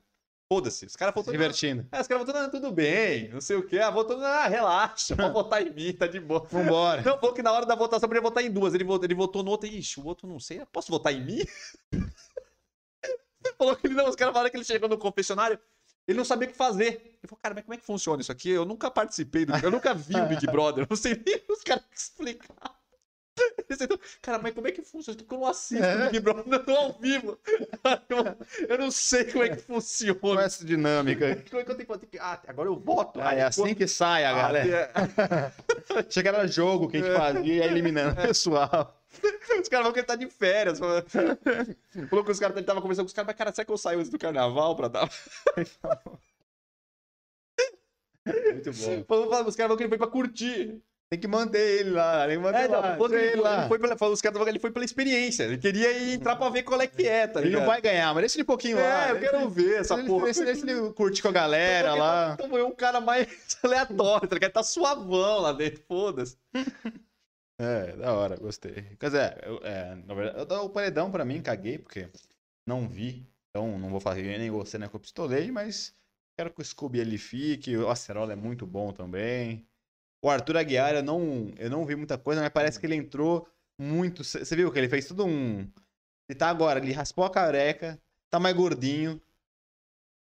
Foda-se. 0.49 0.87
Os 0.87 0.95
caras 0.97 1.13
Se 1.13 1.17
votaram. 1.21 1.33
divertindo. 1.33 1.87
É, 1.91 2.01
os 2.01 2.07
caras 2.07 2.25
votaram, 2.25 2.47
ah, 2.47 2.49
tudo 2.49 2.71
bem, 2.71 3.29
não 3.31 3.41
sei 3.41 3.57
o 3.57 3.67
quê. 3.67 3.79
Ah, 3.81 3.91
votou, 3.91 4.19
ah, 4.23 4.47
relaxa, 4.47 5.15
pode 5.17 5.33
votar 5.35 5.61
em 5.67 5.71
mim, 5.71 5.93
tá 5.93 6.07
de 6.07 6.21
boa. 6.21 6.41
Vambora. 6.49 7.03
Não, 7.03 7.19
falou 7.19 7.35
que 7.35 7.43
na 7.43 7.53
hora 7.53 7.67
da 7.67 7.75
votação 7.75 8.09
podia 8.09 8.23
votar 8.23 8.45
em 8.45 8.51
duas. 8.51 8.73
Ele 8.73 8.85
votou, 8.85 9.05
ele 9.05 9.15
votou 9.15 9.43
no 9.43 9.51
outro. 9.51 9.69
Ixi, 9.69 10.01
o 10.01 10.07
outro 10.07 10.27
não 10.29 10.39
sei. 10.41 10.65
Posso 10.73 10.91
votar 10.91 11.13
em 11.13 11.21
mim? 11.25 11.45
falou 13.59 13.77
que 13.77 13.87
ele 13.89 13.95
não. 13.95 14.09
Os 14.09 14.17
caras 14.17 14.33
falaram 14.33 14.51
que 14.51 14.57
ele 14.57 14.65
chegou 14.65 14.89
no 14.89 14.97
confessionário. 14.99 15.59
Ele 16.07 16.19
não 16.19 16.25
sabia 16.25 16.47
o 16.49 16.51
que 16.53 16.57
fazer. 16.57 16.87
Ele 16.87 17.27
falou, 17.29 17.41
cara, 17.43 17.55
mas 17.55 17.65
como 17.65 17.75
é 17.75 17.77
que 17.79 17.85
funciona 17.85 18.23
isso 18.23 18.31
aqui? 18.31 18.51
Eu 18.51 18.65
nunca 18.65 18.91
participei 18.91 19.45
do. 19.45 19.53
Eu 19.57 19.71
nunca 19.71 19.93
vi 19.93 20.15
o 20.17 20.27
Big 20.27 20.47
Brother. 20.47 20.85
Eu 20.85 20.89
não 20.89 20.97
sei 20.97 21.21
nem 21.27 21.43
os 21.51 21.63
caras 21.63 21.85
explicar. 21.93 22.76
Sentou, 23.75 23.99
Cara, 24.23 24.39
mas 24.39 24.55
como 24.55 24.69
é 24.69 24.73
que 24.73 24.83
funciona? 24.83 25.17
Porque 25.19 25.35
eu 25.35 25.39
não 25.41 25.47
assisto 25.49 25.85
É. 25.85 26.07
Big 26.11 26.21
Brother 26.21 26.77
ao 26.77 26.93
vivo. 26.93 27.39
Eu, 28.09 28.69
eu 28.69 28.79
não 28.79 28.91
sei 28.91 29.25
como 29.25 29.45
é 29.45 29.49
que 29.51 29.63
Com 29.63 29.75
funciona. 29.75 30.43
essa 30.43 30.65
dinâmica. 30.65 31.37
Como 31.49 31.61
é 31.61 31.65
que 31.65 31.71
eu 31.71 31.77
tenho 31.77 31.99
que? 32.11 32.19
Ah, 32.19 32.41
agora 32.47 32.69
eu 32.69 32.77
voto. 32.77 33.21
Ah, 33.21 33.35
é 33.35 33.43
assim 33.43 33.75
que 33.75 33.87
sai 33.87 34.25
a 34.25 34.31
Ah, 34.31 34.35
galera. 34.35 34.93
é. 34.95 36.27
Era 36.27 36.47
jogo 36.49 36.89
que 36.89 36.97
a 36.97 37.01
gente 37.03 37.17
fazia 37.17 37.41
e 37.55 37.57
ia 37.59 37.65
eliminando 37.67 38.21
o 38.21 38.27
pessoal. 38.27 39.01
Os 39.23 39.69
caras 39.69 39.69
falaram 39.71 39.93
que 39.93 39.99
ele 40.01 40.07
tá 40.07 40.17
de 40.17 40.29
férias. 40.29 40.79
Falou 40.79 41.03
falou 42.09 42.25
que 42.25 42.31
os 42.33 42.39
caras 42.41 42.57
ele 42.57 42.67
tava 42.67 42.83
conversando 42.83 43.05
com 43.05 43.09
os 43.09 43.13
caras, 43.15 43.27
mas 43.29 43.37
cara, 43.37 43.53
será 43.53 43.65
que 43.65 43.73
eu 43.73 43.79
saio 43.79 43.99
antes 43.99 44.11
do 44.11 44.19
carnaval 44.19 44.77
pra 44.77 44.89
dar. 44.89 45.09
Muito 48.27 48.73
bom. 48.73 49.05
Falou, 49.07 49.25
os 49.27 49.31
caras 49.31 49.57
falaram 49.57 49.77
que 49.77 49.83
ele 49.85 49.89
foi 49.89 49.99
pra 49.99 50.07
curtir. 50.09 50.83
Tem 51.09 51.21
que 51.21 51.29
manter 51.29 51.61
ele 51.81 51.91
lá, 51.91 52.27
tem 52.27 52.37
que 52.37 52.43
manter 52.43 52.59
É, 52.65 52.69
não, 52.69 52.81
lá. 52.81 52.97
que 52.97 53.05
ele, 53.05 53.17
ele 53.27 53.41
lá. 53.41 53.59
ele 53.61 53.69
foi 53.69 53.79
pela, 53.79 53.97
falou, 53.97 54.13
os 54.13 54.21
caras 54.21 54.43
que 54.43 54.49
ele 54.49 54.59
foi 54.59 54.73
pela 54.73 54.85
experiência. 54.85 55.45
Ele 55.45 55.57
queria 55.57 55.93
ir 55.93 56.15
entrar 56.15 56.35
pra 56.35 56.49
ver 56.49 56.65
qual 56.65 56.81
é 56.81 56.87
que 56.89 57.07
é, 57.07 57.29
tá 57.29 57.39
Ele 57.39 57.51
ligado? 57.51 57.61
não 57.61 57.67
vai 57.69 57.81
ganhar, 57.81 58.13
mas 58.13 58.23
deixa 58.23 58.37
ele 58.37 58.43
um 58.43 58.47
pouquinho 58.47 58.77
lá. 58.77 59.09
É, 59.09 59.13
eu 59.13 59.21
quero 59.21 59.49
ver 59.49 59.81
essa 59.81 59.95
ele- 59.95 60.09
porra. 60.09 60.25
Deixa, 60.25 60.45
deixa 60.45 60.69
ele 60.69 60.91
curtir 60.95 61.23
com 61.23 61.29
a 61.29 61.33
galera 61.33 61.89
Porque 61.91 62.01
lá. 62.01 62.37
Tá, 62.37 62.49
tá, 62.49 62.65
um 62.65 62.75
cara 62.75 63.01
mais 63.01 63.29
aleatório, 63.63 64.27
tá 64.29 64.35
ligado? 64.35 64.53
Tá 64.53 64.63
suavão 64.65 65.41
lá 65.43 65.53
dentro, 65.53 65.81
foda-se. 65.87 66.37
É, 67.61 67.93
da 67.97 68.13
hora, 68.13 68.37
gostei. 68.37 68.83
Quer 68.99 69.07
dizer, 69.07 69.45
eu, 69.45 69.61
é, 69.63 69.95
na 70.07 70.13
verdade, 70.15 70.39
eu 70.41 70.45
dou 70.45 70.65
o 70.67 70.71
paredão 70.71 71.11
pra 71.11 71.25
mim, 71.25 71.41
caguei, 71.41 71.79
porque 71.79 72.09
não 72.67 72.89
vi. 72.89 73.25
Então 73.51 73.79
não 73.79 73.91
vou 73.91 74.01
fazer 74.01 74.39
nem 74.39 74.51
você 74.51 74.77
nem 74.77 74.89
com 74.89 74.97
o 74.97 75.01
pistolei, 75.01 75.51
mas 75.53 75.95
quero 76.37 76.51
que 76.53 76.61
o 76.61 76.65
Scooby 76.65 76.99
ele 76.99 77.17
fique. 77.17 77.77
O 77.77 77.89
Acerola 77.89 78.33
é 78.33 78.37
muito 78.37 78.67
bom 78.67 78.93
também. 78.93 79.65
O 80.23 80.31
Arthur 80.31 80.57
Aguiar, 80.57 80.95
eu 80.95 81.03
não, 81.03 81.53
eu 81.59 81.71
não 81.71 81.85
vi 81.87 81.95
muita 81.95 82.19
coisa, 82.19 82.41
mas 82.41 82.51
parece 82.51 82.81
que 82.81 82.87
ele 82.87 82.97
entrou 82.97 83.47
muito. 83.79 84.25
Você 84.25 84.57
viu 84.57 84.73
que 84.73 84.79
ele 84.79 84.89
fez 84.89 85.07
tudo 85.07 85.25
um. 85.27 85.61
Ele 86.29 86.39
tá 86.39 86.49
agora, 86.49 86.81
ele 86.81 86.93
raspou 86.93 87.25
a 87.25 87.31
careca, 87.31 88.01
tá 88.31 88.41
mais 88.41 88.57
gordinho. 88.57 89.21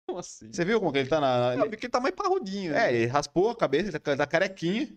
Como 0.06 0.18
assim? 0.18 0.52
Você 0.52 0.64
viu 0.64 0.80
como 0.80 0.92
que 0.92 0.98
ele 0.98 1.08
tá 1.08 1.20
na. 1.20 1.56
Não, 1.56 1.68
porque 1.68 1.86
ele 1.86 1.90
tá 1.92 2.00
mais 2.00 2.14
parrudinho. 2.14 2.72
né? 2.72 2.88
É, 2.90 2.94
ele 2.94 3.06
raspou 3.06 3.50
a 3.50 3.56
cabeça, 3.56 3.88
ele 3.90 3.98
tá, 3.98 4.16
tá 4.16 4.26
carequinha. 4.26 4.88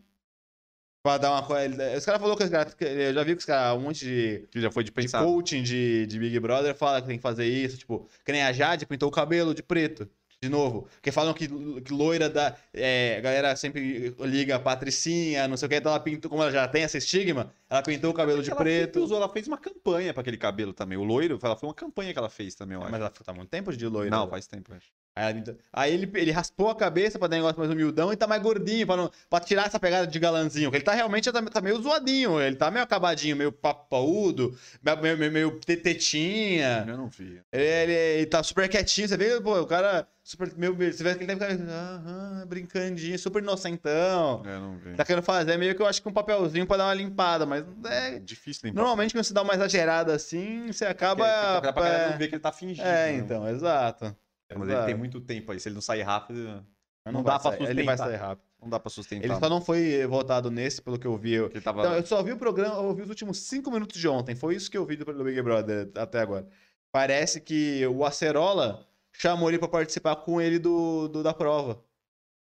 Pra 1.04 1.18
dar 1.18 1.32
uma 1.32 1.44
coisa. 1.46 1.96
Os 1.98 2.04
caras 2.04 2.20
falaram 2.20 2.38
que 2.38 2.44
os 2.44 2.50
caras. 2.50 2.76
Eu 2.80 3.14
já 3.14 3.24
vi 3.24 3.32
que 3.34 3.40
os 3.40 3.46
caras, 3.46 3.78
um 3.78 3.82
monte 3.84 4.00
de, 4.04 4.48
Que 4.52 4.60
já 4.60 4.72
foi 4.72 4.84
de 4.84 4.90
de 4.90 4.94
pensar. 4.94 5.24
coaching 5.24 5.64
de, 5.64 6.06
de 6.08 6.20
Big 6.20 6.38
Brother 6.40 6.76
fala 6.76 7.02
que 7.02 7.08
tem 7.08 7.18
que 7.18 7.22
fazer 7.22 7.46
isso. 7.46 7.78
Tipo, 7.78 8.10
que 8.26 8.32
nem 8.32 8.44
a 8.44 8.52
Jade 8.52 8.86
pintou 8.86 9.08
o 9.08 9.12
cabelo 9.12 9.54
de 9.54 9.64
preto. 9.64 10.10
De 10.42 10.50
novo. 10.50 10.88
Porque 10.94 11.12
falam 11.12 11.34
que, 11.34 11.48
que 11.48 11.94
loira 11.94 12.30
da. 12.30 12.56
é, 12.72 13.18
a 13.18 13.22
galera 13.22 13.56
sempre 13.56 14.16
liga 14.20 14.56
a 14.56 14.60
Patricinha, 14.60 15.48
não 15.48 15.58
sei 15.58 15.66
o 15.66 15.70
que. 15.70 15.76
Então 15.76 15.92
ela 15.92 16.00
pintou, 16.00 16.30
como 16.30 16.44
ela 16.44 16.52
já 16.52 16.68
tem 16.68 16.84
esse 16.84 17.00
estigma, 17.00 17.52
ela 17.68 17.82
pintou 17.82 18.12
o 18.12 18.14
cabelo 18.14 18.44
de 18.44 18.52
ela 18.52 18.60
preto. 18.60 19.00
usou, 19.00 19.18
ela 19.18 19.30
fez 19.30 19.48
uma 19.48 19.58
campanha 19.58 20.14
pra 20.14 20.22
aquele 20.22 20.38
cabelo 20.38 20.74
também. 20.74 20.98
O 20.98 21.04
loiro, 21.04 21.40
ela 21.42 21.56
foi 21.56 21.68
uma 21.68 21.74
campanha 21.74 22.14
que 22.14 22.20
ela 22.20 22.30
fez 22.30 22.54
também, 22.54 22.76
eu 22.76 22.82
acho. 22.82 22.92
Mas 22.92 23.02
ela 23.02 23.10
tá 23.10 23.34
muito 23.34 23.50
tempo 23.50 23.76
de 23.76 23.88
loira. 23.88 24.12
Não, 24.12 24.30
faz 24.30 24.46
tempo, 24.46 24.72
eu 24.72 24.78
acho. 24.78 24.92
Aí, 25.18 25.43
aí 25.74 25.93
ele, 25.93 26.11
ele 26.15 26.32
raspou 26.32 26.70
a 26.70 26.76
cabeça 26.76 27.18
pra 27.18 27.28
dar 27.28 27.36
um 27.38 27.39
negócio 27.39 27.57
mais 27.59 27.72
humildão 27.72 28.13
e 28.13 28.15
tá 28.15 28.28
mais 28.28 28.41
gordinho, 28.41 28.86
pra, 28.86 28.95
não, 28.95 29.11
pra 29.30 29.39
tirar 29.39 29.65
essa 29.65 29.80
pegada 29.80 30.05
de 30.05 30.20
galanzinho. 30.20 30.65
Porque 30.70 30.78
ele 30.78 30.86
tá 30.86 30.93
realmente 30.93 31.32
tá, 31.32 31.41
tá 31.41 31.61
meio 31.61 31.82
zoadinho, 31.82 32.39
ele 32.39 32.55
tá 32.55 32.70
meio 32.70 32.84
acabadinho, 32.84 33.36
meio 33.36 33.51
papudo, 33.51 34.57
meio, 35.01 35.18
meio, 35.18 35.32
meio 35.32 35.51
tetetinha. 35.59 36.86
Eu 36.88 36.97
não 36.97 37.07
vi. 37.07 37.41
Ele, 37.51 37.63
ele- 37.63 37.93
ele 37.93 38.26
tá 38.28 38.43
super 38.43 38.68
quietinho, 38.70 39.07
você 39.07 39.18
vê, 39.18 39.39
pô, 39.41 39.59
o 39.59 39.65
cara 39.65 40.07
super. 40.24 40.51
Meio, 40.57 40.76
você 40.76 41.03
vê 41.03 41.15
que 41.15 41.24
ele 41.24 41.36
tá 41.36 41.47
ficando, 41.47 42.45
brincandinho, 42.47 43.18
super 43.18 43.41
inocentão. 43.41 44.43
Eu 44.45 44.59
não 44.59 44.78
vi. 44.78 44.93
Tá 44.95 45.03
querendo 45.05 45.24
fazer 45.24 45.57
meio 45.57 45.76
que 45.76 45.82
eu 45.82 45.88
acho 45.88 46.01
que 46.01 46.07
um 46.09 46.13
papelzinho 46.13 46.65
pra 46.68 46.78
dar 46.78 46.86
uma 46.86 46.93
limpada, 46.93 47.45
mas 47.45 47.63
É 47.86 48.15
é. 48.15 48.20
difícil 48.20 48.61
limpar. 48.68 48.82
Normalmente 48.82 49.13
quando 49.13 49.24
você 49.24 49.34
dá 49.34 49.41
uma 49.41 49.53
exagerada 49.53 50.13
assim, 50.13 50.72
você 50.72 50.86
acaba. 50.86 51.59
Dá 51.59 51.74
pra 51.74 51.88
é, 51.88 52.09
não 52.11 52.18
ver 52.18 52.28
que 52.28 52.36
ele 52.36 52.41
tá 52.41 52.51
fingindo. 52.51 52.86
é, 52.88 53.11
né? 53.11 53.15
então, 53.15 53.47
exato. 53.47 54.15
Mas 54.56 54.70
ele 54.70 54.86
tem 54.86 54.95
muito 54.95 55.20
tempo 55.22 55.52
aí. 55.52 55.60
Se 55.60 55.68
ele 55.70 55.76
não 55.76 55.82
sair 55.82 56.04
rápido, 56.04 56.66
Não 57.06 57.24
vai 57.24 57.24
dá 57.24 57.39
pra 57.39 57.52
sair, 57.52 57.70
Ele 57.70 57.84
vai 57.84 57.95
sustentar. 57.98 57.98
sair 57.98 58.16
rápido. 58.16 58.45
não 58.62 58.70
dá 58.70 58.80
pra 58.80 58.89
sustentar. 58.89 59.26
Ele 59.26 59.36
só 59.39 59.50
não 59.50 59.62
foi 59.62 60.06
votado 60.08 60.50
nesse, 60.52 60.82
pelo 60.82 60.98
que 60.98 61.06
eu 61.08 61.18
vi. 61.18 61.34
Ele 61.36 61.62
tava... 61.62 61.82
Então, 61.82 61.93
eu 61.95 62.06
só 62.06 62.22
vi 62.24 62.32
o 62.32 62.38
programa, 62.38 62.76
eu 62.76 62.93
vi 62.95 63.02
os 63.04 63.10
últimos 63.10 63.38
cinco 63.39 63.70
minutos 63.72 64.00
de 64.00 64.08
ontem. 64.08 64.36
Foi 64.36 64.56
isso 64.56 64.70
que 64.72 64.78
eu 64.78 64.86
vi 64.86 64.95
do, 64.95 65.06
Big 65.24 65.41
Brother 65.41 65.91
até 65.95 66.20
agora. 66.20 66.48
Parece 66.91 67.39
que 67.41 67.86
o 67.88 68.04
Acerola 68.06 68.88
chamou 69.12 69.50
ele 69.50 69.60
pra 69.60 69.68
participar 69.68 70.16
com 70.18 70.39
ele 70.41 70.58
do, 70.60 71.08
do- 71.08 71.24
da 71.24 71.34
prova. 71.34 71.84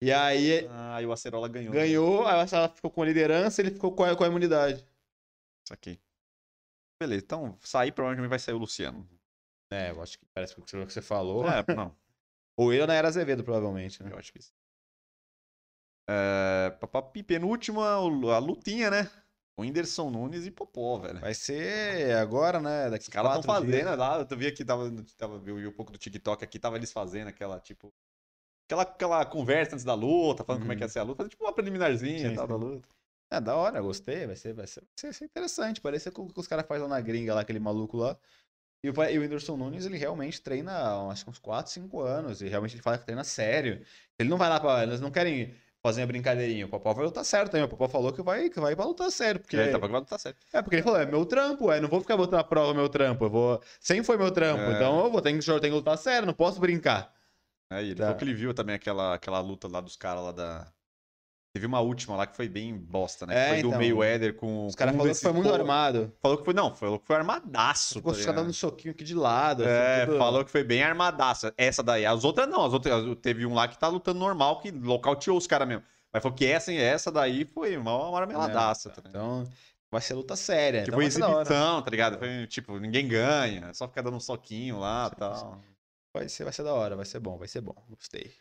E 0.02 0.10
aí 0.10 0.66
Ah, 0.70 1.00
e 1.02 1.06
o 1.06 1.12
Acerola 1.12 1.46
ganhou. 1.48 1.72
ganhou, 1.74 2.26
aí 2.26 2.36
o 2.36 2.40
Acerola 2.40 2.68
ficou 2.70 2.90
com 2.90 3.02
a 3.02 3.06
liderança, 3.06 3.60
ele 3.60 3.70
ficou 3.70 3.92
com 3.92 4.02
a, 4.04 4.16
com 4.16 4.24
a 4.24 4.26
imunidade. 4.26 4.82
Isso 5.64 5.72
aqui. 5.74 6.00
Beleza, 7.00 7.22
então 7.24 7.56
sair 7.60 7.92
provavelmente 7.92 8.28
vai 8.28 8.38
sair 8.38 8.54
o 8.54 8.58
Luciano. 8.58 9.06
É, 9.70 9.90
eu 9.90 10.02
acho 10.02 10.18
que 10.18 10.26
parece 10.34 10.54
que 10.54 10.60
o 10.60 10.64
que 10.64 10.92
você 10.92 11.00
falou. 11.00 11.48
É, 11.48 11.64
não. 11.74 11.94
Ou 12.56 12.72
ele 12.72 12.82
ou 12.82 12.86
na 12.86 12.94
Era 12.94 13.08
Azevedo, 13.08 13.44
provavelmente, 13.44 14.02
né? 14.02 14.12
Eu 14.12 14.18
acho 14.18 14.32
que 14.32 14.42
sim. 14.42 14.52
É, 16.08 16.70
papapi, 16.80 17.22
penúltima, 17.22 17.92
a 17.92 18.38
lutinha, 18.38 18.90
né? 18.90 19.08
O 19.56 19.62
Whindersson 19.62 20.10
Nunes 20.10 20.44
e 20.44 20.50
Popó, 20.50 20.98
velho. 20.98 21.20
Vai 21.20 21.34
ser 21.34 22.16
agora, 22.16 22.60
né? 22.60 22.90
Daqui 22.90 23.04
Os 23.04 23.08
caras 23.08 23.38
estão 23.38 23.62
dias. 23.62 23.82
fazendo 23.82 23.96
lá, 23.96 24.26
eu 24.28 24.36
vi 24.36 24.46
aqui, 24.46 24.64
tava, 24.64 24.90
tava, 25.16 25.38
vi 25.38 25.52
um 25.66 25.72
pouco 25.72 25.92
do 25.92 25.98
TikTok 25.98 26.42
aqui, 26.42 26.58
tava 26.58 26.76
eles 26.76 26.90
fazendo 26.92 27.28
aquela, 27.28 27.60
tipo. 27.60 27.92
Aquela, 28.66 28.82
aquela 28.82 29.24
conversa 29.26 29.74
antes 29.74 29.84
da 29.84 29.94
luta, 29.94 30.44
falando 30.44 30.62
como 30.62 30.72
é 30.72 30.76
que 30.76 30.82
ia 30.82 30.88
ser 30.88 31.00
a 31.00 31.02
luta, 31.02 31.28
tipo 31.28 31.44
uma 31.44 31.52
preliminarzinha 31.52 32.28
Sim, 32.28 32.32
e 32.32 32.34
tal 32.34 32.46
sim. 32.46 32.52
da 32.52 32.56
luta. 32.56 32.88
É, 33.30 33.40
da 33.40 33.54
hora, 33.56 33.80
gostei. 33.80 34.26
Vai 34.26 34.36
ser, 34.36 34.52
vai 34.54 34.66
ser, 34.66 34.82
vai 35.02 35.12
ser 35.12 35.24
interessante. 35.24 35.80
Parece 35.80 36.10
com 36.10 36.22
o 36.22 36.32
que 36.32 36.40
os 36.40 36.48
caras 36.48 36.66
fazem 36.66 36.82
lá 36.82 36.88
na 36.88 37.00
gringa, 37.00 37.34
lá, 37.34 37.42
aquele 37.42 37.60
maluco 37.60 37.96
lá. 37.96 38.18
E 38.82 38.88
o, 38.88 38.94
e 39.04 39.18
o 39.18 39.20
Whindersson 39.22 39.56
Nunes, 39.56 39.84
ele 39.84 39.98
realmente 39.98 40.40
treina 40.40 41.08
acho 41.10 41.24
que 41.24 41.30
uns 41.30 41.38
4, 41.38 41.70
5 41.70 42.00
anos. 42.00 42.40
E 42.40 42.48
realmente 42.48 42.74
ele 42.76 42.82
fala 42.82 42.96
que 42.98 43.04
treina 43.04 43.22
sério. 43.24 43.82
Ele 44.18 44.28
não 44.28 44.38
vai 44.38 44.48
lá 44.48 44.58
pra. 44.58 44.82
Eles 44.82 45.00
não 45.00 45.10
querem 45.10 45.54
fazer 45.82 46.00
uma 46.00 46.06
brincadeirinha. 46.06 46.66
O 46.66 46.68
Popó 46.68 46.92
vai 46.94 47.04
lutar 47.04 47.24
certo 47.24 47.50
também. 47.52 47.64
O 47.64 47.68
Popó 47.68 47.88
falou 47.88 48.12
que 48.12 48.22
vai, 48.22 48.48
que 48.48 48.58
vai 48.60 48.74
pra 48.74 48.84
lutar 48.86 49.10
sério. 49.10 49.40
Porque, 49.40 49.56
É, 49.56 49.70
tá, 49.70 49.78
tá, 49.78 50.00
tá 50.02 50.18
certo. 50.18 50.38
é, 50.52 50.62
porque 50.62 50.76
ele 50.76 50.82
falou, 50.82 50.98
é 51.00 51.06
meu 51.06 51.24
trampo, 51.26 51.70
é, 51.70 51.80
não 51.80 51.88
vou 51.88 52.00
ficar 52.00 52.16
botando 52.16 52.40
a 52.40 52.44
prova 52.44 52.72
meu 52.72 52.88
trampo. 52.88 53.24
Eu 53.26 53.30
vou. 53.30 53.62
Sempre 53.78 54.04
foi 54.04 54.16
meu 54.16 54.30
trampo. 54.30 54.62
É. 54.62 54.72
Então 54.76 55.04
eu 55.04 55.10
vou 55.10 55.20
ter 55.20 55.32
que, 55.38 55.50
eu 55.50 55.60
tenho 55.60 55.72
que 55.74 55.78
lutar 55.78 55.98
sério, 55.98 56.26
não 56.26 56.34
posso 56.34 56.58
brincar. 56.60 57.14
É, 57.72 57.82
ele 57.82 57.94
Tá. 57.94 58.04
falou 58.04 58.18
que 58.18 58.24
ele 58.24 58.34
viu 58.34 58.52
também 58.54 58.74
aquela, 58.74 59.14
aquela 59.14 59.40
luta 59.40 59.68
lá 59.68 59.80
dos 59.80 59.96
caras 59.96 60.24
lá 60.24 60.32
da. 60.32 60.72
Teve 61.52 61.66
uma 61.66 61.80
última 61.80 62.16
lá 62.16 62.28
que 62.28 62.36
foi 62.36 62.48
bem 62.48 62.76
bosta, 62.76 63.26
né? 63.26 63.34
É, 63.34 63.48
foi 63.48 63.62
do 63.62 63.68
então. 63.68 63.78
Mayweather 63.80 64.34
com. 64.36 64.66
Os 64.66 64.76
caras 64.76 64.94
um 64.94 64.98
falaram 64.98 65.14
que 65.14 65.20
foi 65.20 65.32
muito 65.32 65.48
pô- 65.48 65.54
armado. 65.54 66.12
Falou 66.22 66.38
que 66.38 66.44
foi. 66.44 66.54
Não, 66.54 66.74
falou 66.76 66.98
que 67.00 67.06
foi 67.06 67.16
armadaço. 67.16 67.94
Ficou 67.94 68.12
tá 68.12 68.18
os 68.18 68.24
caras 68.24 68.34
ligado? 68.36 68.44
dando 68.46 68.54
soquinho 68.54 68.92
aqui 68.92 69.02
de 69.02 69.14
lado. 69.16 69.64
assim, 69.64 69.72
É, 69.72 70.06
tudo- 70.06 70.18
falou 70.18 70.44
que 70.44 70.50
foi 70.50 70.62
bem 70.62 70.82
armadaça. 70.84 71.52
Essa 71.56 71.82
daí. 71.82 72.06
As 72.06 72.22
outras 72.22 72.48
não. 72.48 72.64
As 72.64 72.72
outras, 72.72 73.02
teve 73.20 73.44
um 73.44 73.52
lá 73.54 73.66
que 73.66 73.76
tá 73.76 73.88
lutando 73.88 74.20
normal, 74.20 74.60
que 74.60 74.70
nocauteou 74.70 75.36
os 75.36 75.48
caras 75.48 75.66
mesmo. 75.66 75.82
Mas 76.12 76.22
falou 76.22 76.36
que 76.36 76.46
essa, 76.46 76.72
essa 76.72 77.10
daí 77.10 77.44
foi 77.44 77.76
uma 77.76 78.10
marmeladaça. 78.12 78.90
tá 78.90 79.02
ligado? 79.04 79.10
Então, 79.10 79.50
vai 79.90 80.00
ser 80.00 80.14
luta 80.14 80.36
séria. 80.36 80.84
Tipo, 80.84 81.02
então 81.02 81.30
exibição, 81.40 81.82
tá 81.82 81.90
ligado? 81.90 82.16
Foi, 82.16 82.46
tipo, 82.46 82.78
ninguém 82.78 83.08
ganha. 83.08 83.74
Só 83.74 83.88
fica 83.88 84.02
dando 84.04 84.16
um 84.16 84.20
soquinho 84.20 84.78
lá 84.78 85.10
e 85.12 85.16
tal. 85.16 85.60
Vai 86.14 86.28
ser, 86.28 86.44
vai 86.44 86.52
ser 86.52 86.62
da 86.62 86.74
hora, 86.74 86.94
vai 86.94 87.04
ser 87.04 87.18
bom, 87.18 87.36
vai 87.38 87.48
ser 87.48 87.60
bom. 87.60 87.74
Gostei. 87.88 88.32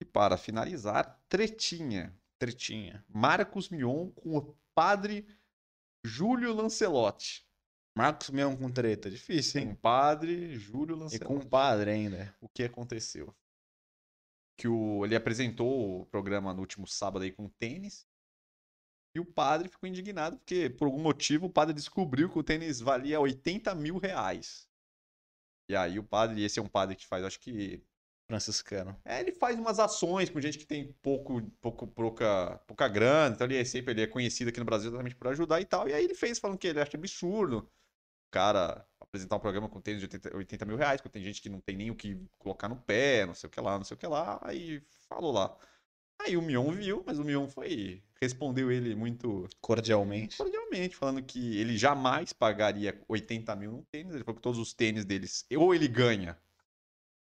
E 0.00 0.04
para 0.04 0.36
finalizar, 0.36 1.22
tretinha. 1.28 2.14
Tretinha. 2.38 3.04
Marcos 3.08 3.68
Mion 3.68 4.10
com 4.10 4.36
o 4.36 4.56
padre 4.74 5.26
Júlio 6.04 6.52
Lancelotti. 6.54 7.46
Marcos 7.96 8.30
Mion 8.30 8.56
com 8.56 8.70
treta, 8.72 9.08
difícil, 9.08 9.60
Com 9.60 9.68
hein? 9.68 9.72
o 9.72 9.76
padre 9.76 10.58
Júlio 10.58 10.96
E 10.96 10.98
Lancelotti. 10.98 11.24
com 11.26 11.36
o 11.36 11.48
padre 11.48 11.90
ainda. 11.92 12.36
O 12.40 12.48
que 12.48 12.64
aconteceu? 12.64 13.34
Que 14.58 14.66
o, 14.68 15.04
ele 15.04 15.14
apresentou 15.16 16.02
o 16.02 16.06
programa 16.06 16.52
no 16.52 16.60
último 16.60 16.86
sábado 16.86 17.22
aí 17.22 17.32
com 17.32 17.48
tênis. 17.48 18.06
E 19.16 19.20
o 19.20 19.24
padre 19.24 19.68
ficou 19.68 19.88
indignado 19.88 20.36
porque, 20.38 20.68
por 20.68 20.86
algum 20.86 21.00
motivo, 21.00 21.46
o 21.46 21.50
padre 21.50 21.72
descobriu 21.72 22.28
que 22.28 22.38
o 22.38 22.42
tênis 22.42 22.80
valia 22.80 23.20
80 23.20 23.72
mil 23.76 23.96
reais. 23.98 24.68
E 25.70 25.76
aí 25.76 25.98
o 26.00 26.04
padre, 26.04 26.42
esse 26.42 26.58
é 26.58 26.62
um 26.62 26.68
padre 26.68 26.96
que 26.96 27.06
faz, 27.06 27.24
acho 27.24 27.38
que 27.38 27.80
Franciscano. 28.34 28.96
É, 29.04 29.20
ele 29.20 29.32
faz 29.32 29.58
umas 29.58 29.78
ações 29.78 30.30
com 30.30 30.40
gente 30.40 30.58
que 30.58 30.66
tem 30.66 30.92
pouco, 31.02 31.42
pouco, 31.60 31.86
pouca, 31.86 32.60
pouca 32.66 32.88
grana, 32.88 33.34
então 33.34 33.46
ele 33.46 33.56
é 33.56 33.64
sempre 33.64 33.92
ele 33.92 34.02
é 34.02 34.06
conhecido 34.06 34.48
aqui 34.48 34.58
no 34.58 34.66
Brasil 34.66 34.88
exatamente 34.88 35.14
por 35.16 35.28
ajudar 35.28 35.60
e 35.60 35.64
tal. 35.64 35.88
E 35.88 35.92
aí 35.92 36.04
ele 36.04 36.14
fez 36.14 36.38
falando 36.38 36.58
que 36.58 36.66
ele 36.66 36.80
acha 36.80 36.96
absurdo 36.96 37.58
o 37.58 38.30
cara 38.30 38.86
apresentar 39.00 39.36
um 39.36 39.40
programa 39.40 39.68
com 39.68 39.80
tênis 39.80 40.00
de 40.00 40.06
80, 40.06 40.36
80 40.36 40.64
mil 40.64 40.76
reais, 40.76 41.00
porque 41.00 41.12
tem 41.12 41.22
gente 41.22 41.40
que 41.40 41.48
não 41.48 41.60
tem 41.60 41.76
nem 41.76 41.90
o 41.90 41.94
que 41.94 42.18
colocar 42.38 42.68
no 42.68 42.76
pé, 42.76 43.24
não 43.24 43.34
sei 43.34 43.46
o 43.46 43.50
que 43.50 43.60
lá, 43.60 43.76
não 43.78 43.84
sei 43.84 43.94
o 43.94 43.98
que 43.98 44.06
lá. 44.06 44.40
Aí 44.42 44.82
falou 45.08 45.32
lá. 45.32 45.56
Aí 46.20 46.36
o 46.36 46.42
Mion 46.42 46.70
viu, 46.72 47.02
mas 47.06 47.18
o 47.18 47.24
Mion 47.24 47.46
foi. 47.48 48.02
Respondeu 48.20 48.70
ele 48.72 48.94
muito 48.94 49.48
Cordialmente. 49.60 50.36
cordialmente, 50.38 50.96
falando 50.96 51.22
que 51.22 51.58
ele 51.58 51.76
jamais 51.76 52.32
pagaria 52.32 52.98
80 53.08 53.54
mil 53.56 53.72
num 53.72 53.82
tênis. 53.82 54.14
Ele 54.14 54.24
falou 54.24 54.36
que 54.36 54.42
todos 54.42 54.58
os 54.58 54.72
tênis 54.72 55.04
deles, 55.04 55.44
ou 55.56 55.74
ele 55.74 55.86
ganha, 55.86 56.38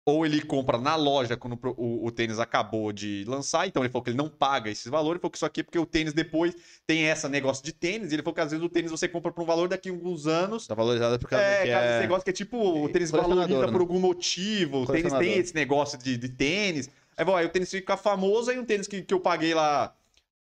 ou 0.08 0.24
ele 0.24 0.40
compra 0.40 0.78
na 0.78 0.96
loja 0.96 1.36
quando 1.36 1.58
o, 1.76 2.06
o 2.06 2.10
tênis 2.10 2.38
acabou 2.38 2.92
de 2.94 3.24
lançar. 3.28 3.66
Então 3.68 3.82
ele 3.82 3.90
falou 3.92 4.02
que 4.02 4.08
ele 4.08 4.16
não 4.16 4.26
paga 4.30 4.70
esses 4.70 4.86
valores. 4.86 5.16
Ele 5.16 5.20
falou 5.20 5.30
que 5.30 5.36
isso 5.36 5.44
aqui 5.44 5.60
é 5.60 5.62
porque 5.62 5.78
o 5.78 5.84
tênis 5.84 6.14
depois 6.14 6.54
tem 6.86 7.04
esse 7.08 7.28
negócio 7.28 7.62
de 7.62 7.74
tênis. 7.74 8.10
E 8.10 8.14
ele 8.14 8.22
falou 8.22 8.34
que 8.34 8.40
às 8.40 8.50
vezes 8.50 8.64
o 8.64 8.70
tênis 8.70 8.90
você 8.90 9.06
compra 9.06 9.30
por 9.30 9.42
um 9.42 9.44
valor 9.44 9.68
daqui 9.68 9.90
a 9.90 9.92
alguns 9.92 10.26
anos. 10.26 10.66
Tá 10.66 10.74
valorizado 10.74 11.18
por 11.18 11.28
causa 11.28 11.44
É, 11.44 11.62
que 11.62 11.68
esse 11.68 11.76
é... 11.76 12.00
negócio 12.00 12.24
que 12.24 12.30
é 12.30 12.32
tipo, 12.32 12.56
o 12.56 12.88
tênis 12.88 13.10
valoriza 13.10 13.66
né? 13.66 13.70
por 13.70 13.82
algum 13.82 14.00
motivo. 14.00 14.84
O 14.84 14.86
tênis 14.86 15.12
tem 15.12 15.34
esse 15.36 15.54
negócio 15.54 15.98
de, 15.98 16.16
de 16.16 16.28
tênis. 16.30 16.88
Aí, 17.14 17.24
bom, 17.26 17.36
aí 17.36 17.44
o 17.44 17.50
tênis 17.50 17.70
fica 17.70 17.94
famoso, 17.98 18.50
aí 18.50 18.58
um 18.58 18.64
tênis 18.64 18.86
que, 18.86 19.02
que 19.02 19.12
eu 19.12 19.20
paguei 19.20 19.52
lá 19.52 19.94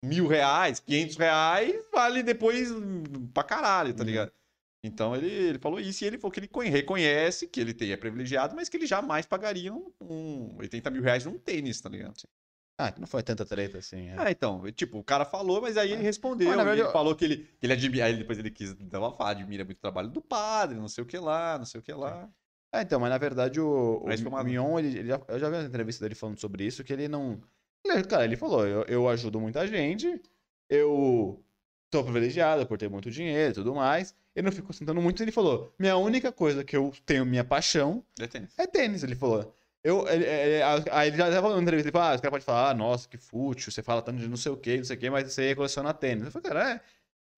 mil 0.02 0.26
reais, 0.26 0.80
quinhentos 0.80 1.16
reais, 1.18 1.74
vale 1.92 2.22
depois 2.22 2.70
pra 3.34 3.42
caralho, 3.42 3.92
tá 3.92 4.02
Uhum. 4.02 4.06
ligado? 4.08 4.32
Então 4.82 5.14
ele, 5.14 5.26
ele 5.28 5.58
falou 5.58 5.78
isso 5.78 6.02
e 6.02 6.06
ele 6.06 6.18
falou 6.18 6.32
que 6.32 6.40
ele 6.40 6.48
conhe- 6.48 6.70
reconhece 6.70 7.46
que 7.46 7.60
ele 7.60 7.74
tem, 7.74 7.92
é 7.92 7.96
privilegiado, 7.96 8.54
mas 8.56 8.68
que 8.68 8.76
ele 8.76 8.86
jamais 8.86 9.26
pagaria 9.26 9.72
um, 9.72 9.92
um 10.00 10.56
80 10.58 10.90
mil 10.90 11.02
reais 11.02 11.24
num 11.26 11.38
tênis, 11.38 11.80
tá 11.80 11.88
ligado? 11.88 12.14
Ah, 12.78 12.90
que 12.90 12.98
não 12.98 13.06
foi 13.06 13.22
tanta 13.22 13.44
treta 13.44 13.76
assim. 13.76 14.08
é. 14.08 14.14
Ah, 14.18 14.30
então, 14.30 14.62
tipo, 14.72 14.98
o 14.98 15.04
cara 15.04 15.26
falou, 15.26 15.60
mas 15.60 15.76
aí 15.76 15.92
ele 15.92 16.02
respondeu. 16.02 16.48
Mas, 16.48 16.56
verdade, 16.56 16.80
ele 16.80 16.88
eu- 16.88 16.92
falou 16.92 17.14
que 17.14 17.26
ele, 17.26 17.36
que 17.60 17.66
ele 17.66 17.74
admira. 17.74 18.06
Aí 18.06 18.16
depois 18.16 18.38
ele 18.38 18.50
quis 18.50 18.74
dar 18.74 19.00
uma 19.00 19.12
fala, 19.12 19.32
admira 19.32 19.66
muito 19.66 19.76
o 19.76 19.80
trabalho 19.82 20.08
do 20.08 20.22
padre, 20.22 20.78
não 20.78 20.88
sei 20.88 21.04
o 21.04 21.06
que 21.06 21.18
lá, 21.18 21.58
não 21.58 21.66
sei 21.66 21.78
o 21.78 21.82
que 21.82 21.92
lá. 21.92 22.26
É, 22.72 22.80
então, 22.80 22.98
mas 22.98 23.10
na 23.10 23.18
verdade 23.18 23.60
o, 23.60 23.98
o 24.02 24.06
Mas 24.06 24.20
foi 24.20 24.30
uma- 24.30 24.42
Mion, 24.42 24.78
ele, 24.78 24.98
ele 24.98 25.08
já- 25.08 25.20
eu 25.28 25.38
já 25.38 25.50
vi 25.50 25.56
uma 25.56 25.64
entrevista 25.64 26.02
dele 26.02 26.14
falando 26.14 26.38
sobre 26.40 26.64
isso, 26.64 26.82
que 26.82 26.92
ele 26.92 27.06
não... 27.06 27.38
ele- 27.84 28.04
cara, 28.04 28.24
ele 28.24 28.36
falou, 28.36 28.66
eu, 28.66 28.82
eu 28.84 29.08
ajudo 29.10 29.38
muita 29.38 29.66
gente, 29.66 30.18
eu 30.70 31.44
sou 31.92 32.04
privilegiado 32.04 32.66
por 32.66 32.78
ter 32.78 32.88
muito 32.88 33.10
dinheiro 33.10 33.50
e 33.50 33.54
tudo 33.54 33.74
mais, 33.74 34.14
ele 34.34 34.44
não 34.46 34.52
ficou 34.52 34.72
sentando 34.72 35.00
muito, 35.02 35.22
ele 35.22 35.32
falou, 35.32 35.72
minha 35.78 35.96
única 35.96 36.30
coisa 36.32 36.62
que 36.64 36.76
eu 36.76 36.92
tenho 37.04 37.26
minha 37.26 37.44
paixão 37.44 38.04
É 38.18 38.26
tênis. 38.26 38.50
é 38.58 38.66
tênis, 38.66 39.02
ele 39.02 39.14
falou. 39.16 39.54
Eu, 39.82 40.06
ele, 40.08 40.24
ele- 40.24 40.62
aí 40.92 41.08
ele 41.08 41.16
já 41.16 41.30
tava 41.30 41.54
na 41.56 41.62
entrevista, 41.62 41.88
ele 41.88 41.92
falou, 41.92 42.08
ah, 42.08 42.14
os 42.14 42.20
caras 42.20 42.30
podem 42.32 42.44
falar, 42.44 42.70
ah, 42.70 42.74
nossa, 42.74 43.08
que 43.08 43.16
fútil, 43.16 43.72
você 43.72 43.82
fala 43.82 44.02
tanto 44.02 44.18
de 44.18 44.28
não 44.28 44.36
sei 44.36 44.52
o 44.52 44.56
que, 44.56 44.76
não 44.76 44.84
sei 44.84 44.96
o 44.96 45.00
que, 45.00 45.08
mas 45.10 45.32
você 45.32 45.54
coleciona 45.54 45.92
tênis. 45.94 46.24
Eu 46.26 46.30
falei, 46.30 46.48
cara, 46.50 46.72
é... 46.74 46.80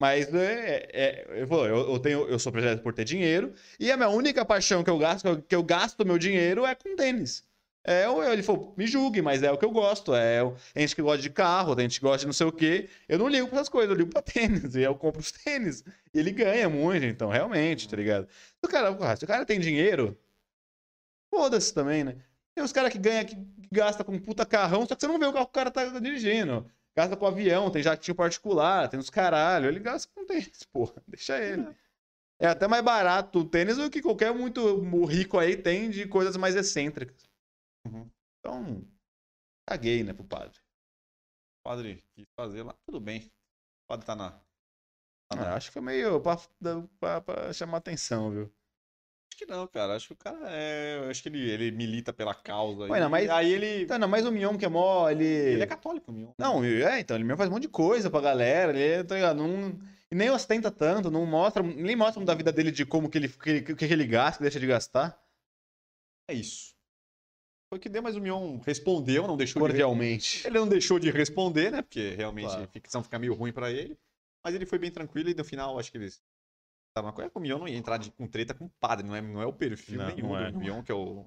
Mas 0.00 0.34
é, 0.34 0.88
é, 0.92 1.26
ele 1.36 1.46
falou, 1.46 1.66
eu, 1.66 1.92
eu, 1.92 1.98
tenho, 2.00 2.28
eu 2.28 2.38
sou 2.38 2.50
privilegiado 2.50 2.82
por 2.82 2.92
ter 2.92 3.05
dinheiro, 3.05 3.55
e 3.78 3.90
a 3.92 3.96
minha 3.96 4.09
única 4.09 4.44
paixão 4.44 4.82
que 4.82 4.90
eu 4.90 4.98
gasto, 4.98 5.22
que 5.22 5.28
eu, 5.28 5.42
que 5.42 5.55
eu 5.55 5.62
gasto 5.62 6.05
meu 6.05 6.18
dinheiro 6.18 6.66
é 6.66 6.74
com 6.74 6.96
tênis. 6.96 7.44
É, 7.84 8.04
ele 8.32 8.44
falou, 8.44 8.72
me 8.76 8.86
julgue, 8.86 9.20
mas 9.20 9.42
é 9.42 9.50
o 9.50 9.58
que 9.58 9.64
eu 9.64 9.70
gosto. 9.70 10.14
É, 10.14 10.40
tem 10.72 10.82
gente 10.82 10.94
que 10.94 11.02
gosta 11.02 11.20
de 11.20 11.30
carro, 11.30 11.74
tem 11.74 11.84
gente 11.88 11.98
que 11.98 12.06
gosta 12.06 12.18
de 12.18 12.26
não 12.26 12.32
sei 12.32 12.46
o 12.46 12.52
quê. 12.52 12.88
Eu 13.08 13.18
não 13.18 13.28
ligo 13.28 13.48
pra 13.48 13.56
essas 13.58 13.68
coisas, 13.68 13.90
eu 13.90 13.96
ligo 13.96 14.10
pra 14.10 14.22
tênis. 14.22 14.74
E 14.76 14.82
eu 14.82 14.94
compro 14.94 15.20
os 15.20 15.32
tênis. 15.32 15.84
E 16.14 16.18
ele 16.18 16.30
ganha 16.30 16.68
muito, 16.68 17.04
então, 17.04 17.28
realmente, 17.28 17.88
tá 17.88 17.96
ligado? 17.96 18.28
O 18.62 18.68
cara, 18.68 18.94
porra, 18.94 19.16
se 19.16 19.24
o 19.24 19.26
cara 19.28 19.44
tem 19.44 19.58
dinheiro, 19.58 20.16
foda-se 21.28 21.74
também, 21.74 22.04
né? 22.04 22.16
Tem 22.54 22.62
os 22.62 22.72
caras 22.72 22.92
que 22.92 22.98
ganham, 22.98 23.24
que 23.24 23.36
gasta 23.72 24.04
com 24.04 24.12
um 24.12 24.18
puta 24.20 24.46
carrão, 24.46 24.86
só 24.86 24.94
que 24.94 25.00
você 25.00 25.06
não 25.08 25.18
vê 25.18 25.26
o 25.26 25.32
carro 25.32 25.46
que 25.46 25.50
o 25.50 25.54
cara 25.54 25.70
tá 25.70 25.98
dirigindo. 25.98 26.70
Gasta 26.94 27.16
com 27.16 27.26
avião, 27.26 27.70
tem 27.70 27.82
jatinho 27.82 28.14
particular, 28.14 28.88
tem 28.88 29.00
os 29.00 29.10
caralho. 29.10 29.66
Ele 29.66 29.80
gasta 29.80 30.08
com 30.14 30.26
tênis, 30.26 30.62
porra. 30.72 31.02
Deixa 31.08 31.38
ele. 31.42 31.66
É 32.38 32.46
até 32.46 32.68
mais 32.68 32.84
barato 32.84 33.40
o 33.40 33.44
tênis 33.44 33.76
do 33.76 33.90
que 33.90 34.02
qualquer 34.02 34.32
muito 34.34 34.80
rico 35.06 35.38
aí 35.38 35.56
tem 35.56 35.88
de 35.90 36.06
coisas 36.06 36.36
mais 36.36 36.54
excêntricas. 36.54 37.31
Uhum. 37.86 38.10
Então, 38.40 38.84
caguei, 39.68 40.02
né, 40.02 40.12
pro 40.12 40.24
padre. 40.24 40.58
O 41.60 41.68
padre 41.68 42.02
quis 42.14 42.26
fazer 42.36 42.62
lá. 42.62 42.74
Tudo 42.86 43.00
bem. 43.00 43.20
O 43.84 43.88
padre 43.88 44.06
tá 44.06 44.16
na. 44.16 44.30
Tá 45.28 45.36
na... 45.36 45.52
Ah, 45.52 45.54
acho 45.56 45.68
que 45.68 45.72
foi 45.74 45.82
meio 45.82 46.20
pra, 46.20 46.36
pra- 47.00 47.20
pra 47.20 47.52
chamar 47.52 47.78
atenção, 47.78 48.30
viu? 48.30 48.52
Acho 49.32 49.38
que 49.38 49.46
não, 49.46 49.66
cara. 49.66 49.96
Acho 49.96 50.08
que 50.08 50.12
o 50.12 50.16
cara 50.16 50.38
é. 50.50 51.08
Acho 51.08 51.22
que 51.22 51.28
ele, 51.28 51.50
ele 51.50 51.70
milita 51.70 52.12
pela 52.12 52.34
causa. 52.34 52.82
Ué, 52.86 53.00
não, 53.00 53.08
mas- 53.08 53.30
aí 53.30 53.52
ele. 53.52 53.82
Então, 53.84 53.98
não, 53.98 54.08
mas 54.08 54.26
o 54.26 54.32
Mion 54.32 54.58
que 54.58 54.64
é 54.64 54.68
mó, 54.68 55.08
ele... 55.08 55.24
Ele 55.24 55.62
é 55.62 55.66
católico, 55.66 56.12
Mion. 56.12 56.32
Não, 56.38 56.62
é, 56.64 57.00
então, 57.00 57.16
ele 57.16 57.24
mesmo 57.24 57.38
faz 57.38 57.48
um 57.48 57.52
monte 57.54 57.62
de 57.62 57.68
coisa 57.68 58.10
pra 58.10 58.20
galera, 58.20 58.76
ele, 58.78 59.04
tá 59.04 59.14
ligado? 59.14 59.36
Não, 59.38 59.78
e 60.10 60.14
nem 60.14 60.28
ostenta 60.30 60.70
tanto, 60.70 61.10
não 61.10 61.24
mostra, 61.24 61.62
nem 61.62 61.96
mostra 61.96 62.22
da 62.24 62.34
vida 62.34 62.52
dele 62.52 62.70
de 62.70 62.84
como 62.84 63.08
que 63.08 63.16
ele, 63.18 63.28
que, 63.28 63.48
ele- 63.50 63.62
que, 63.62 63.74
que 63.74 63.84
ele 63.86 64.06
gasta, 64.06 64.38
que 64.38 64.42
deixa 64.42 64.60
de 64.60 64.66
gastar, 64.66 65.18
É 66.28 66.34
isso. 66.34 66.71
Foi 67.72 67.78
o 67.78 67.80
que 67.80 67.88
deu, 67.88 68.02
mas 68.02 68.14
o 68.16 68.20
Mion 68.20 68.58
respondeu, 68.66 69.26
não 69.26 69.34
deixou 69.34 69.62
de. 69.62 69.68
cordialmente. 69.68 70.46
Ele 70.46 70.58
não 70.58 70.68
deixou 70.68 70.98
de 70.98 71.10
responder, 71.10 71.72
né? 71.72 71.80
Porque 71.80 72.10
realmente 72.10 72.48
Claro. 72.48 72.64
a 72.64 72.66
ficção 72.66 73.02
fica 73.02 73.18
meio 73.18 73.32
ruim 73.32 73.50
pra 73.50 73.70
ele. 73.70 73.98
Mas 74.44 74.54
ele 74.54 74.66
foi 74.66 74.78
bem 74.78 74.90
tranquilo 74.90 75.30
e 75.30 75.34
no 75.34 75.42
final 75.42 75.78
acho 75.78 75.90
que 75.90 75.96
eles. 75.96 76.22
Tava 76.94 77.06
uma 77.06 77.14
coisa 77.14 77.30
que 77.30 77.38
o 77.38 77.40
Mion 77.40 77.58
não 77.58 77.66
ia 77.66 77.78
entrar 77.78 77.96
de- 77.96 78.10
com 78.10 78.26
treta 78.26 78.52
com 78.52 78.66
o 78.66 78.70
padre, 78.78 79.06
não 79.06 79.16
é, 79.16 79.22
não 79.22 79.40
é 79.40 79.46
o 79.46 79.52
perfil 79.54 79.96
Não, 79.96 80.06
nenhum 80.08 80.28
não 80.28 80.38
é, 80.38 80.50
do 80.52 80.58
é. 80.58 80.60
Mion, 80.60 80.82
que 80.82 80.92
é 80.92 80.94
o 80.94 81.24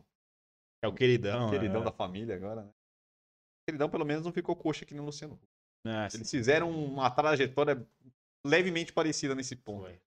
É 0.83 0.87
o 0.87 0.93
queridão, 0.93 1.49
queridão 1.49 1.79
né? 1.79 1.85
da 1.85 1.91
família 1.91 2.35
agora, 2.35 2.61
né? 2.61 2.69
O 2.69 3.65
queridão 3.67 3.89
pelo 3.89 4.05
menos 4.05 4.23
não 4.23 4.31
ficou 4.31 4.55
coxa 4.55 4.85
aqui 4.85 4.93
no 4.93 5.03
Luciano. 5.03 5.33
Huck. 5.33 5.43
Ah. 5.87 6.07
Eles 6.13 6.29
fizeram 6.29 6.69
uma 6.69 7.09
trajetória 7.09 7.83
levemente 8.45 8.93
parecida 8.93 9.33
nesse 9.33 9.55
ponto. 9.55 9.85
Foi. 9.85 9.99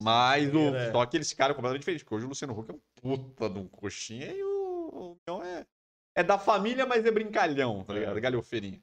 Mas 0.00 0.54
o, 0.54 0.72
É. 0.76 0.92
só 0.92 1.04
que 1.04 1.16
eles 1.16 1.28
ficaram 1.30 1.52
completamente 1.56 1.80
diferentes, 1.80 2.04
porque 2.04 2.14
hoje 2.14 2.26
o 2.26 2.28
Luciano 2.28 2.56
Huck 2.56 2.70
é 2.70 2.74
um 2.74 2.80
puta 2.94 3.50
de 3.50 3.58
um 3.58 3.66
coxinha 3.66 4.32
e 4.32 4.40
o, 4.44 4.50
o 4.92 5.16
Mion 5.28 5.42
é, 5.42 5.66
é 6.14 6.22
da 6.22 6.38
família, 6.38 6.86
mas 6.86 7.04
é 7.04 7.10
brincalhão, 7.10 7.84
tá 7.84 7.94
ligado? 7.94 8.18
É. 8.18 8.20
Galhofeirinho. 8.20 8.80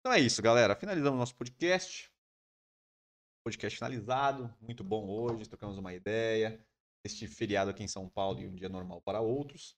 Então 0.00 0.12
é 0.12 0.20
isso, 0.20 0.42
galera. 0.42 0.74
Finalizamos 0.76 1.18
nosso 1.18 1.34
podcast. 1.34 2.10
podcast 3.44 3.78
finalizado. 3.78 4.54
Muito 4.60 4.84
bom 4.84 5.08
hoje, 5.08 5.48
trocamos 5.48 5.78
uma 5.78 5.94
ideia. 5.94 6.64
Este 7.04 7.26
feriado 7.26 7.70
aqui 7.70 7.82
em 7.82 7.88
São 7.88 8.08
Paulo 8.08 8.40
e 8.40 8.46
um 8.46 8.54
dia 8.54 8.68
normal 8.68 9.00
para 9.02 9.20
outros. 9.20 9.76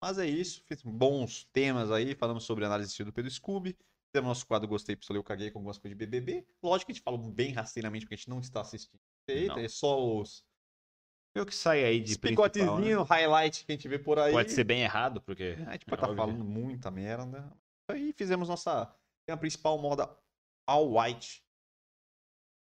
Mas 0.00 0.18
é 0.18 0.26
isso, 0.26 0.62
fiz 0.64 0.80
bons 0.82 1.44
temas 1.52 1.90
aí, 1.90 2.14
falamos 2.14 2.44
sobre 2.44 2.64
análise 2.64 2.88
de 2.88 2.92
estilo 2.92 3.12
pelo 3.12 3.28
Scooby. 3.28 3.76
Fizemos 4.10 4.28
nosso 4.28 4.46
quadro 4.46 4.68
Gostei, 4.68 4.94
Pistolei, 4.94 5.18
eu 5.18 5.24
caguei 5.24 5.50
com 5.50 5.58
algumas 5.58 5.76
coisas 5.76 5.98
de 5.98 6.06
BBB. 6.06 6.46
Lógico 6.62 6.86
que 6.86 6.92
a 6.92 6.94
gente 6.94 7.02
falou 7.02 7.18
bem 7.18 7.52
rasteiramente, 7.52 8.04
porque 8.04 8.14
a 8.14 8.16
gente 8.16 8.30
não 8.30 8.38
está 8.38 8.60
assistindo. 8.60 9.00
Eita, 9.28 9.56
Não. 9.56 9.62
é 9.62 9.68
só 9.68 10.00
os 10.00 10.44
É 11.34 11.40
o 11.40 11.46
que 11.46 11.54
sai 11.54 11.84
aí 11.84 12.00
de 12.00 12.12
os 12.12 12.16
principal, 12.16 12.50
picotezinhos, 12.50 13.08
highlight 13.08 13.64
que 13.64 13.72
a 13.72 13.74
gente 13.74 13.86
vê 13.88 13.98
por 13.98 14.16
né? 14.16 14.24
aí. 14.24 14.32
Pode 14.32 14.50
ser 14.50 14.64
bem 14.64 14.82
errado, 14.82 15.20
porque... 15.20 15.54
A 15.66 15.72
gente 15.72 15.82
é 15.86 15.90
pode 15.90 15.94
estar 15.94 16.08
óbvio. 16.08 16.16
falando 16.16 16.44
muita 16.44 16.90
merda. 16.90 17.52
Aí 17.90 18.12
fizemos 18.12 18.48
nossa. 18.48 18.86
Tem 19.26 19.34
a 19.34 19.36
principal 19.36 19.78
moda 19.78 20.10
All 20.66 20.98
White. 20.98 21.42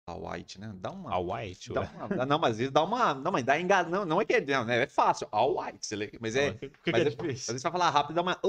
All 0.08 0.30
White, 0.30 0.60
né? 0.60 0.72
Dá 0.76 0.92
uma. 0.92 1.12
A 1.14 1.20
White, 1.20 1.72
Dá 1.74 1.82
ué. 1.82 1.90
uma 2.16 2.26
não, 2.26 2.38
mas 2.40 2.52
às 2.52 2.58
vezes 2.58 2.74
dá 2.74 2.84
uma. 2.84 3.14
Não, 3.14 3.32
mas 3.32 3.44
dá 3.44 3.60
engan... 3.60 3.84
não, 3.84 4.04
não 4.06 4.20
é 4.22 4.26
que 4.26 4.34
é. 4.34 4.42
Não, 4.42 4.66
né? 4.66 4.84
é 4.84 4.88
fácil. 4.88 5.28
All 5.32 5.58
White. 5.60 5.88
Mas 6.20 6.36
é. 6.36 6.54
Que, 6.54 6.70
que 6.70 6.92
mas 6.92 7.02
é 7.02 7.08
é- 7.08 7.10
difícil? 7.10 7.30
Às 7.32 7.48
vezes 7.48 7.64
vai 7.64 7.72
falar 7.72 7.90
rápido, 7.90 8.16
dá 8.16 8.22
uma. 8.22 8.40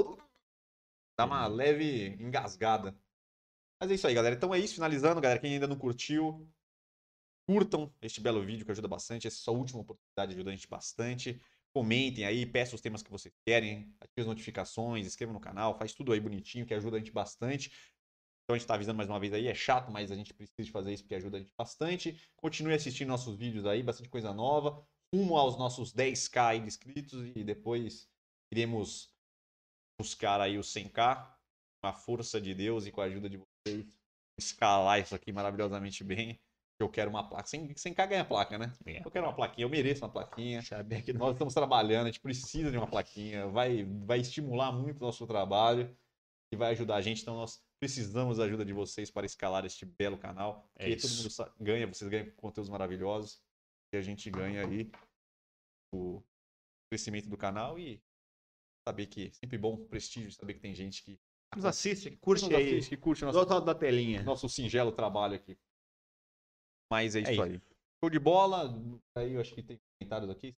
Dá 1.17 1.25
uma 1.25 1.47
Uhum. 1.47 1.55
leve 1.55 2.07
engasgada. 2.19 2.93
Mas 3.81 3.89
é 3.91 3.93
isso 3.95 4.05
aí, 4.07 4.13
galera. 4.13 4.35
Então 4.35 4.53
é 4.53 4.59
isso. 4.59 4.75
Finalizando, 4.75 5.21
galera. 5.21 5.39
Quem 5.39 5.53
ainda 5.53 5.67
não 5.67 5.77
curtiu, 5.77 6.45
curtam 7.47 7.93
este 8.01 8.19
belo 8.19 8.43
vídeo 8.43 8.65
que 8.65 8.71
ajuda 8.71 8.87
bastante. 8.87 9.27
Essa 9.27 9.37
é 9.37 9.39
a 9.39 9.43
sua 9.43 9.53
última 9.53 9.81
oportunidade 9.81 10.33
ajuda 10.33 10.49
a 10.49 10.53
gente 10.53 10.67
bastante. 10.67 11.39
Comentem 11.73 12.25
aí, 12.25 12.45
peçam 12.45 12.75
os 12.75 12.81
temas 12.81 13.03
que 13.03 13.11
vocês 13.11 13.33
querem, 13.45 13.93
ativem 13.99 14.21
as 14.21 14.27
notificações, 14.27 15.05
inscrevam 15.05 15.33
no 15.33 15.39
canal, 15.39 15.77
faz 15.77 15.93
tudo 15.93 16.13
aí 16.13 16.19
bonitinho, 16.19 16.65
que 16.65 16.73
ajuda 16.73 16.95
a 16.95 16.99
gente 16.99 17.11
bastante. 17.11 17.69
Então 18.43 18.55
a 18.55 18.57
gente 18.57 18.67
tá 18.67 18.75
avisando 18.75 18.97
mais 18.97 19.09
uma 19.09 19.19
vez 19.19 19.33
aí, 19.33 19.47
é 19.47 19.55
chato, 19.55 19.91
mas 19.91 20.11
a 20.11 20.15
gente 20.15 20.33
precisa 20.33 20.63
de 20.63 20.71
fazer 20.71 20.93
isso 20.93 21.03
porque 21.03 21.15
ajuda 21.15 21.37
a 21.37 21.39
gente 21.39 21.53
bastante. 21.57 22.19
Continue 22.37 22.73
assistindo 22.73 23.09
nossos 23.09 23.35
vídeos 23.35 23.65
aí, 23.65 23.83
bastante 23.83 24.07
coisa 24.07 24.33
nova. 24.33 24.85
Rumo 25.13 25.35
aos 25.37 25.57
nossos 25.57 25.93
10k 25.93 26.41
aí 26.41 26.59
de 26.59 26.67
inscritos 26.67 27.25
e 27.35 27.43
depois 27.43 28.07
iremos 28.51 29.13
buscar 29.99 30.39
aí 30.39 30.57
os 30.57 30.67
100k 30.73 31.27
com 31.81 31.87
a 31.87 31.93
força 31.93 32.39
de 32.39 32.53
Deus 32.53 32.85
e 32.85 32.91
com 32.91 33.01
a 33.01 33.05
ajuda 33.05 33.29
de 33.29 33.37
vocês 33.37 33.99
escalar 34.37 34.99
isso 34.99 35.15
aqui 35.15 35.31
maravilhosamente 35.31 36.03
bem. 36.03 36.39
Eu 36.77 36.89
quero 36.89 37.09
uma 37.09 37.27
placa. 37.27 37.47
100, 37.47 37.73
100k 37.73 38.07
ganha 38.07 38.25
placa, 38.25 38.57
né? 38.57 38.73
É. 38.85 38.99
Eu 39.05 39.09
quero 39.09 39.25
uma 39.25 39.33
plaquinha, 39.33 39.65
eu 39.65 39.69
mereço 39.69 40.03
uma 40.03 40.11
plaquinha. 40.11 40.61
Nós 41.17 41.31
estamos 41.31 41.53
trabalhando, 41.53 42.03
a 42.07 42.11
gente 42.11 42.19
precisa 42.19 42.69
de 42.69 42.77
uma 42.77 42.87
plaquinha, 42.87 43.47
vai, 43.47 43.83
vai 43.83 44.19
estimular 44.19 44.71
muito 44.71 44.97
o 44.97 45.05
nosso 45.05 45.25
trabalho 45.25 45.95
e 46.51 46.55
vai 46.57 46.71
ajudar 46.73 46.95
a 46.97 47.01
gente. 47.01 47.21
Então 47.21 47.35
nós 47.35 47.63
precisamos 47.79 48.37
da 48.37 48.43
ajuda 48.43 48.65
de 48.65 48.73
vocês 48.73 49.09
para 49.09 49.25
escalar 49.25 49.65
este 49.65 49.85
belo 49.85 50.17
canal. 50.17 50.69
É 50.75 50.89
que 50.89 50.97
todo 50.97 51.11
mundo 51.11 51.53
ganha, 51.61 51.87
vocês 51.87 52.09
ganham 52.09 52.29
conteúdos 52.35 52.69
maravilhosos 52.69 53.41
e 53.93 53.97
a 53.97 54.01
gente 54.01 54.29
ganha 54.29 54.67
aí 54.67 54.91
o 55.93 56.21
crescimento 56.89 57.29
do 57.29 57.37
canal 57.37 57.79
e 57.79 58.01
saber 58.87 59.05
que 59.07 59.27
é 59.27 59.31
sempre 59.31 59.57
bom, 59.57 59.77
prestígio, 59.85 60.31
saber 60.31 60.55
que 60.55 60.59
tem 60.59 60.75
gente 60.75 61.03
que 61.03 61.17
nos 61.55 61.65
assiste, 61.65 62.11
que 62.11 62.17
curte 62.17 62.41
curte 62.43 62.55
aí. 62.55 62.81
que 62.85 62.97
curte 62.97 63.21
Do 63.21 63.27
nosso, 63.27 63.39
outro 63.39 63.53
lado 63.55 63.65
da 63.65 63.73
telinha. 63.73 64.23
nosso 64.23 64.49
singelo 64.49 64.91
trabalho 64.91 65.35
aqui. 65.35 65.57
Mas 66.91 67.15
é 67.15 67.21
isso 67.21 67.41
É 67.41 67.43
aí. 67.45 67.61
Show 68.03 68.09
de 68.09 68.19
bola. 68.19 68.69
Aí 69.17 69.33
eu 69.33 69.41
acho 69.41 69.53
que 69.53 69.63
tem 69.63 69.79
comentários 69.99 70.29
aqui. 70.29 70.55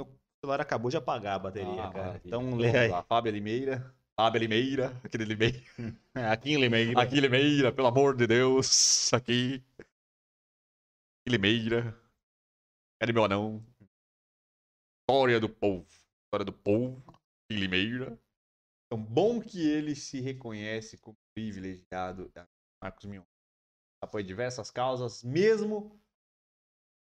O 0.00 0.06
celular 0.44 0.60
acabou 0.60 0.90
de 0.90 0.96
apagar 0.96 1.36
a 1.36 1.38
bateria, 1.38 1.72
Ah, 1.84 1.92
cara. 1.92 2.04
maravilha. 2.06 2.22
Então 2.28 2.56
lê 2.56 2.76
aí. 2.76 2.88
lá, 2.90 3.02
Fábio 3.04 3.32
Limeira. 3.32 3.94
Fábio 4.18 4.40
Limeira. 4.40 4.90
Aquele 5.04 5.24
Limeira. 5.24 5.58
É, 6.16 6.26
Aqui 6.28 6.50
em 6.52 6.56
Limeira. 6.60 7.00
Aqui 7.00 7.20
Limeira, 7.20 7.72
pelo 7.72 7.86
amor 7.88 8.16
de 8.16 8.26
Deus. 8.26 9.12
Aqui. 9.12 9.62
Limeira. 11.28 11.96
Cadê 13.00 13.12
meu 13.12 13.24
anão? 13.24 13.64
História 15.02 15.38
do 15.40 15.48
povo. 15.48 15.86
História 16.24 16.44
do 16.44 16.52
povo. 16.52 17.02
Em 17.50 17.56
Limeira. 17.56 18.18
Então, 18.86 19.02
bom 19.02 19.40
que 19.40 19.60
ele 19.68 19.94
se 19.94 20.20
reconhece 20.20 20.98
como 20.98 21.16
privilegiado. 21.34 22.30
é 22.34 22.46
Marcos 22.82 23.04
Mion. 23.06 23.22
Apoia 24.02 24.24
diversas 24.24 24.68
causas, 24.70 25.22
mesmo 25.22 25.96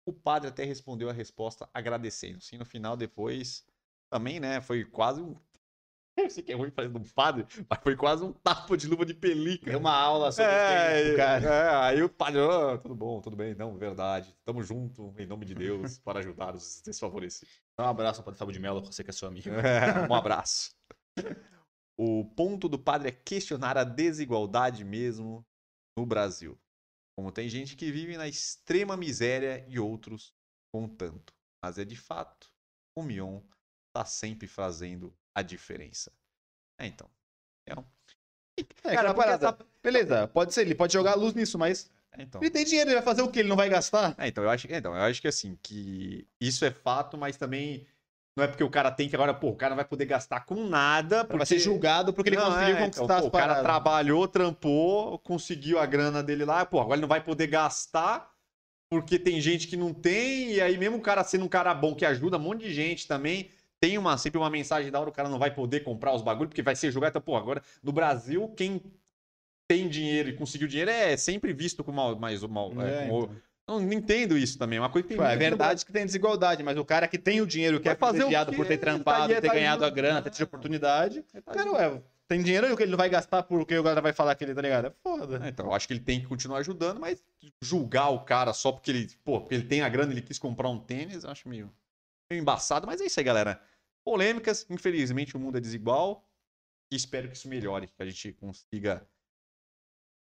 o 0.07 0.13
padre 0.13 0.49
até 0.49 0.65
respondeu 0.65 1.09
a 1.11 1.13
resposta 1.13 1.69
agradecendo. 1.75 2.41
Sim, 2.41 2.59
no 2.59 2.65
final, 2.65 2.97
depois, 2.97 3.67
também, 4.11 4.39
né, 4.39 4.61
foi 4.61 4.85
quase 4.85 5.21
um... 5.21 5.35
Eu 6.17 6.31
sei 6.31 6.45
que 6.45 6.53
é 6.53 6.55
ruim 6.55 6.71
fazendo 6.71 6.97
um 6.97 7.03
padre, 7.03 7.45
mas 7.69 7.81
foi 7.83 7.97
quase 7.97 8.23
um 8.23 8.33
tapa 8.33 8.77
de 8.77 8.87
luva 8.87 9.05
de 9.05 9.13
pelica. 9.15 9.69
Deu 9.69 9.81
uma 9.81 9.93
aula 9.93 10.31
sobre 10.31 10.53
É, 10.53 11.03
isso, 11.09 11.17
cara. 11.17 11.45
é, 11.45 11.75
aí 11.75 12.03
o 12.05 12.09
padre, 12.09 12.41
"Ah, 12.41 12.79
tudo 12.79 12.95
bom, 12.95 13.21
tudo 13.21 13.35
bem, 13.35 13.57
não, 13.57 13.77
verdade. 13.77 14.33
Tamo 14.45 14.63
junto, 14.63 15.13
em 15.19 15.27
nome 15.27 15.45
de 15.45 15.55
Deus, 15.57 15.99
para 16.05 16.21
ajudar 16.21 16.55
os 16.55 16.81
desfavorecidos. 16.83 17.61
Um 17.81 17.85
abraço 17.85 18.23
para 18.23 18.37
Fábio 18.37 18.53
de 18.53 18.61
Mello, 18.61 18.81
você 18.85 19.03
que 19.03 19.11
é 19.11 19.13
seu 19.13 19.27
amigo. 19.27 19.49
É, 19.51 20.07
um 20.09 20.15
abraço. 20.15 20.77
O 21.99 22.25
ponto 22.37 22.69
do 22.69 22.79
padre 22.79 23.09
é 23.09 23.13
questionar 23.13 23.77
a 23.77 23.83
desigualdade 23.83 24.85
mesmo 24.85 25.45
no 25.97 26.07
Brasil. 26.07 26.57
Como 27.17 27.31
tem 27.31 27.49
gente 27.49 27.77
que 27.77 27.91
vive 27.93 28.17
na 28.17 28.27
extrema 28.27 28.97
miséria 28.97 29.65
e 29.69 29.79
outros 29.79 30.35
com 30.73 30.89
tanto. 30.89 31.33
Mas 31.63 31.79
é 31.79 31.85
de 31.85 31.97
fato, 31.97 32.51
o 32.97 33.03
Mion 33.03 33.41
tá 33.95 34.05
sempre 34.05 34.49
fazendo 34.49 35.17
a 35.35 35.41
diferença. 35.43 36.13
É, 36.79 36.87
então. 36.87 37.09
É, 37.67 37.75
Cara, 37.75 38.97
cara, 38.97 39.15
porque 39.15 39.27
parada. 39.27 39.47
essa- 39.49 39.67
Beleza, 39.83 40.29
pode 40.29 40.55
ser, 40.55 40.63
ele 40.63 40.75
pode 40.75 40.93
jogar 40.93 41.13
a 41.13 41.17
luz 41.17 41.35
nisso, 41.35 41.59
mas 41.59 41.91
é, 42.13 42.23
então. 42.23 42.41
ele 42.41 42.51
tem 42.51 42.65
dinheiro, 42.65 42.89
ele 42.91 42.97
vai 42.97 43.05
fazer 43.05 43.23
o 43.23 43.31
que? 43.31 43.41
Ele 43.41 43.49
não 43.49 43.57
vai 43.57 43.69
gastar? 43.69 44.15
É, 44.19 44.29
então, 44.29 44.45
eu 44.45 44.51
acho, 44.51 44.67
então, 44.71 44.95
eu 44.95 45.03
acho 45.03 45.21
que 45.21 45.29
assim, 45.29 45.57
que 45.63 46.27
isso 46.41 46.65
é 46.65 46.71
fato, 46.71 47.17
mas 47.19 47.37
também 47.37 47.87
não 48.37 48.45
é 48.45 48.49
porque 48.49 48.65
o 48.65 48.71
cara 48.71 48.91
tem 48.91 49.09
que 49.09 49.15
agora, 49.15 49.33
pô, 49.33 49.51
o 49.51 49.57
cara 49.57 49.71
não 49.71 49.77
vai 49.77 49.85
poder 49.85 50.07
gastar 50.07 50.45
com 50.45 50.67
nada, 50.67 51.25
porque 51.25 51.39
vai 51.39 51.47
ser 51.47 51.59
julgado 51.61 52.13
porque 52.13 52.31
ele 52.31 52.37
Não, 52.37 52.47
conseguiu 52.47 52.77
é, 52.77 52.81
conquistar 52.81 53.05
então, 53.05 53.17
as 53.17 53.23
pô, 53.23 53.29
O 53.29 53.31
cara 53.31 53.63
trabalhou, 53.63 54.27
trampou, 54.27 55.19
conseguiu 55.21 55.79
a 55.79 55.87
grana 55.87 56.23
dele 56.23 56.45
lá, 56.45 56.67
pô, 56.67 56.81
agora 56.81 56.95
ele 56.95 57.03
não 57.03 57.09
vai 57.09 57.23
poder 57.23 57.47
gastar 57.47 58.33
porque 58.91 59.19
tem 59.19 59.41
gente 59.41 59.67
que 59.69 59.77
não 59.77 59.93
tem, 59.93 60.53
e 60.53 60.61
aí 60.61 60.77
mesmo 60.77 60.97
o 60.99 61.01
cara 61.01 61.23
sendo 61.25 61.45
um 61.45 61.49
cara 61.49 61.73
bom 61.75 61.95
que 61.95 62.05
ajuda 62.05 62.37
um 62.37 62.41
monte 62.41 62.63
de 62.63 62.75
gente 62.75 63.07
também, 63.07 63.51
tem 63.81 63.99
uma, 63.99 64.17
sempre 64.19 64.39
uma 64.39 64.51
mensagem 64.51 64.91
da 64.91 65.01
hora, 65.01 65.11
o 65.11 65.13
cara 65.13 65.29
não 65.29 65.39
vai 65.39 65.53
poder 65.53 65.81
comprar 65.81 66.15
os 66.15 66.23
bagulhos 66.23 66.49
porque 66.49 66.63
vai 66.63 66.75
ser 66.75 66.91
julgado. 66.91 67.13
Então, 67.13 67.23
pô, 67.23 67.37
agora 67.37 67.63
no 67.83 67.93
Brasil, 67.93 68.49
quem 68.57 68.81
tem 69.69 69.89
dinheiro 69.89 70.29
e 70.29 70.37
conseguiu 70.37 70.69
dinheiro 70.69 70.91
é 70.91 71.17
sempre 71.17 71.53
visto 71.53 71.83
como 71.83 72.15
mais 72.17 72.43
mal. 72.43 72.73
É, 72.83 73.05
É, 73.05 73.07
então. 73.07 73.37
Não, 73.67 73.81
não 73.81 73.93
entendo 73.93 74.37
isso 74.37 74.59
também. 74.59 74.77
É 74.77 74.81
uma 74.81 74.91
coisa 74.91 75.09
que 75.09 75.17
tem 75.17 75.25
é 75.25 75.37
verdade 75.37 75.85
que 75.87 75.93
tem 75.93 76.05
desigualdade, 76.05 76.63
mas 76.63 76.77
o 76.77 76.85
cara 76.85 77.09
que 77.09 77.19
tem 77.19 77.41
o 77.41 77.47
dinheiro, 77.47 77.79
que 77.79 77.85
Vai 77.85 77.95
é 77.95 77.97
fazer 77.97 78.19
o 78.19 78.29
privilegiado 78.29 78.51
quê? 78.51 78.57
por 78.57 78.67
ter 78.67 78.77
tá 78.77 78.81
trampado, 78.83 79.33
aí, 79.33 79.41
ter 79.41 79.49
tá 79.49 79.55
ganhado 79.55 79.85
a 79.85 79.91
grana, 79.91 80.21
ter 80.23 80.31
tido 80.31 80.45
oportunidade. 80.45 81.25
Brasil. 81.45 81.73
Cara, 81.73 81.73
ué, 81.73 82.03
tem 82.29 82.43
dinheiro 82.43 82.67
e 82.67 82.73
o 82.73 82.77
que 82.77 82.83
ele 82.83 82.91
não 82.91 82.99
vai 82.99 83.09
gastar 83.09 83.43
porque 83.43 83.77
o 83.79 83.83
cara 83.83 84.01
vai 84.03 84.13
falar 84.13 84.35
que 84.35 84.45
ele 84.45 84.55
tá 84.55 84.61
ligado? 84.61 84.89
É 84.89 84.91
foda. 85.03 85.45
É, 85.45 85.49
Então, 85.49 85.67
eu 85.67 85.73
acho 85.73 85.87
que 85.87 85.95
ele 85.95 86.01
tem 86.01 86.21
que 86.21 86.27
continuar 86.27 86.59
ajudando, 86.59 87.01
mas 87.01 87.25
julgar 87.63 88.11
o 88.11 88.21
cara 88.25 88.53
só 88.53 88.71
porque 88.71 88.91
ele, 88.91 89.09
pô, 89.25 89.41
porque 89.41 89.55
ele 89.55 89.65
tem 89.65 89.81
a 89.81 89.89
grana 89.89 90.13
e 90.13 90.15
ele 90.15 90.23
quis 90.23 90.39
comprar 90.39 90.69
um 90.69 90.79
tênis, 90.79 91.25
eu 91.25 91.31
acho 91.31 91.49
meio, 91.49 91.73
meio 92.31 92.41
embaçado. 92.43 92.87
Mas 92.87 93.01
é 93.01 93.07
isso 93.07 93.19
aí, 93.19 93.25
galera. 93.25 93.61
Polêmicas, 94.05 94.67
infelizmente 94.69 95.37
o 95.37 95.41
mundo 95.41 95.57
é 95.57 95.61
desigual. 95.61 96.29
E 96.93 96.97
espero 96.97 97.29
que 97.29 97.37
isso 97.37 97.49
melhore, 97.49 97.87
que 97.89 98.03
a 98.03 98.07
gente 98.07 98.33
consiga 98.35 99.07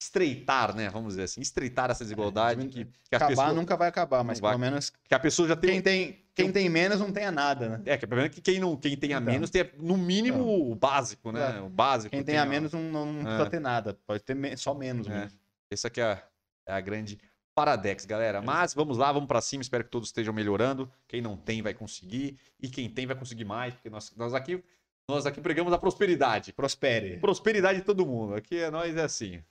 estreitar, 0.03 0.75
né? 0.75 0.89
Vamos 0.91 1.11
dizer 1.15 1.23
assim, 1.25 1.41
estreitar 1.41 1.91
essa 1.91 2.05
desigualdade. 2.05 2.67
que, 2.69 2.85
que 2.85 2.91
as 3.13 3.17
Acabar 3.23 3.29
pessoas- 3.29 3.55
nunca 3.55 3.77
vai 3.77 3.89
acabar, 3.89 4.23
mas 4.25 4.41
vai. 4.41 4.51
pelo 4.53 4.61
menos 4.61 4.91
que 4.91 5.15
a 5.15 5.19
pessoa 5.19 5.49
já 5.49 5.57
tem. 5.57 5.71
quem 5.71 5.83
tem, 5.83 6.25
quem 6.35 6.53
tem 6.53 6.69
menos 6.69 6.99
não 7.01 7.13
tenha 7.13 7.31
nada, 7.31 7.69
né? 7.69 7.83
É, 7.87 7.97
que 7.97 8.05
o 8.05 8.09
problema 8.09 8.27
é 8.27 8.31
que 8.31 8.41
quem, 8.41 8.59
não, 8.59 8.77
quem 8.77 8.97
tem 8.97 9.15
a 9.15 9.19
Então. 9.21 9.33
menos 9.33 9.51
tem 9.51 9.71
no 9.79 9.97
mínimo 9.97 10.71
o 10.71 10.75
básico, 10.75 11.31
né? 11.33 11.41
Exato. 11.49 11.65
O 11.65 11.69
básico. 11.69 12.11
Quem 12.11 12.23
tem 12.25 12.39
a 12.39 12.43
ó. 12.43 12.47
menos 12.47 12.73
não, 12.73 12.83
não, 12.83 13.21
É. 13.21 13.23
precisa 13.25 13.51
ter 13.51 13.61
nada. 13.61 13.99
Pode 14.07 14.23
ter 14.23 14.35
me- 14.35 14.57
só 14.57 14.75
menos 14.75 15.07
É. 15.07 15.11
mesmo. 15.21 15.39
Essa 15.71 15.89
aqui 15.89 16.01
é 16.01 16.05
a, 16.05 16.23
é 16.67 16.73
a 16.75 16.81
grande 16.81 17.19
Paradex, 17.55 18.07
galera. 18.07 18.41
Mas 18.41 18.73
vamos 18.73 18.97
lá, 18.97 19.13
vamos 19.13 19.29
pra 19.29 19.41
cima. 19.43 19.63
Espero 19.63 19.85
que 19.85 19.91
todos 19.91 20.09
estejam 20.09 20.33
melhorando. 20.33 20.91
Quem 21.07 21.21
não 21.21 21.37
tem 21.37 21.61
vai 21.61 21.75
conseguir. 21.75 22.39
E 22.61 22.67
quem 22.69 22.89
tem 22.89 23.07
vai 23.07 23.15
conseguir 23.15 23.45
mais. 23.45 23.75
Porque 23.75 23.91
nós, 23.91 24.11
nós, 24.17 24.33
aqui, 24.33 24.65
nós 25.07 25.27
aqui 25.27 25.39
pregamos 25.39 25.71
a 25.71 25.77
prosperidade. 25.77 26.51
Prospere. 26.55 27.19
Prosperidade 27.19 27.81
de 27.81 27.85
todo 27.85 28.07
mundo. 28.07 28.35
Aqui 28.35 28.57
é 28.57 28.71
nós 28.71 28.97
é 28.97 29.03
assim. 29.03 29.43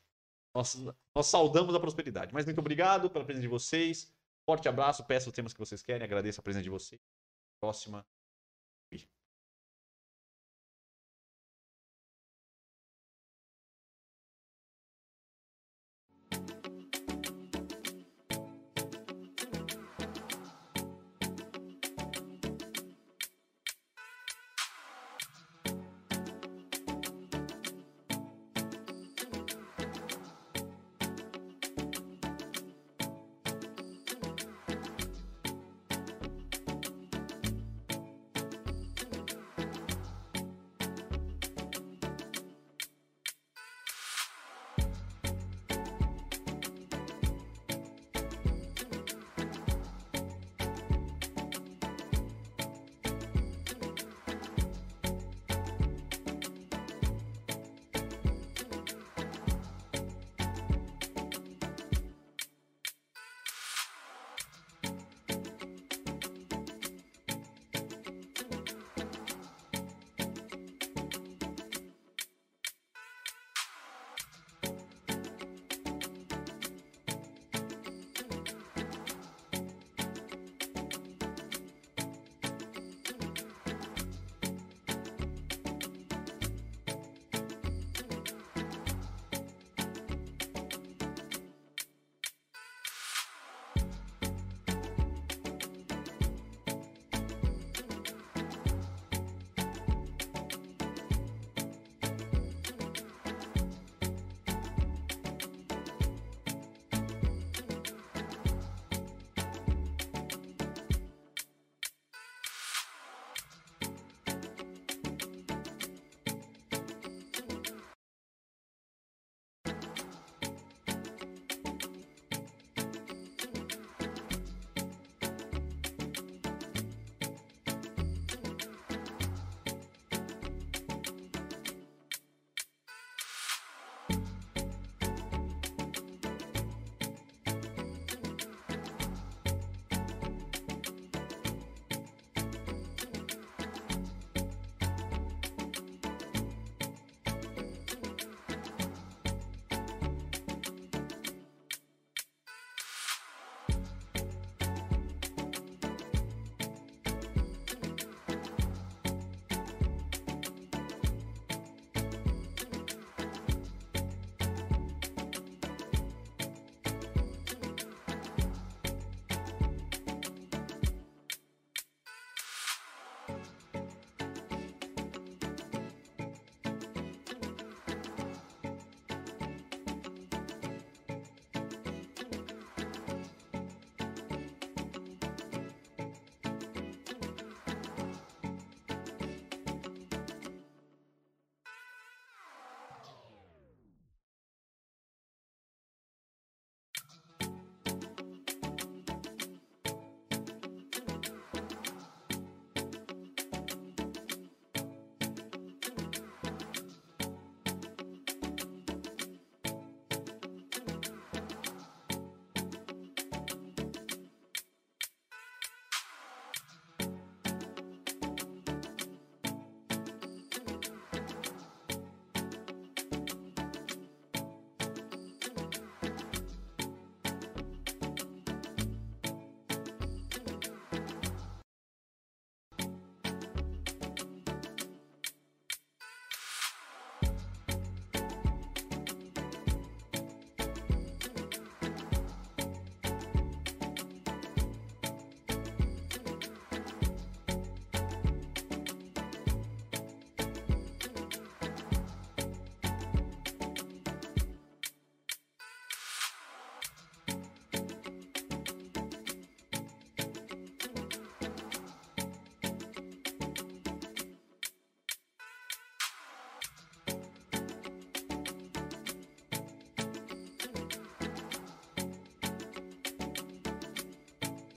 Nós, 0.54 0.76
nós 1.16 1.28
saudamos 1.28 1.74
a 1.74 1.80
prosperidade. 1.80 2.34
Mas 2.34 2.46
muito 2.46 2.60
obrigado 2.60 3.10
pela 3.10 3.26
presença 3.26 3.44
de 3.44 3.48
vocês. 3.48 4.14
Forte 4.46 4.68
abraço. 4.68 5.06
Peço 5.06 5.30
os 5.30 5.36
temas 5.36 5.54
que 5.54 5.60
vocês 5.60 5.82
querem. 5.82 6.04
Agradeço 6.04 6.40
a 6.40 6.44
presença 6.44 6.64
de 6.64 6.70
vocês. 6.70 7.02
Próxima. 7.60 8.06